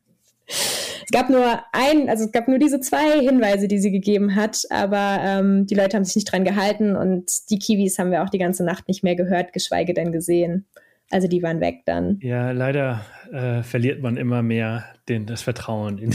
es 0.49 1.11
gab 1.13 1.31
nur 1.31 1.61
ein, 1.73 2.09
also 2.09 2.25
es 2.25 2.33
gab 2.33 2.49
nur 2.49 2.59
diese 2.59 2.81
zwei 2.81 3.21
Hinweise, 3.21 3.69
die 3.69 3.79
sie 3.79 3.93
gegeben 3.93 4.35
hat, 4.35 4.61
aber 4.71 5.19
ähm, 5.23 5.67
die 5.67 5.77
Leute 5.77 5.97
haben 5.97 6.05
sich 6.05 6.17
nicht 6.17 6.33
dran 6.33 6.43
gehalten 6.43 6.97
und 6.97 7.31
die 7.51 7.61
Kiwis 7.61 8.01
haben 8.01 8.11
wir 8.11 8.25
auch 8.25 8.31
die 8.31 8.39
ganze 8.39 8.65
Nacht 8.65 8.89
nicht 8.89 9.05
mehr 9.05 9.15
gehört, 9.15 9.53
geschweige 9.53 9.95
denn 9.95 10.11
gesehen. 10.11 10.67
Also 11.11 11.29
die 11.29 11.45
waren 11.45 11.61
weg 11.61 11.83
dann. 11.85 12.19
Ja, 12.23 12.51
leider 12.51 13.03
äh, 13.31 13.63
verliert 13.63 14.03
man 14.03 14.17
immer 14.17 14.43
mehr 14.43 14.85
den, 15.09 15.27
das 15.27 15.43
Vertrauen 15.43 15.99
in. 15.99 16.13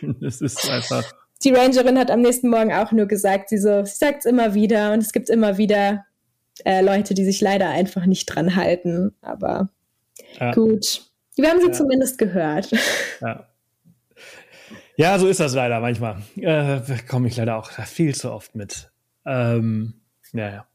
Es 0.22 0.40
ist 0.40 0.70
einfach. 0.70 1.19
Die 1.42 1.50
Rangerin 1.50 1.98
hat 1.98 2.10
am 2.10 2.20
nächsten 2.20 2.48
Morgen 2.48 2.72
auch 2.72 2.92
nur 2.92 3.06
gesagt, 3.06 3.48
sie 3.48 3.58
so, 3.58 3.84
sie 3.84 3.96
sagt 3.96 4.20
es 4.20 4.24
immer 4.26 4.54
wieder 4.54 4.92
und 4.92 4.98
es 5.00 5.12
gibt 5.12 5.30
immer 5.30 5.56
wieder 5.56 6.04
äh, 6.64 6.82
Leute, 6.82 7.14
die 7.14 7.24
sich 7.24 7.40
leider 7.40 7.68
einfach 7.68 8.06
nicht 8.06 8.26
dran 8.26 8.56
halten. 8.56 9.14
Aber 9.22 9.70
ja. 10.38 10.52
gut. 10.52 11.02
Wir 11.36 11.48
haben 11.48 11.60
sie 11.60 11.68
ja. 11.68 11.72
zumindest 11.72 12.18
gehört. 12.18 12.70
Ja. 13.20 13.46
Ja, 14.96 15.18
so 15.18 15.28
ist 15.28 15.40
das 15.40 15.54
leider 15.54 15.80
manchmal. 15.80 16.18
Äh, 16.36 16.80
Komme 17.08 17.28
ich 17.28 17.36
leider 17.36 17.56
auch 17.56 17.70
viel 17.70 18.14
zu 18.14 18.30
oft 18.30 18.54
mit. 18.54 18.90
Ähm, 19.24 19.94
ja, 20.34 20.66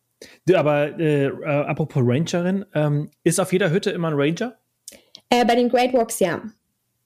ja. 0.48 0.58
Aber 0.58 0.98
äh, 0.98 1.26
äh, 1.26 1.46
apropos 1.46 2.02
Rangerin, 2.04 2.66
ähm, 2.74 3.12
ist 3.24 3.40
auf 3.40 3.54
jeder 3.54 3.70
Hütte 3.70 3.92
immer 3.92 4.08
ein 4.08 4.16
Ranger? 4.16 4.56
Äh, 5.30 5.46
bei 5.46 5.54
den 5.54 5.70
Great 5.70 5.94
Walks 5.94 6.20
ja. 6.20 6.42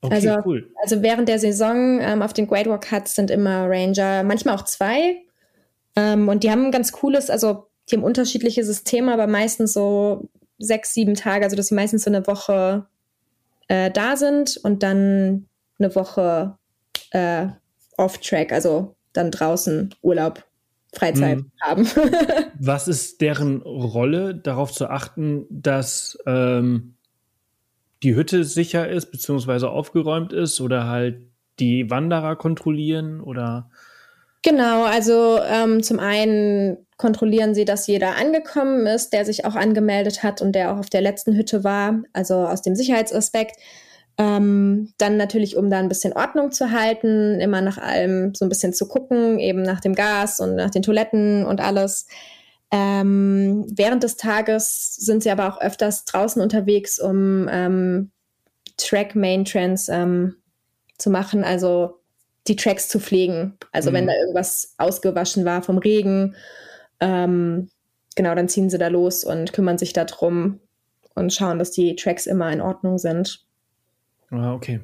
Okay, 0.02 0.14
also, 0.14 0.42
cool. 0.46 0.70
also 0.82 1.02
während 1.02 1.28
der 1.28 1.38
Saison 1.38 2.00
ähm, 2.00 2.22
auf 2.22 2.32
den 2.32 2.46
Great 2.46 2.66
Walk 2.66 2.90
Huts 2.90 3.14
sind 3.14 3.30
immer 3.30 3.68
Ranger, 3.68 4.22
manchmal 4.22 4.54
auch 4.54 4.64
zwei. 4.64 5.22
Ähm, 5.96 6.28
und 6.28 6.42
die 6.42 6.50
haben 6.50 6.66
ein 6.66 6.72
ganz 6.72 6.92
cooles, 6.92 7.28
also 7.28 7.66
die 7.88 7.96
haben 7.96 8.04
unterschiedliche 8.04 8.64
Systeme, 8.64 9.12
aber 9.12 9.26
meistens 9.26 9.72
so 9.72 10.28
sechs, 10.58 10.94
sieben 10.94 11.14
Tage, 11.14 11.44
also 11.44 11.56
dass 11.56 11.68
sie 11.68 11.74
meistens 11.74 12.04
so 12.04 12.10
eine 12.10 12.26
Woche 12.26 12.86
äh, 13.68 13.90
da 13.90 14.16
sind 14.16 14.58
und 14.62 14.82
dann 14.82 15.46
eine 15.78 15.94
Woche 15.94 16.56
äh, 17.10 17.48
off-track, 17.96 18.52
also 18.52 18.94
dann 19.12 19.30
draußen 19.30 19.94
Urlaub 20.02 20.44
Freizeit 20.92 21.38
mhm. 21.38 21.50
haben. 21.60 21.86
Was 22.58 22.88
ist 22.88 23.20
deren 23.20 23.62
Rolle, 23.62 24.34
darauf 24.34 24.72
zu 24.72 24.88
achten, 24.88 25.46
dass 25.50 26.18
ähm, 26.26 26.96
die 28.02 28.14
Hütte 28.14 28.44
sicher 28.44 28.88
ist, 28.88 29.10
beziehungsweise 29.10 29.70
aufgeräumt 29.70 30.32
ist 30.32 30.60
oder 30.60 30.86
halt 30.86 31.22
die 31.58 31.90
Wanderer 31.90 32.36
kontrollieren 32.36 33.20
oder? 33.20 33.70
Genau, 34.42 34.84
also 34.84 35.38
ähm, 35.42 35.82
zum 35.82 35.98
einen 35.98 36.78
kontrollieren 36.96 37.54
sie, 37.54 37.66
dass 37.66 37.86
jeder 37.86 38.16
angekommen 38.16 38.86
ist, 38.86 39.12
der 39.12 39.24
sich 39.24 39.44
auch 39.44 39.54
angemeldet 39.54 40.22
hat 40.22 40.40
und 40.40 40.52
der 40.52 40.72
auch 40.72 40.78
auf 40.78 40.90
der 40.90 41.02
letzten 41.02 41.36
Hütte 41.36 41.62
war, 41.62 42.02
also 42.12 42.34
aus 42.36 42.62
dem 42.62 42.74
Sicherheitsaspekt. 42.74 43.56
Ähm, 44.18 44.92
dann 44.98 45.16
natürlich, 45.16 45.56
um 45.56 45.70
da 45.70 45.78
ein 45.78 45.88
bisschen 45.88 46.12
Ordnung 46.12 46.52
zu 46.52 46.70
halten, 46.70 47.40
immer 47.40 47.60
nach 47.62 47.78
allem 47.78 48.34
so 48.34 48.44
ein 48.44 48.48
bisschen 48.48 48.72
zu 48.72 48.86
gucken, 48.88 49.38
eben 49.38 49.62
nach 49.62 49.80
dem 49.80 49.94
Gas 49.94 50.40
und 50.40 50.56
nach 50.56 50.70
den 50.70 50.82
Toiletten 50.82 51.44
und 51.46 51.60
alles. 51.60 52.06
Ähm, 52.72 53.66
während 53.68 54.02
des 54.02 54.16
Tages 54.16 54.94
sind 54.94 55.22
sie 55.22 55.30
aber 55.30 55.48
auch 55.48 55.60
öfters 55.60 56.04
draußen 56.04 56.40
unterwegs, 56.40 57.00
um 57.00 57.48
ähm, 57.50 58.12
Track 58.76 59.16
Maintenance 59.16 59.88
ähm, 59.88 60.36
zu 60.98 61.10
machen, 61.10 61.42
also 61.44 62.00
die 62.46 62.56
Tracks 62.56 62.88
zu 62.88 63.00
pflegen. 63.00 63.56
Also 63.72 63.90
mhm. 63.90 63.94
wenn 63.94 64.06
da 64.06 64.12
irgendwas 64.14 64.74
ausgewaschen 64.78 65.44
war 65.44 65.62
vom 65.62 65.78
Regen, 65.78 66.36
ähm, 67.00 67.70
genau, 68.14 68.34
dann 68.34 68.48
ziehen 68.48 68.70
sie 68.70 68.78
da 68.78 68.88
los 68.88 69.24
und 69.24 69.52
kümmern 69.52 69.78
sich 69.78 69.92
darum 69.92 70.60
und 71.14 71.32
schauen, 71.32 71.58
dass 71.58 71.70
die 71.70 71.96
Tracks 71.96 72.26
immer 72.26 72.52
in 72.52 72.60
Ordnung 72.60 72.98
sind. 72.98 73.44
Ah, 74.30 74.54
okay. 74.54 74.80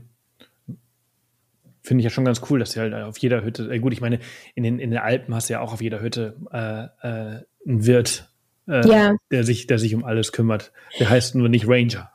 Finde 1.82 2.00
ich 2.00 2.04
ja 2.04 2.10
schon 2.10 2.24
ganz 2.24 2.40
cool, 2.50 2.58
dass 2.58 2.72
sie 2.72 2.80
halt 2.80 2.94
auf 2.94 3.18
jeder 3.18 3.44
Hütte, 3.44 3.72
äh, 3.72 3.78
gut, 3.78 3.92
ich 3.92 4.00
meine, 4.00 4.18
in 4.56 4.64
den, 4.64 4.80
in 4.80 4.90
den 4.90 4.98
Alpen 4.98 5.34
hast 5.34 5.48
du 5.48 5.52
ja 5.52 5.60
auch 5.60 5.72
auf 5.72 5.80
jeder 5.80 6.00
Hütte 6.00 6.36
äh, 6.50 7.36
äh, 7.36 7.42
einen 7.66 7.86
Wirt, 7.86 8.30
äh, 8.68 8.86
ja. 8.88 9.16
der, 9.30 9.44
sich, 9.44 9.66
der 9.66 9.78
sich 9.78 9.94
um 9.94 10.04
alles 10.04 10.32
kümmert. 10.32 10.72
Der 10.98 11.10
heißt 11.10 11.34
nur 11.34 11.48
nicht 11.48 11.68
Ranger. 11.68 12.10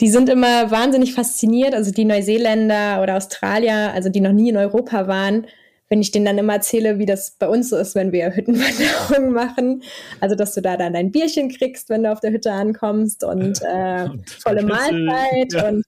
Die 0.00 0.08
sind 0.08 0.28
immer 0.28 0.70
wahnsinnig 0.70 1.14
fasziniert, 1.14 1.74
also 1.74 1.90
die 1.90 2.04
Neuseeländer 2.04 3.02
oder 3.02 3.16
Australier, 3.16 3.92
also 3.92 4.08
die 4.08 4.20
noch 4.20 4.32
nie 4.32 4.50
in 4.50 4.56
Europa 4.56 5.08
waren, 5.08 5.46
wenn 5.88 6.00
ich 6.00 6.10
denen 6.10 6.24
dann 6.24 6.38
immer 6.38 6.54
erzähle, 6.54 6.98
wie 6.98 7.06
das 7.06 7.32
bei 7.38 7.48
uns 7.48 7.70
so 7.70 7.76
ist, 7.76 7.94
wenn 7.94 8.10
wir 8.10 8.34
Hüttenwanderungen 8.34 9.32
machen. 9.32 9.82
Also, 10.20 10.34
dass 10.34 10.54
du 10.54 10.60
da 10.60 10.76
dann 10.76 10.94
dein 10.94 11.12
Bierchen 11.12 11.48
kriegst, 11.48 11.90
wenn 11.90 12.02
du 12.02 12.10
auf 12.10 12.20
der 12.20 12.32
Hütte 12.32 12.50
ankommst 12.50 13.22
und, 13.22 13.60
äh, 13.62 14.08
und 14.10 14.28
volle 14.40 14.64
Mahlzeit 14.64 15.52
ja. 15.52 15.68
und 15.68 15.84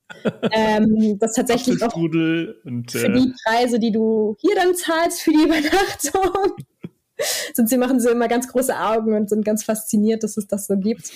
ähm, 0.52 1.18
das 1.18 1.32
tatsächlich 1.32 1.82
auch 1.82 1.94
und, 1.96 2.94
äh, 2.94 2.98
für 2.98 3.10
die 3.10 3.32
Preise, 3.44 3.80
die 3.80 3.90
du 3.90 4.36
hier 4.40 4.54
dann 4.54 4.74
zahlst 4.74 5.22
für 5.22 5.32
die 5.32 5.42
Übernachtung. 5.44 6.54
sind 7.54 7.68
sie 7.68 7.78
machen 7.78 8.00
so 8.00 8.10
immer 8.10 8.28
ganz 8.28 8.48
große 8.48 8.78
Augen 8.78 9.14
und 9.14 9.28
sind 9.28 9.44
ganz 9.44 9.64
fasziniert, 9.64 10.22
dass 10.22 10.36
es 10.36 10.46
das 10.46 10.66
so 10.66 10.76
gibt. 10.76 11.10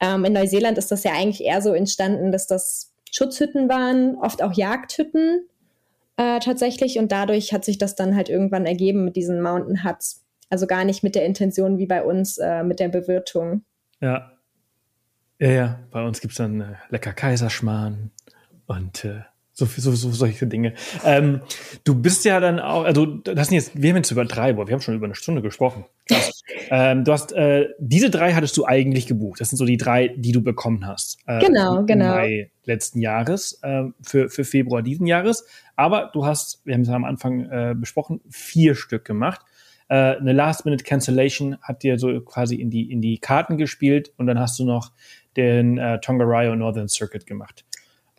Ähm, 0.00 0.24
in 0.24 0.32
Neuseeland 0.32 0.78
ist 0.78 0.90
das 0.90 1.04
ja 1.04 1.12
eigentlich 1.12 1.44
eher 1.44 1.62
so 1.62 1.72
entstanden, 1.72 2.32
dass 2.32 2.46
das 2.46 2.92
Schutzhütten 3.10 3.68
waren, 3.68 4.16
oft 4.16 4.42
auch 4.42 4.52
Jagdhütten 4.52 5.46
äh, 6.16 6.40
tatsächlich. 6.40 6.98
Und 6.98 7.12
dadurch 7.12 7.52
hat 7.52 7.64
sich 7.64 7.78
das 7.78 7.94
dann 7.94 8.14
halt 8.14 8.28
irgendwann 8.28 8.66
ergeben 8.66 9.04
mit 9.04 9.16
diesen 9.16 9.40
Mountain 9.42 9.84
Huts. 9.84 10.24
Also 10.50 10.66
gar 10.66 10.84
nicht 10.84 11.02
mit 11.02 11.14
der 11.14 11.24
Intention 11.24 11.78
wie 11.78 11.86
bei 11.86 12.02
uns 12.02 12.38
äh, 12.38 12.62
mit 12.62 12.80
der 12.80 12.88
Bewirtung. 12.88 13.62
Ja. 14.00 14.32
Ja, 15.38 15.50
ja. 15.50 15.78
Bei 15.90 16.04
uns 16.04 16.20
gibt 16.20 16.32
es 16.32 16.38
dann 16.38 16.60
äh, 16.60 16.74
lecker 16.90 17.12
Kaiserschmarrn 17.12 18.10
und 18.66 19.04
äh, 19.04 19.22
so, 19.58 19.66
so, 19.66 19.92
so 19.92 20.12
solche 20.12 20.46
Dinge. 20.46 20.74
Ähm, 21.04 21.40
du 21.82 22.00
bist 22.00 22.24
ja 22.24 22.38
dann 22.38 22.60
auch, 22.60 22.84
also 22.84 23.06
das 23.06 23.48
sind 23.48 23.56
jetzt, 23.56 23.80
wir 23.80 23.90
haben 23.90 23.96
jetzt 23.96 24.12
über 24.12 24.24
drei, 24.24 24.56
wir 24.56 24.64
haben 24.72 24.80
schon 24.80 24.94
über 24.94 25.06
eine 25.06 25.16
Stunde 25.16 25.42
gesprochen. 25.42 25.84
ähm, 26.70 27.02
du 27.04 27.12
hast, 27.12 27.32
äh, 27.32 27.66
diese 27.80 28.08
drei 28.08 28.34
hattest 28.34 28.56
du 28.56 28.66
eigentlich 28.66 29.06
gebucht. 29.06 29.40
Das 29.40 29.50
sind 29.50 29.58
so 29.58 29.64
die 29.64 29.76
drei, 29.76 30.14
die 30.16 30.30
du 30.30 30.42
bekommen 30.42 30.86
hast. 30.86 31.18
Äh, 31.26 31.40
genau, 31.40 31.84
genau. 31.84 32.14
Mai 32.14 32.52
letzten 32.64 33.00
Jahres, 33.00 33.58
äh, 33.62 33.84
für, 34.00 34.28
für 34.28 34.44
Februar 34.44 34.82
diesen 34.82 35.06
Jahres. 35.06 35.44
Aber 35.74 36.10
du 36.12 36.24
hast, 36.24 36.64
wir 36.64 36.74
haben 36.74 36.82
es 36.82 36.88
am 36.88 37.04
Anfang 37.04 37.50
äh, 37.50 37.74
besprochen, 37.76 38.20
vier 38.30 38.76
Stück 38.76 39.04
gemacht. 39.04 39.40
Äh, 39.88 40.16
eine 40.18 40.32
Last-Minute-Cancellation 40.34 41.58
hat 41.62 41.82
dir 41.82 41.98
so 41.98 42.20
quasi 42.20 42.56
in 42.56 42.70
die, 42.70 42.92
in 42.92 43.00
die 43.00 43.18
Karten 43.18 43.58
gespielt 43.58 44.12
und 44.18 44.28
dann 44.28 44.38
hast 44.38 44.56
du 44.60 44.64
noch 44.64 44.92
den 45.36 45.78
äh, 45.78 45.98
Tongariro 46.00 46.54
Northern 46.54 46.88
Circuit 46.88 47.26
gemacht. 47.26 47.64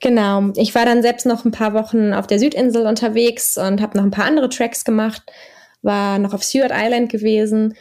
Genau. 0.01 0.51
Ich 0.55 0.73
war 0.75 0.85
dann 0.85 1.01
selbst 1.01 1.25
noch 1.25 1.45
ein 1.45 1.51
paar 1.51 1.73
Wochen 1.73 2.13
auf 2.13 2.27
der 2.27 2.39
Südinsel 2.39 2.85
unterwegs 2.85 3.57
und 3.57 3.81
habe 3.81 3.97
noch 3.97 4.03
ein 4.03 4.11
paar 4.11 4.25
andere 4.25 4.49
Tracks 4.49 4.85
gemacht, 4.85 5.23
war 5.81 6.19
noch 6.19 6.33
auf 6.33 6.43
Seward 6.43 6.71
Island 6.73 7.11
gewesen. 7.11 7.75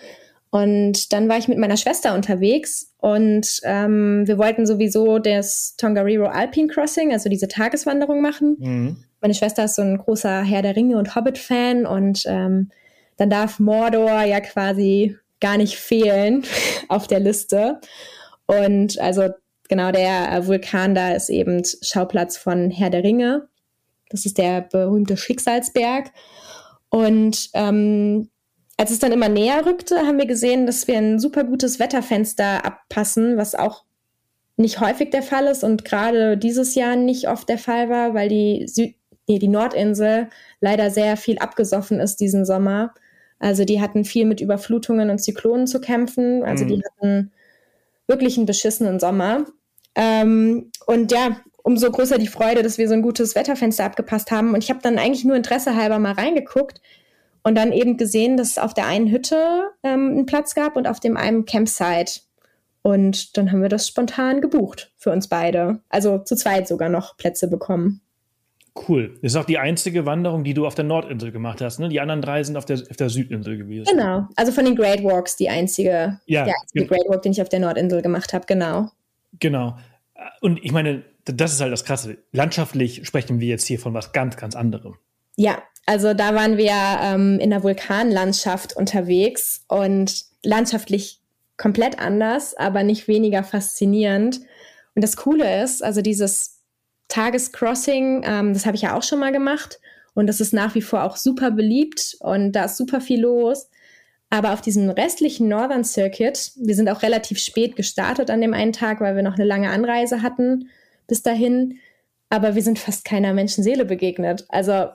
Und 0.51 1.13
dann 1.13 1.29
war 1.29 1.37
ich 1.37 1.49
mit 1.49 1.59
meiner 1.59 1.77
Schwester 1.77 2.15
unterwegs 2.15 2.95
und 3.01 3.61
ähm, 3.65 4.27
wir 4.27 4.39
wollten 4.39 4.67
sowieso 4.67 5.19
das 5.19 5.77
Tongariro 5.77 6.25
Alpine 6.25 6.69
Crossing, 6.69 7.13
also 7.13 7.29
diese 7.29 7.49
Tageswanderung 7.49 8.23
machen. 8.23 8.57
Mhm. 8.59 8.97
Meine 9.21 9.35
Schwester 9.35 9.65
ist 9.65 9.75
so 9.75 9.83
ein 9.83 9.99
großer 9.99 10.43
Herr 10.43 10.63
der 10.63 10.75
Ringe 10.75 10.97
und 10.97 11.15
Hobbit-Fan 11.15 11.85
und 11.85 12.23
ähm, 12.27 12.71
dann 13.19 13.29
darf 13.29 13.59
Mordor 13.59 14.23
ja 14.23 14.41
quasi 14.41 15.17
gar 15.41 15.59
nicht 15.59 15.77
fehlen 15.77 16.45
auf 16.89 17.07
der 17.07 17.21
Liste. 17.21 17.81
Und 18.47 18.99
also 18.99 19.29
genau 19.69 19.93
der 19.93 20.33
äh, 20.33 20.47
Vulkan 20.47 20.95
da 20.95 21.13
ist 21.13 21.31
eben 21.31 21.63
Schauplatz 21.83 22.37
von 22.37 22.71
Herr 22.71 22.91
der 22.91 23.05
Ringe. 23.05 23.49
Das 24.11 24.27
ist 24.27 24.39
der 24.39 24.63
berühmte 24.63 25.17
Schicksalsberg. 25.17 26.11
Und 26.91 27.51
ähm, 27.55 28.31
als 28.79 28.91
es 28.91 28.99
dann 28.99 29.13
immer 29.13 29.29
näher 29.29 29.67
rückte, 29.67 29.99
haben 29.99 30.19
wir 30.19 30.27
gesehen, 30.27 30.67
dass 30.67 30.89
wir 30.89 30.97
ein 30.97 31.19
super 31.19 31.45
gutes 31.45 31.79
Wetterfenster 31.79 32.65
abpassen, 32.65 33.37
was 33.37 33.55
auch 33.55 33.85
nicht 34.57 34.81
häufig 34.81 35.11
der 35.11 35.23
Fall 35.23 35.47
ist 35.47 35.63
und 35.63 35.85
gerade 35.85 36.37
dieses 36.37 36.75
Jahr 36.75 36.97
nicht 36.97 37.29
oft 37.29 37.49
der 37.49 37.59
Fall 37.59 37.91
war, 37.91 38.15
weil 38.15 38.29
die, 38.29 38.67
Süd 38.67 38.97
nee, 39.29 39.39
die 39.39 39.49
Nordinsel 39.49 40.29
leider 40.61 40.91
sehr 40.91 41.17
viel 41.17 41.39
abgesoffen 41.39 42.01
ist 42.01 42.17
diesen 42.17 42.45
Sommer. 42.45 42.95
Also 43.39 43.65
die 43.65 43.81
hatten 43.81 44.05
viel 44.05 44.25
mit 44.25 44.41
Überflutungen 44.41 45.11
und 45.11 45.19
Zyklonen 45.19 45.67
zu 45.67 45.81
kämpfen. 45.81 46.43
Also 46.43 46.65
mhm. 46.65 46.69
die 46.69 46.83
hatten 46.85 47.33
wirklich 48.09 48.37
einen 48.37 48.47
beschissenen 48.47 48.99
Sommer. 48.99 49.45
Ähm, 49.99 50.71
und 50.87 51.11
ja, 51.11 51.37
umso 51.65 51.91
größer 51.91 52.19
die 52.19 52.29
Freude, 52.29 52.63
dass 52.63 52.79
wir 52.79 52.89
so 52.89 52.95
ein 52.95 53.03
gutes 53.03 53.35
Wetterfenster 53.35 53.85
abgepasst 53.85 54.31
haben. 54.31 54.55
Und 54.55 54.63
ich 54.63 54.71
habe 54.71 54.81
dann 54.81 54.97
eigentlich 54.97 55.25
nur 55.25 55.37
Interesse 55.37 55.75
halber 55.75 55.99
mal 55.99 56.13
reingeguckt 56.13 56.81
und 57.43 57.57
dann 57.57 57.73
eben 57.73 57.97
gesehen, 57.97 58.37
dass 58.37 58.51
es 58.51 58.59
auf 58.59 58.75
der 58.75 58.87
einen 58.87 59.11
Hütte 59.11 59.71
ähm, 59.83 60.13
einen 60.13 60.27
Platz 60.27 60.55
gab 60.55 60.77
und 60.77 60.87
auf 60.87 61.01
dem 61.01 61.17
einen 61.17 61.45
Campsite. 61.45 62.21
Und 62.83 63.37
dann 63.37 63.51
haben 63.51 63.61
wir 63.61 63.69
das 63.69 63.89
spontan 63.89 64.41
gebucht 64.41 64.93
für 64.97 65.11
uns 65.11 65.29
beide. 65.29 65.81
Also 65.89 66.19
zu 66.19 66.37
zweit 66.37 66.69
sogar 66.69 66.89
noch 66.89 67.17
Plätze 67.17 67.49
bekommen. 67.49 68.01
Cool. 68.89 69.15
Das 69.23 69.33
ist 69.33 69.37
auch 69.37 69.45
die 69.45 69.59
einzige 69.59 70.07
Wanderung, 70.07 70.45
die 70.45 70.55
du 70.55 70.65
auf 70.65 70.77
der 70.77 70.85
Nordinsel 70.85 71.33
gemacht 71.33 71.61
hast, 71.61 71.81
ne? 71.81 71.89
Die 71.89 72.01
anderen 72.01 72.23
drei 72.23 72.45
sind 72.45 72.57
auf 72.57 72.65
der, 72.65 72.77
auf 72.77 72.97
der 72.97 73.09
Südinsel 73.09 73.59
gewesen. 73.59 73.89
Genau. 73.91 74.29
Also 74.37 74.53
von 74.53 74.65
den 74.65 74.77
Great 74.77 75.03
Walks 75.03 75.35
die 75.35 75.49
einzige, 75.49 76.21
ja, 76.27 76.45
der 76.45 76.55
einzige 76.61 76.87
Great 76.87 77.09
Walk, 77.09 77.23
den 77.23 77.33
ich 77.33 77.43
auf 77.43 77.49
der 77.49 77.59
Nordinsel 77.59 78.03
gemacht 78.03 78.33
habe, 78.33 78.47
genau. 78.47 78.91
Genau. 79.39 79.77
Und 80.41 80.59
ich 80.65 80.73
meine, 80.73 81.05
das 81.25 81.53
ist 81.53 81.61
halt 81.61 81.73
das 81.73 81.85
Krasse. 81.85 82.19
Landschaftlich 82.33 83.07
sprechen 83.07 83.41
wir 83.41 83.49
jetzt 83.49 83.67
hier 83.67 83.79
von 83.79 83.95
was 83.95 84.13
ganz, 84.13 84.37
ganz 84.37 84.57
anderem. 84.57 84.97
Ja, 85.37 85.63
also 85.87 86.15
da 86.15 86.35
waren 86.35 86.57
wir 86.57 86.73
ähm, 86.73 87.39
in 87.41 87.51
der 87.51 87.63
Vulkanlandschaft 87.63 88.77
unterwegs 88.77 89.65
und 89.69 90.25
landschaftlich 90.43 91.21
komplett 91.57 91.99
anders, 91.99 92.55
aber 92.57 92.83
nicht 92.83 93.09
weniger 93.09 93.43
faszinierend. 93.43 94.41
Und 94.95 95.03
das 95.03 95.17
Coole 95.17 95.63
ist, 95.63 95.83
also 95.83 96.03
dieses 96.03 96.61
Tagescrossing, 97.09 98.23
ähm, 98.25 98.55
das 98.55 98.67
habe 98.67 98.77
ich 98.77 98.83
ja 98.83 98.97
auch 98.97 99.03
schon 99.03 99.19
mal 99.19 99.33
gemacht 99.33 99.81
und 100.15 100.27
das 100.27 100.41
ist 100.41 100.53
nach 100.53 100.75
wie 100.75 100.83
vor 100.83 101.05
auch 101.05 101.17
super 101.17 101.51
beliebt 101.51 102.17
und 102.21 102.53
da 102.53 102.65
ist 102.65 102.77
super 102.77 103.01
viel 103.01 103.21
los. 103.21 103.69
Aber 104.31 104.53
auf 104.53 104.61
diesem 104.61 104.91
restlichen 104.91 105.49
Northern 105.49 105.85
Circuit, 105.85 106.53
wir 106.57 106.75
sind 106.75 106.89
auch 106.89 107.03
relativ 107.03 107.39
spät 107.39 107.77
gestartet 107.77 108.31
an 108.31 108.41
dem 108.41 108.53
einen 108.53 108.73
Tag, 108.73 109.01
weil 109.01 109.17
wir 109.17 109.23
noch 109.23 109.35
eine 109.35 109.45
lange 109.45 109.71
Anreise 109.71 110.23
hatten 110.23 110.69
bis 111.07 111.23
dahin, 111.23 111.79
aber 112.29 112.55
wir 112.55 112.63
sind 112.63 112.79
fast 112.79 113.05
keiner 113.05 113.33
Menschenseele 113.33 113.87
begegnet. 113.87 114.45
Also 114.51 114.89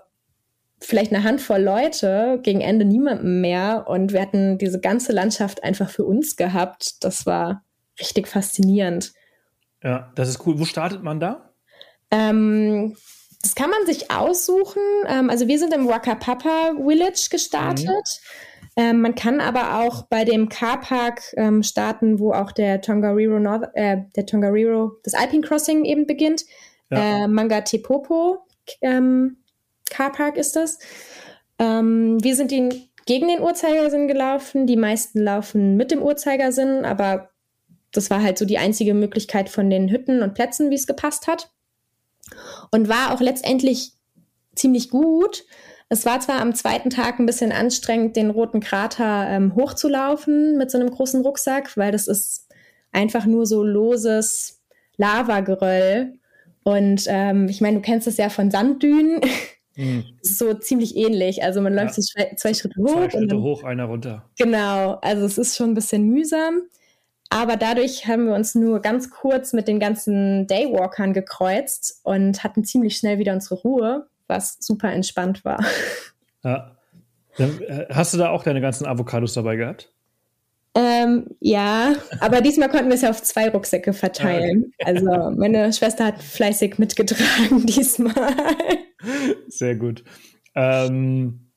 vielleicht 0.79 1.11
eine 1.11 1.23
Handvoll 1.23 1.61
Leute, 1.61 2.39
gegen 2.43 2.61
Ende 2.61 2.85
niemandem 2.85 3.41
mehr 3.41 3.85
und 3.87 4.13
wir 4.13 4.21
hatten 4.21 4.57
diese 4.57 4.79
ganze 4.79 5.11
Landschaft 5.11 5.63
einfach 5.63 5.89
für 5.89 6.05
uns 6.05 6.35
gehabt. 6.35 7.03
Das 7.03 7.25
war 7.25 7.63
richtig 7.99 8.27
faszinierend. 8.27 9.13
Ja, 9.83 10.11
das 10.15 10.29
ist 10.29 10.45
cool. 10.45 10.59
Wo 10.59 10.65
startet 10.65 11.01
man 11.01 11.19
da? 11.19 11.53
Ähm, 12.11 12.95
das 13.41 13.55
kann 13.55 13.69
man 13.69 13.85
sich 13.85 14.11
aussuchen. 14.11 14.81
Ähm, 15.07 15.29
also 15.29 15.47
wir 15.47 15.57
sind 15.57 15.73
im 15.73 15.87
Wakapapa 15.87 16.73
Village 16.77 17.27
gestartet. 17.31 17.87
Mhm. 17.87 18.52
Ähm, 18.75 19.01
man 19.01 19.15
kann 19.15 19.39
aber 19.39 19.79
auch 19.81 20.03
bei 20.07 20.25
dem 20.25 20.49
Carpark 20.49 21.21
ähm, 21.37 21.61
starten, 21.61 22.19
wo 22.19 22.33
auch 22.33 22.51
der 22.51 22.81
Tongariro, 22.81 23.39
North, 23.39 23.69
äh, 23.75 23.97
der 24.15 24.25
Tongariro, 24.25 24.93
das 25.03 25.13
Alpine 25.13 25.45
Crossing 25.45 25.85
eben 25.85 26.07
beginnt. 26.07 26.43
Ja. 26.89 27.25
Äh, 27.25 27.27
Manga 27.27 27.61
Tepopo 27.61 28.39
ähm, 28.81 29.37
Carpark 29.89 30.37
ist 30.37 30.55
das. 30.55 30.79
Ähm, 31.59 32.17
wir 32.23 32.35
sind 32.35 32.51
den, 32.51 32.89
gegen 33.05 33.27
den 33.27 33.41
Uhrzeigersinn 33.41 34.07
gelaufen. 34.07 34.65
Die 34.65 34.77
meisten 34.77 35.19
laufen 35.19 35.77
mit 35.77 35.91
dem 35.91 36.01
Uhrzeigersinn, 36.01 36.85
aber 36.85 37.29
das 37.91 38.09
war 38.09 38.23
halt 38.23 38.37
so 38.37 38.45
die 38.45 38.57
einzige 38.57 38.93
Möglichkeit 38.93 39.49
von 39.49 39.69
den 39.69 39.89
Hütten 39.89 40.23
und 40.23 40.33
Plätzen, 40.33 40.71
wie 40.71 40.75
es 40.75 40.87
gepasst 40.87 41.27
hat 41.27 41.51
und 42.71 42.89
war 42.89 43.13
auch 43.13 43.21
letztendlich 43.21 43.93
ziemlich 44.55 44.89
gut. 44.89 45.45
Es 45.93 46.07
war 46.07 46.19
zwar 46.19 46.41
am 46.41 46.55
zweiten 46.55 46.89
Tag 46.89 47.19
ein 47.19 47.27
bisschen 47.27 47.51
anstrengend, 47.51 48.15
den 48.15 48.31
roten 48.31 48.61
Krater 48.61 49.27
ähm, 49.29 49.53
hochzulaufen 49.53 50.57
mit 50.57 50.71
so 50.71 50.79
einem 50.79 50.89
großen 50.89 51.21
Rucksack, 51.21 51.77
weil 51.77 51.91
das 51.91 52.07
ist 52.07 52.47
einfach 52.91 53.27
nur 53.27 53.45
so 53.45 53.63
loses 53.63 54.63
Lavageröll. 54.97 56.13
Und 56.63 57.03
ähm, 57.07 57.47
ich 57.47 57.61
meine, 57.61 57.75
du 57.75 57.81
kennst 57.83 58.07
es 58.07 58.17
ja 58.17 58.29
von 58.29 58.49
Sanddünen. 58.49 59.21
Mhm. 59.75 60.03
so 60.23 60.55
ziemlich 60.55 60.95
ähnlich. 60.95 61.43
Also 61.43 61.61
man 61.61 61.75
läuft 61.75 61.89
ja. 61.89 61.93
so 61.93 62.01
zwei, 62.01 62.33
zwei, 62.37 62.53
Schritte 62.55 62.81
hoch. 62.81 62.93
Zwei 62.93 63.09
Schritte 63.11 63.27
dann, 63.27 63.43
hoch, 63.43 63.63
einer 63.63 63.85
runter. 63.85 64.27
Genau. 64.39 64.97
Also 65.03 65.27
es 65.27 65.37
ist 65.37 65.55
schon 65.55 65.71
ein 65.71 65.75
bisschen 65.75 66.07
mühsam. 66.07 66.63
Aber 67.29 67.55
dadurch 67.55 68.07
haben 68.07 68.25
wir 68.25 68.33
uns 68.33 68.55
nur 68.55 68.79
ganz 68.79 69.11
kurz 69.11 69.53
mit 69.53 69.67
den 69.67 69.79
ganzen 69.79 70.47
Daywalkern 70.47 71.13
gekreuzt 71.13 71.99
und 72.01 72.43
hatten 72.43 72.63
ziemlich 72.63 72.97
schnell 72.97 73.19
wieder 73.19 73.33
unsere 73.33 73.61
Ruhe, 73.61 74.07
was 74.27 74.57
super 74.59 74.91
entspannt 74.91 75.43
war. 75.45 75.63
Ja. 76.43 76.75
Äh, 77.37 77.85
hast 77.89 78.13
du 78.13 78.17
da 78.17 78.29
auch 78.29 78.43
deine 78.43 78.61
ganzen 78.61 78.85
Avocados 78.85 79.33
dabei 79.33 79.55
gehabt? 79.55 79.89
Ähm, 80.75 81.27
ja, 81.39 81.93
aber 82.19 82.41
diesmal 82.41 82.69
konnten 82.69 82.87
wir 82.87 82.95
es 82.95 83.03
ja 83.03 83.11
auf 83.11 83.21
zwei 83.21 83.49
Rucksäcke 83.49 83.93
verteilen. 83.93 84.73
Also 84.83 85.05
meine 85.05 85.71
Schwester 85.71 86.05
hat 86.05 86.21
fleißig 86.21 86.79
mitgetragen 86.79 87.65
diesmal. 87.65 88.13
Sehr 89.47 89.75
gut. 89.75 90.03
Ähm, 90.55 91.51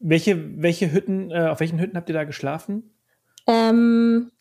welche, 0.00 0.60
welche 0.60 0.92
Hütten, 0.92 1.30
äh, 1.30 1.46
auf 1.48 1.60
welchen 1.60 1.78
Hütten 1.78 1.96
habt 1.96 2.08
ihr 2.08 2.14
da 2.14 2.24
geschlafen? 2.24 2.94
Ähm, 3.46 4.32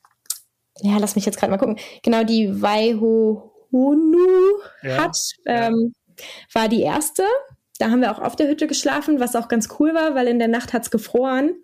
ja, 0.81 0.97
lass 0.97 1.15
mich 1.15 1.25
jetzt 1.25 1.37
gerade 1.37 1.51
mal 1.51 1.57
gucken. 1.57 1.77
Genau, 2.01 2.23
die 2.23 2.61
Waihohonu 2.61 4.17
ja, 4.81 5.03
hat, 5.03 5.17
ähm. 5.45 5.93
War 6.53 6.69
die 6.69 6.81
erste. 6.81 7.23
Da 7.77 7.89
haben 7.89 8.01
wir 8.01 8.11
auch 8.11 8.19
auf 8.19 8.35
der 8.35 8.47
Hütte 8.47 8.67
geschlafen, 8.67 9.19
was 9.19 9.35
auch 9.35 9.47
ganz 9.47 9.69
cool 9.79 9.93
war, 9.93 10.15
weil 10.15 10.27
in 10.27 10.39
der 10.39 10.47
Nacht 10.47 10.73
hat 10.73 10.83
es 10.83 10.91
gefroren. 10.91 11.55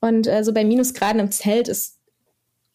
Und 0.00 0.26
äh, 0.26 0.44
so 0.44 0.52
bei 0.52 0.64
Minusgraden 0.64 1.20
im 1.20 1.30
Zelt 1.30 1.68
ist 1.68 2.00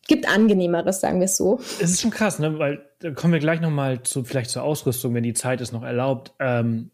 gibt 0.08 0.30
angenehmeres, 0.30 1.02
sagen 1.02 1.20
wir 1.20 1.26
es 1.26 1.38
so. 1.38 1.60
Es 1.80 1.92
ist 1.92 2.02
schon 2.02 2.12
krass, 2.12 2.40
ne? 2.40 2.60
Weil 2.60 2.86
da 3.00 3.12
kommen 3.12 3.34
wir 3.34 3.40
gleich 3.40 3.62
nochmal 3.62 4.04
zu, 4.04 4.24
vielleicht 4.24 4.52
zur 4.52 4.64
Ausrüstung, 4.64 5.14
wenn 5.14 5.24
die 5.24 5.34
Zeit 5.34 5.62
es 5.62 5.72
noch 5.72 5.84
erlaubt, 5.84 6.34
ähm, 6.40 6.92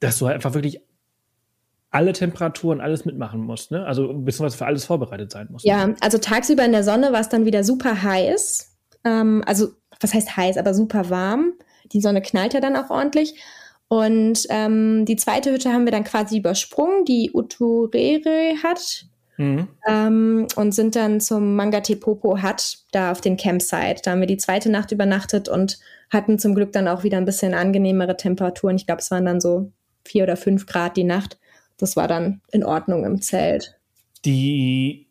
dass 0.00 0.18
du 0.18 0.26
halt 0.26 0.34
einfach 0.34 0.54
wirklich 0.54 0.80
alle 1.90 2.12
Temperaturen, 2.12 2.80
alles 2.80 3.06
mitmachen 3.06 3.40
musst, 3.40 3.70
ne? 3.70 3.86
Also 3.86 4.08
beziehungsweise 4.12 4.58
für 4.58 4.66
alles 4.66 4.84
vorbereitet 4.84 5.32
sein 5.32 5.48
musst. 5.50 5.64
Ja, 5.64 5.94
also 6.00 6.18
tagsüber 6.18 6.64
in 6.64 6.72
der 6.72 6.84
Sonne 6.84 7.12
war 7.12 7.20
es 7.20 7.28
dann 7.28 7.46
wieder 7.46 7.64
super 7.64 8.02
heiß. 8.02 8.76
Ähm, 9.04 9.42
also, 9.46 9.68
was 10.00 10.12
heißt 10.12 10.36
heiß, 10.36 10.58
aber 10.58 10.74
super 10.74 11.08
warm. 11.08 11.54
Die 11.92 12.00
Sonne 12.00 12.22
knallt 12.22 12.54
ja 12.54 12.60
dann 12.60 12.76
auch 12.76 12.90
ordentlich. 12.90 13.34
Und 13.88 14.46
ähm, 14.50 15.04
die 15.04 15.16
zweite 15.16 15.52
Hütte 15.52 15.72
haben 15.72 15.84
wir 15.84 15.92
dann 15.92 16.04
quasi 16.04 16.38
übersprungen, 16.38 17.04
die 17.04 17.30
Uturere 17.32 18.54
hat. 18.62 19.06
Mhm. 19.36 19.68
Ähm, 19.86 20.46
und 20.56 20.72
sind 20.72 20.96
dann 20.96 21.20
zum 21.20 21.56
Mangatepopo 21.56 22.42
Hut, 22.42 22.78
da 22.92 23.12
auf 23.12 23.20
den 23.20 23.36
Campsite. 23.36 24.00
Da 24.02 24.12
haben 24.12 24.20
wir 24.20 24.26
die 24.26 24.38
zweite 24.38 24.70
Nacht 24.70 24.92
übernachtet 24.92 25.48
und 25.48 25.78
hatten 26.10 26.38
zum 26.38 26.54
Glück 26.54 26.72
dann 26.72 26.88
auch 26.88 27.04
wieder 27.04 27.18
ein 27.18 27.26
bisschen 27.26 27.54
angenehmere 27.54 28.16
Temperaturen. 28.16 28.76
Ich 28.76 28.86
glaube, 28.86 29.02
es 29.02 29.10
waren 29.10 29.26
dann 29.26 29.40
so 29.40 29.70
vier 30.04 30.22
oder 30.22 30.36
fünf 30.36 30.66
Grad 30.66 30.96
die 30.96 31.04
Nacht 31.04 31.38
das 31.76 31.96
war 31.96 32.08
dann 32.08 32.40
in 32.50 32.64
Ordnung 32.64 33.04
im 33.04 33.20
Zelt. 33.20 33.78
Die, 34.24 35.06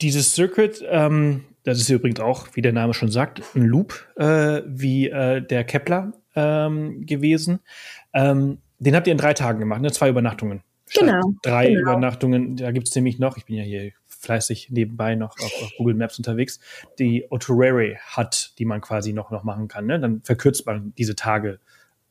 dieses 0.00 0.34
Circuit, 0.34 0.82
ähm, 0.88 1.44
das 1.64 1.78
ist 1.78 1.90
übrigens 1.90 2.20
auch, 2.20 2.48
wie 2.54 2.62
der 2.62 2.72
Name 2.72 2.94
schon 2.94 3.10
sagt, 3.10 3.42
ein 3.54 3.64
Loop 3.64 4.08
äh, 4.16 4.62
wie 4.66 5.08
äh, 5.08 5.42
der 5.42 5.64
Kepler 5.64 6.12
ähm, 6.34 7.06
gewesen. 7.06 7.60
Ähm, 8.12 8.58
den 8.78 8.94
habt 8.94 9.06
ihr 9.06 9.12
in 9.12 9.18
drei 9.18 9.34
Tagen 9.34 9.60
gemacht, 9.60 9.82
ne? 9.82 9.92
zwei 9.92 10.08
Übernachtungen. 10.08 10.62
Genau. 10.94 11.34
Drei 11.42 11.68
genau. 11.68 11.82
Übernachtungen, 11.82 12.56
da 12.56 12.72
gibt 12.72 12.88
es 12.88 12.94
nämlich 12.94 13.18
noch, 13.18 13.36
ich 13.36 13.44
bin 13.44 13.56
ja 13.56 13.62
hier 13.62 13.92
fleißig 14.08 14.70
nebenbei 14.70 15.14
noch 15.14 15.38
auf, 15.38 15.62
auf 15.62 15.70
Google 15.78 15.94
Maps 15.94 16.18
unterwegs, 16.18 16.60
die 16.98 17.26
Oturere 17.30 17.96
hat, 17.98 18.52
die 18.58 18.64
man 18.64 18.80
quasi 18.80 19.12
noch, 19.12 19.30
noch 19.30 19.44
machen 19.44 19.68
kann. 19.68 19.86
Ne? 19.86 20.00
Dann 20.00 20.22
verkürzt 20.22 20.66
man 20.66 20.92
diese 20.96 21.14
Tage 21.14 21.60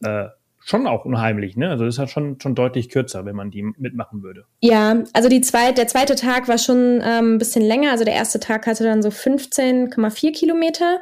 äh, 0.03 0.27
schon 0.59 0.87
auch 0.87 1.05
unheimlich, 1.05 1.55
ne? 1.57 1.69
Also 1.69 1.85
das 1.85 1.95
ist 1.95 1.99
halt 1.99 2.09
schon, 2.09 2.39
schon 2.41 2.55
deutlich 2.55 2.89
kürzer, 2.89 3.25
wenn 3.25 3.35
man 3.35 3.51
die 3.51 3.63
mitmachen 3.63 4.21
würde. 4.23 4.45
Ja, 4.59 5.03
also 5.13 5.29
die 5.29 5.41
zweit, 5.41 5.77
der 5.77 5.87
zweite 5.87 6.15
Tag 6.15 6.47
war 6.47 6.57
schon 6.57 7.01
ähm, 7.03 7.35
ein 7.35 7.37
bisschen 7.37 7.63
länger. 7.63 7.91
Also 7.91 8.03
der 8.03 8.13
erste 8.13 8.39
Tag 8.39 8.67
hatte 8.67 8.83
dann 8.83 9.01
so 9.01 9.09
15,4 9.09 10.31
Kilometer. 10.33 10.99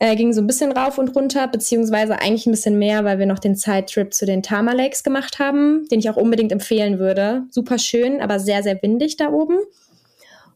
Äh, 0.00 0.14
ging 0.14 0.32
so 0.32 0.40
ein 0.40 0.46
bisschen 0.46 0.70
rauf 0.70 0.96
und 0.98 1.16
runter, 1.16 1.48
beziehungsweise 1.48 2.20
eigentlich 2.20 2.46
ein 2.46 2.52
bisschen 2.52 2.78
mehr, 2.78 3.04
weil 3.04 3.18
wir 3.18 3.26
noch 3.26 3.40
den 3.40 3.56
Sidetrip 3.56 4.14
zu 4.14 4.26
den 4.26 4.44
Tama 4.44 4.72
Lakes 4.72 5.02
gemacht 5.02 5.40
haben, 5.40 5.88
den 5.90 5.98
ich 5.98 6.08
auch 6.08 6.16
unbedingt 6.16 6.52
empfehlen 6.52 7.00
würde. 7.00 7.42
Super 7.50 7.78
schön, 7.78 8.20
aber 8.20 8.38
sehr, 8.38 8.62
sehr 8.62 8.80
windig 8.80 9.16
da 9.16 9.30
oben. 9.30 9.58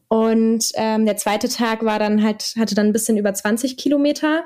Und 0.07 0.71
ähm, 0.75 1.05
der 1.05 1.17
zweite 1.17 1.49
Tag 1.49 1.83
war 1.83 1.99
dann 1.99 2.23
halt, 2.23 2.53
hatte 2.57 2.73
dann 2.73 2.87
ein 2.87 2.93
bisschen 2.93 3.17
über 3.17 3.33
20 3.33 3.75
Kilometer 3.75 4.45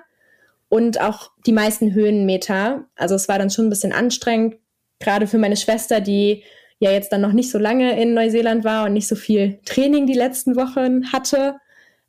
und 0.69 0.99
auch 1.01 1.31
die 1.45 1.51
meisten 1.51 1.93
Höhenmeter. 1.93 2.85
Also 2.95 3.15
es 3.15 3.27
war 3.29 3.39
dann 3.39 3.49
schon 3.49 3.67
ein 3.67 3.69
bisschen 3.69 3.93
anstrengend, 3.93 4.55
gerade 4.99 5.27
für 5.27 5.37
meine 5.37 5.57
Schwester, 5.57 6.01
die 6.01 6.43
ja 6.79 6.91
jetzt 6.91 7.11
dann 7.11 7.21
noch 7.21 7.33
nicht 7.33 7.49
so 7.49 7.57
lange 7.57 7.99
in 7.99 8.13
Neuseeland 8.13 8.63
war 8.63 8.85
und 8.85 8.93
nicht 8.93 9.07
so 9.07 9.15
viel 9.15 9.59
Training 9.65 10.05
die 10.05 10.13
letzten 10.13 10.55
Wochen 10.55 11.11
hatte. 11.11 11.55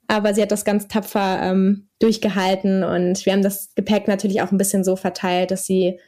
Aber 0.06 0.34
sie 0.34 0.42
hat 0.42 0.52
das 0.52 0.64
ganz 0.64 0.88
tapfer 0.88 1.40
ähm, 1.42 1.88
durchgehalten 1.98 2.82
und 2.82 3.24
wir 3.26 3.32
haben 3.32 3.42
das 3.42 3.74
Gepäck 3.74 4.08
natürlich 4.08 4.40
auch 4.40 4.52
ein 4.52 4.58
bisschen 4.58 4.84
so 4.84 4.96
verteilt, 4.96 5.50
dass 5.50 5.66
sie 5.66 5.98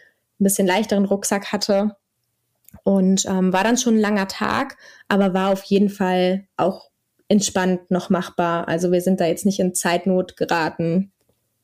ein 0.40 0.44
bisschen 0.44 0.66
leichteren 0.66 1.04
Rucksack 1.04 1.52
hatte. 1.52 1.96
Und 2.84 3.26
ähm, 3.26 3.52
war 3.52 3.64
dann 3.64 3.76
schon 3.76 3.96
ein 3.96 4.00
langer 4.00 4.28
Tag, 4.28 4.76
aber 5.08 5.34
war 5.34 5.50
auf 5.50 5.64
jeden 5.64 5.90
Fall 5.90 6.46
auch 6.56 6.90
entspannt 7.28 7.90
noch 7.90 8.10
machbar. 8.10 8.68
Also 8.68 8.90
wir 8.92 9.00
sind 9.00 9.20
da 9.20 9.26
jetzt 9.26 9.44
nicht 9.44 9.60
in 9.60 9.74
Zeitnot 9.74 10.36
geraten. 10.36 11.12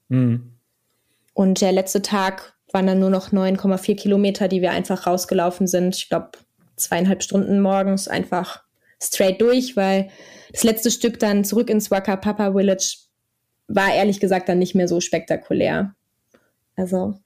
Mhm. 0.08 0.56
Und 1.36 1.60
der 1.60 1.70
letzte 1.70 2.00
Tag 2.00 2.54
waren 2.72 2.86
dann 2.86 2.98
nur 2.98 3.10
noch 3.10 3.30
9,4 3.30 3.94
Kilometer, 3.94 4.48
die 4.48 4.62
wir 4.62 4.70
einfach 4.70 5.06
rausgelaufen 5.06 5.66
sind. 5.66 5.94
Ich 5.94 6.08
glaube, 6.08 6.30
zweieinhalb 6.76 7.22
Stunden 7.22 7.60
morgens 7.60 8.08
einfach 8.08 8.62
straight 9.02 9.38
durch, 9.42 9.76
weil 9.76 10.08
das 10.50 10.64
letzte 10.64 10.90
Stück 10.90 11.18
dann 11.18 11.44
zurück 11.44 11.68
ins 11.68 11.90
Waka 11.90 12.16
Papa 12.16 12.52
Village 12.52 12.96
war 13.68 13.92
ehrlich 13.92 14.18
gesagt 14.18 14.48
dann 14.48 14.58
nicht 14.58 14.74
mehr 14.74 14.88
so 14.88 15.02
spektakulär. 15.02 15.94
Also. 16.74 17.18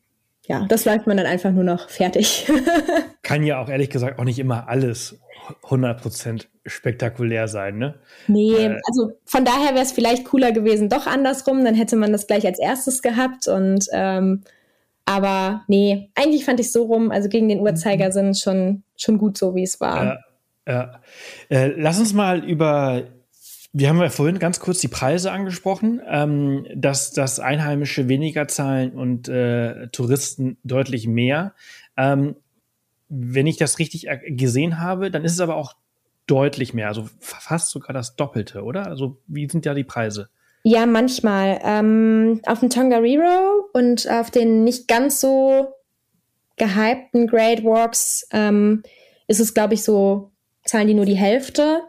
Ja, 0.47 0.67
das 0.69 0.85
läuft 0.85 1.07
man 1.07 1.17
dann 1.17 1.27
einfach 1.27 1.53
nur 1.53 1.65
noch 1.65 1.89
fertig. 1.89 2.51
Kann 3.23 3.45
ja 3.45 3.61
auch 3.61 3.69
ehrlich 3.69 3.91
gesagt 3.91 4.19
auch 4.19 4.25
nicht 4.25 4.39
immer 4.39 4.69
alles 4.69 5.21
100% 5.65 6.47
spektakulär 6.67 7.49
sein, 7.49 7.79
ne? 7.79 7.95
Nee, 8.27 8.53
äh, 8.55 8.79
also 8.85 9.13
von 9.25 9.45
daher 9.45 9.75
wäre 9.75 9.83
es 9.83 9.93
vielleicht 9.93 10.25
cooler 10.27 10.53
gewesen, 10.53 10.89
doch 10.89 11.07
andersrum, 11.07 11.65
dann 11.65 11.75
hätte 11.75 11.97
man 11.97 12.13
das 12.13 12.27
gleich 12.27 12.47
als 12.47 12.59
erstes 12.59 13.03
gehabt 13.03 13.49
und 13.49 13.87
ähm, 13.93 14.43
aber 15.07 15.65
nee, 15.67 16.11
eigentlich 16.15 16.45
fand 16.45 16.61
ich 16.61 16.71
so 16.71 16.85
rum, 16.85 17.11
also 17.11 17.29
gegen 17.29 17.49
den 17.49 17.61
Uhrzeigersinn 17.61 18.35
schon, 18.35 18.85
schon 18.97 19.19
gut 19.19 19.37
so, 19.37 19.55
wie 19.55 19.65
es 19.65 19.81
war. 19.81 20.05
Ja, 20.05 20.19
ja. 20.69 21.01
Äh, 21.49 21.73
lass 21.77 21.99
uns 21.99 22.13
mal 22.13 22.45
über 22.45 23.03
wir 23.73 23.89
haben 23.89 24.01
ja 24.01 24.11
vorhin 24.11 24.39
ganz 24.39 24.59
kurz 24.59 24.81
die 24.81 24.89
Preise 24.89 25.31
angesprochen, 25.31 26.01
ähm, 26.09 26.67
dass, 26.75 27.13
dass 27.13 27.39
Einheimische 27.39 28.09
weniger 28.09 28.49
zahlen 28.49 28.93
und 28.93 29.29
äh, 29.29 29.89
Touristen 29.89 30.59
deutlich 30.65 31.07
mehr. 31.07 31.55
Ähm, 31.97 32.37
wenn 33.09 33.47
ich 33.47 33.57
das 33.57 33.79
richtig 33.79 34.09
gesehen 34.27 34.81
habe, 34.81 35.11
dann 35.11 35.25
ist 35.25 35.33
es 35.33 35.41
aber 35.41 35.57
auch 35.57 35.75
deutlich 36.27 36.75
mehr, 36.75 36.89
also 36.89 37.09
fast 37.19 37.71
sogar 37.71 37.93
das 37.93 38.15
Doppelte, 38.15 38.63
oder? 38.63 38.87
Also 38.87 39.19
wie 39.27 39.49
sind 39.49 39.67
ja 39.67 39.75
die 39.75 39.85
Preise? 39.85 40.31
Ja, 40.63 40.87
manchmal. 40.87 41.61
Ähm, 41.65 42.41
auf 42.47 42.61
dem 42.61 42.71
Tongariro 42.71 43.69
und 43.73 44.09
auf 44.09 44.31
den 44.31 44.63
nicht 44.63 44.89
ganz 44.89 45.21
so 45.21 45.75
gehypten 46.57 47.27
Great 47.27 47.65
Walks 47.65 48.29
ähm, 48.33 48.83
ist 49.27 49.41
es, 49.41 49.55
glaube 49.55 49.75
ich, 49.75 49.83
so, 49.83 50.31
zahlen 50.65 50.87
die 50.87 50.95
nur 50.95 51.07
die 51.07 51.17
Hälfte. 51.17 51.81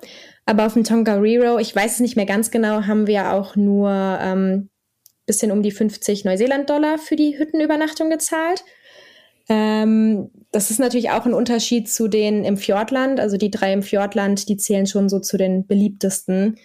Aber 0.52 0.66
auf 0.66 0.74
dem 0.74 0.84
Tongariro, 0.84 1.60
ich 1.60 1.74
weiß 1.74 1.94
es 1.94 2.00
nicht 2.02 2.18
mehr 2.18 2.26
ganz 2.26 2.52
genau, 2.52 2.86
haben 2.86 3.08
wir 3.08 3.32
auch 3.32 3.56
nur 3.56 3.90
ähm, 3.90 4.70
bisschen 5.26 5.50
um 5.50 5.64
die 5.64 5.72
50 5.72 6.26
Neuseeland-Dollar 6.26 6.98
für 6.98 7.16
die 7.16 7.40
Hüttenübernachtung 7.40 8.10
gezahlt. 8.10 8.66
Ähm, 9.48 10.30
das 10.52 10.70
ist 10.70 10.82
natürlich 10.82 11.10
auch 11.12 11.26
ein 11.26 11.34
Unterschied 11.34 11.90
zu 11.90 12.10
den 12.10 12.44
im 12.44 12.58
Fjordland. 12.58 13.22
Also 13.22 13.38
die 13.38 13.50
drei 13.50 13.72
im 13.72 13.82
Fjordland, 13.82 14.50
die 14.50 14.58
zählen 14.58 14.88
schon 14.88 15.08
so 15.08 15.22
zu 15.22 15.38
den 15.38 15.68
beliebtesten. 15.68 16.58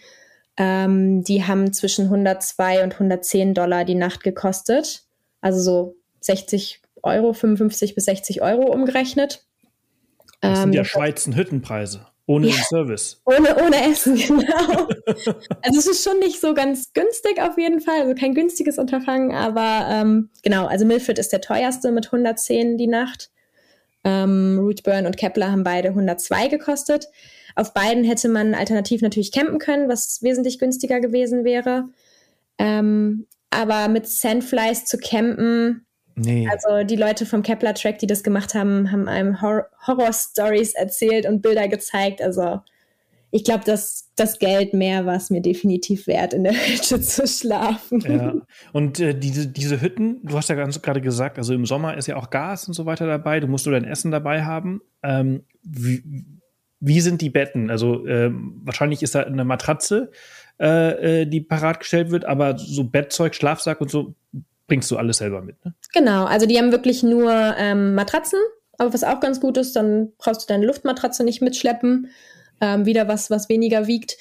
Ähm, 0.56 1.22
die 1.22 1.44
haben 1.44 1.72
zwischen 1.72 2.06
102 2.06 2.82
und 2.82 2.94
110 2.94 3.54
Dollar 3.54 3.84
die 3.84 3.94
Nacht 3.94 4.24
gekostet. 4.24 5.04
Also 5.40 5.60
so 5.60 5.96
60 6.22 6.82
Euro, 7.04 7.32
55 7.32 7.94
bis 7.94 8.06
60 8.06 8.42
Euro 8.42 8.62
umgerechnet. 8.62 9.46
Das 10.40 10.62
sind 10.62 10.72
ja 10.72 10.80
ähm, 10.80 10.86
Schweizer 10.86 11.36
Hüttenpreise. 11.36 12.04
Ohne 12.26 12.48
ja, 12.48 12.54
den 12.54 12.64
Service. 12.64 13.20
Ohne, 13.24 13.56
ohne 13.64 13.90
Essen, 13.90 14.16
genau. 14.26 14.88
also 15.62 15.78
es 15.78 15.86
ist 15.86 16.04
schon 16.04 16.18
nicht 16.18 16.40
so 16.40 16.54
ganz 16.54 16.92
günstig 16.92 17.40
auf 17.40 17.56
jeden 17.56 17.80
Fall, 17.80 18.02
also 18.02 18.14
kein 18.14 18.34
günstiges 18.34 18.78
Unterfangen, 18.78 19.32
aber 19.32 19.86
ähm, 19.88 20.30
genau, 20.42 20.66
also 20.66 20.84
Milford 20.84 21.20
ist 21.20 21.32
der 21.32 21.40
teuerste 21.40 21.92
mit 21.92 22.06
110 22.06 22.78
die 22.78 22.88
Nacht. 22.88 23.30
Ähm, 24.02 24.58
Rootburn 24.60 25.06
und 25.06 25.16
Kepler 25.16 25.50
haben 25.50 25.64
beide 25.64 25.88
102 25.88 26.48
gekostet. 26.48 27.08
Auf 27.54 27.72
beiden 27.72 28.04
hätte 28.04 28.28
man 28.28 28.54
alternativ 28.54 29.02
natürlich 29.02 29.32
campen 29.32 29.58
können, 29.58 29.88
was 29.88 30.22
wesentlich 30.22 30.58
günstiger 30.58 31.00
gewesen 31.00 31.44
wäre. 31.44 31.88
Ähm, 32.58 33.26
aber 33.50 33.88
mit 33.88 34.06
Sandflies 34.06 34.84
zu 34.84 34.98
campen, 34.98 35.85
Nee. 36.16 36.48
Also 36.50 36.84
die 36.84 36.96
Leute 36.96 37.26
vom 37.26 37.42
Kepler 37.42 37.74
Track, 37.74 37.98
die 37.98 38.06
das 38.06 38.22
gemacht 38.22 38.54
haben, 38.54 38.90
haben 38.90 39.06
einem 39.06 39.42
Hor 39.42 39.66
Horror-Stories 39.86 40.74
erzählt 40.74 41.26
und 41.26 41.42
Bilder 41.42 41.68
gezeigt. 41.68 42.22
Also 42.22 42.60
ich 43.30 43.44
glaube, 43.44 43.64
dass 43.64 44.10
das 44.16 44.38
Geld 44.38 44.72
mehr 44.72 45.04
war 45.04 45.16
es 45.16 45.28
mir 45.28 45.42
definitiv 45.42 46.06
wert, 46.06 46.32
in 46.32 46.44
der 46.44 46.52
Hütte 46.66 47.00
zu 47.02 47.26
schlafen. 47.26 48.00
Ja. 48.00 48.34
Und 48.72 48.98
äh, 48.98 49.14
diese, 49.18 49.46
diese 49.46 49.82
Hütten, 49.82 50.20
du 50.22 50.36
hast 50.36 50.48
ja 50.48 50.54
ganz 50.54 50.80
gerade 50.80 51.02
gesagt, 51.02 51.36
also 51.36 51.52
im 51.52 51.66
Sommer 51.66 51.98
ist 51.98 52.06
ja 52.06 52.16
auch 52.16 52.30
Gas 52.30 52.66
und 52.66 52.72
so 52.72 52.86
weiter 52.86 53.06
dabei, 53.06 53.40
du 53.40 53.46
musst 53.46 53.66
nur 53.66 53.74
dein 53.74 53.84
Essen 53.84 54.10
dabei 54.10 54.44
haben. 54.44 54.80
Ähm, 55.02 55.44
wie, 55.62 56.02
wie, 56.80 57.00
sind 57.00 57.20
die 57.20 57.30
Betten? 57.30 57.70
Also 57.70 58.06
ähm, 58.06 58.62
wahrscheinlich 58.64 59.02
ist 59.02 59.14
da 59.14 59.24
eine 59.24 59.44
Matratze, 59.44 60.10
äh, 60.58 61.22
äh 61.22 61.26
die 61.26 61.42
parat 61.42 61.80
gestellt 61.80 62.10
wird, 62.10 62.24
aber 62.24 62.56
so 62.56 62.84
Bettzeug, 62.84 63.34
Schlafsack 63.34 63.82
und 63.82 63.90
so 63.90 64.14
bringst 64.66 64.90
du 64.90 64.96
alles 64.96 65.18
selber 65.18 65.42
mit. 65.42 65.64
Ne? 65.64 65.74
Genau, 65.92 66.24
also 66.24 66.46
die 66.46 66.58
haben 66.58 66.72
wirklich 66.72 67.02
nur 67.02 67.32
ähm, 67.58 67.94
Matratzen, 67.94 68.40
aber 68.78 68.92
was 68.92 69.04
auch 69.04 69.20
ganz 69.20 69.40
gut 69.40 69.56
ist, 69.56 69.76
dann 69.76 70.12
brauchst 70.18 70.42
du 70.42 70.46
deine 70.46 70.66
Luftmatratze 70.66 71.24
nicht 71.24 71.40
mitschleppen. 71.40 72.08
Ähm, 72.60 72.86
wieder 72.86 73.06
was, 73.06 73.30
was 73.30 73.48
weniger 73.48 73.86
wiegt. 73.86 74.16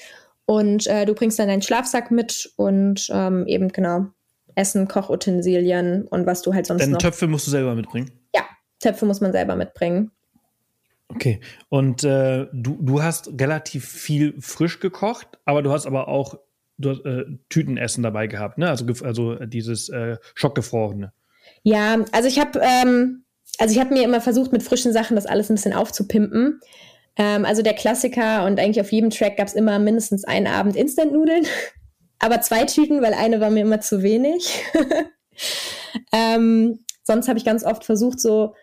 Und 0.45 0.87
äh, 0.87 1.05
du 1.05 1.13
bringst 1.13 1.39
dann 1.39 1.47
deinen 1.47 1.61
Schlafsack 1.61 2.11
mit 2.11 2.51
und 2.55 3.07
ähm, 3.11 3.47
eben 3.47 3.69
genau 3.69 4.07
Essen, 4.55 4.87
Kochutensilien 4.87 6.07
und 6.07 6.25
was 6.25 6.41
du 6.41 6.53
halt 6.53 6.65
sonst 6.65 6.81
Deine 6.81 6.93
noch. 6.93 6.99
Töpfe 6.99 7.27
musst 7.27 7.47
du 7.47 7.51
selber 7.51 7.75
mitbringen? 7.75 8.11
Ja, 8.35 8.43
Töpfe 8.79 9.05
muss 9.05 9.21
man 9.21 9.31
selber 9.31 9.55
mitbringen. 9.55 10.11
Okay, 11.07 11.39
und 11.69 12.03
äh, 12.03 12.47
du, 12.51 12.77
du 12.79 13.03
hast 13.03 13.29
relativ 13.39 13.87
viel 13.87 14.35
frisch 14.39 14.79
gekocht, 14.79 15.27
aber 15.45 15.61
du 15.61 15.71
hast 15.71 15.85
aber 15.85 16.07
auch 16.07 16.39
du 16.77 16.89
hast, 16.91 17.05
äh, 17.05 17.25
Tütenessen 17.49 18.03
dabei 18.03 18.27
gehabt, 18.27 18.57
ne? 18.57 18.69
Also, 18.69 18.85
also 19.03 19.35
dieses 19.45 19.89
äh, 19.89 20.17
schockgefrorene. 20.33 21.13
Ja, 21.63 21.97
also 22.11 22.27
ich 22.27 22.39
habe 22.39 22.59
ähm, 22.61 23.25
also 23.57 23.79
ich 23.79 23.89
mir 23.89 24.03
immer 24.03 24.21
versucht, 24.21 24.51
mit 24.51 24.63
frischen 24.63 24.93
Sachen 24.93 25.15
das 25.15 25.25
alles 25.25 25.49
ein 25.49 25.55
bisschen 25.55 25.73
aufzupimpen. 25.73 26.59
Ähm, 27.17 27.45
also 27.45 27.61
der 27.61 27.73
Klassiker 27.73 28.45
und 28.45 28.59
eigentlich 28.59 28.81
auf 28.81 28.91
jedem 28.91 29.09
Track 29.09 29.37
gab 29.37 29.47
es 29.47 29.53
immer 29.53 29.79
mindestens 29.79 30.25
einen 30.25 30.47
Abend 30.47 30.75
Instant-Nudeln. 30.75 31.45
Aber 32.19 32.41
zwei 32.41 32.63
Tüten, 32.63 33.01
weil 33.01 33.13
eine 33.13 33.39
war 33.39 33.49
mir 33.49 33.61
immer 33.61 33.81
zu 33.81 34.01
wenig. 34.01 34.63
ähm, 36.13 36.79
sonst 37.03 37.27
habe 37.27 37.37
ich 37.37 37.45
ganz 37.45 37.63
oft 37.63 37.83
versucht, 37.83 38.19
so 38.19 38.55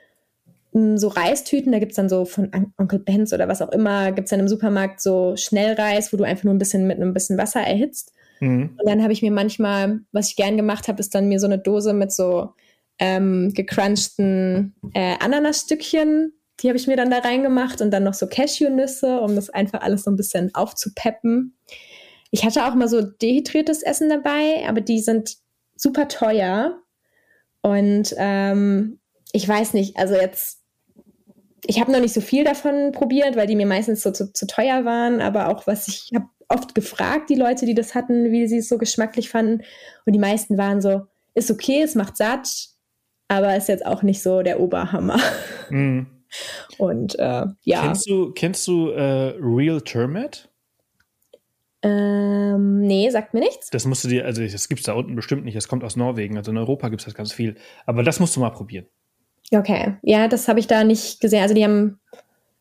so 0.73 1.09
Reistüten, 1.09 1.73
da 1.73 1.79
gibt 1.79 1.93
es 1.93 1.97
dann 1.97 2.09
so 2.09 2.25
von 2.25 2.51
Onkel 2.79 2.99
Benz 2.99 3.33
oder 3.33 3.47
was 3.47 3.61
auch 3.61 3.71
immer, 3.73 4.13
gibt 4.13 4.27
es 4.27 4.31
dann 4.31 4.41
im 4.41 4.49
Supermarkt 4.49 5.01
so 5.03 5.37
Schnellreis, 5.37 6.13
wo 6.13 6.17
du 6.17 6.25
einfach 6.25 6.45
nur 6.45 6.55
ein 6.55 6.59
bisschen 6.59 6.87
mit 6.87 6.97
einem 6.97 7.13
bisschen 7.13 7.37
Wasser 7.37 7.61
erhitzt. 7.61 8.13
Mhm. 8.41 8.77
Und 8.79 8.89
dann 8.89 9.03
habe 9.03 9.13
ich 9.13 9.23
mir 9.23 9.33
manchmal, 9.33 10.01
was 10.13 10.29
ich 10.29 10.37
gern 10.37 10.57
gemacht 10.57 10.89
habe, 10.89 11.01
ist 11.01 11.15
dann 11.15 11.29
mir 11.29 11.41
so 11.41 11.47
eine 11.47 11.59
Dose 11.59 11.93
mit 11.93 12.11
so 12.11 12.55
ähm, 12.99 13.53
gecrunchten 13.55 14.75
äh, 14.95 15.17
Ananasstückchen, 15.21 16.33
die 16.61 16.69
habe 16.69 16.79
ich 16.79 16.87
mir 16.87 16.97
dann 16.97 17.11
da 17.11 17.19
reingemacht 17.19 17.81
und 17.81 17.91
dann 17.91 18.05
noch 18.05 18.15
so 18.15 18.27
Cashewnüsse, 18.27 19.21
um 19.21 19.35
das 19.35 19.51
einfach 19.51 19.81
alles 19.83 20.05
so 20.05 20.11
ein 20.11 20.17
bisschen 20.17 20.55
aufzupeppen. 20.55 21.57
Ich 22.31 22.45
hatte 22.45 22.67
auch 22.67 22.75
mal 22.75 22.89
so 22.89 23.03
dehydriertes 23.03 23.83
Essen 23.83 24.09
dabei, 24.09 24.67
aber 24.67 24.81
die 24.81 25.01
sind 25.01 25.37
super 25.77 26.09
teuer. 26.09 26.79
Und 27.61 28.15
ähm, 28.17 29.01
ich 29.33 29.47
weiß 29.47 29.75
nicht, 29.75 29.97
also 29.97 30.15
jetzt 30.15 30.62
ich 31.65 31.81
habe 31.81 31.93
noch 31.93 32.01
nicht 32.01 32.15
so 32.15 32.21
viel 32.21 32.45
davon 32.45 32.93
probiert, 32.93 33.37
weil 33.37 33.47
die 33.47 33.57
mir 33.57 33.67
meistens 33.67 34.03
so 34.03 34.11
zu, 34.11 34.33
zu 34.33 34.47
teuer 34.47 34.85
waren, 34.85 35.21
aber 35.21 35.49
auch 35.49 35.67
was 35.67 35.89
ich 35.89 36.11
habe 36.15 36.27
oft 36.49 36.75
gefragt, 36.75 37.31
die 37.31 37.35
Leute, 37.35 37.67
die 37.67 37.75
das 37.75 37.95
hatten, 37.95 38.31
wie 38.31 38.47
sie 38.47 38.59
es 38.59 38.69
so 38.69 38.79
geschmacklich 38.79 39.31
fanden. 39.31 39.63
Und 40.05 40.13
die 40.13 40.19
meisten 40.19 40.59
waren 40.59 40.81
so, 40.81 41.03
ist 41.35 41.51
okay, 41.51 41.83
es 41.83 41.95
macht 41.95 42.17
satt, 42.17 42.49
aber 43.29 43.57
ist 43.57 43.69
jetzt 43.69 43.87
auch 43.87 44.03
nicht 44.03 44.23
so 44.23 44.43
der 44.43 44.61
Oberhammer. 44.61 45.19
Mm. 45.71 46.03
Und 46.79 47.19
äh, 47.19 47.47
ja. 47.63 47.83
Kennst 47.83 48.09
du, 48.09 48.33
kennst 48.33 48.67
du 48.67 48.89
äh, 48.91 49.35
Real 49.39 49.81
Termit? 49.81 50.49
Ähm, 51.83 52.81
nee, 52.81 53.11
sagt 53.11 53.35
mir 53.35 53.41
nichts. 53.41 53.71
Das 53.71 53.85
musst 53.85 54.05
du 54.05 54.09
dir, 54.09 54.25
also 54.25 54.43
das 54.43 54.69
gibt 54.69 54.81
es 54.81 54.87
da 54.87 54.93
unten 54.93 55.15
bestimmt 55.17 55.45
nicht, 55.45 55.57
das 55.57 55.69
kommt 55.69 55.83
aus 55.85 55.97
Norwegen, 55.97 56.37
also 56.37 56.53
in 56.53 56.59
Europa 56.59 56.89
gibt 56.89 57.03
es 57.03 57.07
das 57.07 57.15
ganz 57.15 57.33
viel. 57.33 57.57
Aber 57.87 58.03
das 58.03 58.21
musst 58.21 58.37
du 58.37 58.41
mal 58.41 58.51
probieren. 58.51 58.87
Okay, 59.53 59.97
ja, 60.03 60.29
das 60.29 60.49
habe 60.49 60.61
ich 60.61 60.67
da 60.67 60.83
nicht 60.85 61.21
gesehen. 61.21 61.43
Also 61.43 61.55
die 61.55 61.65
haben 61.65 62.01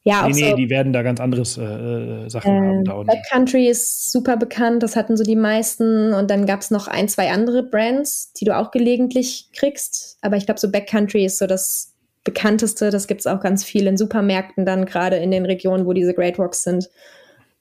ja 0.03 0.23
auch 0.23 0.27
nee, 0.27 0.41
nee, 0.41 0.49
so, 0.49 0.55
die 0.55 0.69
werden 0.69 0.93
da 0.93 1.03
ganz 1.03 1.19
anderes 1.19 1.57
äh, 1.57 1.63
äh 1.63 2.29
Sachen 2.29 2.51
äh, 2.51 2.59
haben. 2.59 2.83
Da 2.83 3.03
Backcountry 3.03 3.67
ist 3.67 4.11
super 4.11 4.35
bekannt, 4.35 4.83
das 4.83 4.95
hatten 4.95 5.15
so 5.15 5.23
die 5.23 5.35
meisten. 5.35 6.13
Und 6.13 6.29
dann 6.29 6.45
gab 6.45 6.61
es 6.61 6.71
noch 6.71 6.87
ein, 6.87 7.07
zwei 7.07 7.31
andere 7.31 7.63
Brands, 7.63 8.33
die 8.33 8.45
du 8.45 8.57
auch 8.57 8.71
gelegentlich 8.71 9.49
kriegst. 9.55 10.17
Aber 10.21 10.37
ich 10.37 10.45
glaube, 10.45 10.59
so 10.59 10.69
Backcountry 10.71 11.25
ist 11.25 11.37
so 11.37 11.47
das 11.47 11.93
bekannteste. 12.23 12.89
Das 12.89 13.07
gibt 13.07 13.21
es 13.21 13.27
auch 13.27 13.39
ganz 13.39 13.63
viel 13.63 13.87
in 13.87 13.97
Supermärkten, 13.97 14.65
dann 14.65 14.85
gerade 14.85 15.17
in 15.17 15.31
den 15.31 15.45
Regionen, 15.45 15.85
wo 15.85 15.93
diese 15.93 16.13
Great 16.13 16.37
Walks 16.37 16.63
sind. 16.63 16.89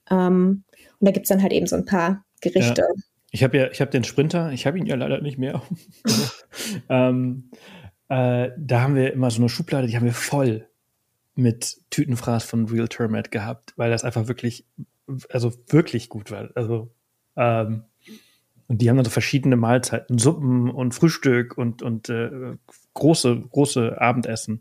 Ähm, 0.09 0.63
und 0.99 1.07
da 1.07 1.11
gibt 1.11 1.25
es 1.25 1.29
dann 1.29 1.41
halt 1.41 1.53
eben 1.53 1.67
so 1.67 1.75
ein 1.75 1.85
paar 1.85 2.23
Gerichte. 2.41 2.81
Ja. 2.81 3.03
Ich 3.31 3.43
habe 3.43 3.57
ja, 3.57 3.71
ich 3.71 3.79
habe 3.79 3.91
den 3.91 4.03
Sprinter, 4.03 4.51
ich 4.51 4.67
habe 4.67 4.77
ihn 4.77 4.85
ja 4.85 4.95
leider 4.95 5.21
nicht 5.21 5.37
mehr. 5.37 5.61
ähm, 6.89 7.49
äh, 8.11 8.51
da 8.57 8.81
haben 8.81 8.95
wir 8.95 9.13
immer 9.13 9.31
so 9.31 9.41
eine 9.41 9.47
Schublade, 9.47 9.87
die 9.87 9.95
haben 9.95 10.03
wir 10.03 10.11
voll 10.11 10.67
mit 11.33 11.77
Tütenfraß 11.91 12.43
von 12.43 12.65
Real 12.65 12.89
Termite 12.89 13.29
gehabt, 13.29 13.73
weil 13.77 13.89
das 13.89 14.03
einfach 14.03 14.27
wirklich, 14.27 14.65
also 15.29 15.53
wirklich 15.67 16.09
gut 16.09 16.29
war. 16.29 16.49
Also, 16.55 16.91
ähm, 17.37 17.85
und 18.67 18.81
die 18.81 18.89
haben 18.89 18.97
dann 18.97 19.05
so 19.05 19.11
verschiedene 19.11 19.55
Mahlzeiten, 19.55 20.17
Suppen 20.17 20.69
und 20.69 20.93
Frühstück 20.93 21.57
und, 21.57 21.81
und 21.81 22.09
äh, 22.09 22.57
große, 22.95 23.43
große 23.49 24.01
Abendessen. 24.01 24.59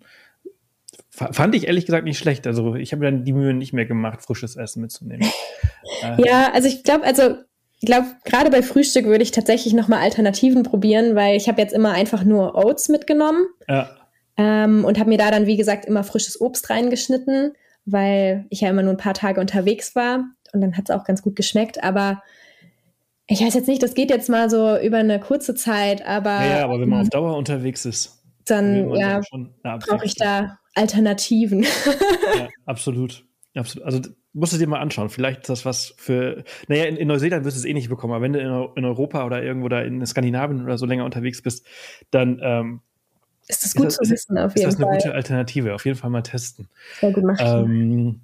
F 1.13 1.35
fand 1.35 1.57
ich 1.57 1.67
ehrlich 1.67 1.87
gesagt 1.87 2.05
nicht 2.05 2.19
schlecht. 2.19 2.47
Also 2.47 2.77
ich 2.77 2.93
habe 2.93 3.05
dann 3.05 3.25
die 3.25 3.33
Mühe 3.33 3.53
nicht 3.53 3.73
mehr 3.73 3.87
gemacht, 3.87 4.23
frisches 4.23 4.55
Essen 4.55 4.81
mitzunehmen. 4.81 5.29
äh, 6.03 6.25
ja, 6.25 6.53
also 6.53 6.69
ich 6.69 6.85
glaube, 6.85 7.05
also 7.05 7.35
ich 7.81 7.87
glaube, 7.87 8.09
gerade 8.25 8.51
bei 8.51 8.63
Frühstück 8.63 9.07
würde 9.07 9.23
ich 9.23 9.31
tatsächlich 9.31 9.73
nochmal 9.73 10.01
Alternativen 10.01 10.63
probieren, 10.63 11.15
weil 11.15 11.37
ich 11.37 11.49
habe 11.49 11.61
jetzt 11.61 11.73
immer 11.73 11.93
einfach 11.93 12.25
nur 12.25 12.55
Oats 12.55 12.89
mitgenommen. 12.89 13.47
Ja. 13.69 13.91
ähm, 14.37 14.85
und 14.85 14.99
habe 14.99 15.09
mir 15.09 15.19
da 15.19 15.31
dann, 15.31 15.47
wie 15.47 15.57
gesagt, 15.57 15.87
immer 15.87 16.05
frisches 16.05 16.41
Obst 16.41 16.69
reingeschnitten, 16.71 17.53
weil 17.87 18.45
ich 18.51 18.61
ja 18.61 18.69
immer 18.69 18.83
nur 18.83 18.93
ein 18.93 18.99
paar 18.99 19.15
Tage 19.15 19.41
unterwegs 19.41 19.97
war 19.97 20.25
und 20.53 20.61
dann 20.61 20.77
hat 20.77 20.91
es 20.91 20.95
auch 20.95 21.05
ganz 21.05 21.23
gut 21.23 21.37
geschmeckt, 21.37 21.83
aber 21.83 22.23
ich 23.27 23.41
weiß 23.41 23.55
jetzt 23.55 23.69
nicht, 23.69 23.83
das 23.83 23.95
geht 23.95 24.11
jetzt 24.11 24.29
mal 24.29 24.51
so 24.51 24.77
über 24.77 24.99
eine 24.99 25.21
kurze 25.21 25.55
Zeit, 25.55 26.05
aber. 26.05 26.45
Ja, 26.45 26.65
aber 26.65 26.81
wenn 26.81 26.89
man 26.89 27.03
auf 27.03 27.11
Dauer 27.11 27.37
unterwegs 27.37 27.85
ist, 27.85 28.21
dann 28.45 28.93
ja, 28.95 29.21
brauche 29.63 30.05
ich 30.05 30.17
da 30.17 30.59
Alternativen. 30.75 31.63
ja, 31.63 32.49
absolut. 32.67 33.25
Absolut. 33.55 33.87
Also 33.87 34.01
musst 34.33 34.53
du 34.53 34.59
dir 34.59 34.67
mal 34.67 34.81
anschauen. 34.81 35.09
Vielleicht 35.09 35.41
ist 35.41 35.51
das 35.51 35.65
was 35.65 35.95
für. 35.97 36.45
Naja, 36.69 36.85
in, 36.85 36.97
in 36.97 37.09
Neuseeland 37.09 37.45
wirst 37.45 37.57
du 37.57 37.61
es 37.61 37.65
eh 37.65 37.75
nicht 37.75 37.89
bekommen, 37.89 38.13
aber 38.13 38.23
wenn 38.23 38.33
du 38.33 38.41
in, 38.41 38.77
in, 38.77 38.85
Europa 38.85 39.25
oder 39.25 39.43
irgendwo 39.43 39.69
da 39.69 39.81
in 39.81 40.05
Skandinavien 40.07 40.63
oder 40.63 40.79
so 40.79 40.87
länger 40.87 41.05
unterwegs 41.05 41.43
bist, 41.43 41.67
dann 42.11 42.41
ähm, 42.43 42.81
ist 43.49 43.65
das 43.65 43.75
gut 43.75 43.87
ist 43.87 43.99
das, 44.01 44.09
zu 44.09 44.13
wissen, 44.13 44.39
auf 44.39 44.55
jeden 44.57 44.63
Fall. 44.63 44.69
Ist 44.71 44.79
das 44.79 44.87
eine 44.87 44.97
gute 44.97 45.15
Alternative? 45.15 45.75
Auf 45.75 45.85
jeden 45.85 45.97
Fall 45.97 46.11
mal 46.11 46.23
testen. 46.23 46.69
Sehr 47.01 47.13
gut 47.13 47.25
machen. 47.25 47.47
Ähm, 47.47 48.21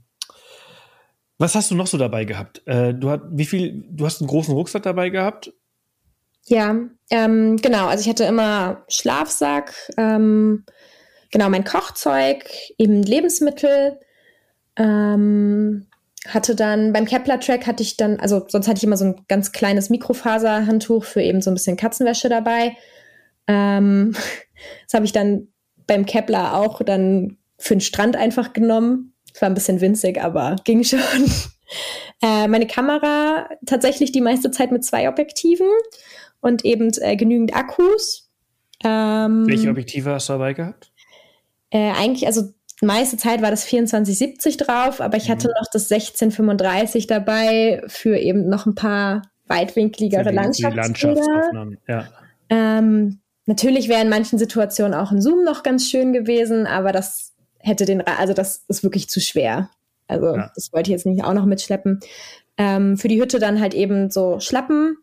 was 1.39 1.55
hast 1.55 1.71
du 1.71 1.75
noch 1.75 1.87
so 1.87 1.99
dabei 1.99 2.25
gehabt? 2.25 2.63
Äh, 2.67 2.95
du, 2.95 3.11
hast, 3.11 3.23
wie 3.31 3.45
viel, 3.45 3.85
du 3.91 4.07
hast 4.07 4.21
einen 4.21 4.29
großen 4.29 4.55
Rucksack 4.55 4.85
dabei 4.85 5.11
gehabt? 5.11 5.53
Ja, 6.47 6.77
ähm, 7.11 7.57
genau. 7.57 7.89
Also 7.89 8.03
ich 8.03 8.09
hatte 8.09 8.25
immer 8.25 8.85
Schlafsack, 8.89 9.75
ähm, 9.97 10.65
genau 11.31 11.51
mein 11.51 11.65
Kochzeug, 11.65 12.49
eben 12.79 13.03
Lebensmittel. 13.03 13.99
Ähm, 14.77 15.87
hatte 16.29 16.55
dann 16.55 16.93
beim 16.93 17.05
Kepler-Track 17.05 17.67
hatte 17.67 17.83
ich 17.83 17.97
dann, 17.97 18.19
also 18.19 18.45
sonst 18.49 18.67
hatte 18.67 18.79
ich 18.79 18.85
immer 18.85 18.97
so 18.97 19.07
ein 19.07 19.21
ganz 19.29 19.53
kleines 19.53 19.91
Mikrofaserhandtuch 19.91 21.05
für 21.05 21.23
eben 21.23 21.41
so 21.41 21.51
ein 21.51 21.55
bisschen 21.55 21.77
Katzenwäsche 21.77 22.29
dabei. 22.29 22.77
Ähm, 23.47 24.13
das 24.85 24.95
habe 24.95 25.05
ich 25.05 25.13
dann 25.13 25.49
beim 25.87 26.05
Kepler 26.05 26.57
auch 26.57 26.83
dann 26.83 27.39
für 27.59 27.75
den 27.75 27.81
Strand 27.81 28.17
einfach 28.17 28.53
genommen. 28.53 29.15
Es 29.33 29.41
war 29.41 29.49
ein 29.49 29.55
bisschen 29.55 29.81
winzig, 29.81 30.21
aber 30.23 30.57
ging 30.65 30.85
schon. 30.85 31.01
Äh, 32.23 32.49
meine 32.49 32.67
Kamera 32.67 33.49
tatsächlich 33.67 34.11
die 34.11 34.21
meiste 34.21 34.51
Zeit 34.51 34.73
mit 34.73 34.85
zwei 34.85 35.09
Objektiven 35.09 35.67
und 36.41 36.65
eben 36.65 36.91
äh, 37.01 37.17
genügend 37.17 37.55
Akkus. 37.55 38.31
Ähm, 38.85 39.47
Welche 39.47 39.69
Objektive 39.69 40.13
hast 40.13 40.29
du 40.29 40.35
dabei 40.35 40.55
gehabt? 40.55 40.93
Äh, 41.71 41.91
eigentlich, 41.91 42.27
also 42.27 42.55
meiste 42.83 43.17
Zeit 43.17 43.41
war 43.41 43.51
das 43.51 43.63
2470 43.63 44.59
drauf, 44.59 45.01
aber 45.01 45.17
ich 45.17 45.29
mhm. 45.29 45.33
hatte 45.33 45.49
noch 45.49 45.71
das 45.73 45.91
1635 45.91 47.07
dabei 47.07 47.83
für 47.87 48.19
eben 48.19 48.49
noch 48.49 48.67
ein 48.67 48.75
paar 48.75 49.23
weitwinkligere 49.47 50.31
Landschaftsbilder. 50.31 51.71
Ja. 51.89 52.09
Ähm, 52.51 53.21
natürlich 53.47 53.89
wäre 53.89 54.03
in 54.03 54.09
manchen 54.09 54.39
Situationen 54.39 54.95
auch 54.95 55.11
ein 55.11 55.23
Zoom 55.23 55.45
noch 55.45 55.63
ganz 55.63 55.89
schön 55.89 56.13
gewesen, 56.13 56.67
aber 56.67 56.93
das 56.93 57.33
hätte 57.59 57.85
den, 57.85 58.07
also 58.07 58.35
das 58.35 58.65
ist 58.69 58.83
wirklich 58.83 59.09
zu 59.09 59.21
schwer. 59.21 59.71
Also 60.09 60.37
ja. 60.37 60.51
das 60.55 60.73
wollte 60.73 60.91
ich 60.91 60.93
jetzt 60.93 61.07
nicht 61.07 61.25
auch 61.25 61.35
noch 61.35 61.47
mitschleppen. 61.47 62.01
Ähm, 62.59 62.97
für 62.97 63.09
die 63.09 63.21
Hütte 63.21 63.39
dann 63.39 63.61
halt 63.61 63.75
eben 63.75 64.11
so 64.11 64.41
Schlappen. 64.41 64.99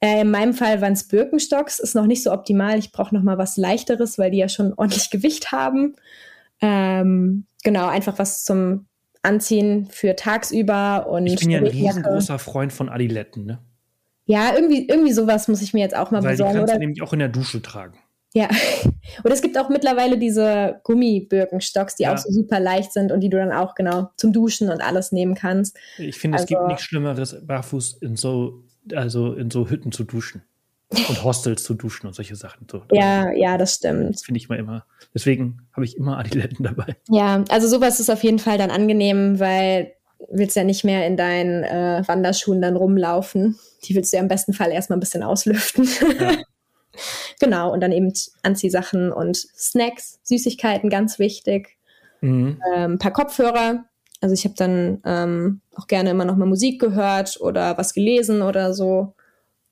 Äh, 0.00 0.22
in 0.22 0.30
meinem 0.30 0.54
Fall 0.54 0.80
waren 0.80 0.92
es 0.92 1.08
Birkenstocks, 1.08 1.78
ist 1.78 1.94
noch 1.94 2.06
nicht 2.06 2.22
so 2.22 2.32
optimal. 2.32 2.78
Ich 2.78 2.92
brauche 2.92 3.14
noch 3.14 3.22
mal 3.22 3.38
was 3.38 3.56
leichteres, 3.56 4.18
weil 4.18 4.30
die 4.30 4.38
ja 4.38 4.48
schon 4.48 4.72
ordentlich 4.76 5.10
Gewicht 5.10 5.52
haben. 5.52 5.96
Ähm, 6.62 7.46
genau, 7.62 7.88
einfach 7.88 8.18
was 8.18 8.44
zum 8.44 8.86
Anziehen 9.22 9.86
für 9.90 10.16
tagsüber 10.16 11.08
und. 11.08 11.26
Ich 11.26 11.40
bin 11.40 11.50
ja 11.50 11.58
ein 11.58 11.66
riesengroßer 11.66 12.38
Freund 12.38 12.72
von 12.72 12.88
Adiletten, 12.88 13.44
ne? 13.44 13.58
Ja, 14.24 14.54
irgendwie, 14.54 14.88
irgendwie 14.88 15.12
sowas 15.12 15.48
muss 15.48 15.60
ich 15.62 15.74
mir 15.74 15.80
jetzt 15.80 15.96
auch 15.96 16.10
mal 16.10 16.22
weil 16.22 16.32
besorgen. 16.32 16.52
Die 16.52 16.58
kannst 16.58 16.74
du 16.74 16.78
nämlich 16.78 17.02
auch 17.02 17.12
in 17.12 17.18
der 17.18 17.28
Dusche 17.28 17.60
tragen. 17.60 17.98
Ja. 18.34 18.48
Und 19.24 19.30
es 19.30 19.42
gibt 19.42 19.58
auch 19.58 19.68
mittlerweile 19.68 20.16
diese 20.16 20.80
Gummibirkenstocks, 20.84 21.96
die 21.96 22.04
ja. 22.04 22.14
auch 22.14 22.18
so 22.18 22.30
super 22.30 22.60
leicht 22.60 22.92
sind 22.92 23.12
und 23.12 23.20
die 23.20 23.28
du 23.28 23.36
dann 23.36 23.52
auch 23.52 23.74
genau 23.74 24.10
zum 24.16 24.32
Duschen 24.32 24.70
und 24.70 24.80
alles 24.80 25.12
nehmen 25.12 25.34
kannst. 25.34 25.76
Ich 25.98 26.18
finde, 26.18 26.36
also, 26.36 26.44
es 26.44 26.48
gibt 26.48 26.60
also 26.60 26.68
nichts 26.68 26.84
Schlimmeres, 26.84 27.36
barfuß 27.44 27.98
in 28.00 28.16
so, 28.16 28.64
also 28.94 29.34
in 29.34 29.50
so 29.50 29.68
Hütten 29.68 29.92
zu 29.92 30.04
duschen. 30.04 30.42
Und 31.08 31.24
Hostels 31.24 31.62
zu 31.64 31.74
duschen 31.74 32.06
und 32.06 32.14
solche 32.14 32.36
Sachen. 32.36 32.66
So, 32.70 32.82
ja, 32.92 33.30
ja, 33.32 33.56
das 33.56 33.74
stimmt. 33.74 34.24
Finde 34.24 34.38
ich 34.38 34.48
mal 34.48 34.58
immer. 34.58 34.84
Deswegen 35.14 35.62
habe 35.72 35.84
ich 35.84 35.96
immer 35.96 36.18
Adiletten 36.18 36.64
dabei. 36.64 36.96
Ja, 37.08 37.44
also 37.48 37.66
sowas 37.68 38.00
ist 38.00 38.10
auf 38.10 38.22
jeden 38.22 38.38
Fall 38.38 38.58
dann 38.58 38.70
angenehm, 38.70 39.40
weil 39.40 39.92
willst 40.30 40.56
ja 40.56 40.64
nicht 40.64 40.84
mehr 40.84 41.06
in 41.06 41.16
deinen 41.16 41.64
äh, 41.64 42.02
Wanderschuhen 42.06 42.60
dann 42.60 42.76
rumlaufen. 42.76 43.58
Die 43.84 43.94
willst 43.94 44.12
du 44.12 44.16
ja 44.16 44.22
im 44.22 44.28
besten 44.28 44.52
Fall 44.52 44.70
erstmal 44.70 44.96
ein 44.96 45.00
bisschen 45.00 45.22
auslüften. 45.22 45.88
Ja. 46.20 46.32
genau, 47.40 47.72
und 47.72 47.80
dann 47.80 47.92
eben 47.92 48.12
Anziehsachen 48.42 49.12
und 49.12 49.36
Snacks, 49.36 50.20
Süßigkeiten, 50.22 50.90
ganz 50.90 51.18
wichtig. 51.18 51.76
Mhm. 52.20 52.60
Ähm, 52.74 52.92
ein 52.92 52.98
paar 52.98 53.12
Kopfhörer. 53.12 53.84
Also 54.20 54.34
ich 54.34 54.44
habe 54.44 54.54
dann 54.56 55.00
ähm, 55.04 55.60
auch 55.74 55.88
gerne 55.88 56.10
immer 56.10 56.24
noch 56.24 56.36
mal 56.36 56.46
Musik 56.46 56.80
gehört 56.80 57.40
oder 57.40 57.76
was 57.76 57.92
gelesen 57.92 58.42
oder 58.42 58.72
so, 58.72 59.14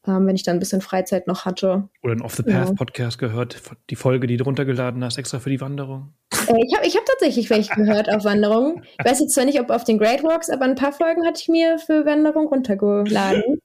ähm, 0.07 0.27
wenn 0.27 0.37
ich 0.37 0.43
dann 0.43 0.57
ein 0.57 0.61
bisschen 0.61 0.81
Freizeit 0.81 1.27
noch 1.27 1.45
hatte. 1.45 1.89
Oder 2.03 2.15
ein 2.15 2.23
Off 2.23 2.35
the 2.35 2.43
Path 2.43 2.69
ja. 2.69 2.75
Podcast 2.75 3.19
gehört, 3.19 3.61
die 3.91 3.97
Folge, 3.97 4.27
die 4.27 4.37
du 4.37 4.45
runtergeladen 4.45 5.05
hast, 5.05 5.19
extra 5.19 5.39
für 5.39 5.51
die 5.51 5.61
Wanderung. 5.61 6.15
Äh, 6.33 6.65
ich 6.65 6.75
habe 6.75 6.87
ich 6.87 6.97
hab 6.97 7.05
tatsächlich 7.05 7.51
welche 7.51 7.75
gehört 7.75 8.09
auf 8.09 8.25
Wanderung. 8.25 8.83
Ich 8.99 9.05
weiß 9.05 9.21
jetzt 9.21 9.35
zwar 9.35 9.45
nicht, 9.45 9.61
ob 9.61 9.71
auf 9.71 9.85
den 9.85 9.99
Great 9.99 10.23
Walks, 10.23 10.51
aber 10.51 10.65
ein 10.65 10.75
paar 10.75 10.93
Folgen 10.93 11.27
hatte 11.27 11.41
ich 11.41 11.49
mir 11.49 11.79
für 11.79 12.07
Wanderung 12.07 12.49
runtergeladen. 12.49 13.61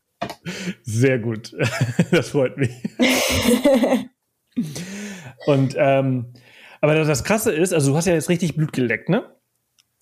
Sehr 0.84 1.20
gut. 1.20 1.56
Das 2.12 2.30
freut 2.30 2.58
mich. 2.58 2.72
Und 5.48 5.76
ähm, 5.78 6.34
aber 6.82 6.96
das 6.96 7.24
Krasse 7.24 7.52
ist, 7.52 7.74
also 7.74 7.92
du 7.92 7.98
hast 7.98 8.06
ja 8.06 8.14
jetzt 8.14 8.30
richtig 8.30 8.56
Blut 8.56 8.72
geleckt, 8.74 9.10
ne? 9.10 9.24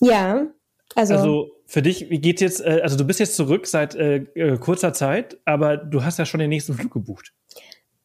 Ja. 0.01 0.47
Also, 0.95 1.15
also 1.15 1.51
für 1.73 1.81
dich, 1.81 2.11
wie 2.11 2.19
geht's 2.19 2.39
jetzt? 2.39 2.63
Äh, 2.63 2.81
also 2.83 2.95
du 2.97 3.03
bist 3.03 3.19
jetzt 3.19 3.35
zurück 3.35 3.65
seit 3.65 3.95
äh, 3.95 4.17
äh, 4.35 4.59
kurzer 4.59 4.93
Zeit, 4.93 5.39
aber 5.43 5.75
du 5.75 6.03
hast 6.03 6.19
ja 6.19 6.25
schon 6.27 6.39
den 6.39 6.49
nächsten 6.49 6.75
Flug 6.75 6.93
gebucht. 6.93 7.33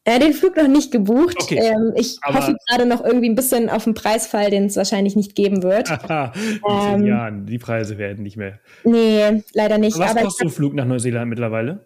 Äh, 0.05 0.17
den 0.17 0.33
Flug 0.33 0.57
noch 0.57 0.67
nicht 0.67 0.91
gebucht. 0.91 1.37
Okay. 1.39 1.59
Ähm, 1.61 1.93
ich 1.95 2.17
aber 2.23 2.39
hoffe 2.39 2.55
gerade 2.67 2.87
noch 2.87 3.05
irgendwie 3.05 3.29
ein 3.29 3.35
bisschen 3.35 3.69
auf 3.69 3.83
den 3.83 3.93
Preisfall, 3.93 4.49
den 4.49 4.65
es 4.65 4.75
wahrscheinlich 4.75 5.15
nicht 5.15 5.35
geben 5.35 5.61
wird. 5.61 5.87
in 6.09 6.59
ähm, 6.67 7.05
Jahren, 7.05 7.45
die 7.45 7.59
Preise 7.59 7.99
werden 7.99 8.23
nicht 8.23 8.37
mehr. 8.37 8.57
Nee, 8.83 9.43
leider 9.53 9.77
nicht. 9.77 9.99
Was 9.99 10.11
aber 10.11 10.21
kostet 10.23 10.47
so 10.47 10.51
ein 10.51 10.55
Flug 10.55 10.73
nach 10.73 10.85
Neuseeland 10.85 11.29
mittlerweile? 11.29 11.85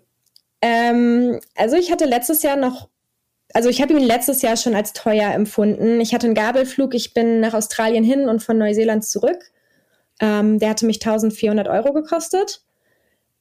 Ähm, 0.61 1.41
also 1.57 1.75
ich 1.75 1.91
hatte 1.91 2.05
letztes 2.05 2.43
Jahr 2.43 2.55
noch, 2.55 2.87
also 3.53 3.67
ich 3.67 3.81
habe 3.81 3.91
ihn 3.91 3.99
letztes 3.99 4.41
Jahr 4.41 4.55
schon 4.55 4.73
als 4.73 4.93
teuer 4.93 5.33
empfunden. 5.33 5.99
Ich 5.99 6.13
hatte 6.13 6.27
einen 6.27 6.35
Gabelflug, 6.35 6.95
ich 6.95 7.13
bin 7.13 7.41
nach 7.41 7.53
Australien 7.53 8.05
hin 8.05 8.29
und 8.29 8.41
von 8.41 8.57
Neuseeland 8.57 9.03
zurück. 9.03 9.51
Ähm, 10.19 10.59
der 10.59 10.69
hatte 10.69 10.85
mich 10.85 10.97
1400 10.97 11.67
Euro 11.67 11.93
gekostet. 11.93 12.61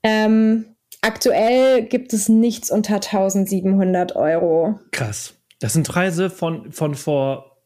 Ähm, 0.03 0.77
aktuell 1.01 1.82
gibt 1.82 2.12
es 2.12 2.28
nichts 2.28 2.70
unter 2.70 2.97
1700 2.97 4.16
Euro. 4.16 4.78
Krass. 4.90 5.35
Das 5.61 5.74
sind 5.74 5.86
Preise 5.86 6.28
von, 6.28 6.73
von 6.73 6.94
vor 6.94 7.57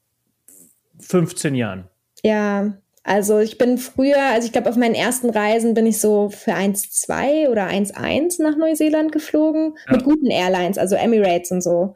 15 1.01 1.55
Jahren. 1.55 1.89
Ja, 2.23 2.75
also 3.07 3.39
ich 3.39 3.57
bin 3.57 3.79
früher, 3.79 4.21
also 4.33 4.47
ich 4.47 4.53
glaube, 4.53 4.69
auf 4.69 4.77
meinen 4.77 4.97
ersten 4.97 5.31
Reisen 5.31 5.75
bin 5.75 5.87
ich 5.87 6.01
so 6.01 6.29
für 6.29 6.53
1,2 6.53 7.49
oder 7.49 7.69
1,1 7.69 8.43
nach 8.43 8.57
Neuseeland 8.57 9.13
geflogen. 9.13 9.77
Ja. 9.87 9.93
Mit 9.93 10.05
guten 10.05 10.27
Airlines, 10.27 10.77
also 10.77 10.97
Emirates 10.97 11.53
und 11.53 11.63
so. 11.63 11.95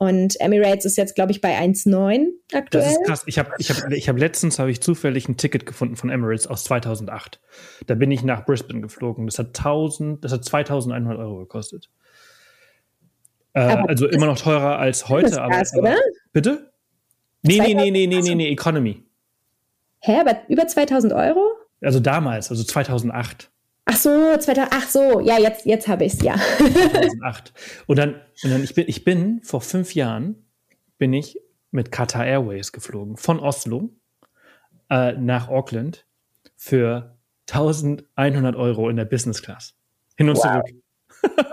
Und 0.00 0.40
Emirates 0.40 0.86
ist 0.86 0.96
jetzt, 0.96 1.14
glaube 1.14 1.30
ich, 1.30 1.42
bei 1.42 1.58
1,9 1.60 2.28
aktuell. 2.54 2.84
Das 2.84 2.92
ist 2.92 3.04
krass. 3.04 3.22
Ich 3.26 3.38
habe 3.38 3.50
ich 3.58 3.68
hab, 3.68 3.92
ich 3.92 4.08
hab 4.08 4.16
letztens 4.18 4.58
habe 4.58 4.70
ich 4.70 4.80
zufällig 4.80 5.28
ein 5.28 5.36
Ticket 5.36 5.66
gefunden 5.66 5.94
von 5.94 6.08
Emirates 6.08 6.46
aus 6.46 6.64
2008. 6.64 7.38
Da 7.86 7.96
bin 7.96 8.10
ich 8.10 8.22
nach 8.22 8.46
Brisbane 8.46 8.80
geflogen. 8.80 9.26
Das 9.26 9.38
hat 9.38 9.48
1000, 9.48 10.24
das 10.24 10.32
hat 10.32 10.42
2100 10.42 11.18
Euro 11.18 11.40
gekostet. 11.40 11.90
Äh, 13.52 13.60
also 13.60 14.08
immer 14.08 14.24
noch 14.24 14.38
teurer 14.38 14.78
als 14.78 15.10
heute. 15.10 15.32
Krass, 15.32 15.74
aber, 15.74 15.90
aber, 15.90 15.90
oder? 15.90 15.96
Bitte? 16.32 16.72
Nee, 17.42 17.58
nee, 17.60 17.74
nee, 17.74 17.90
nee, 17.90 18.06
nee, 18.06 18.22
nee, 18.22 18.34
nee, 18.34 18.50
Economy. 18.50 19.04
Hä, 20.00 20.20
aber 20.20 20.40
über 20.48 20.66
2000 20.66 21.12
Euro? 21.12 21.46
Also 21.82 22.00
damals, 22.00 22.48
also 22.48 22.64
2008. 22.64 23.49
Ach 23.84 23.96
so, 23.96 24.36
2000, 24.36 24.68
ach 24.70 24.88
so, 24.88 25.20
ja, 25.20 25.38
jetzt, 25.38 25.66
jetzt 25.66 25.88
habe 25.88 26.04
ich 26.04 26.14
es, 26.14 26.22
ja. 26.22 26.36
2008. 26.58 27.52
Und 27.86 27.98
dann, 27.98 28.14
und 28.42 28.50
dann 28.50 28.62
ich, 28.62 28.74
bin, 28.74 28.84
ich 28.86 29.04
bin 29.04 29.40
vor 29.42 29.60
fünf 29.60 29.94
Jahren, 29.94 30.46
bin 30.98 31.12
ich 31.12 31.38
mit 31.70 31.90
Qatar 31.90 32.26
Airways 32.26 32.72
geflogen, 32.72 33.16
von 33.16 33.40
Oslo 33.40 33.90
äh, 34.90 35.12
nach 35.12 35.48
Auckland 35.48 36.06
für 36.56 37.16
1100 37.50 38.54
Euro 38.56 38.88
in 38.88 38.96
der 38.96 39.04
Business 39.04 39.42
Class. 39.42 39.74
Hin 40.16 40.28
und 40.28 40.36
wow. 40.36 40.42
zurück. 40.42 40.82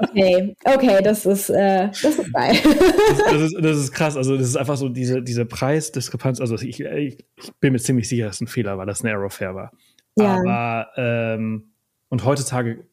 Okay, 0.02 0.56
okay, 0.64 1.00
das 1.04 1.26
ist, 1.26 1.50
äh, 1.50 1.88
das 1.88 2.04
ist 2.04 2.34
geil. 2.34 2.58
Das, 2.64 3.18
das, 3.18 3.42
ist, 3.42 3.56
das 3.60 3.78
ist 3.78 3.92
krass. 3.92 4.16
Also, 4.16 4.38
das 4.38 4.48
ist 4.48 4.56
einfach 4.56 4.78
so 4.78 4.90
diese, 4.90 5.22
diese 5.22 5.46
Preisdiskrepanz. 5.46 6.40
Also, 6.40 6.56
ich, 6.56 6.80
ich, 6.80 7.26
ich 7.36 7.54
bin 7.60 7.74
mir 7.74 7.80
ziemlich 7.80 8.08
sicher, 8.08 8.26
dass 8.26 8.36
es 8.36 8.42
ein 8.42 8.48
Fehler 8.48 8.78
war, 8.78 8.86
dass 8.86 9.04
ein 9.04 9.08
Aerofair 9.08 9.56
war. 9.56 9.72
Ja. 10.18 10.40
Aber, 10.40 10.88
ähm, 10.96 11.72
und 12.10 12.26
heutzutage, 12.26 12.86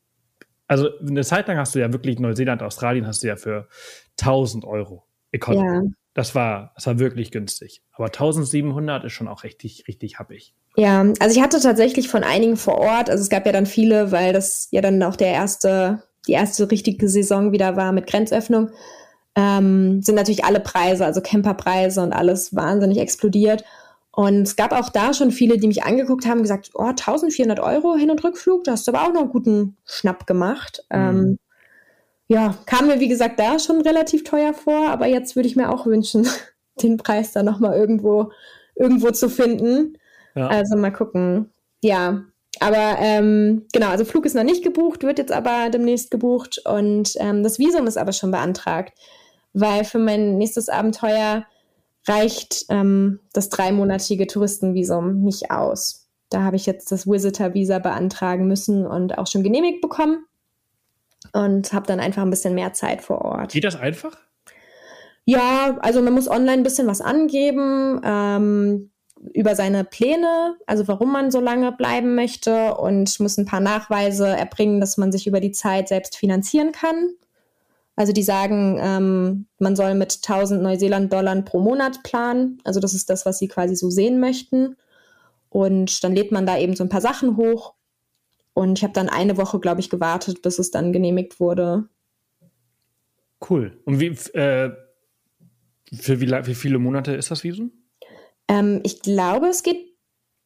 also 0.66 0.88
eine 0.98 1.24
Zeit 1.24 1.48
lang 1.48 1.58
hast 1.58 1.74
du 1.74 1.78
ja 1.78 1.92
wirklich 1.92 2.18
Neuseeland, 2.18 2.62
Australien 2.62 3.06
hast 3.06 3.22
du 3.22 3.28
ja 3.28 3.36
für 3.36 3.68
1000 4.20 4.64
Euro 4.64 5.06
Economy. 5.32 5.86
Ja. 5.86 5.92
Das 6.14 6.34
war, 6.36 6.72
das 6.76 6.86
war 6.86 7.00
wirklich 7.00 7.32
günstig. 7.32 7.82
Aber 7.92 8.06
1700 8.06 9.04
ist 9.04 9.12
schon 9.12 9.26
auch 9.26 9.42
richtig, 9.42 9.84
richtig 9.88 10.18
happig. 10.20 10.54
Ja, 10.76 11.04
also 11.18 11.36
ich 11.36 11.42
hatte 11.42 11.60
tatsächlich 11.60 12.08
von 12.08 12.22
einigen 12.22 12.56
vor 12.56 12.78
Ort, 12.78 13.10
also 13.10 13.20
es 13.20 13.30
gab 13.30 13.46
ja 13.46 13.52
dann 13.52 13.66
viele, 13.66 14.12
weil 14.12 14.32
das 14.32 14.68
ja 14.70 14.80
dann 14.80 15.02
auch 15.02 15.16
der 15.16 15.32
erste, 15.32 16.04
die 16.28 16.32
erste 16.32 16.70
richtige 16.70 17.08
Saison 17.08 17.52
wieder 17.52 17.76
war 17.76 17.92
mit 17.92 18.06
Grenzöffnung, 18.06 18.70
ähm, 19.36 20.02
sind 20.02 20.14
natürlich 20.14 20.44
alle 20.44 20.60
Preise, 20.60 21.04
also 21.04 21.20
Camperpreise 21.20 22.00
und 22.00 22.12
alles 22.12 22.54
wahnsinnig 22.54 22.98
explodiert. 22.98 23.64
Und 24.16 24.42
es 24.42 24.54
gab 24.54 24.72
auch 24.72 24.90
da 24.90 25.12
schon 25.12 25.32
viele, 25.32 25.58
die 25.58 25.66
mich 25.66 25.82
angeguckt 25.82 26.24
haben, 26.26 26.42
gesagt, 26.42 26.70
oh, 26.74 26.84
1400 26.84 27.58
Euro 27.58 27.96
Hin- 27.96 28.10
und 28.10 28.22
Rückflug, 28.22 28.62
da 28.62 28.72
hast 28.72 28.86
du 28.86 28.92
aber 28.92 29.02
auch 29.02 29.12
noch 29.12 29.22
einen 29.22 29.30
guten 29.30 29.76
Schnapp 29.84 30.26
gemacht. 30.26 30.84
Mhm. 30.90 30.98
Ähm, 30.98 31.38
ja, 32.28 32.54
kam 32.66 32.86
mir 32.86 33.00
wie 33.00 33.08
gesagt 33.08 33.40
da 33.40 33.58
schon 33.58 33.80
relativ 33.80 34.24
teuer 34.24 34.54
vor, 34.54 34.88
aber 34.88 35.06
jetzt 35.06 35.34
würde 35.34 35.48
ich 35.48 35.56
mir 35.56 35.70
auch 35.70 35.86
wünschen, 35.86 36.28
den 36.82 36.96
Preis 36.96 37.32
da 37.32 37.42
nochmal 37.42 37.76
irgendwo, 37.76 38.30
irgendwo 38.76 39.10
zu 39.10 39.28
finden. 39.28 39.98
Ja. 40.36 40.46
Also 40.46 40.76
mal 40.76 40.92
gucken. 40.92 41.50
Ja, 41.82 42.22
aber 42.60 42.96
ähm, 43.00 43.66
genau, 43.72 43.88
also 43.88 44.04
Flug 44.04 44.26
ist 44.26 44.36
noch 44.36 44.44
nicht 44.44 44.62
gebucht, 44.62 45.02
wird 45.02 45.18
jetzt 45.18 45.32
aber 45.32 45.70
demnächst 45.70 46.10
gebucht 46.10 46.60
und 46.64 47.14
ähm, 47.18 47.42
das 47.42 47.58
Visum 47.58 47.86
ist 47.86 47.98
aber 47.98 48.12
schon 48.12 48.30
beantragt, 48.30 48.96
weil 49.52 49.84
für 49.84 49.98
mein 49.98 50.38
nächstes 50.38 50.68
Abenteuer 50.68 51.44
reicht 52.06 52.66
ähm, 52.68 53.20
das 53.32 53.48
dreimonatige 53.48 54.26
Touristenvisum 54.26 55.22
nicht 55.22 55.50
aus. 55.50 56.08
Da 56.30 56.42
habe 56.42 56.56
ich 56.56 56.66
jetzt 56.66 56.90
das 56.92 57.06
Visitor-Visa 57.06 57.78
beantragen 57.78 58.46
müssen 58.46 58.86
und 58.86 59.18
auch 59.18 59.26
schon 59.26 59.42
genehmigt 59.42 59.80
bekommen 59.80 60.24
und 61.32 61.72
habe 61.72 61.86
dann 61.86 62.00
einfach 62.00 62.22
ein 62.22 62.30
bisschen 62.30 62.54
mehr 62.54 62.72
Zeit 62.72 63.02
vor 63.02 63.22
Ort. 63.22 63.52
Geht 63.52 63.64
das 63.64 63.76
einfach? 63.76 64.16
Ja, 65.24 65.78
also 65.80 66.02
man 66.02 66.12
muss 66.12 66.28
online 66.28 66.58
ein 66.58 66.62
bisschen 66.62 66.86
was 66.86 67.00
angeben 67.00 68.00
ähm, 68.04 68.90
über 69.32 69.54
seine 69.54 69.84
Pläne, 69.84 70.56
also 70.66 70.86
warum 70.86 71.12
man 71.12 71.30
so 71.30 71.40
lange 71.40 71.72
bleiben 71.72 72.14
möchte 72.14 72.74
und 72.74 73.18
muss 73.20 73.38
ein 73.38 73.46
paar 73.46 73.60
Nachweise 73.60 74.26
erbringen, 74.26 74.80
dass 74.80 74.98
man 74.98 75.12
sich 75.12 75.26
über 75.26 75.40
die 75.40 75.52
Zeit 75.52 75.88
selbst 75.88 76.16
finanzieren 76.16 76.72
kann. 76.72 77.14
Also 77.96 78.12
die 78.12 78.22
sagen, 78.22 78.78
ähm, 78.80 79.46
man 79.58 79.76
soll 79.76 79.94
mit 79.94 80.20
1000 80.22 80.62
Neuseeland-Dollar 80.62 81.42
pro 81.42 81.60
Monat 81.60 82.02
planen. 82.02 82.58
Also 82.64 82.80
das 82.80 82.94
ist 82.94 83.08
das, 83.08 83.24
was 83.24 83.38
sie 83.38 83.48
quasi 83.48 83.76
so 83.76 83.90
sehen 83.90 84.18
möchten. 84.18 84.76
Und 85.48 86.02
dann 86.02 86.14
lädt 86.14 86.32
man 86.32 86.46
da 86.46 86.58
eben 86.58 86.74
so 86.74 86.82
ein 86.82 86.88
paar 86.88 87.00
Sachen 87.00 87.36
hoch 87.36 87.74
und 88.54 88.78
ich 88.78 88.84
habe 88.84 88.92
dann 88.92 89.08
eine 89.08 89.36
Woche, 89.36 89.58
glaube 89.58 89.80
ich, 89.80 89.90
gewartet, 89.90 90.40
bis 90.42 90.58
es 90.58 90.70
dann 90.70 90.92
genehmigt 90.92 91.40
wurde. 91.40 91.88
Cool. 93.48 93.80
Und 93.84 94.00
wie, 94.00 94.06
äh, 94.38 94.70
für 95.92 96.20
wie, 96.20 96.30
wie, 96.30 96.54
viele 96.54 96.78
Monate 96.78 97.12
ist 97.14 97.30
das 97.30 97.44
Visum? 97.44 97.72
Ähm, 98.48 98.80
ich 98.84 99.02
glaube, 99.02 99.48
es 99.48 99.62
geht 99.62 99.96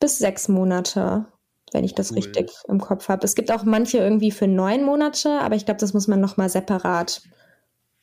bis 0.01 0.19
sechs 0.19 0.49
Monate, 0.49 1.27
wenn 1.73 1.85
ich 1.85 1.95
das 1.95 2.11
cool. 2.11 2.16
richtig 2.16 2.51
im 2.69 2.81
Kopf 2.81 3.09
habe. 3.09 3.24
Es 3.24 3.35
gibt 3.35 3.51
auch 3.53 3.65
manche 3.65 3.99
irgendwie 3.99 4.31
für 4.31 4.47
neun 4.47 4.85
Monate, 4.85 5.40
aber 5.40 5.55
ich 5.57 5.65
glaube, 5.65 5.81
das 5.81 5.95
muss 5.95 6.09
man 6.09 6.20
nochmal 6.20 6.49
separat 6.49 7.23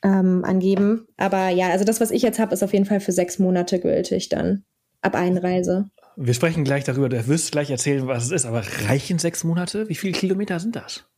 ähm, 0.02 0.44
angeben. 0.44 1.06
Aber 1.16 1.48
ja, 1.48 1.68
also 1.68 1.84
das, 1.84 2.00
was 2.00 2.10
ich 2.10 2.22
jetzt 2.22 2.38
habe, 2.38 2.54
ist 2.54 2.62
auf 2.62 2.72
jeden 2.72 2.84
Fall 2.84 3.00
für 3.00 3.12
sechs 3.12 3.38
Monate 3.38 3.80
gültig 3.80 4.28
dann 4.28 4.64
ab 5.02 5.14
Einreise. 5.14 5.90
Wir 6.16 6.34
sprechen 6.34 6.64
gleich 6.64 6.84
darüber, 6.84 7.08
du 7.08 7.26
wirst 7.28 7.52
gleich 7.52 7.70
erzählen, 7.70 8.06
was 8.06 8.24
es 8.24 8.30
ist, 8.30 8.46
aber 8.46 8.62
reichen 8.88 9.18
sechs 9.18 9.44
Monate? 9.44 9.88
Wie 9.88 9.94
viele 9.94 10.12
Kilometer 10.12 10.60
sind 10.60 10.76
das? 10.76 11.04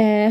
Äh, 0.00 0.30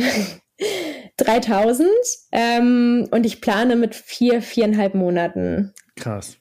3000 1.17 1.89
ähm, 2.31 3.09
und 3.11 3.25
ich 3.25 3.41
plane 3.41 3.75
mit 3.75 3.95
vier, 3.95 4.41
viereinhalb 4.41 4.95
Monaten. 4.95 5.73
Krass. 5.97 6.37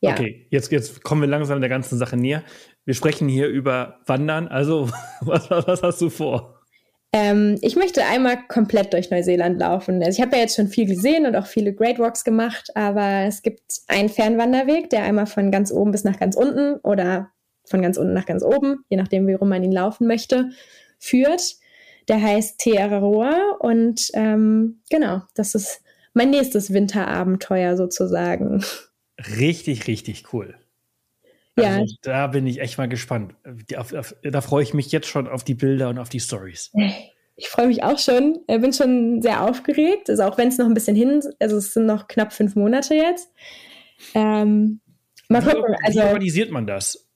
Ja. 0.00 0.12
Okay, 0.12 0.46
jetzt, 0.50 0.70
jetzt 0.72 1.02
kommen 1.02 1.20
wir 1.20 1.28
langsam 1.28 1.60
der 1.60 1.68
ganzen 1.68 1.98
Sache 1.98 2.16
näher. 2.16 2.42
Wir 2.84 2.94
sprechen 2.94 3.28
hier 3.28 3.48
über 3.48 4.00
Wandern, 4.06 4.48
also 4.48 4.90
was, 5.20 5.50
was, 5.50 5.66
was 5.66 5.82
hast 5.82 6.00
du 6.00 6.10
vor? 6.10 6.60
Ähm, 7.12 7.58
ich 7.60 7.74
möchte 7.74 8.04
einmal 8.04 8.38
komplett 8.46 8.92
durch 8.92 9.10
Neuseeland 9.10 9.58
laufen. 9.58 10.02
Also 10.02 10.18
ich 10.18 10.20
habe 10.24 10.36
ja 10.36 10.42
jetzt 10.42 10.54
schon 10.54 10.68
viel 10.68 10.86
gesehen 10.86 11.26
und 11.26 11.34
auch 11.34 11.46
viele 11.46 11.74
Great 11.74 11.98
Walks 11.98 12.22
gemacht, 12.22 12.70
aber 12.76 13.24
es 13.26 13.42
gibt 13.42 13.80
einen 13.88 14.08
Fernwanderweg, 14.08 14.90
der 14.90 15.02
einmal 15.02 15.26
von 15.26 15.50
ganz 15.50 15.72
oben 15.72 15.90
bis 15.90 16.04
nach 16.04 16.18
ganz 16.18 16.36
unten 16.36 16.76
oder 16.82 17.30
von 17.64 17.82
ganz 17.82 17.96
unten 17.96 18.12
nach 18.12 18.26
ganz 18.26 18.44
oben, 18.44 18.84
je 18.88 18.96
nachdem, 18.96 19.26
wie 19.26 19.34
rum 19.34 19.48
man 19.48 19.64
ihn 19.64 19.72
laufen 19.72 20.06
möchte, 20.06 20.50
führt. 20.98 21.56
Der 22.08 22.22
heißt 22.22 22.58
Te 22.58 22.80
Araroa 22.80 23.56
und 23.58 24.10
ähm, 24.14 24.80
genau, 24.90 25.22
das 25.34 25.54
ist 25.54 25.82
mein 26.14 26.30
nächstes 26.30 26.72
Winterabenteuer 26.72 27.76
sozusagen. 27.76 28.64
Richtig, 29.38 29.86
richtig 29.86 30.32
cool. 30.32 30.54
Ja. 31.58 31.78
Also, 31.78 31.94
da 32.02 32.26
bin 32.28 32.46
ich 32.46 32.60
echt 32.60 32.78
mal 32.78 32.88
gespannt. 32.88 33.34
Da 34.22 34.40
freue 34.40 34.62
ich 34.62 34.74
mich 34.74 34.92
jetzt 34.92 35.08
schon 35.08 35.28
auf 35.28 35.44
die 35.44 35.54
Bilder 35.54 35.88
und 35.88 35.98
auf 35.98 36.08
die 36.08 36.20
Stories. 36.20 36.72
Ich 37.36 37.48
freue 37.48 37.68
mich 37.68 37.82
auch 37.82 37.98
schon. 37.98 38.40
Ich 38.46 38.60
bin 38.60 38.72
schon 38.72 39.22
sehr 39.22 39.42
aufgeregt. 39.42 40.10
Also 40.10 40.24
auch 40.24 40.38
wenn 40.38 40.48
es 40.48 40.58
noch 40.58 40.66
ein 40.66 40.74
bisschen 40.74 40.96
hin, 40.96 41.22
also 41.38 41.56
es 41.56 41.72
sind 41.72 41.86
noch 41.86 42.06
knapp 42.06 42.32
fünf 42.32 42.54
Monate 42.54 42.94
jetzt. 42.94 43.32
Ähm, 44.14 44.80
mal 45.28 45.42
gucken. 45.42 45.62
Wie, 45.62 45.86
also, 45.86 46.00
wie 46.00 46.04
organisiert 46.04 46.50
man 46.50 46.66
das? 46.66 47.08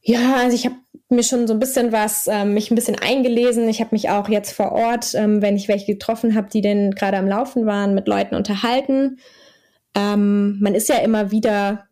Ja, 0.00 0.36
also 0.36 0.54
ich 0.54 0.64
habe 0.64 0.76
mir 1.08 1.24
schon 1.24 1.46
so 1.46 1.54
ein 1.54 1.60
bisschen 1.60 1.92
was, 1.92 2.26
ähm, 2.28 2.54
mich 2.54 2.70
ein 2.70 2.76
bisschen 2.76 2.98
eingelesen. 2.98 3.68
Ich 3.68 3.80
habe 3.80 3.90
mich 3.92 4.10
auch 4.10 4.28
jetzt 4.28 4.52
vor 4.52 4.72
Ort, 4.72 5.14
ähm, 5.14 5.42
wenn 5.42 5.56
ich 5.56 5.68
welche 5.68 5.92
getroffen 5.92 6.34
habe, 6.34 6.48
die 6.48 6.60
denn 6.60 6.92
gerade 6.92 7.16
am 7.16 7.28
Laufen 7.28 7.66
waren, 7.66 7.94
mit 7.94 8.08
Leuten 8.08 8.34
unterhalten. 8.34 9.18
Ähm, 9.94 10.58
man 10.60 10.74
ist 10.74 10.88
ja 10.88 10.96
immer 10.96 11.30
wieder 11.30 11.88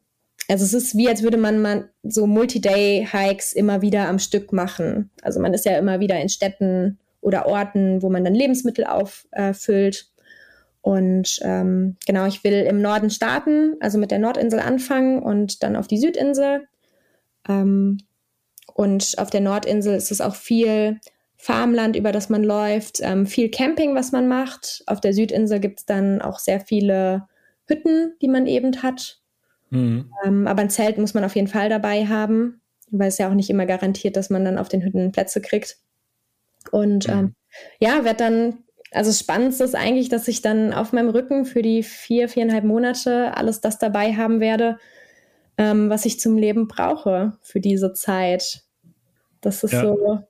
also 0.48 0.64
es 0.64 0.74
ist 0.74 0.96
wie, 0.96 1.08
als 1.08 1.22
würde 1.22 1.36
man 1.38 1.60
mal 1.60 1.90
so 2.02 2.26
Multi-Day-Hikes 2.26 3.52
immer 3.52 3.82
wieder 3.82 4.08
am 4.08 4.18
Stück 4.18 4.52
machen. 4.52 5.10
Also 5.22 5.40
man 5.40 5.54
ist 5.54 5.64
ja 5.64 5.78
immer 5.78 6.00
wieder 6.00 6.20
in 6.20 6.28
Städten 6.28 6.98
oder 7.20 7.46
Orten, 7.46 8.02
wo 8.02 8.10
man 8.10 8.24
dann 8.24 8.34
Lebensmittel 8.34 8.84
auffüllt. 8.84 10.10
und 10.82 11.38
ähm, 11.42 11.96
genau, 12.06 12.26
ich 12.26 12.44
will 12.44 12.64
im 12.64 12.82
Norden 12.82 13.08
starten, 13.08 13.76
also 13.80 13.96
mit 13.96 14.10
der 14.10 14.18
Nordinsel 14.18 14.60
anfangen 14.60 15.22
und 15.22 15.62
dann 15.62 15.76
auf 15.76 15.86
die 15.86 15.98
Südinsel. 15.98 16.68
Ähm, 17.48 17.98
und 18.74 19.14
auf 19.16 19.30
der 19.30 19.40
Nordinsel 19.40 19.94
ist 19.94 20.10
es 20.10 20.20
auch 20.20 20.34
viel 20.34 21.00
Farmland, 21.36 21.96
über 21.96 22.12
das 22.12 22.28
man 22.28 22.42
läuft, 22.42 23.00
ähm, 23.02 23.26
viel 23.26 23.50
Camping, 23.50 23.94
was 23.94 24.12
man 24.12 24.28
macht. 24.28 24.82
Auf 24.86 25.00
der 25.00 25.14
Südinsel 25.14 25.60
gibt 25.60 25.80
es 25.80 25.86
dann 25.86 26.20
auch 26.20 26.38
sehr 26.38 26.60
viele 26.60 27.28
Hütten, 27.66 28.14
die 28.20 28.28
man 28.28 28.46
eben 28.46 28.82
hat. 28.82 29.20
Mhm. 29.74 30.10
Ähm, 30.24 30.46
aber 30.46 30.62
ein 30.62 30.70
Zelt 30.70 30.98
muss 30.98 31.14
man 31.14 31.24
auf 31.24 31.34
jeden 31.34 31.48
Fall 31.48 31.68
dabei 31.68 32.06
haben, 32.06 32.60
weil 32.90 33.09
es 33.09 33.18
ja 33.18 33.28
auch 33.28 33.34
nicht 33.34 33.51
immer 33.51 33.66
garantiert, 33.66 34.16
dass 34.16 34.30
man 34.30 34.44
dann 34.44 34.59
auf 34.59 34.68
den 34.68 34.82
Hütten 34.82 35.12
Plätze 35.12 35.40
kriegt. 35.40 35.78
Und 36.70 37.09
mhm. 37.09 37.12
ähm, 37.12 37.34
ja, 37.80 38.05
wird 38.05 38.20
dann, 38.20 38.59
also 38.92 39.10
das 39.10 39.18
Spannendste 39.18 39.64
ist 39.64 39.74
eigentlich, 39.74 40.09
dass 40.09 40.28
ich 40.28 40.42
dann 40.42 40.72
auf 40.72 40.92
meinem 40.92 41.10
Rücken 41.10 41.44
für 41.44 41.62
die 41.62 41.82
vier, 41.82 42.28
viereinhalb 42.28 42.64
Monate 42.64 43.36
alles 43.36 43.60
das 43.60 43.78
dabei 43.78 44.14
haben 44.14 44.40
werde, 44.40 44.78
ähm, 45.59 45.90
was 45.90 46.05
ich 46.05 46.20
zum 46.20 46.38
Leben 46.38 46.68
brauche 46.68 47.36
für 47.42 47.60
diese 47.60 47.92
Zeit. 47.92 48.62
Das 49.40 49.64
ist 49.64 49.72
ja. 49.72 49.82
so, 49.82 50.20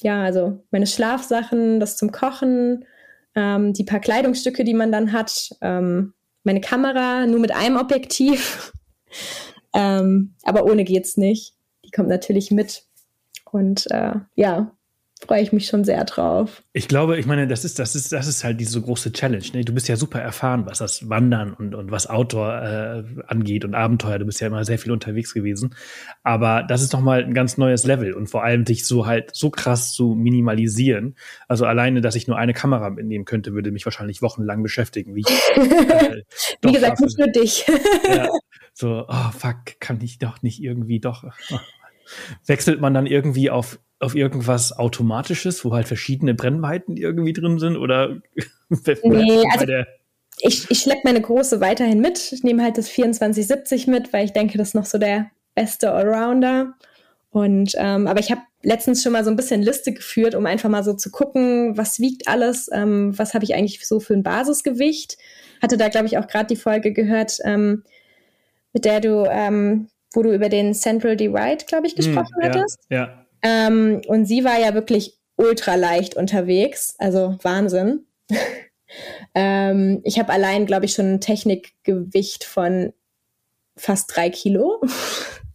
ja, 0.00 0.22
also 0.22 0.64
meine 0.70 0.86
Schlafsachen, 0.86 1.78
das 1.78 1.96
zum 1.96 2.10
Kochen, 2.10 2.86
ähm, 3.34 3.74
die 3.74 3.84
paar 3.84 4.00
Kleidungsstücke, 4.00 4.64
die 4.64 4.74
man 4.74 4.90
dann 4.90 5.12
hat, 5.12 5.50
ähm, 5.60 6.14
meine 6.42 6.60
Kamera 6.62 7.26
nur 7.26 7.40
mit 7.40 7.54
einem 7.54 7.76
Objektiv. 7.76 8.72
Ähm, 9.74 10.34
aber 10.42 10.64
ohne 10.64 10.84
geht's 10.84 11.16
nicht. 11.16 11.54
Die 11.84 11.90
kommt 11.90 12.08
natürlich 12.08 12.50
mit. 12.50 12.84
Und 13.50 13.90
äh, 13.90 14.14
ja, 14.34 14.72
freue 15.26 15.42
ich 15.42 15.52
mich 15.52 15.66
schon 15.66 15.84
sehr 15.84 16.04
drauf. 16.04 16.62
Ich 16.72 16.86
glaube, 16.86 17.18
ich 17.18 17.26
meine, 17.26 17.46
das 17.48 17.64
ist, 17.64 17.78
das 17.78 17.94
ist, 17.96 18.12
das 18.12 18.28
ist 18.28 18.44
halt 18.44 18.60
diese 18.60 18.80
große 18.80 19.12
Challenge. 19.12 19.44
Ne? 19.52 19.64
Du 19.64 19.72
bist 19.72 19.88
ja 19.88 19.96
super 19.96 20.20
erfahren, 20.20 20.64
was 20.66 20.78
das 20.78 21.08
Wandern 21.08 21.54
und, 21.54 21.74
und 21.74 21.90
was 21.90 22.06
Outdoor 22.06 22.62
äh, 22.62 23.04
angeht 23.26 23.64
und 23.64 23.74
Abenteuer. 23.74 24.18
Du 24.18 24.26
bist 24.26 24.40
ja 24.40 24.46
immer 24.46 24.64
sehr 24.64 24.78
viel 24.78 24.92
unterwegs 24.92 25.34
gewesen. 25.34 25.74
Aber 26.22 26.62
das 26.62 26.82
ist 26.82 26.92
nochmal 26.92 27.24
ein 27.24 27.34
ganz 27.34 27.58
neues 27.58 27.84
Level 27.84 28.12
und 28.12 28.28
vor 28.28 28.44
allem 28.44 28.64
dich 28.64 28.86
so 28.86 29.06
halt 29.06 29.34
so 29.34 29.50
krass 29.50 29.92
zu 29.92 30.14
minimalisieren. 30.14 31.16
Also 31.48 31.66
alleine, 31.66 32.00
dass 32.00 32.14
ich 32.14 32.28
nur 32.28 32.38
eine 32.38 32.54
Kamera 32.54 32.90
mitnehmen 32.90 33.24
könnte, 33.24 33.54
würde 33.54 33.72
mich 33.72 33.84
wahrscheinlich 33.84 34.22
wochenlang 34.22 34.62
beschäftigen. 34.62 35.14
Wie, 35.14 35.22
ich, 35.22 35.28
äh, 35.56 36.22
wie 36.62 36.72
gesagt, 36.72 37.00
nicht 37.00 37.20
für 37.20 37.30
dich. 37.30 37.66
ja, 38.08 38.28
so, 38.78 39.04
oh 39.08 39.30
fuck, 39.36 39.80
kann 39.80 40.00
ich 40.00 40.18
doch 40.18 40.42
nicht 40.42 40.62
irgendwie 40.62 41.00
doch. 41.00 41.24
Wechselt 42.46 42.80
man 42.80 42.94
dann 42.94 43.06
irgendwie 43.06 43.50
auf 43.50 43.80
auf 44.00 44.14
irgendwas 44.14 44.78
Automatisches, 44.78 45.64
wo 45.64 45.72
halt 45.72 45.88
verschiedene 45.88 46.32
Brennweiten 46.32 46.96
irgendwie 46.96 47.32
drin 47.32 47.58
sind? 47.58 47.76
Oder 47.76 48.20
nee, 49.02 49.42
also 49.52 49.66
ich, 50.40 50.70
ich 50.70 50.78
schleppe 50.78 51.00
meine 51.02 51.20
große 51.20 51.60
weiterhin 51.60 52.00
mit. 52.00 52.32
Ich 52.32 52.44
nehme 52.44 52.62
halt 52.62 52.78
das 52.78 52.86
2470 52.86 53.88
mit, 53.88 54.12
weil 54.12 54.24
ich 54.24 54.32
denke, 54.32 54.56
das 54.56 54.68
ist 54.68 54.74
noch 54.74 54.84
so 54.84 54.98
der 54.98 55.32
beste 55.56 55.90
Allrounder. 55.90 56.74
Und 57.30 57.72
ähm, 57.76 58.06
aber 58.06 58.20
ich 58.20 58.30
habe 58.30 58.42
letztens 58.62 59.02
schon 59.02 59.12
mal 59.12 59.24
so 59.24 59.30
ein 59.30 59.36
bisschen 59.36 59.62
Liste 59.62 59.92
geführt, 59.92 60.36
um 60.36 60.46
einfach 60.46 60.68
mal 60.68 60.84
so 60.84 60.94
zu 60.94 61.10
gucken, 61.10 61.76
was 61.76 61.98
wiegt 61.98 62.28
alles, 62.28 62.70
ähm, 62.72 63.18
was 63.18 63.34
habe 63.34 63.44
ich 63.44 63.54
eigentlich 63.54 63.84
so 63.86 63.98
für 63.98 64.14
ein 64.14 64.22
Basisgewicht. 64.22 65.18
Hatte 65.60 65.76
da, 65.76 65.88
glaube 65.88 66.06
ich, 66.06 66.18
auch 66.18 66.28
gerade 66.28 66.46
die 66.46 66.60
Folge 66.60 66.92
gehört, 66.92 67.38
ähm, 67.44 67.82
mit 68.72 68.84
der 68.84 69.00
du, 69.00 69.26
ähm, 69.28 69.88
wo 70.12 70.22
du 70.22 70.32
über 70.32 70.48
den 70.48 70.74
Central 70.74 71.16
Divide, 71.16 71.64
glaube 71.66 71.86
ich, 71.86 71.92
hm, 71.92 71.96
gesprochen 71.96 72.34
mm, 72.36 72.42
ja, 72.42 72.48
hattest. 72.48 72.78
Ja. 72.90 73.26
Ähm, 73.42 74.00
und 74.06 74.26
sie 74.26 74.44
war 74.44 74.58
ja 74.58 74.74
wirklich 74.74 75.18
ultra 75.36 75.76
leicht 75.76 76.16
unterwegs, 76.16 76.94
also 76.98 77.38
Wahnsinn. 77.42 78.06
ähm, 79.34 80.00
ich 80.04 80.18
habe 80.18 80.32
allein, 80.32 80.66
glaube 80.66 80.86
ich, 80.86 80.92
schon 80.92 81.14
ein 81.14 81.20
Technikgewicht 81.20 82.44
von 82.44 82.92
fast 83.76 84.14
drei 84.14 84.30
Kilo. 84.30 84.80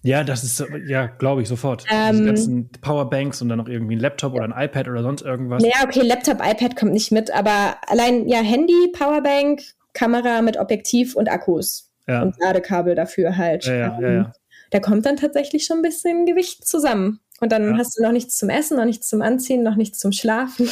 Ja, 0.06 0.26
das 0.26 0.44
ist, 0.44 0.61
ja, 0.85 1.07
glaube 1.07 1.41
ich, 1.41 1.48
sofort. 1.48 1.85
Ähm, 1.90 2.11
Diese 2.11 2.26
ganzen 2.26 2.69
Powerbanks 2.81 3.41
und 3.41 3.48
dann 3.48 3.57
noch 3.57 3.69
irgendwie 3.69 3.95
ein 3.95 4.02
Laptop 4.02 4.34
oder 4.34 4.44
ein 4.44 4.53
iPad 4.53 4.90
oder 4.90 5.02
sonst 5.02 5.22
irgendwas. 5.22 5.64
Ja, 5.64 5.85
okay, 5.85 6.02
Laptop, 6.02 6.41
iPad 6.44 6.76
kommt 6.76 6.91
nicht 6.91 7.14
mit, 7.14 7.31
aber 7.31 7.77
allein, 7.88 8.27
ja, 8.27 8.41
Handy, 8.41 8.91
Powerbank, 8.91 9.61
Kamera 9.94 10.41
mit 10.41 10.57
Objektiv 10.57 11.15
und 11.15 11.31
Akkus. 11.31 11.93
Ja. 12.07 12.21
Und 12.21 12.35
Ladekabel 12.39 12.95
dafür 12.95 13.38
halt. 13.38 13.65
Ja, 13.65 13.73
ja, 13.73 13.99
ja, 14.01 14.11
ja. 14.11 14.34
Da 14.71 14.80
kommt 14.80 15.05
dann 15.05 15.17
tatsächlich 15.17 15.65
schon 15.65 15.80
ein 15.80 15.84
bisschen 15.84 16.25
Gewicht 16.25 16.67
zusammen. 16.67 17.19
Und 17.39 17.51
dann 17.51 17.71
ja. 17.71 17.77
hast 17.77 17.97
du 17.97 18.03
noch 18.03 18.11
nichts 18.11 18.38
zum 18.38 18.49
Essen, 18.49 18.77
noch 18.77 18.85
nichts 18.85 19.07
zum 19.07 19.21
Anziehen, 19.21 19.63
noch 19.63 19.75
nichts 19.75 19.99
zum 19.99 20.11
Schlafen. 20.11 20.67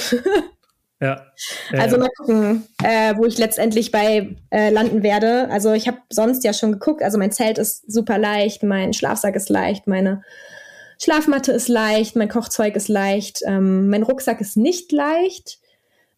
Ja. 1.01 1.25
also 1.73 1.97
mal 1.97 2.09
gucken, 2.17 2.67
äh, 2.83 3.15
wo 3.17 3.25
ich 3.25 3.37
letztendlich 3.37 3.91
bei 3.91 4.35
äh, 4.51 4.69
landen 4.69 5.03
werde. 5.03 5.49
Also 5.49 5.73
ich 5.73 5.87
habe 5.87 5.97
sonst 6.09 6.43
ja 6.43 6.53
schon 6.53 6.71
geguckt. 6.71 7.03
Also 7.03 7.17
mein 7.17 7.31
Zelt 7.31 7.57
ist 7.57 7.91
super 7.91 8.17
leicht, 8.17 8.63
mein 8.63 8.93
Schlafsack 8.93 9.35
ist 9.35 9.49
leicht, 9.49 9.87
meine 9.87 10.23
Schlafmatte 11.01 11.51
ist 11.51 11.67
leicht, 11.67 12.15
mein 12.15 12.29
Kochzeug 12.29 12.75
ist 12.75 12.87
leicht, 12.87 13.41
ähm, 13.45 13.89
mein 13.89 14.03
Rucksack 14.03 14.39
ist 14.39 14.55
nicht 14.55 14.91
leicht. 14.91 15.59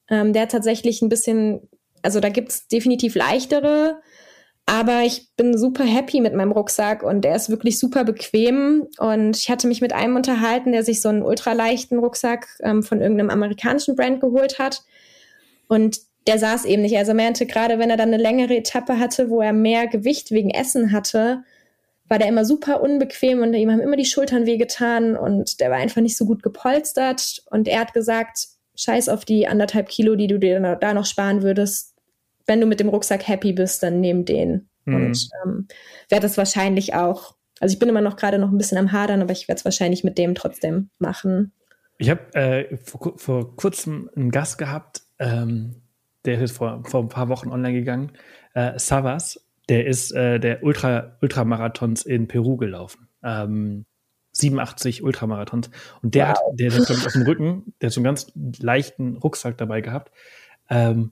Ähm, 0.09 0.33
der 0.33 0.43
hat 0.43 0.51
tatsächlich 0.51 1.01
ein 1.01 1.09
bisschen, 1.09 1.69
also 2.01 2.19
da 2.19 2.27
gibt 2.27 2.49
es 2.49 2.67
definitiv 2.67 3.15
leichtere. 3.15 4.01
Aber 4.65 5.01
ich 5.01 5.27
bin 5.35 5.57
super 5.57 5.83
happy 5.83 6.21
mit 6.21 6.33
meinem 6.33 6.53
Rucksack 6.53 7.03
und 7.03 7.21
der 7.21 7.35
ist 7.35 7.49
wirklich 7.49 7.79
super 7.79 8.05
bequem. 8.05 8.87
Und 8.97 9.35
ich 9.37 9.49
hatte 9.49 9.67
mich 9.67 9.81
mit 9.81 9.91
einem 9.91 10.15
unterhalten, 10.15 10.71
der 10.71 10.83
sich 10.83 11.01
so 11.01 11.09
einen 11.09 11.21
ultraleichten 11.21 11.99
Rucksack 11.99 12.47
ähm, 12.61 12.81
von 12.81 13.01
irgendeinem 13.01 13.29
amerikanischen 13.29 13.95
Brand 13.95 14.21
geholt 14.21 14.59
hat. 14.59 14.83
Und 15.67 15.99
der 16.27 16.39
saß 16.39 16.63
eben 16.63 16.81
nicht. 16.81 16.97
Also 16.97 17.11
er 17.11 17.15
meinte, 17.15 17.45
gerade 17.45 17.77
wenn 17.77 17.89
er 17.89 17.97
dann 17.97 18.13
eine 18.13 18.23
längere 18.23 18.55
Etappe 18.55 18.99
hatte, 18.99 19.29
wo 19.29 19.41
er 19.41 19.51
mehr 19.51 19.87
Gewicht 19.87 20.31
wegen 20.31 20.49
Essen 20.49 20.93
hatte, 20.93 21.43
war 22.07 22.19
der 22.19 22.29
immer 22.29 22.45
super 22.45 22.81
unbequem 22.81 23.41
und 23.41 23.53
ihm 23.53 23.71
haben 23.71 23.81
immer 23.81 23.97
die 23.97 24.05
Schultern 24.05 24.45
wehgetan 24.45 25.17
und 25.17 25.59
der 25.59 25.71
war 25.71 25.77
einfach 25.77 26.01
nicht 26.01 26.15
so 26.15 26.25
gut 26.25 26.41
gepolstert. 26.41 27.43
Und 27.49 27.67
er 27.67 27.81
hat 27.81 27.93
gesagt, 27.93 28.47
scheiß 28.75 29.09
auf 29.09 29.25
die 29.25 29.45
anderthalb 29.45 29.89
Kilo, 29.89 30.15
die 30.15 30.27
du 30.27 30.39
dir 30.39 30.77
da 30.79 30.93
noch 30.93 31.05
sparen 31.05 31.43
würdest 31.43 31.92
wenn 32.45 32.61
du 32.61 32.65
mit 32.65 32.79
dem 32.79 32.89
Rucksack 32.89 33.27
happy 33.27 33.53
bist, 33.53 33.83
dann 33.83 34.01
nimm 34.01 34.25
den. 34.25 34.69
Mhm. 34.85 34.95
Und 34.95 35.29
ähm, 35.45 35.67
werde 36.09 36.25
es 36.25 36.37
wahrscheinlich 36.37 36.93
auch, 36.93 37.35
also 37.59 37.73
ich 37.73 37.79
bin 37.79 37.89
immer 37.89 38.01
noch 38.01 38.15
gerade 38.15 38.39
noch 38.39 38.51
ein 38.51 38.57
bisschen 38.57 38.77
am 38.77 38.91
Hadern, 38.91 39.21
aber 39.21 39.31
ich 39.31 39.47
werde 39.47 39.59
es 39.59 39.65
wahrscheinlich 39.65 40.03
mit 40.03 40.17
dem 40.17 40.35
trotzdem 40.35 40.89
machen. 40.99 41.53
Ich 41.97 42.09
habe 42.09 42.33
äh, 42.33 42.77
vor, 42.77 43.17
vor, 43.17 43.55
kurzem 43.55 44.09
einen 44.15 44.31
Gast 44.31 44.57
gehabt, 44.57 45.03
ähm, 45.19 45.75
der 46.25 46.41
ist 46.41 46.57
vor, 46.57 46.83
vor 46.85 47.01
ein 47.01 47.09
paar 47.09 47.29
Wochen 47.29 47.49
online 47.49 47.73
gegangen, 47.73 48.11
äh, 48.53 48.77
Savas, 48.77 49.39
der 49.69 49.87
ist 49.87 50.11
äh, 50.11 50.39
der 50.39 50.63
Ultra, 50.63 51.17
Ultramarathons 51.21 52.03
in 52.03 52.27
Peru 52.27 52.57
gelaufen. 52.57 53.07
Ähm, 53.23 53.85
87 54.33 55.03
Ultramarathons. 55.03 55.69
Und 56.01 56.15
der 56.15 56.29
wow. 56.29 56.29
hat, 56.29 56.39
der, 56.53 56.69
der 56.71 56.79
auf 56.79 57.13
dem 57.13 57.21
Rücken, 57.21 57.73
der 57.79 57.87
hat 57.87 57.93
so 57.93 57.99
einen 57.99 58.05
ganz 58.05 58.31
leichten 58.35 59.17
Rucksack 59.17 59.57
dabei 59.57 59.81
gehabt. 59.81 60.11
Ähm, 60.69 61.11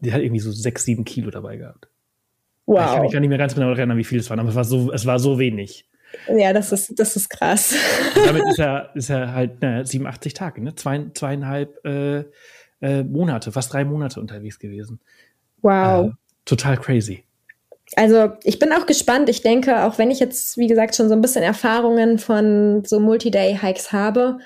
die 0.00 0.12
hat 0.12 0.20
irgendwie 0.20 0.40
so 0.40 0.52
sechs, 0.52 0.84
sieben 0.84 1.04
Kilo 1.04 1.30
dabei 1.30 1.56
gehabt. 1.56 1.88
Wow. 2.66 2.80
Ich 2.80 2.92
kann 2.92 3.02
mich 3.02 3.12
gar 3.12 3.20
nicht 3.20 3.28
mehr 3.28 3.38
ganz 3.38 3.54
genau 3.54 3.70
erinnern, 3.70 3.96
wie 3.96 4.04
viel 4.04 4.18
es 4.18 4.28
waren, 4.28 4.40
aber 4.40 4.48
es 4.48 4.54
war 4.54 4.64
so, 4.64 4.92
es 4.92 5.06
war 5.06 5.18
so 5.18 5.38
wenig. 5.38 5.88
Ja, 6.28 6.52
das 6.52 6.72
ist, 6.72 6.98
das 6.98 7.16
ist 7.16 7.28
krass. 7.28 7.74
damit 8.14 8.44
ist 8.48 8.58
er, 8.58 8.90
ist 8.94 9.10
er 9.10 9.32
halt 9.32 9.60
ne, 9.62 9.84
87 9.84 10.34
Tage, 10.34 10.62
ne? 10.62 10.74
Zwei, 10.74 11.06
zweieinhalb 11.14 11.84
äh, 11.84 12.24
äh, 12.80 13.02
Monate, 13.04 13.52
fast 13.52 13.72
drei 13.72 13.84
Monate 13.84 14.20
unterwegs 14.20 14.58
gewesen. 14.58 15.00
Wow. 15.62 16.08
Äh, 16.08 16.12
total 16.44 16.76
crazy. 16.76 17.24
Also 17.94 18.32
ich 18.42 18.58
bin 18.58 18.72
auch 18.72 18.86
gespannt. 18.86 19.28
Ich 19.28 19.42
denke, 19.42 19.84
auch 19.84 19.98
wenn 19.98 20.10
ich 20.10 20.18
jetzt, 20.18 20.56
wie 20.58 20.66
gesagt, 20.66 20.96
schon 20.96 21.08
so 21.08 21.14
ein 21.14 21.20
bisschen 21.20 21.44
Erfahrungen 21.44 22.18
von 22.18 22.84
so 22.84 22.98
Multi-Day-Hikes 22.98 23.92
habe, 23.92 24.38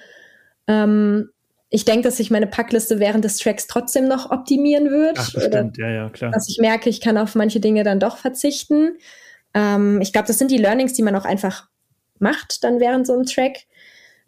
ähm, 0.67 1.31
ich 1.71 1.85
denke, 1.85 2.03
dass 2.03 2.17
sich 2.17 2.31
meine 2.31 2.49
Packliste 2.49 2.99
während 2.99 3.25
des 3.25 3.39
Tracks 3.39 3.69
trotzdem 3.69 4.09
noch 4.09 4.31
optimieren 4.31 4.91
wird. 4.91 5.19
Ach, 5.19 5.33
bestimmt, 5.33 5.79
ja, 5.79 5.89
ja, 5.89 6.11
klar. 6.11 6.33
Dass 6.33 6.49
ich 6.49 6.59
merke, 6.59 6.91
ich 6.91 7.01
kann 7.01 7.17
auf 7.17 7.37
manche 7.37 7.61
Dinge 7.61 7.85
dann 7.85 8.01
doch 8.01 8.17
verzichten. 8.17 8.99
Ähm, 9.55 10.01
ich 10.01 10.13
glaube, 10.13 10.27
das 10.27 10.39
sind 10.39 10.51
die 10.51 10.59
Learnings, 10.59 10.95
die 10.95 11.03
man 11.03 11.15
auch 11.15 11.25
einfach 11.25 11.69
macht 12.19 12.65
dann 12.65 12.81
während 12.81 13.07
so 13.07 13.15
einem 13.15 13.25
Track. 13.25 13.59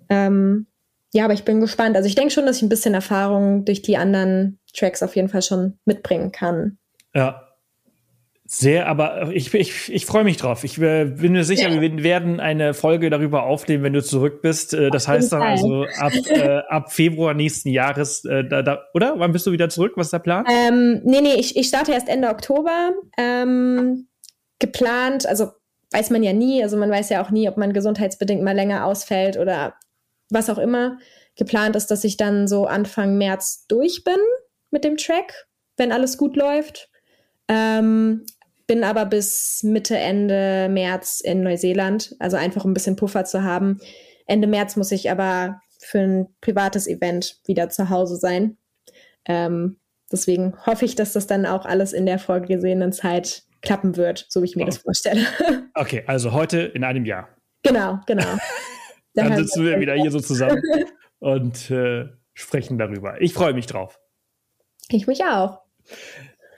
Ähm, 0.08 0.66
ja, 1.12 1.24
aber 1.24 1.34
ich 1.34 1.44
bin 1.44 1.60
gespannt. 1.60 1.96
Also 1.96 2.08
ich 2.08 2.14
denke 2.14 2.32
schon, 2.32 2.46
dass 2.46 2.56
ich 2.56 2.62
ein 2.62 2.68
bisschen 2.68 2.94
Erfahrung 2.94 3.64
durch 3.64 3.82
die 3.82 3.96
anderen 3.96 4.58
Tracks 4.72 5.02
auf 5.02 5.16
jeden 5.16 5.28
Fall 5.28 5.42
schon 5.42 5.78
mitbringen 5.84 6.32
kann. 6.32 6.78
Ja, 7.14 7.51
sehr, 8.54 8.86
aber 8.86 9.30
ich, 9.32 9.54
ich, 9.54 9.90
ich 9.90 10.04
freue 10.04 10.24
mich 10.24 10.36
drauf. 10.36 10.62
Ich 10.62 10.76
äh, 10.78 11.06
bin 11.06 11.32
mir 11.32 11.42
sicher, 11.42 11.70
ja. 11.70 11.80
wir 11.80 12.02
werden 12.02 12.38
eine 12.38 12.74
Folge 12.74 13.08
darüber 13.08 13.44
aufnehmen, 13.44 13.82
wenn 13.82 13.94
du 13.94 14.02
zurück 14.02 14.42
bist. 14.42 14.74
Äh, 14.74 14.90
das 14.90 15.08
heißt 15.08 15.32
dann 15.32 15.40
also 15.40 15.86
ab, 15.96 16.12
äh, 16.26 16.58
ab 16.68 16.92
Februar 16.92 17.32
nächsten 17.32 17.70
Jahres, 17.70 18.26
äh, 18.26 18.44
da, 18.44 18.60
da, 18.60 18.84
oder? 18.92 19.14
Wann 19.16 19.32
bist 19.32 19.46
du 19.46 19.52
wieder 19.52 19.70
zurück? 19.70 19.92
Was 19.96 20.08
ist 20.08 20.12
der 20.12 20.18
Plan? 20.18 20.44
Ähm, 20.50 21.00
nee, 21.02 21.22
nee, 21.22 21.36
ich, 21.36 21.56
ich 21.56 21.66
starte 21.66 21.92
erst 21.92 22.10
Ende 22.10 22.28
Oktober. 22.28 22.90
Ähm, 23.16 24.08
geplant, 24.58 25.24
also 25.24 25.52
weiß 25.90 26.10
man 26.10 26.22
ja 26.22 26.34
nie, 26.34 26.62
also 26.62 26.76
man 26.76 26.90
weiß 26.90 27.08
ja 27.08 27.24
auch 27.24 27.30
nie, 27.30 27.48
ob 27.48 27.56
man 27.56 27.72
gesundheitsbedingt 27.72 28.42
mal 28.42 28.54
länger 28.54 28.84
ausfällt 28.84 29.38
oder 29.38 29.76
was 30.28 30.50
auch 30.50 30.58
immer. 30.58 30.98
Geplant 31.36 31.74
ist, 31.74 31.86
dass 31.86 32.04
ich 32.04 32.18
dann 32.18 32.46
so 32.46 32.66
Anfang 32.66 33.16
März 33.16 33.64
durch 33.66 34.04
bin 34.04 34.18
mit 34.70 34.84
dem 34.84 34.98
Track, 34.98 35.46
wenn 35.78 35.90
alles 35.90 36.18
gut 36.18 36.36
läuft. 36.36 36.90
Ähm, 37.48 38.26
bin 38.72 38.84
aber 38.84 39.04
bis 39.04 39.62
Mitte, 39.62 39.98
Ende 39.98 40.66
März 40.70 41.20
in 41.20 41.42
Neuseeland, 41.42 42.16
also 42.18 42.38
einfach 42.38 42.64
um 42.64 42.70
ein 42.70 42.74
bisschen 42.74 42.96
Puffer 42.96 43.26
zu 43.26 43.42
haben. 43.42 43.80
Ende 44.24 44.46
März 44.46 44.76
muss 44.76 44.90
ich 44.92 45.10
aber 45.10 45.60
für 45.78 45.98
ein 45.98 46.28
privates 46.40 46.86
Event 46.86 47.36
wieder 47.44 47.68
zu 47.68 47.90
Hause 47.90 48.16
sein. 48.16 48.56
Ähm, 49.26 49.76
deswegen 50.10 50.54
hoffe 50.64 50.86
ich, 50.86 50.94
dass 50.94 51.12
das 51.12 51.26
dann 51.26 51.44
auch 51.44 51.66
alles 51.66 51.92
in 51.92 52.06
der 52.06 52.18
vorgesehenen 52.18 52.92
Zeit 52.92 53.42
klappen 53.60 53.98
wird, 53.98 54.24
so 54.30 54.40
wie 54.40 54.46
ich 54.46 54.56
mir 54.56 54.62
oh. 54.62 54.66
das 54.66 54.78
vorstelle. 54.78 55.20
Okay, 55.74 56.04
also 56.06 56.32
heute 56.32 56.60
in 56.60 56.82
einem 56.82 57.04
Jahr. 57.04 57.28
Genau, 57.62 58.00
genau. 58.06 58.38
dann 59.14 59.36
sitzen 59.36 59.66
wir 59.66 59.80
wieder 59.80 59.96
hier 59.96 60.10
so 60.10 60.20
zusammen 60.20 60.62
und 61.18 61.70
äh, 61.70 62.06
sprechen 62.32 62.78
darüber. 62.78 63.20
Ich 63.20 63.34
freue 63.34 63.52
mich 63.52 63.66
drauf. 63.66 64.00
Ich 64.88 65.06
mich 65.06 65.22
auch. 65.26 65.60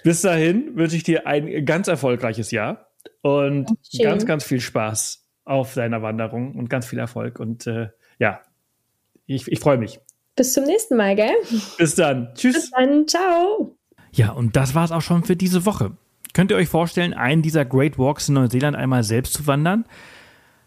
Bis 0.04 0.20
dahin 0.20 0.76
wünsche 0.76 0.96
ich 0.96 1.02
dir 1.02 1.26
ein 1.26 1.64
ganz 1.64 1.88
erfolgreiches 1.88 2.50
Jahr 2.50 2.90
und 3.22 3.70
Schön. 3.90 4.04
ganz, 4.04 4.26
ganz 4.26 4.44
viel 4.44 4.60
Spaß 4.60 5.26
auf 5.44 5.72
deiner 5.72 6.02
Wanderung 6.02 6.54
und 6.56 6.68
ganz 6.68 6.86
viel 6.86 6.98
Erfolg. 6.98 7.40
Und 7.40 7.66
äh, 7.66 7.88
ja, 8.18 8.42
ich, 9.24 9.50
ich 9.50 9.58
freue 9.60 9.78
mich. 9.78 9.98
Bis 10.36 10.52
zum 10.52 10.64
nächsten 10.64 10.98
Mal, 10.98 11.16
gell? 11.16 11.32
Bis 11.78 11.94
dann. 11.94 12.34
Tschüss. 12.34 12.54
Bis 12.54 12.70
dann. 12.70 13.08
Ciao. 13.08 13.78
Ja, 14.12 14.32
und 14.32 14.56
das 14.56 14.74
war 14.74 14.84
es 14.84 14.92
auch 14.92 15.00
schon 15.00 15.24
für 15.24 15.36
diese 15.36 15.64
Woche. 15.64 15.92
Könnt 16.34 16.50
ihr 16.50 16.58
euch 16.58 16.68
vorstellen, 16.68 17.14
einen 17.14 17.40
dieser 17.40 17.64
Great 17.64 17.98
Walks 17.98 18.28
in 18.28 18.34
Neuseeland 18.34 18.76
einmal 18.76 19.04
selbst 19.04 19.32
zu 19.32 19.46
wandern? 19.46 19.86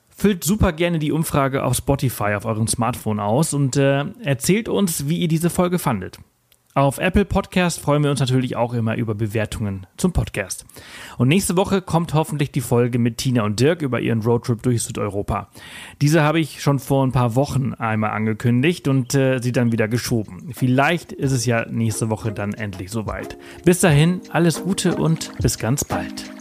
Füllt 0.09 0.43
super 0.43 0.73
gerne 0.73 0.97
die 0.97 1.11
Umfrage 1.11 1.63
auf 1.63 1.75
Spotify 1.75 2.33
auf 2.33 2.45
eurem 2.45 2.67
Smartphone 2.67 3.19
aus 3.19 3.53
und 3.53 3.77
äh, 3.77 4.03
erzählt 4.23 4.67
uns, 4.67 5.07
wie 5.07 5.19
ihr 5.19 5.27
diese 5.27 5.51
Folge 5.51 5.77
fandet. 5.77 6.17
Auf 6.77 6.99
Apple 6.99 7.25
Podcast 7.25 7.79
freuen 7.79 8.03
wir 8.03 8.11
uns 8.11 8.19
natürlich 8.19 8.55
auch 8.55 8.71
immer 8.75 8.97
über 8.97 9.15
Bewertungen 9.15 9.87
zum 9.97 10.13
Podcast. 10.13 10.63
Und 11.17 11.27
nächste 11.27 11.57
Woche 11.57 11.81
kommt 11.81 12.13
hoffentlich 12.13 12.51
die 12.51 12.61
Folge 12.61 12.99
mit 12.99 13.17
Tina 13.17 13.41
und 13.45 13.59
Dirk 13.59 13.81
über 13.81 13.99
ihren 13.99 14.21
Roadtrip 14.21 14.61
durch 14.61 14.83
Südeuropa. 14.83 15.49
Diese 16.01 16.21
habe 16.21 16.39
ich 16.39 16.61
schon 16.61 16.77
vor 16.77 17.03
ein 17.03 17.11
paar 17.11 17.35
Wochen 17.35 17.73
einmal 17.73 18.11
angekündigt 18.11 18.87
und 18.87 19.15
äh, 19.15 19.39
sie 19.39 19.53
dann 19.53 19.71
wieder 19.71 19.87
geschoben. 19.87 20.51
Vielleicht 20.53 21.13
ist 21.13 21.31
es 21.31 21.47
ja 21.47 21.65
nächste 21.67 22.11
Woche 22.11 22.31
dann 22.31 22.53
endlich 22.53 22.91
soweit. 22.91 23.39
Bis 23.65 23.79
dahin, 23.79 24.21
alles 24.29 24.61
Gute 24.61 24.97
und 24.97 25.31
bis 25.39 25.57
ganz 25.57 25.83
bald. 25.83 26.36